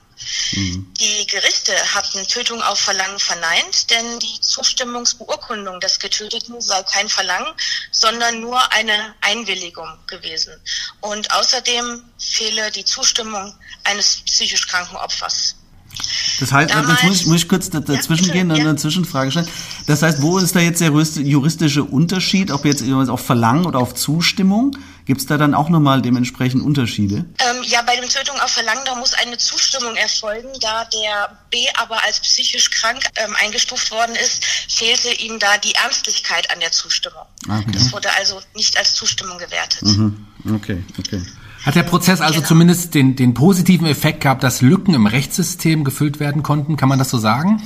Mhm. 0.53 0.93
Die 1.01 1.27
Gerichte 1.27 1.73
hatten 1.95 2.27
Tötung 2.27 2.63
auf 2.63 2.79
Verlangen 2.79 3.19
verneint, 3.19 3.91
denn 3.91 4.19
die 4.19 4.41
Zustimmungsbeurkundung 4.41 5.81
des 5.81 5.99
Getöteten 5.99 6.61
sei 6.61 6.83
kein 6.83 7.09
Verlangen, 7.09 7.53
sondern 7.91 8.41
nur 8.41 8.73
eine 8.73 9.15
Einwilligung 9.21 9.89
gewesen. 10.07 10.53
Und 11.01 11.31
außerdem 11.33 12.03
fehle 12.19 12.71
die 12.71 12.85
Zustimmung 12.85 13.55
eines 13.85 14.23
psychisch 14.27 14.67
kranken 14.67 14.97
Opfers. 14.97 15.57
Das 16.39 16.53
heißt, 16.53 16.71
Damals, 16.71 17.03
jetzt 17.03 17.09
muss 17.09 17.21
ich, 17.21 17.27
muss 17.27 17.37
ich 17.43 17.49
kurz 17.49 17.71
dazwischen 17.71 18.29
ja, 18.29 18.33
gehen 18.33 18.51
und 18.51 18.57
ja. 18.57 18.65
eine 18.65 18.77
Zwischenfrage 18.77 19.31
stellen. 19.31 19.49
Das 19.87 20.03
heißt, 20.03 20.23
wo 20.23 20.39
ist 20.39 20.55
da 20.55 20.61
jetzt 20.61 20.81
der 20.81 20.91
juristische 20.91 21.85
Unterschied, 21.85 22.51
ob 22.51 22.65
jetzt 22.65 22.83
auf 22.83 23.21
Verlangen 23.21 23.67
oder 23.67 23.79
auf 23.79 23.95
Zustimmung? 23.95 24.77
Gibt 25.07 25.21
es 25.21 25.27
da 25.27 25.39
dann 25.39 25.55
auch 25.55 25.69
nochmal 25.69 26.03
dementsprechend 26.03 26.63
Unterschiede? 26.63 27.27
Ähm, 27.39 27.63
ja, 27.65 27.83
bei 27.83 27.97
dem 27.97 28.09
Tötung 28.09 28.39
auf 28.41 28.51
Verlangen, 28.51 28.83
da 28.85 28.95
muss 28.95 29.15
eine 29.15 29.39
Zustimmung 29.39 29.97
erfolgen. 29.97 30.49
Da 30.61 30.85
der 30.85 31.39
B 31.51 31.67
aber 31.75 32.03
als 32.05 32.21
psychisch 32.21 32.71
krank 32.71 33.01
ähm, 33.17 33.35
eingestuft 33.43 33.91
worden 33.91 34.15
ist, 34.17 34.45
fehlte 34.45 35.13
ihm 35.23 35.39
da 35.39 35.59
die 35.59 35.75
Ernstlichkeit 35.75 36.51
an 36.53 36.61
der 36.61 36.73
Zustimmung. 36.73 37.23
Okay. 37.49 37.71
Das 37.73 37.93
wurde 37.93 38.09
also 38.19 38.41
nicht 38.55 38.77
als 38.77 38.95
Zustimmung 38.95 39.39
gewertet. 39.39 39.83
Mhm. 39.83 40.27
Okay, 40.55 40.85
okay. 40.99 41.23
Hat 41.65 41.75
der 41.75 41.83
Prozess 41.83 42.21
also 42.21 42.37
genau. 42.37 42.49
zumindest 42.49 42.95
den, 42.95 43.17
den 43.17 43.35
positiven 43.35 43.87
Effekt 43.87 44.23
gehabt, 44.23 44.43
dass 44.43 44.63
Lücken 44.63 44.95
im 44.95 45.07
Rechtssystem 45.07 45.85
gefüllt 45.85 46.19
werden 46.19 46.43
konnten? 46.43 46.77
Kann 46.77 46.89
man 46.89 46.99
das 46.99 47.11
so 47.11 47.19
sagen? 47.19 47.63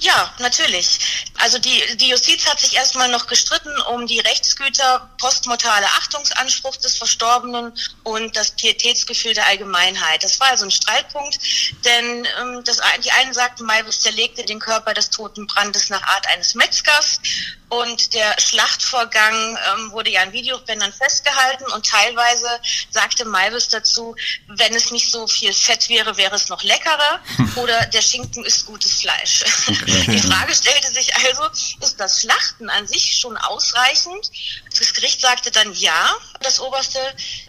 Ja, 0.00 0.32
natürlich. 0.38 0.98
Also 1.38 1.58
die, 1.58 1.96
die 1.96 2.08
Justiz 2.08 2.46
hat 2.46 2.60
sich 2.60 2.74
erstmal 2.74 3.08
noch 3.08 3.26
gestritten 3.26 3.72
um 3.92 4.06
die 4.06 4.20
Rechtsgüter, 4.20 5.10
postmortale 5.18 5.86
Achtungsanspruch 5.86 6.76
des 6.76 6.96
Verstorbenen 6.96 7.72
und 8.04 8.36
das 8.36 8.52
Pietätsgefühl 8.52 9.34
der 9.34 9.46
Allgemeinheit. 9.46 10.22
Das 10.22 10.38
war 10.40 10.48
also 10.48 10.64
ein 10.64 10.70
Streitpunkt, 10.70 11.38
denn 11.84 12.26
ähm, 12.40 12.62
das, 12.64 12.80
die 13.04 13.10
einen 13.12 13.32
sagten, 13.32 13.64
Maivis 13.64 14.00
zerlegte 14.00 14.44
den 14.44 14.58
Körper 14.58 14.94
des 14.94 15.10
toten 15.10 15.46
Brandes 15.46 15.88
nach 15.88 16.02
Art 16.02 16.26
eines 16.28 16.54
Metzgers 16.54 17.20
und 17.68 18.14
der 18.14 18.36
Schlachtvorgang 18.38 19.58
ähm, 19.74 19.90
wurde 19.90 20.10
ja 20.10 20.22
in 20.22 20.32
Videobändern 20.32 20.92
festgehalten 20.92 21.64
und 21.72 21.84
teilweise 21.84 22.48
sagte 22.90 23.24
Maivis 23.24 23.68
dazu, 23.68 24.14
wenn 24.46 24.74
es 24.74 24.92
nicht 24.92 25.10
so 25.10 25.26
viel 25.26 25.52
Fett 25.52 25.88
wäre, 25.88 26.16
wäre 26.16 26.36
es 26.36 26.48
noch 26.48 26.62
leckerer 26.62 27.20
oder 27.56 27.86
der 27.86 28.02
Schinken 28.02 28.44
ist 28.44 28.66
gutes 28.66 29.00
Fleisch. 29.00 29.35
Okay. 29.68 30.06
Die 30.08 30.20
Frage 30.20 30.54
stellte 30.54 30.92
sich 30.92 31.14
also, 31.16 31.42
ist 31.80 31.98
das 31.98 32.20
Schlachten 32.20 32.70
an 32.70 32.86
sich 32.86 33.18
schon 33.18 33.36
ausreichend? 33.36 34.30
Das 34.78 34.92
Gericht 34.92 35.20
sagte 35.20 35.50
dann 35.50 35.72
ja, 35.74 36.14
das 36.40 36.60
oberste 36.60 36.98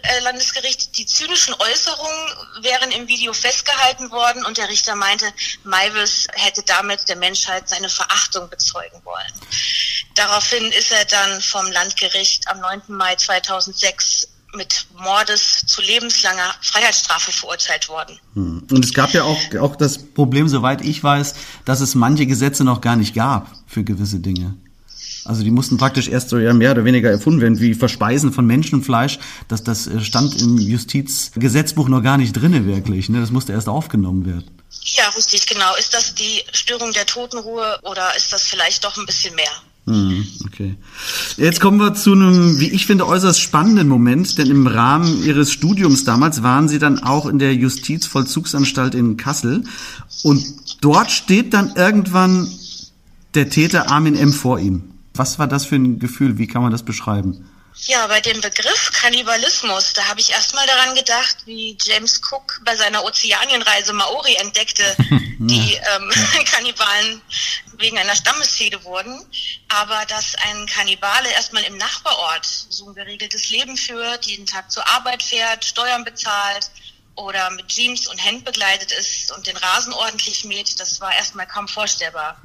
äh, 0.03 0.19
Landesgericht. 0.19 0.97
Die 0.97 1.05
zynischen 1.05 1.53
Äußerungen 1.53 2.27
wären 2.61 2.91
im 2.91 3.07
Video 3.07 3.33
festgehalten 3.33 4.11
worden 4.11 4.45
und 4.45 4.57
der 4.57 4.69
Richter 4.69 4.95
meinte, 4.95 5.31
Maivis 5.63 6.27
hätte 6.33 6.63
damit 6.63 7.07
der 7.09 7.15
Menschheit 7.17 7.69
seine 7.69 7.89
Verachtung 7.89 8.49
bezeugen 8.49 9.03
wollen. 9.03 9.33
Daraufhin 10.15 10.71
ist 10.71 10.91
er 10.91 11.05
dann 11.05 11.41
vom 11.41 11.71
Landgericht 11.71 12.47
am 12.47 12.59
9. 12.59 12.81
Mai 12.87 13.15
2006 13.15 14.27
mit 14.55 14.87
Mordes 14.97 15.65
zu 15.65 15.81
lebenslanger 15.81 16.55
Freiheitsstrafe 16.61 17.31
verurteilt 17.31 17.89
worden. 17.89 18.19
Hm. 18.33 18.63
Und 18.71 18.85
es 18.85 18.93
gab 18.93 19.13
ja 19.13 19.23
auch, 19.23 19.39
auch 19.59 19.75
das 19.75 19.97
Problem, 19.97 20.47
soweit 20.47 20.81
ich 20.81 21.03
weiß, 21.03 21.35
dass 21.65 21.81
es 21.81 21.95
manche 21.95 22.25
Gesetze 22.25 22.63
noch 22.63 22.81
gar 22.81 22.95
nicht 22.95 23.13
gab 23.13 23.51
für 23.67 23.83
gewisse 23.83 24.19
Dinge. 24.19 24.55
Also 25.27 25.43
die 25.43 25.51
mussten 25.51 25.77
praktisch 25.77 26.07
erst 26.07 26.29
so 26.29 26.39
ja 26.39 26.53
mehr 26.53 26.71
oder 26.71 26.85
weniger 26.85 27.11
erfunden 27.11 27.41
werden, 27.41 27.59
wie 27.59 27.73
Verspeisen 27.73 28.31
von 28.31 28.45
Menschenfleisch. 28.45 29.19
Das, 29.49 29.61
das 29.61 29.85
äh, 29.87 29.99
stand 29.99 30.41
im 30.41 30.57
Justizgesetzbuch 30.57 31.89
noch 31.89 32.01
gar 32.01 32.17
nicht 32.17 32.31
drinne 32.31 32.65
wirklich. 32.65 33.09
Ne? 33.09 33.19
Das 33.19 33.31
musste 33.31 33.51
erst 33.51 33.67
aufgenommen 33.67 34.25
werden. 34.25 34.49
Ja, 34.83 35.09
richtig, 35.09 35.45
genau. 35.45 35.75
Ist 35.75 35.93
das 35.93 36.15
die 36.15 36.43
Störung 36.53 36.93
der 36.93 37.05
Totenruhe 37.05 37.77
oder 37.83 38.15
ist 38.15 38.31
das 38.31 38.43
vielleicht 38.43 38.85
doch 38.85 38.95
ein 38.97 39.05
bisschen 39.05 39.35
mehr? 39.35 39.51
Hm, 39.87 40.27
okay. 40.45 40.75
Jetzt 41.37 41.61
kommen 41.61 41.79
wir 41.79 41.93
zu 41.93 42.11
einem, 42.11 42.59
wie 42.59 42.69
ich 42.69 42.85
finde, 42.85 43.07
äußerst 43.07 43.39
spannenden 43.39 43.87
Moment, 43.87 44.37
denn 44.37 44.51
im 44.51 44.67
Rahmen 44.67 45.23
Ihres 45.23 45.49
Studiums 45.49 46.03
damals 46.03 46.43
waren 46.43 46.67
Sie 46.67 46.77
dann 46.77 47.01
auch 47.01 47.25
in 47.25 47.39
der 47.39 47.55
Justizvollzugsanstalt 47.55 48.95
in 48.95 49.15
Kassel 49.15 49.63
und 50.23 50.43
dort 50.81 51.09
steht 51.09 51.53
dann 51.53 51.73
irgendwann 51.75 52.51
der 53.33 53.49
Täter 53.49 53.89
Armin 53.89 54.17
M. 54.17 54.33
vor 54.33 54.59
ihm. 54.59 54.83
Was 55.13 55.39
war 55.39 55.47
das 55.47 55.65
für 55.65 55.75
ein 55.75 55.99
Gefühl? 55.99 56.37
Wie 56.37 56.47
kann 56.47 56.61
man 56.61 56.71
das 56.71 56.83
beschreiben? 56.83 57.45
Ja, 57.85 58.07
bei 58.07 58.19
dem 58.19 58.41
Begriff 58.41 58.91
Kannibalismus, 58.91 59.93
da 59.93 60.03
habe 60.07 60.19
ich 60.19 60.31
erstmal 60.31 60.65
daran 60.65 60.95
gedacht, 60.95 61.37
wie 61.45 61.77
James 61.81 62.19
Cook 62.29 62.59
bei 62.65 62.75
seiner 62.75 63.03
Ozeanienreise 63.03 63.93
Maori 63.93 64.35
entdeckte, 64.35 64.83
die 65.39 65.75
ähm, 65.95 66.09
Kannibalen 66.45 67.21
wegen 67.77 67.97
einer 67.97 68.15
Stammesfehde 68.15 68.83
wurden, 68.83 69.25
aber 69.69 70.05
dass 70.05 70.35
ein 70.35 70.65
Kannibale 70.65 71.29
erstmal 71.31 71.63
im 71.63 71.77
Nachbarort 71.77 72.45
so 72.45 72.89
ein 72.89 72.95
geregeltes 72.95 73.49
Leben 73.49 73.77
führt, 73.77 74.25
jeden 74.25 74.45
Tag 74.45 74.71
zur 74.71 74.87
Arbeit 74.87 75.21
fährt, 75.21 75.63
Steuern 75.65 76.03
bezahlt 76.03 76.69
oder 77.15 77.49
mit 77.51 77.67
Jeans 77.67 78.07
und 78.07 78.17
Hemd 78.17 78.45
begleitet 78.45 78.91
ist 78.91 79.31
und 79.31 79.47
den 79.47 79.57
Rasen 79.57 79.93
ordentlich 79.93 80.45
mäht, 80.45 80.79
das 80.79 81.01
war 81.01 81.15
erstmal 81.15 81.47
kaum 81.47 81.67
vorstellbar. 81.67 82.39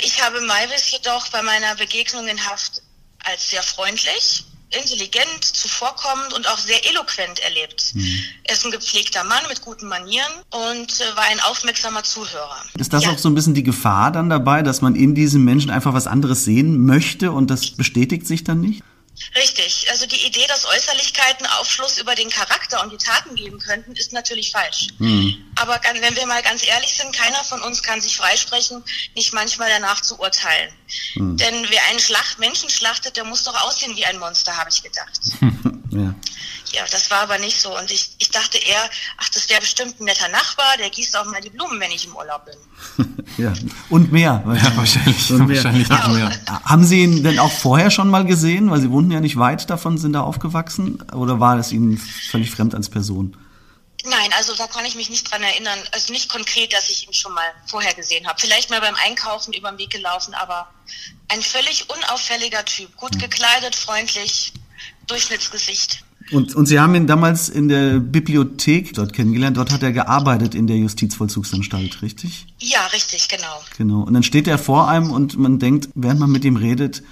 Ich 0.00 0.20
habe 0.22 0.40
Maivis 0.40 0.90
jedoch 0.90 1.28
bei 1.28 1.42
meiner 1.42 1.74
Begegnung 1.76 2.28
in 2.28 2.44
Haft 2.44 2.82
als 3.24 3.50
sehr 3.50 3.62
freundlich, 3.62 4.44
intelligent, 4.70 5.44
zuvorkommend 5.44 6.32
und 6.34 6.48
auch 6.48 6.58
sehr 6.58 6.84
eloquent 6.90 7.38
erlebt. 7.40 7.94
Mhm. 7.94 8.24
Er 8.44 8.54
ist 8.54 8.64
ein 8.64 8.72
gepflegter 8.72 9.24
Mann 9.24 9.42
mit 9.48 9.60
guten 9.60 9.86
Manieren 9.86 10.32
und 10.50 11.00
äh, 11.00 11.16
war 11.16 11.24
ein 11.24 11.40
aufmerksamer 11.40 12.02
Zuhörer. 12.02 12.62
Ist 12.78 12.92
das 12.92 13.04
ja. 13.04 13.10
auch 13.10 13.18
so 13.18 13.28
ein 13.28 13.34
bisschen 13.34 13.54
die 13.54 13.62
Gefahr 13.62 14.10
dann 14.10 14.28
dabei, 14.28 14.62
dass 14.62 14.80
man 14.80 14.96
in 14.96 15.14
diesem 15.14 15.44
Menschen 15.44 15.70
einfach 15.70 15.94
was 15.94 16.06
anderes 16.06 16.44
sehen 16.44 16.84
möchte 16.84 17.32
und 17.32 17.50
das 17.50 17.70
bestätigt 17.70 18.26
sich 18.26 18.44
dann 18.44 18.60
nicht? 18.60 18.82
Richtig. 19.34 19.86
Also 19.90 20.06
die 20.06 20.26
Idee, 20.26 20.46
dass 20.48 20.66
Äußerlichkeiten 20.66 21.46
Aufschluss 21.58 21.98
über 21.98 22.14
den 22.14 22.28
Charakter 22.28 22.82
und 22.82 22.92
die 22.92 22.98
Taten 22.98 23.34
geben 23.34 23.58
könnten, 23.58 23.92
ist 23.92 24.12
natürlich 24.12 24.50
falsch. 24.50 24.88
Mhm. 24.98 25.36
Aber 25.56 25.80
wenn 26.00 26.16
wir 26.16 26.26
mal 26.26 26.42
ganz 26.42 26.66
ehrlich 26.66 26.94
sind, 26.94 27.14
keiner 27.14 27.42
von 27.44 27.60
uns 27.62 27.82
kann 27.82 28.00
sich 28.00 28.16
freisprechen, 28.16 28.82
nicht 29.14 29.32
manchmal 29.32 29.68
danach 29.70 30.02
zu 30.02 30.18
urteilen. 30.20 30.70
Mhm. 31.14 31.36
Denn 31.38 31.66
wer 31.68 31.80
einen 31.90 31.98
Schlacht, 31.98 32.38
Menschen 32.38 32.68
schlachtet, 32.68 33.16
der 33.16 33.24
muss 33.24 33.42
doch 33.44 33.58
aussehen 33.66 33.96
wie 33.96 34.04
ein 34.04 34.18
Monster, 34.18 34.56
habe 34.56 34.70
ich 34.70 34.82
gedacht. 34.82 35.20
ja. 35.90 36.14
Ja, 36.72 36.82
das 36.90 37.10
war 37.10 37.20
aber 37.22 37.38
nicht 37.38 37.58
so. 37.60 37.76
Und 37.78 37.90
ich, 37.90 38.10
ich 38.18 38.30
dachte 38.30 38.58
eher, 38.58 38.90
ach, 39.18 39.28
das 39.30 39.48
wäre 39.48 39.60
bestimmt 39.60 39.98
ein 39.98 40.04
netter 40.04 40.28
Nachbar, 40.28 40.76
der 40.78 40.90
gießt 40.90 41.16
auch 41.16 41.24
mal 41.24 41.40
die 41.40 41.48
Blumen, 41.48 41.80
wenn 41.80 41.90
ich 41.90 42.06
im 42.06 42.14
Urlaub 42.14 42.44
bin. 42.44 43.16
ja, 43.38 43.52
und 43.88 44.12
mehr. 44.12 44.42
Ja, 44.44 44.76
wahrscheinlich. 44.76 45.30
Und 45.30 45.46
mehr. 45.46 45.56
wahrscheinlich 45.56 45.88
ja, 45.88 46.08
mehr. 46.08 46.30
Haben 46.64 46.84
Sie 46.84 47.02
ihn 47.02 47.22
denn 47.22 47.38
auch 47.38 47.52
vorher 47.52 47.90
schon 47.90 48.10
mal 48.10 48.26
gesehen? 48.26 48.70
Weil 48.70 48.80
Sie 48.80 48.90
wohnten 48.90 49.10
ja 49.10 49.20
nicht 49.20 49.38
weit 49.38 49.70
davon, 49.70 49.96
sind 49.96 50.12
da 50.12 50.20
aufgewachsen? 50.20 51.00
Oder 51.12 51.40
war 51.40 51.56
es 51.58 51.72
Ihnen 51.72 51.96
völlig 51.96 52.50
fremd 52.50 52.74
als 52.74 52.90
Person? 52.90 53.36
Nein, 54.08 54.30
also 54.36 54.54
da 54.54 54.66
kann 54.68 54.84
ich 54.84 54.94
mich 54.94 55.10
nicht 55.10 55.30
dran 55.30 55.42
erinnern. 55.42 55.78
Also 55.92 56.12
nicht 56.12 56.28
konkret, 56.28 56.72
dass 56.72 56.88
ich 56.88 57.06
ihn 57.06 57.12
schon 57.12 57.32
mal 57.32 57.44
vorher 57.66 57.92
gesehen 57.94 58.26
habe. 58.26 58.38
Vielleicht 58.40 58.70
mal 58.70 58.80
beim 58.80 58.94
Einkaufen 59.04 59.52
über 59.52 59.70
den 59.70 59.78
Weg 59.78 59.90
gelaufen, 59.90 60.32
aber 60.34 60.68
ein 61.28 61.42
völlig 61.42 61.90
unauffälliger 61.90 62.64
Typ. 62.64 62.96
Gut 62.96 63.18
gekleidet, 63.18 63.74
freundlich, 63.74 64.52
Durchschnittsgesicht. 65.08 66.04
Und, 66.32 66.54
und 66.54 66.66
Sie 66.66 66.80
haben 66.80 66.94
ihn 66.94 67.06
damals 67.06 67.48
in 67.48 67.68
der 67.68 67.98
Bibliothek 67.98 68.94
dort 68.94 69.12
kennengelernt. 69.12 69.56
Dort 69.56 69.72
hat 69.72 69.82
er 69.82 69.92
gearbeitet 69.92 70.54
in 70.54 70.66
der 70.66 70.76
Justizvollzugsanstalt, 70.76 72.02
richtig? 72.02 72.46
Ja, 72.58 72.86
richtig, 72.86 73.28
genau. 73.28 73.62
Genau. 73.76 74.02
Und 74.02 74.14
dann 74.14 74.22
steht 74.22 74.48
er 74.48 74.58
vor 74.58 74.88
einem 74.88 75.10
und 75.10 75.36
man 75.36 75.58
denkt, 75.58 75.88
während 75.94 76.20
man 76.20 76.30
mit 76.30 76.44
ihm 76.44 76.56
redet, 76.56 77.02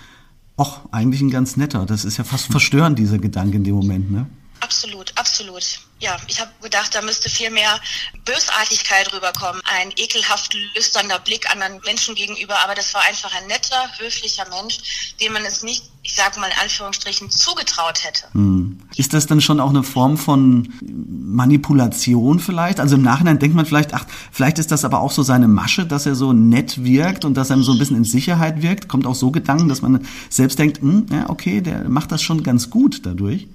ach, 0.57 0.81
eigentlich 0.91 1.21
ein 1.21 1.31
ganz 1.31 1.57
netter. 1.57 1.87
Das 1.87 2.05
ist 2.05 2.17
ja 2.17 2.25
fast 2.25 2.47
verstörend, 2.47 2.99
dieser 2.99 3.19
Gedanke 3.19 3.57
in 3.57 3.65
dem 3.65 3.75
Moment, 3.75 4.11
ne? 4.11 4.27
Absolut, 4.65 5.13
absolut 5.17 5.79
ja, 6.05 6.17
ich 6.27 6.41
habe 6.41 6.51
gedacht, 6.61 6.95
da 6.95 7.01
müsste 7.03 7.31
viel 7.31 7.51
mehr 7.51 7.81
Bösartigkeit 8.25 9.13
rüberkommen. 9.13 9.63
Ein 9.65 9.91
ekelhaft 9.97 10.55
lüsterner 10.75 11.19
Blick 11.19 11.51
anderen 11.51 11.81
Menschen 11.85 12.15
gegenüber. 12.15 12.57
Aber 12.63 12.75
das 12.75 12.93
war 12.95 13.03
einfach 13.09 13.33
ein 13.35 13.47
netter, 13.47 13.77
höflicher 13.99 14.45
Mensch, 14.51 15.15
dem 15.21 15.33
man 15.33 15.45
es 15.45 15.63
nicht, 15.63 15.85
ich 16.03 16.15
sage 16.15 16.39
mal 16.41 16.49
in 16.49 16.59
Anführungsstrichen, 16.63 17.31
zugetraut 17.31 18.05
hätte. 18.05 18.25
Hm. 18.33 18.81
Ist 18.97 19.15
das 19.15 19.27
dann 19.27 19.41
schon 19.41 19.61
auch 19.61 19.71
eine 19.71 19.83
Form 19.83 20.19
von 20.19 20.75
Manipulation 20.83 22.39
vielleicht? 22.39 22.81
Also 22.81 22.97
im 22.97 23.03
Nachhinein 23.03 23.39
denkt 23.39 23.57
man 23.57 23.65
vielleicht, 23.65 23.95
ach, 23.95 24.05
vielleicht 24.31 24.59
ist 24.59 24.73
das 24.73 24.85
aber 24.85 25.01
auch 25.01 25.13
so 25.13 25.23
seine 25.23 25.49
Masche, 25.49 25.87
dass 25.87 26.05
er 26.05 26.17
so 26.17 26.35
nett 26.35 26.85
wirkt 26.85 27.25
und 27.25 27.35
dass 27.35 27.51
er 27.51 27.63
so 27.63 27.73
ein 27.73 27.79
bisschen 27.79 27.97
in 27.97 28.05
Sicherheit 28.05 28.61
wirkt. 28.61 28.89
Kommt 28.89 29.07
auch 29.07 29.15
so 29.15 29.31
Gedanken, 29.31 29.69
dass 29.69 29.81
man 29.81 30.07
selbst 30.29 30.59
denkt, 30.59 30.83
hm, 30.83 31.07
ja, 31.11 31.31
okay, 31.31 31.63
der 31.63 31.89
macht 31.89 32.13
das 32.13 32.21
schon 32.21 32.43
ganz 32.43 32.69
gut 32.69 33.07
dadurch. 33.07 33.47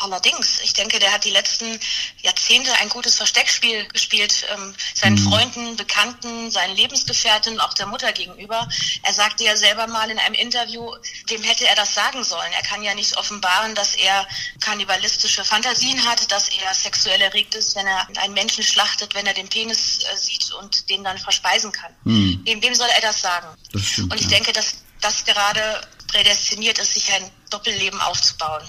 Allerdings, 0.00 0.60
ich 0.60 0.72
denke, 0.74 0.98
der 1.00 1.12
hat 1.12 1.24
die 1.24 1.30
letzten 1.30 1.78
Jahrzehnte 2.22 2.72
ein 2.74 2.88
gutes 2.88 3.16
Versteckspiel 3.16 3.86
gespielt, 3.88 4.46
ähm, 4.54 4.74
seinen 4.94 5.22
mhm. 5.22 5.28
Freunden, 5.28 5.76
Bekannten, 5.76 6.50
seinen 6.50 6.76
Lebensgefährten, 6.76 7.58
auch 7.60 7.74
der 7.74 7.86
Mutter 7.86 8.12
gegenüber. 8.12 8.68
Er 9.02 9.12
sagte 9.12 9.44
ja 9.44 9.56
selber 9.56 9.88
mal 9.88 10.08
in 10.10 10.18
einem 10.18 10.34
Interview, 10.34 10.94
dem 11.30 11.42
hätte 11.42 11.66
er 11.66 11.74
das 11.74 11.94
sagen 11.94 12.22
sollen. 12.22 12.52
Er 12.52 12.62
kann 12.62 12.82
ja 12.82 12.94
nicht 12.94 13.16
offenbaren, 13.16 13.74
dass 13.74 13.96
er 13.96 14.26
kannibalistische 14.60 15.44
Fantasien 15.44 16.04
hat, 16.04 16.30
dass 16.30 16.48
er 16.48 16.72
sexuell 16.74 17.20
erregt 17.20 17.56
ist, 17.56 17.74
wenn 17.74 17.86
er 17.86 18.06
einen 18.18 18.34
Menschen 18.34 18.62
schlachtet, 18.62 19.14
wenn 19.14 19.26
er 19.26 19.34
den 19.34 19.48
Penis 19.48 20.04
äh, 20.04 20.16
sieht 20.16 20.52
und 20.52 20.88
den 20.90 21.02
dann 21.02 21.18
verspeisen 21.18 21.72
kann. 21.72 21.92
Mhm. 22.04 22.40
Wem, 22.44 22.62
wem 22.62 22.74
soll 22.74 22.88
er 22.94 23.00
das 23.00 23.20
sagen? 23.20 23.48
Das 23.72 23.82
stimmt, 23.82 24.12
und 24.12 24.20
ich 24.20 24.26
ja. 24.26 24.36
denke, 24.36 24.52
dass 24.52 24.74
das 25.00 25.24
gerade 25.24 25.80
prädestiniert 26.06 26.78
ist, 26.78 26.94
sich 26.94 27.12
ein 27.12 27.30
Doppelleben 27.50 28.00
aufzubauen. 28.00 28.62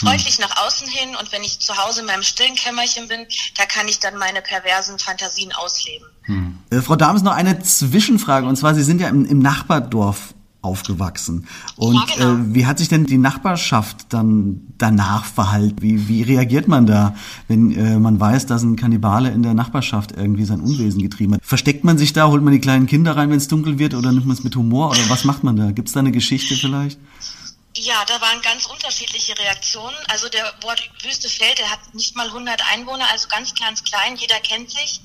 Freundlich 0.00 0.38
hm. 0.38 0.44
nach 0.48 0.66
außen 0.66 0.88
hin 0.88 1.16
und 1.16 1.32
wenn 1.32 1.42
ich 1.42 1.60
zu 1.60 1.76
Hause 1.76 2.00
in 2.00 2.06
meinem 2.06 2.22
stillen 2.22 2.54
Kämmerchen 2.54 3.08
bin, 3.08 3.26
da 3.56 3.66
kann 3.66 3.88
ich 3.88 3.98
dann 4.00 4.16
meine 4.18 4.42
perversen 4.42 4.98
Fantasien 4.98 5.52
ausleben. 5.52 6.06
Hm. 6.22 6.58
Äh, 6.70 6.80
Frau 6.80 6.96
Dahmes, 6.96 7.22
noch 7.22 7.32
eine 7.32 7.60
Zwischenfrage 7.60 8.46
und 8.46 8.56
zwar, 8.56 8.74
Sie 8.74 8.84
sind 8.84 9.00
ja 9.00 9.08
im, 9.08 9.24
im 9.26 9.38
Nachbardorf 9.38 10.34
aufgewachsen. 10.62 11.46
Und 11.76 11.94
ja, 11.94 12.04
genau. 12.16 12.32
äh, 12.34 12.54
wie 12.54 12.66
hat 12.66 12.78
sich 12.78 12.88
denn 12.88 13.06
die 13.06 13.18
Nachbarschaft 13.18 14.12
dann 14.12 14.60
danach 14.76 15.24
verhalten? 15.24 15.76
Wie, 15.80 16.08
wie 16.08 16.22
reagiert 16.22 16.68
man 16.68 16.86
da, 16.86 17.14
wenn 17.48 17.74
äh, 17.74 17.98
man 17.98 18.20
weiß, 18.20 18.46
dass 18.46 18.62
ein 18.62 18.76
Kannibale 18.76 19.30
in 19.30 19.42
der 19.42 19.54
Nachbarschaft 19.54 20.12
irgendwie 20.12 20.44
sein 20.44 20.60
Unwesen 20.60 21.00
getrieben 21.00 21.34
hat? 21.34 21.40
Versteckt 21.42 21.84
man 21.84 21.96
sich 21.96 22.12
da, 22.12 22.28
holt 22.28 22.42
man 22.42 22.52
die 22.52 22.60
kleinen 22.60 22.86
Kinder 22.86 23.16
rein, 23.16 23.30
wenn 23.30 23.38
es 23.38 23.48
dunkel 23.48 23.78
wird, 23.78 23.94
oder 23.94 24.12
nimmt 24.12 24.26
man 24.26 24.36
es 24.36 24.44
mit 24.44 24.54
Humor? 24.54 24.90
Oder 24.90 25.08
was 25.08 25.24
macht 25.24 25.44
man 25.44 25.56
da? 25.56 25.70
Gibt 25.70 25.88
es 25.88 25.94
da 25.94 26.00
eine 26.00 26.12
Geschichte 26.12 26.54
vielleicht? 26.54 27.00
Ja, 27.76 28.04
da 28.04 28.20
waren 28.20 28.42
ganz 28.42 28.66
unterschiedliche 28.66 29.38
Reaktionen. 29.38 29.96
Also 30.08 30.28
der 30.28 30.52
Wort 30.62 30.82
Wüstefeld, 31.02 31.58
der 31.58 31.70
hat 31.70 31.94
nicht 31.94 32.16
mal 32.16 32.26
100 32.26 32.60
Einwohner, 32.72 33.08
also 33.10 33.28
ganz, 33.28 33.54
ganz 33.54 33.84
klein, 33.84 34.16
jeder 34.16 34.40
kennt 34.40 34.70
sich. 34.70 35.00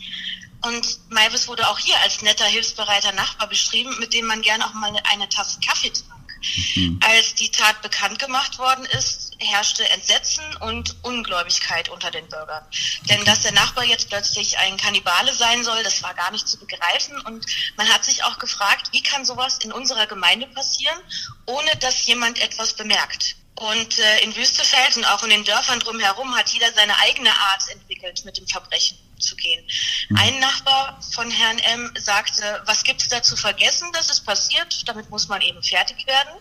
Und 0.61 1.11
Maivis 1.11 1.47
wurde 1.47 1.67
auch 1.69 1.77
hier 1.77 1.99
als 1.99 2.21
netter, 2.23 2.45
hilfsbereiter 2.45 3.11
Nachbar 3.11 3.47
beschrieben, 3.47 3.95
mit 3.99 4.13
dem 4.13 4.25
man 4.25 4.41
gerne 4.41 4.65
auch 4.65 4.73
mal 4.73 4.91
eine 5.11 5.29
Tasse 5.29 5.59
Kaffee 5.59 5.91
trank. 5.91 6.39
Mhm. 6.75 6.99
Als 7.03 7.35
die 7.35 7.51
Tat 7.51 7.81
bekannt 7.83 8.17
gemacht 8.17 8.57
worden 8.57 8.85
ist, 8.85 9.24
herrschte 9.39 9.89
Entsetzen 9.89 10.43
und 10.57 10.95
Ungläubigkeit 11.03 11.89
unter 11.89 12.11
den 12.11 12.27
Bürgern. 12.27 12.65
Denn 13.09 13.23
dass 13.25 13.41
der 13.41 13.51
Nachbar 13.51 13.83
jetzt 13.83 14.09
plötzlich 14.09 14.57
ein 14.57 14.77
Kannibale 14.77 15.33
sein 15.33 15.63
soll, 15.63 15.83
das 15.83 16.01
war 16.03 16.13
gar 16.13 16.31
nicht 16.31 16.47
zu 16.47 16.57
begreifen. 16.57 17.19
Und 17.21 17.45
man 17.77 17.87
hat 17.89 18.03
sich 18.03 18.23
auch 18.23 18.39
gefragt, 18.39 18.87
wie 18.91 19.03
kann 19.03 19.25
sowas 19.25 19.59
in 19.59 19.71
unserer 19.71 20.07
Gemeinde 20.07 20.47
passieren, 20.47 20.97
ohne 21.45 21.75
dass 21.77 22.05
jemand 22.05 22.41
etwas 22.41 22.73
bemerkt. 22.73 23.35
Und 23.55 23.99
äh, 23.99 24.19
in 24.19 24.35
Wüstefeld 24.35 24.97
und 24.97 25.05
auch 25.05 25.23
in 25.23 25.29
den 25.29 25.45
Dörfern 25.45 25.79
drumherum 25.79 26.35
hat 26.35 26.49
jeder 26.49 26.73
seine 26.73 26.97
eigene 26.99 27.31
Art 27.31 27.69
entwickelt, 27.69 28.25
mit 28.25 28.37
dem 28.37 28.47
Verbrechen 28.47 28.97
zu 29.19 29.35
gehen. 29.35 29.65
Mhm. 30.09 30.17
Ein 30.17 30.39
Nachbar 30.39 30.99
von 31.13 31.29
Herrn 31.29 31.59
M. 31.59 31.91
sagte, 31.97 32.61
was 32.65 32.83
gibt's 32.83 33.07
da 33.07 33.21
zu 33.21 33.35
vergessen, 33.35 33.91
dass 33.93 34.09
es 34.09 34.21
passiert? 34.21 34.87
Damit 34.87 35.09
muss 35.09 35.27
man 35.27 35.41
eben 35.41 35.61
fertig 35.63 36.05
werden. 36.07 36.33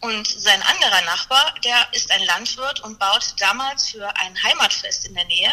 Und 0.00 0.26
sein 0.26 0.62
anderer 0.62 1.02
Nachbar, 1.02 1.54
der 1.64 1.86
ist 1.92 2.10
ein 2.10 2.24
Landwirt 2.24 2.80
und 2.80 2.98
baut 2.98 3.34
damals 3.38 3.88
für 3.88 4.08
ein 4.16 4.42
Heimatfest 4.42 5.06
in 5.06 5.14
der 5.14 5.24
Nähe 5.24 5.52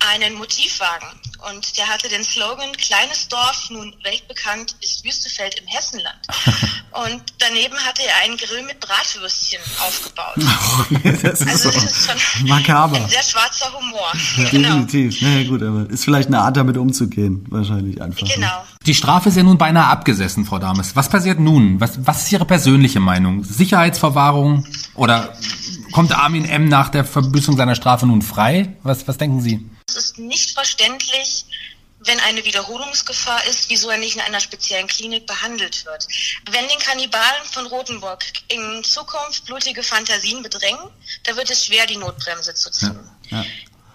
einen 0.00 0.34
Motivwagen. 0.36 1.08
Und 1.50 1.76
der 1.78 1.86
hatte 1.86 2.08
den 2.08 2.24
Slogan, 2.24 2.72
kleines 2.72 3.28
Dorf, 3.28 3.68
nun 3.70 3.94
weltbekannt 4.02 4.74
ist 4.80 5.04
Wüstefeld 5.04 5.54
im 5.60 5.66
Hessenland. 5.68 6.18
Und 6.90 7.22
daneben 7.38 7.76
hatte 7.86 8.02
er 8.02 8.24
einen 8.24 8.36
Grill 8.36 8.64
mit 8.64 8.80
Bratwürstchen 8.80 9.60
aufgebaut. 9.80 10.34
Oh, 10.80 10.84
das 11.02 11.40
ist 11.40 11.48
also 11.48 11.70
so 11.70 11.80
das 11.80 11.84
ist 11.84 12.06
schon 12.06 12.48
makaber. 12.48 12.96
ein 12.96 13.08
sehr 13.08 13.22
schwarzer 13.22 13.72
Humor. 13.72 14.12
Ja, 14.36 14.44
genau. 14.50 14.68
Definitiv. 14.80 15.18
Na 15.20 15.28
ja, 15.40 15.48
gut, 15.48 15.62
aber 15.62 15.88
ist 15.90 16.04
vielleicht 16.04 16.28
eine 16.28 16.40
Art, 16.40 16.56
damit 16.56 16.76
umzugehen. 16.76 17.44
Wahrscheinlich 17.48 18.00
einfach. 18.02 18.26
Genau. 18.26 18.64
Die 18.86 18.94
Strafe 18.94 19.28
ist 19.28 19.36
ja 19.36 19.42
nun 19.42 19.58
beinahe 19.58 19.86
abgesessen, 19.86 20.44
Frau 20.44 20.58
Dames. 20.58 20.94
Was 20.96 21.08
passiert 21.08 21.38
nun? 21.40 21.80
Was, 21.80 22.06
was 22.06 22.24
ist 22.24 22.32
Ihre 22.32 22.44
persönliche 22.44 23.00
Meinung? 23.00 23.44
Sicherheitsverwahrung 23.44 24.66
oder 24.94 25.32
kommt 25.92 26.12
Armin 26.12 26.44
M. 26.44 26.66
nach 26.66 26.88
der 26.88 27.04
Verbüßung 27.04 27.56
seiner 27.56 27.74
Strafe 27.74 28.06
nun 28.06 28.22
frei? 28.22 28.76
Was, 28.82 29.06
was 29.08 29.16
denken 29.18 29.40
Sie? 29.40 29.68
Es 29.88 29.96
ist 29.96 30.18
nicht 30.18 30.52
verständlich, 30.52 31.46
wenn 32.00 32.20
eine 32.20 32.44
Wiederholungsgefahr 32.44 33.44
ist, 33.46 33.70
wieso 33.70 33.90
er 33.90 33.96
nicht 33.96 34.14
in 34.14 34.20
einer 34.20 34.40
speziellen 34.40 34.86
Klinik 34.86 35.26
behandelt 35.26 35.84
wird. 35.84 36.06
Wenn 36.50 36.68
den 36.68 36.78
Kannibalen 36.78 37.44
von 37.50 37.66
Rothenburg 37.66 38.24
in 38.48 38.84
Zukunft 38.84 39.46
blutige 39.46 39.82
Fantasien 39.82 40.42
bedrängen, 40.42 40.90
da 41.24 41.36
wird 41.36 41.50
es 41.50 41.66
schwer, 41.66 41.86
die 41.86 41.96
Notbremse 41.96 42.54
zu 42.54 42.70
ziehen. 42.70 43.10
Ja, 43.30 43.40
ja. 43.40 43.46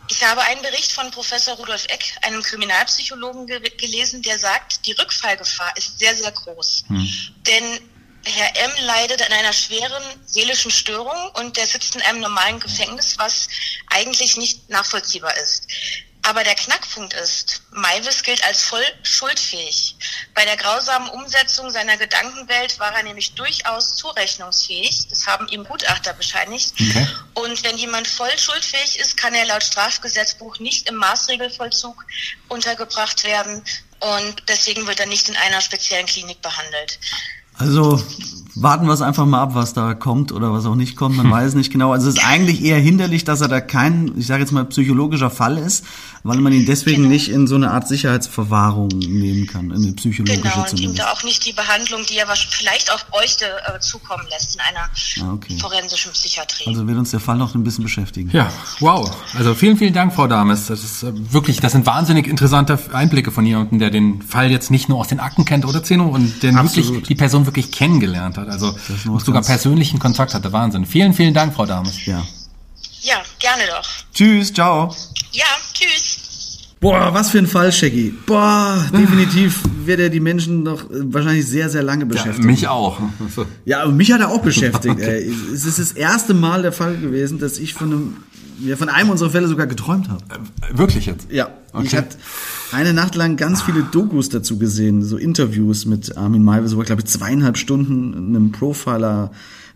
Ich 0.10 0.22
habe 0.24 0.42
einen 0.42 0.62
Bericht 0.62 0.92
von 0.92 1.10
Professor 1.12 1.56
Rudolf 1.56 1.86
Eck, 1.86 2.18
einem 2.24 2.44
Kriminalpsychologen, 2.44 3.48
ge 3.48 3.60
gelesen, 3.78 4.22
der 4.22 4.38
sagt, 4.38 4.86
die 4.86 4.92
Rückfallgefahr 4.92 5.78
ist 5.78 5.98
sehr, 5.98 6.14
sehr 6.16 6.32
groß. 6.32 6.84
Hm. 6.88 7.10
Denn 7.48 7.90
Herr 8.26 8.56
M. 8.56 8.72
leidet 8.86 9.22
an 9.22 9.34
einer 9.34 9.54
schweren 9.54 10.04
seelischen 10.26 10.72
Störung 10.72 11.30
und 11.36 11.58
der 11.58 11.68
sitzt 11.68 11.96
in 11.96 12.02
einem 12.02 12.22
normalen 12.22 12.60
Gefängnis, 12.60 13.18
was 13.18 13.48
eigentlich 13.90 14.38
nicht 14.38 14.70
nachvollziehbar 14.70 15.36
ist. 15.38 15.68
Aber 16.26 16.46
der 16.46 16.56
Knackpunkt 16.56 17.14
ist, 17.16 17.64
Maivis 17.72 18.24
gilt 18.24 18.42
als 18.46 18.64
voll 18.64 18.86
schuldfähig. 19.04 19.98
Bei 20.34 20.46
der 20.46 20.56
grausamen 20.56 21.10
Umsetzung 21.10 21.70
seiner 21.70 21.98
Gedankenwelt 21.98 22.80
war 22.80 22.96
er 22.96 23.04
nämlich 23.04 23.34
durchaus 23.34 23.98
zurechnungsfähig. 23.98 25.10
Das 25.10 25.28
haben 25.28 25.50
ihm 25.50 25.66
Gutachter 25.66 26.14
bescheinigt. 26.14 26.72
Okay. 26.80 27.08
Und 27.34 27.62
wenn 27.66 27.78
jemand 27.78 28.08
voll 28.08 28.38
schuldfähig 28.40 29.00
ist, 29.00 29.18
kann 29.18 29.36
er 29.36 29.46
laut 29.46 29.64
Strafgesetzbuch 29.64 30.60
nicht 30.60 30.88
im 30.88 30.96
Maßregelvollzug 30.96 32.06
untergebracht 32.48 33.26
werden. 33.26 33.62
Und 34.00 34.44
deswegen 34.48 34.88
wird 34.88 35.02
er 35.02 35.08
nicht 35.08 35.28
in 35.28 35.36
einer 35.36 35.60
speziellen 35.60 36.06
Klinik 36.06 36.42
behandelt. 36.42 37.00
Also 37.58 38.02
warten 38.56 38.86
wir 38.86 38.94
es 38.94 39.02
einfach 39.02 39.26
mal 39.26 39.42
ab, 39.42 39.56
was 39.56 39.74
da 39.74 39.94
kommt 39.94 40.32
oder 40.32 40.54
was 40.54 40.66
auch 40.66 40.76
nicht 40.76 40.96
kommt. 40.96 41.18
Man 41.18 41.30
weiß 41.32 41.56
nicht 41.56 41.72
genau. 41.72 41.92
Also 41.92 42.10
es 42.10 42.16
ist 42.16 42.26
eigentlich 42.26 42.64
eher 42.64 42.80
hinderlich, 42.80 43.24
dass 43.24 43.42
er 43.42 43.48
da 43.48 43.62
kein, 43.62 44.14
ich 44.18 44.28
sage 44.28 44.42
jetzt 44.42 44.52
mal, 44.52 44.66
psychologischer 44.66 45.30
Fall 45.30 45.58
ist, 45.58 45.86
weil 46.24 46.38
man 46.40 46.54
ihn 46.54 46.66
deswegen 46.66 47.04
genau. 47.04 47.14
nicht 47.14 47.30
in 47.30 47.48
so 47.48 47.56
eine 47.56 47.72
Art 47.72 47.88
Sicherheitsverwahrung 47.88 48.90
nehmen 48.90 49.46
kann, 49.48 49.72
in 49.72 49.84
eine 49.84 49.94
psychologische 49.94 50.42
Genau, 50.42 50.62
und 50.62 50.70
zumindest. 50.70 50.94
ihm 50.94 50.96
da 50.96 51.12
auch 51.12 51.24
nicht 51.24 51.46
die 51.46 51.54
Behandlung, 51.54 52.02
die 52.10 52.18
er 52.18 52.28
vielleicht 52.28 52.92
auch 52.92 53.04
bräuchte, 53.08 53.46
äh, 53.46 53.80
zukommen 53.80 54.24
lässt 54.30 54.56
in 54.56 54.62
einer 54.62 54.90
ah, 55.22 55.34
okay. 55.34 55.58
forensischen 55.60 56.12
Psychiatrie. 56.12 56.68
Also 56.68 56.88
wird 56.88 56.98
uns 56.98 57.12
der 57.12 57.20
Fall 57.20 57.38
noch 57.38 57.56
ein 57.56 57.64
bisschen 57.64 57.84
beschäftigen. 57.84 58.30
Ja, 58.32 58.52
wow. 58.80 59.12
Also 59.36 59.54
vielen, 59.54 59.78
vielen 59.78 59.94
Dank, 59.94 60.14
Frau 60.14 60.28
Dames. 60.28 60.68
Das 60.68 60.84
ist 60.84 61.04
äh, 61.04 61.12
wirklich, 61.32 61.60
das 61.60 61.74
sind 61.74 61.86
wahnsinnig 61.86 62.28
interessante 62.28 62.80
Einblicke 62.94 63.32
von 63.32 63.46
jemandem, 63.46 63.80
der 63.80 63.90
den 63.90 64.22
Fall 64.22 64.50
jetzt 64.50 64.72
nicht 64.72 64.90
nur 64.90 65.00
aus 65.00 65.08
den 65.08 65.20
Akten 65.20 65.46
kennt 65.46 65.66
oder 65.66 65.84
Zeno 65.84 66.08
und 66.08 66.42
den 66.44 66.56
wirklich 66.56 67.04
die 67.04 67.16
Person 67.16 67.46
wirklich 67.46 67.72
kennengelernt 67.72 68.38
hat. 68.38 68.43
Also 68.50 68.76
sogar 69.20 69.42
persönlichen 69.42 70.00
Kontakt 70.00 70.34
hatte. 70.34 70.52
Wahnsinn. 70.52 70.86
Vielen, 70.86 71.14
vielen 71.14 71.34
Dank, 71.34 71.54
Frau 71.54 71.66
Dames. 71.66 72.06
Ja. 72.06 72.24
Ja, 73.02 73.16
gerne 73.40 73.64
doch. 73.70 73.88
Tschüss, 74.14 74.54
ciao. 74.54 74.96
Ja, 75.32 75.46
tschüss. 75.74 76.24
Boah, 76.80 77.14
was 77.14 77.30
für 77.32 77.38
ein 77.38 77.48
Fall, 77.48 77.72
Shaggy. 77.72 78.14
Boah, 78.26 78.86
definitiv 78.92 79.62
wird 79.86 80.02
er 80.02 80.10
die 80.10 80.20
Menschen 80.20 80.64
noch 80.64 80.84
äh, 80.84 81.14
wahrscheinlich 81.14 81.48
sehr, 81.48 81.70
sehr 81.70 81.82
lange 81.82 82.06
beschäftigen. 82.06 82.44
Ja, 82.44 82.52
mich 82.52 82.68
auch. 82.68 83.00
Ja, 83.64 83.86
und 83.86 83.96
mich 83.96 84.12
hat 84.12 84.20
er 84.20 84.30
auch 84.30 84.42
beschäftigt. 84.44 84.94
okay. 84.94 85.34
Es 85.54 85.64
ist 85.64 85.80
das 85.80 85.94
erste 85.94 86.34
Mal 86.34 86.62
der 86.62 86.74
Fall 86.74 86.98
gewesen, 86.98 87.40
dass 87.40 87.58
ich 87.58 87.74
von 87.74 87.92
einem, 87.92 88.18
ja, 88.60 88.76
von 88.76 88.90
einem 88.90 89.10
unserer 89.10 89.30
Fälle 89.30 89.48
sogar 89.48 89.68
geträumt 89.68 90.10
habe. 90.10 90.24
Äh, 90.30 90.78
wirklich 90.78 91.06
jetzt? 91.06 91.32
Ja. 91.32 91.50
Okay. 91.72 91.86
Ich 91.86 91.96
hatte 91.96 92.18
eine 92.72 92.94
Nacht 92.94 93.16
lang 93.16 93.36
ganz 93.36 93.62
viele 93.62 93.84
Dokus 93.84 94.30
dazu 94.30 94.58
gesehen, 94.58 95.04
so 95.04 95.18
Interviews 95.18 95.86
mit 95.86 96.18
Armin 96.18 96.44
Maivis, 96.44 96.76
wo 96.76 96.80
er, 96.80 96.86
glaube 96.86 97.02
ich, 97.02 97.08
zweieinhalb 97.08 97.58
Stunden 97.58 98.36
einem 98.36 98.52
Profiler 98.52 99.32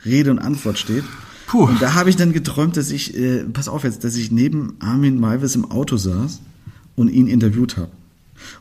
Rede 0.05 0.31
und 0.31 0.39
Antwort 0.39 0.77
steht. 0.77 1.03
Puh. 1.47 1.63
Und 1.63 1.81
da 1.81 1.93
habe 1.93 2.09
ich 2.09 2.15
dann 2.15 2.33
geträumt, 2.33 2.77
dass 2.77 2.91
ich, 2.91 3.17
äh, 3.17 3.43
pass 3.45 3.67
auf 3.67 3.83
jetzt, 3.83 4.03
dass 4.03 4.15
ich 4.15 4.31
neben 4.31 4.75
Armin 4.79 5.19
Maivis 5.19 5.55
im 5.55 5.69
Auto 5.69 5.97
saß 5.97 6.41
und 6.95 7.09
ihn 7.09 7.27
interviewt 7.27 7.77
habe. 7.77 7.91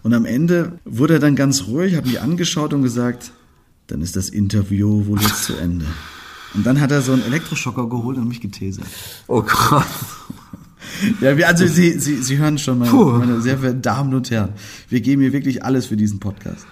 Und 0.02 0.14
am 0.14 0.24
Ende 0.24 0.78
wurde 0.84 1.14
er 1.14 1.20
dann 1.20 1.36
ganz 1.36 1.66
ruhig, 1.66 1.96
hat 1.96 2.06
mich 2.06 2.20
angeschaut 2.20 2.72
und 2.72 2.82
gesagt, 2.82 3.32
dann 3.88 4.00
ist 4.02 4.16
das 4.16 4.28
Interview 4.28 5.06
wohl 5.06 5.20
jetzt 5.20 5.44
zu 5.44 5.54
Ende. 5.56 5.86
Und 6.54 6.64
dann 6.66 6.80
hat 6.80 6.90
er 6.90 7.02
so 7.02 7.12
einen 7.12 7.22
Elektroschocker 7.22 7.88
geholt 7.88 8.16
und 8.16 8.28
mich 8.28 8.40
getasert. 8.40 8.86
Oh 9.26 9.42
Gott. 9.42 9.84
Ja, 11.20 11.36
wir, 11.36 11.48
also 11.48 11.66
Sie, 11.66 11.98
Sie, 11.98 12.22
Sie 12.22 12.38
hören 12.38 12.58
schon, 12.58 12.78
meine, 12.78 12.92
meine 12.92 13.40
sehr 13.40 13.58
verehrten 13.58 13.82
Damen 13.82 14.14
und 14.14 14.30
Herren, 14.30 14.50
wir 14.88 15.00
geben 15.00 15.22
hier 15.22 15.32
wirklich 15.32 15.64
alles 15.64 15.86
für 15.86 15.96
diesen 15.96 16.20
Podcast. 16.20 16.66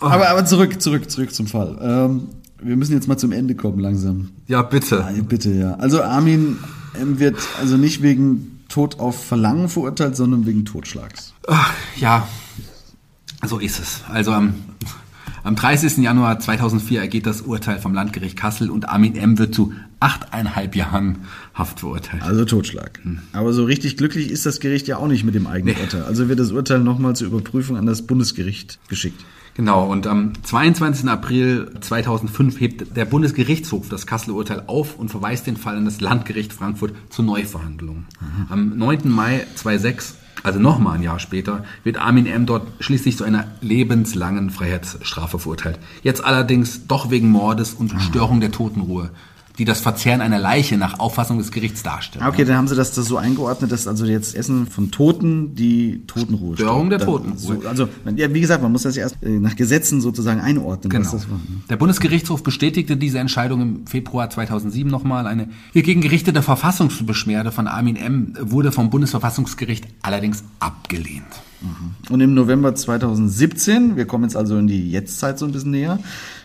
Oh. 0.00 0.06
Aber, 0.06 0.28
aber 0.28 0.44
zurück, 0.44 0.80
zurück, 0.80 1.10
zurück 1.10 1.32
zum 1.32 1.46
Fall. 1.46 1.78
Ähm, 1.80 2.28
wir 2.60 2.76
müssen 2.76 2.94
jetzt 2.94 3.06
mal 3.06 3.18
zum 3.18 3.32
Ende 3.32 3.54
kommen 3.54 3.78
langsam. 3.78 4.30
Ja, 4.46 4.62
bitte. 4.62 4.96
Ja, 5.14 5.22
bitte, 5.22 5.52
ja. 5.52 5.74
Also 5.74 6.02
Armin 6.02 6.58
wird 6.94 7.36
also 7.60 7.76
nicht 7.76 8.02
wegen 8.02 8.60
Tod 8.68 8.98
auf 8.98 9.24
Verlangen 9.24 9.68
verurteilt, 9.68 10.16
sondern 10.16 10.46
wegen 10.46 10.64
Totschlags. 10.64 11.34
Ach, 11.46 11.72
ja, 11.96 12.26
so 13.46 13.58
ist 13.58 13.78
es. 13.78 14.00
Also 14.08 14.32
am, 14.32 14.54
am 15.44 15.56
30. 15.56 15.98
Januar 15.98 16.40
2004 16.40 17.00
ergeht 17.00 17.26
das 17.26 17.42
Urteil 17.42 17.78
vom 17.78 17.94
Landgericht 17.94 18.36
Kassel 18.36 18.70
und 18.70 18.88
Armin 18.88 19.14
M. 19.14 19.38
wird 19.38 19.54
zu 19.54 19.72
achteinhalb 20.00 20.74
Jahren 20.74 21.18
Haft 21.52 21.80
verurteilt. 21.80 22.22
Also 22.22 22.44
Totschlag. 22.44 23.00
Aber 23.32 23.52
so 23.52 23.64
richtig 23.64 23.96
glücklich 23.96 24.30
ist 24.30 24.46
das 24.46 24.58
Gericht 24.58 24.88
ja 24.88 24.96
auch 24.96 25.06
nicht 25.06 25.24
mit 25.24 25.34
dem 25.34 25.46
eigenen 25.46 25.76
Nee. 25.76 25.82
Urteil. 25.82 26.02
Also 26.02 26.28
wird 26.28 26.40
das 26.40 26.50
Urteil 26.52 26.80
nochmal 26.80 27.14
zur 27.14 27.26
Überprüfung 27.26 27.76
an 27.76 27.86
das 27.86 28.02
Bundesgericht 28.06 28.78
geschickt. 28.88 29.24
Genau, 29.54 29.86
und 29.90 30.06
am 30.08 30.32
22. 30.42 31.08
April 31.08 31.70
2005 31.80 32.58
hebt 32.58 32.96
der 32.96 33.04
Bundesgerichtshof 33.04 33.88
das 33.88 34.06
Kasseler 34.06 34.34
Urteil 34.34 34.64
auf 34.66 34.98
und 34.98 35.10
verweist 35.10 35.46
den 35.46 35.56
Fall 35.56 35.76
an 35.76 35.84
das 35.84 36.00
Landgericht 36.00 36.52
Frankfurt 36.52 36.92
zur 37.08 37.24
Neuverhandlung. 37.24 38.06
Am 38.48 38.76
9. 38.76 39.08
Mai 39.10 39.46
2006, 39.54 40.16
also 40.44 40.60
nochmal 40.60 40.96
ein 40.96 41.02
Jahr 41.02 41.18
später, 41.18 41.64
wird 41.82 41.96
Armin 41.96 42.26
M. 42.26 42.46
dort 42.46 42.66
schließlich 42.78 43.16
zu 43.16 43.24
einer 43.24 43.48
lebenslangen 43.60 44.50
Freiheitsstrafe 44.50 45.38
verurteilt. 45.38 45.78
Jetzt 46.02 46.24
allerdings 46.24 46.86
doch 46.86 47.10
wegen 47.10 47.30
Mordes 47.30 47.72
und 47.72 47.90
Störung 48.00 48.40
der 48.40 48.52
Totenruhe, 48.52 49.10
die 49.58 49.64
das 49.64 49.80
Verzehren 49.80 50.20
einer 50.20 50.38
Leiche 50.38 50.76
nach 50.76 50.98
Auffassung 50.98 51.38
des 51.38 51.52
Gerichts 51.52 51.82
darstellt. 51.82 52.24
Ah, 52.24 52.28
Okay, 52.28 52.44
dann 52.44 52.56
haben 52.56 52.66
sie 52.68 52.74
das, 52.74 52.92
das 52.92 53.06
so 53.06 53.16
eingeordnet, 53.16 53.70
dass 53.70 53.86
also 53.86 54.04
jetzt 54.04 54.34
Essen 54.34 54.66
von 54.66 54.90
Toten 54.90 55.54
die 55.54 56.02
Totenruhe 56.06 56.56
Störung 56.56 56.90
der 56.90 56.98
Totenruhe. 56.98 57.38
So, 57.38 57.62
also, 57.68 57.88
ja, 58.16 58.34
wie 58.34 58.40
gesagt, 58.40 58.62
man 58.62 58.72
muss 58.72 58.82
das 58.82 58.96
ja 58.96 59.02
erst 59.02 59.22
äh, 59.22 59.28
nach 59.38 59.54
Gesetzen 59.54 60.00
sozusagen 60.00 60.40
einordnen. 60.40 60.92
was 60.92 61.10
Genau. 61.10 61.12
das 61.12 61.30
war. 61.30 61.40
Der 61.70 61.76
Bundesgerichtshof 61.76 62.42
bestätigte 62.42 62.96
diese 62.96 63.20
Entscheidung 63.20 63.60
im 63.60 63.86
Februar 63.86 64.28
2007 64.28 64.90
nochmal. 64.90 65.26
Eine 65.28 65.48
hiergegen 65.72 66.00
gerichtete 66.00 66.42
Verfassungsbeschwerde 66.42 67.52
von 67.52 67.68
Armin 67.68 67.96
M. 67.96 68.34
wurde 68.40 68.72
vom 68.72 68.90
Bundesverfassungsgericht 68.90 69.86
allerdings 70.02 70.42
abgelehnt. 70.58 71.22
Und 72.10 72.20
im 72.20 72.34
November 72.34 72.74
2017, 72.74 73.96
wir 73.96 74.04
kommen 74.06 74.24
jetzt 74.24 74.36
also 74.36 74.58
in 74.58 74.66
die 74.66 74.90
Jetztzeit 74.90 75.38
so 75.38 75.46
ein 75.46 75.52
bisschen 75.52 75.70
näher, 75.70 75.98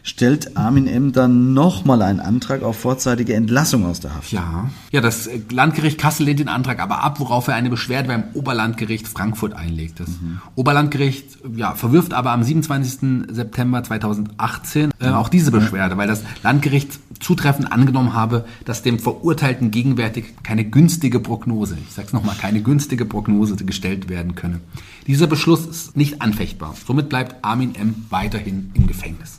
stellt 0.03 0.57
Armin 0.57 0.87
M. 0.87 1.11
dann 1.11 1.53
nochmal 1.53 2.01
einen 2.01 2.19
Antrag 2.19 2.63
auf 2.63 2.79
vorzeitige 2.79 3.33
Entlassung 3.33 3.85
aus 3.85 3.99
der 3.99 4.15
Haft. 4.15 4.31
Ja. 4.31 4.69
Ja, 4.91 5.01
das 5.01 5.27
äh, 5.27 5.39
Landgericht 5.51 5.97
Kassel 5.97 6.25
lehnt 6.25 6.39
den 6.39 6.49
Antrag 6.49 6.79
aber 6.79 7.03
ab, 7.03 7.19
worauf 7.19 7.47
er 7.47 7.55
eine 7.55 7.69
Beschwerde 7.69 8.07
beim 8.07 8.23
Oberlandgericht 8.33 9.07
Frankfurt 9.07 9.53
einlegt. 9.53 9.99
Das 9.99 10.09
Oberlandgericht 10.55 11.37
ja, 11.55 11.75
verwirft 11.75 12.13
aber 12.13 12.31
am 12.31 12.43
27. 12.43 13.27
September 13.29 13.83
2018 13.83 14.91
äh, 14.99 15.09
auch 15.09 15.29
diese 15.29 15.51
Beschwerde, 15.51 15.97
weil 15.97 16.07
das 16.07 16.23
Landgericht 16.43 16.99
zutreffend 17.19 17.71
angenommen 17.71 18.13
habe, 18.13 18.45
dass 18.65 18.81
dem 18.81 18.99
Verurteilten 18.99 19.71
gegenwärtig 19.71 20.25
keine 20.43 20.65
günstige 20.65 21.19
Prognose, 21.19 21.77
ich 21.87 21.93
sag's 21.93 22.13
nochmal, 22.13 22.35
keine 22.35 22.61
günstige 22.61 23.05
Prognose 23.05 23.55
gestellt 23.57 24.09
werden 24.09 24.35
könne. 24.35 24.59
Dieser 25.07 25.27
Beschluss 25.27 25.65
ist 25.65 25.97
nicht 25.97 26.21
anfechtbar. 26.21 26.75
Somit 26.85 27.09
bleibt 27.09 27.43
Armin 27.43 27.75
M. 27.75 28.05
weiterhin 28.09 28.71
im 28.73 28.87
Gefängnis. 28.87 29.38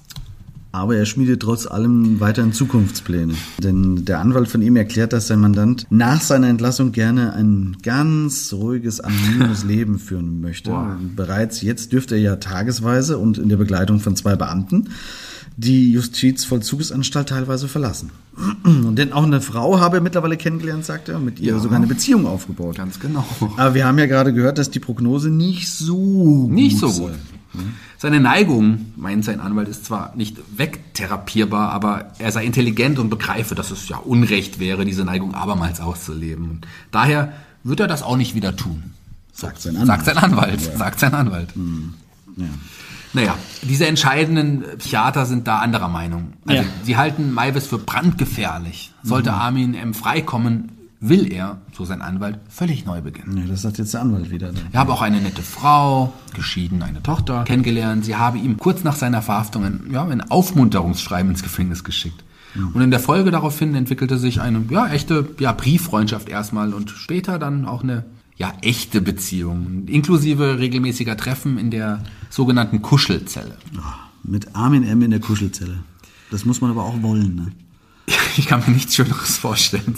Aber 0.73 0.95
er 0.97 1.05
schmiedet 1.05 1.43
trotz 1.43 1.67
allem 1.67 2.21
weiterhin 2.21 2.53
Zukunftspläne. 2.53 3.35
Denn 3.59 4.05
der 4.05 4.21
Anwalt 4.21 4.47
von 4.49 4.63
ihm 4.63 4.77
erklärt, 4.77 5.13
dass 5.13 5.27
sein 5.27 5.41
Mandant 5.41 5.87
nach 5.91 6.21
seiner 6.21 6.47
Entlassung 6.49 6.93
gerne 6.93 7.33
ein 7.33 7.77
ganz 7.83 8.53
ruhiges, 8.53 9.01
anonymes 9.01 9.65
Leben 9.65 9.99
führen 9.99 10.41
möchte. 10.41 10.71
Boah. 10.71 10.97
Bereits 11.17 11.61
jetzt 11.63 11.93
dürfte 11.93 12.15
er 12.15 12.21
ja 12.21 12.37
tagesweise 12.37 13.19
und 13.19 13.37
in 13.39 13.49
der 13.49 13.57
Begleitung 13.57 13.99
von 13.99 14.15
zwei 14.15 14.37
Beamten 14.37 14.91
die 15.57 15.93
Justizvollzugsanstalt 15.93 17.29
teilweise 17.29 17.67
verlassen. 17.69 18.11
Und 18.65 18.97
denn 18.97 19.13
auch 19.13 19.25
eine 19.25 19.41
Frau 19.41 19.81
habe 19.81 19.97
er 19.99 20.03
mittlerweile 20.03 20.37
kennengelernt, 20.37 20.85
sagt 20.85 21.09
er, 21.09 21.17
und 21.17 21.25
mit 21.25 21.41
ihr 21.41 21.53
Ja. 21.55 21.59
sogar 21.59 21.77
eine 21.79 21.87
Beziehung 21.89 22.27
aufgebaut. 22.27 22.77
Ganz 22.77 22.99
genau. 23.01 23.27
Aber 23.57 23.75
wir 23.75 23.85
haben 23.87 23.99
ja 23.99 24.07
gerade 24.07 24.33
gehört, 24.33 24.57
dass 24.59 24.71
die 24.71 24.79
Prognose 24.79 25.29
nicht 25.31 25.69
so 25.69 26.49
Nicht 26.49 26.81
gut 26.81 26.93
so 26.95 27.03
gut. 27.03 27.13
sei. 27.13 27.19
Seine 27.99 28.21
Neigung, 28.21 28.93
meint 28.97 29.25
sein 29.25 29.41
Anwalt, 29.41 29.69
ist 29.69 29.85
zwar 29.85 30.15
nicht 30.17 30.37
wegtherapierbar, 30.57 31.71
aber 31.73 32.13
er 32.19 32.33
sei 32.33 32.45
intelligent 32.45 32.99
und 32.99 33.11
begreife, 33.11 33.55
dass 33.55 33.71
es 33.71 33.89
ja 33.89 33.97
Unrecht 33.97 34.59
wäre, 34.61 34.85
diese 34.85 35.05
Neigung 35.05 35.35
abermals 35.35 35.81
auszuleben. 35.81 36.51
Und 36.51 36.67
daher 36.93 37.33
wird 37.65 37.81
er 37.81 37.87
das 37.89 38.03
auch 38.03 38.17
nicht 38.17 38.35
wieder 38.35 38.57
tun. 38.57 38.95
Sagt 39.33 39.61
sein 39.61 39.77
Anwalt. 39.77 39.89
Sagt 39.89 40.05
sein 40.07 40.19
Anwalt. 40.19 40.61
Sagt 40.61 41.01
sein 41.01 41.15
Anwalt. 41.15 41.49
Ja. 42.37 42.45
Naja, 43.13 43.37
diese 43.63 43.87
entscheidenden 43.87 44.63
Psychiater 44.79 45.27
sind 45.27 45.49
da 45.49 45.59
anderer 45.59 45.89
Meinung. 45.89 46.35
Also, 46.47 46.63
Ja. 46.63 46.69
sie 46.85 46.97
halten 46.97 47.33
Maivis 47.33 47.67
für 47.67 47.79
brandgefährlich. 47.79 48.93
Sollte 49.03 49.33
Armin 49.33 49.75
M. 49.75 49.95
freikommen, 49.95 50.71
will 51.01 51.33
er, 51.33 51.63
so 51.73 51.85
sein 51.85 52.03
Anwalt, 52.03 52.39
völlig 52.49 52.85
neu 52.85 53.01
beginnen. 53.01 53.39
Ja, 53.39 53.45
das 53.47 53.63
sagt 53.63 53.79
jetzt 53.79 53.95
der 53.95 54.03
Anwalt 54.03 54.31
wieder. 54.31 54.53
Er 54.71 54.81
habe 54.81 54.93
auch 54.93 55.01
eine 55.01 55.21
nette 55.21 55.43
Frau, 55.43 56.13
geschieden, 56.35 56.83
eine 56.83 57.03
Tochter, 57.03 57.45
kennengelernt. 57.45 58.05
Sie 58.05 58.17
habe 58.17 58.39
ihm 58.39 58.59
kurz 58.59 58.85
nach 58.85 58.97
seiner 58.97 59.23
Verhaftung 59.23 59.65
ein, 59.65 59.81
ja, 59.91 60.05
ein 60.07 60.31
Aufmunterungsschreiben 60.31 61.31
ins 61.31 61.43
Gefängnis 61.43 61.85
geschickt. 61.85 62.23
Und 62.75 62.81
in 62.81 62.91
der 62.91 63.01
Folge 63.01 63.31
daraufhin 63.31 63.75
entwickelte 63.75 64.19
sich 64.19 64.41
eine 64.41 64.65
ja, 64.71 64.89
echte 64.89 65.29
ja, 65.39 65.53
Brieffreundschaft 65.53 66.29
erstmal 66.29 66.75
und 66.75 66.91
später 66.91 67.39
dann 67.39 67.65
auch 67.65 67.83
eine 67.83 68.05
ja, 68.37 68.53
echte 68.63 69.01
Beziehung, 69.01 69.87
inklusive 69.87 70.59
regelmäßiger 70.59 71.17
Treffen 71.17 71.59
in 71.59 71.71
der 71.71 72.03
sogenannten 72.29 72.83
Kuschelzelle. 72.83 73.57
Mit 74.25 74.57
Armin 74.57 74.83
M. 74.83 75.03
in 75.03 75.11
der 75.13 75.21
Kuschelzelle. 75.21 75.79
Das 76.31 76.45
muss 76.45 76.61
man 76.61 76.71
aber 76.71 76.85
auch 76.85 77.03
wollen. 77.03 77.37
Ne? 77.37 77.53
Ich 78.37 78.47
kann 78.47 78.63
mir 78.67 78.73
nichts 78.73 78.95
Schöneres 78.95 79.37
vorstellen. 79.39 79.95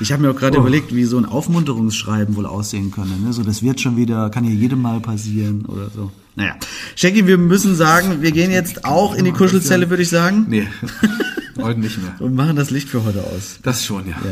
Ich 0.00 0.12
habe 0.12 0.22
mir 0.22 0.30
auch 0.30 0.34
Oh. 0.34 0.38
gerade 0.38 0.58
überlegt, 0.58 0.94
wie 0.94 1.04
so 1.04 1.18
ein 1.18 1.24
Aufmunterungsschreiben 1.26 2.34
wohl 2.36 2.46
aussehen 2.46 2.90
könnte. 2.90 3.20
Ne? 3.20 3.32
So, 3.32 3.42
das 3.42 3.62
wird 3.62 3.80
schon 3.80 3.96
wieder, 3.96 4.30
kann 4.30 4.44
ja 4.44 4.50
jedem 4.50 4.80
Mal 4.82 5.00
passieren 5.00 5.64
oder 5.66 5.90
so. 5.94 6.10
Naja. 6.36 6.56
Shaggy, 6.96 7.26
wir 7.26 7.38
müssen 7.38 7.74
sagen, 7.74 8.22
wir 8.22 8.32
gehen 8.32 8.50
jetzt 8.50 8.84
auch 8.84 9.14
in 9.14 9.24
die 9.24 9.32
Kuschelzelle, 9.32 9.90
würde 9.90 10.02
ich 10.02 10.08
sagen. 10.08 10.46
Nee, 10.48 10.66
heute 11.60 11.80
nicht 11.80 11.98
mehr. 12.02 12.14
Und 12.20 12.34
machen 12.34 12.56
das 12.56 12.70
Licht 12.70 12.88
für 12.88 13.04
heute 13.04 13.22
aus. 13.24 13.58
Das 13.62 13.84
schon, 13.84 14.08
ja. 14.08 14.16
Ja, 14.24 14.30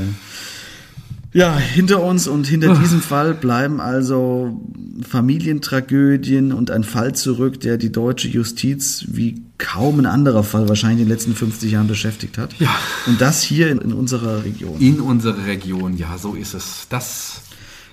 hinter 1.59 2.03
uns 2.03 2.27
und 2.27 2.47
hinter 2.47 2.75
diesem 2.77 3.03
Fall 3.03 3.35
bleiben 3.35 3.81
also 3.81 4.61
Familientragödien 5.07 6.53
und 6.53 6.71
ein 6.71 6.85
Fall 6.85 7.15
zurück, 7.15 7.61
der 7.61 7.77
die 7.77 7.93
deutsche 7.93 8.29
Justiz 8.29 9.05
wie 9.09 9.43
kaum 9.59 9.99
ein 9.99 10.07
anderer 10.07 10.43
Fall 10.43 10.69
wahrscheinlich 10.69 11.01
in 11.03 11.07
den 11.07 11.13
letzten 11.13 11.35
50 11.35 11.73
Jahren 11.73 11.89
beschäftigt 11.89 12.39
hat. 12.39 12.59
Ja. 12.59 12.75
Und 13.07 13.21
das 13.21 13.43
hier 13.43 13.71
in, 13.71 13.79
in 13.79 13.93
unserer 13.93 14.45
Region. 14.45 14.81
In 14.81 15.01
unsere 15.01 15.47
Region, 15.47 15.97
ja, 15.97 16.17
so 16.17 16.35
ist 16.35 16.55
es. 16.55 16.87
Das, 16.89 17.43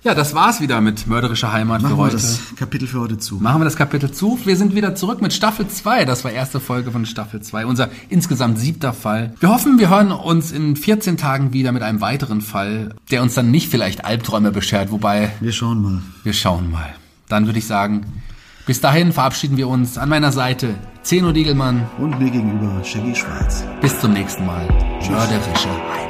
ja, 0.05 0.13
das 0.13 0.35
war's 0.35 0.61
wieder 0.61 0.81
mit 0.81 1.07
mörderischer 1.07 1.51
Heimat 1.51 1.81
Machen 1.81 1.93
für 1.93 1.97
wir 1.97 2.03
heute. 2.03 2.13
das 2.15 2.39
Kapitel 2.55 2.87
für 2.87 2.99
heute 2.99 3.17
zu. 3.17 3.37
Machen 3.37 3.59
wir 3.59 3.65
das 3.65 3.75
Kapitel 3.75 4.11
zu. 4.11 4.39
Wir 4.45 4.55
sind 4.55 4.75
wieder 4.75 4.93
zurück 4.93 5.19
mit 5.19 5.33
Staffel 5.33 5.67
2. 5.67 6.05
Das 6.05 6.23
war 6.23 6.31
erste 6.31 6.59
Folge 6.59 6.91
von 6.91 7.07
Staffel 7.07 7.41
2. 7.41 7.65
Unser 7.65 7.89
insgesamt 8.09 8.59
siebter 8.59 8.93
Fall. 8.93 9.33
Wir 9.39 9.49
hoffen, 9.49 9.79
wir 9.79 9.89
hören 9.89 10.11
uns 10.11 10.51
in 10.51 10.75
14 10.75 11.17
Tagen 11.17 11.53
wieder 11.53 11.71
mit 11.71 11.81
einem 11.81 12.01
weiteren 12.01 12.41
Fall, 12.41 12.93
der 13.09 13.23
uns 13.23 13.33
dann 13.33 13.49
nicht 13.49 13.69
vielleicht 13.69 14.05
Albträume 14.05 14.51
beschert, 14.51 14.91
wobei 14.91 15.31
Wir 15.41 15.51
schauen 15.51 15.81
mal. 15.81 16.01
wir 16.23 16.33
schauen 16.33 16.69
mal. 16.71 16.93
Dann 17.27 17.47
würde 17.47 17.57
ich 17.57 17.65
sagen, 17.65 18.05
bis 18.67 18.81
dahin 18.81 19.11
verabschieden 19.11 19.57
wir 19.57 19.67
uns 19.67 19.97
an 19.97 20.09
meiner 20.09 20.31
Seite 20.31 20.75
Zeno 21.01 21.31
Diegelmann. 21.31 21.87
Und 21.97 22.19
mir 22.19 22.29
gegenüber 22.29 22.83
Shaggy 22.83 23.15
Schwarz. 23.15 23.63
Bis 23.81 23.99
zum 23.99 24.13
nächsten 24.13 24.45
Mal. 24.45 24.67
Mörderische 25.09 25.69
Heimat. 25.69 26.04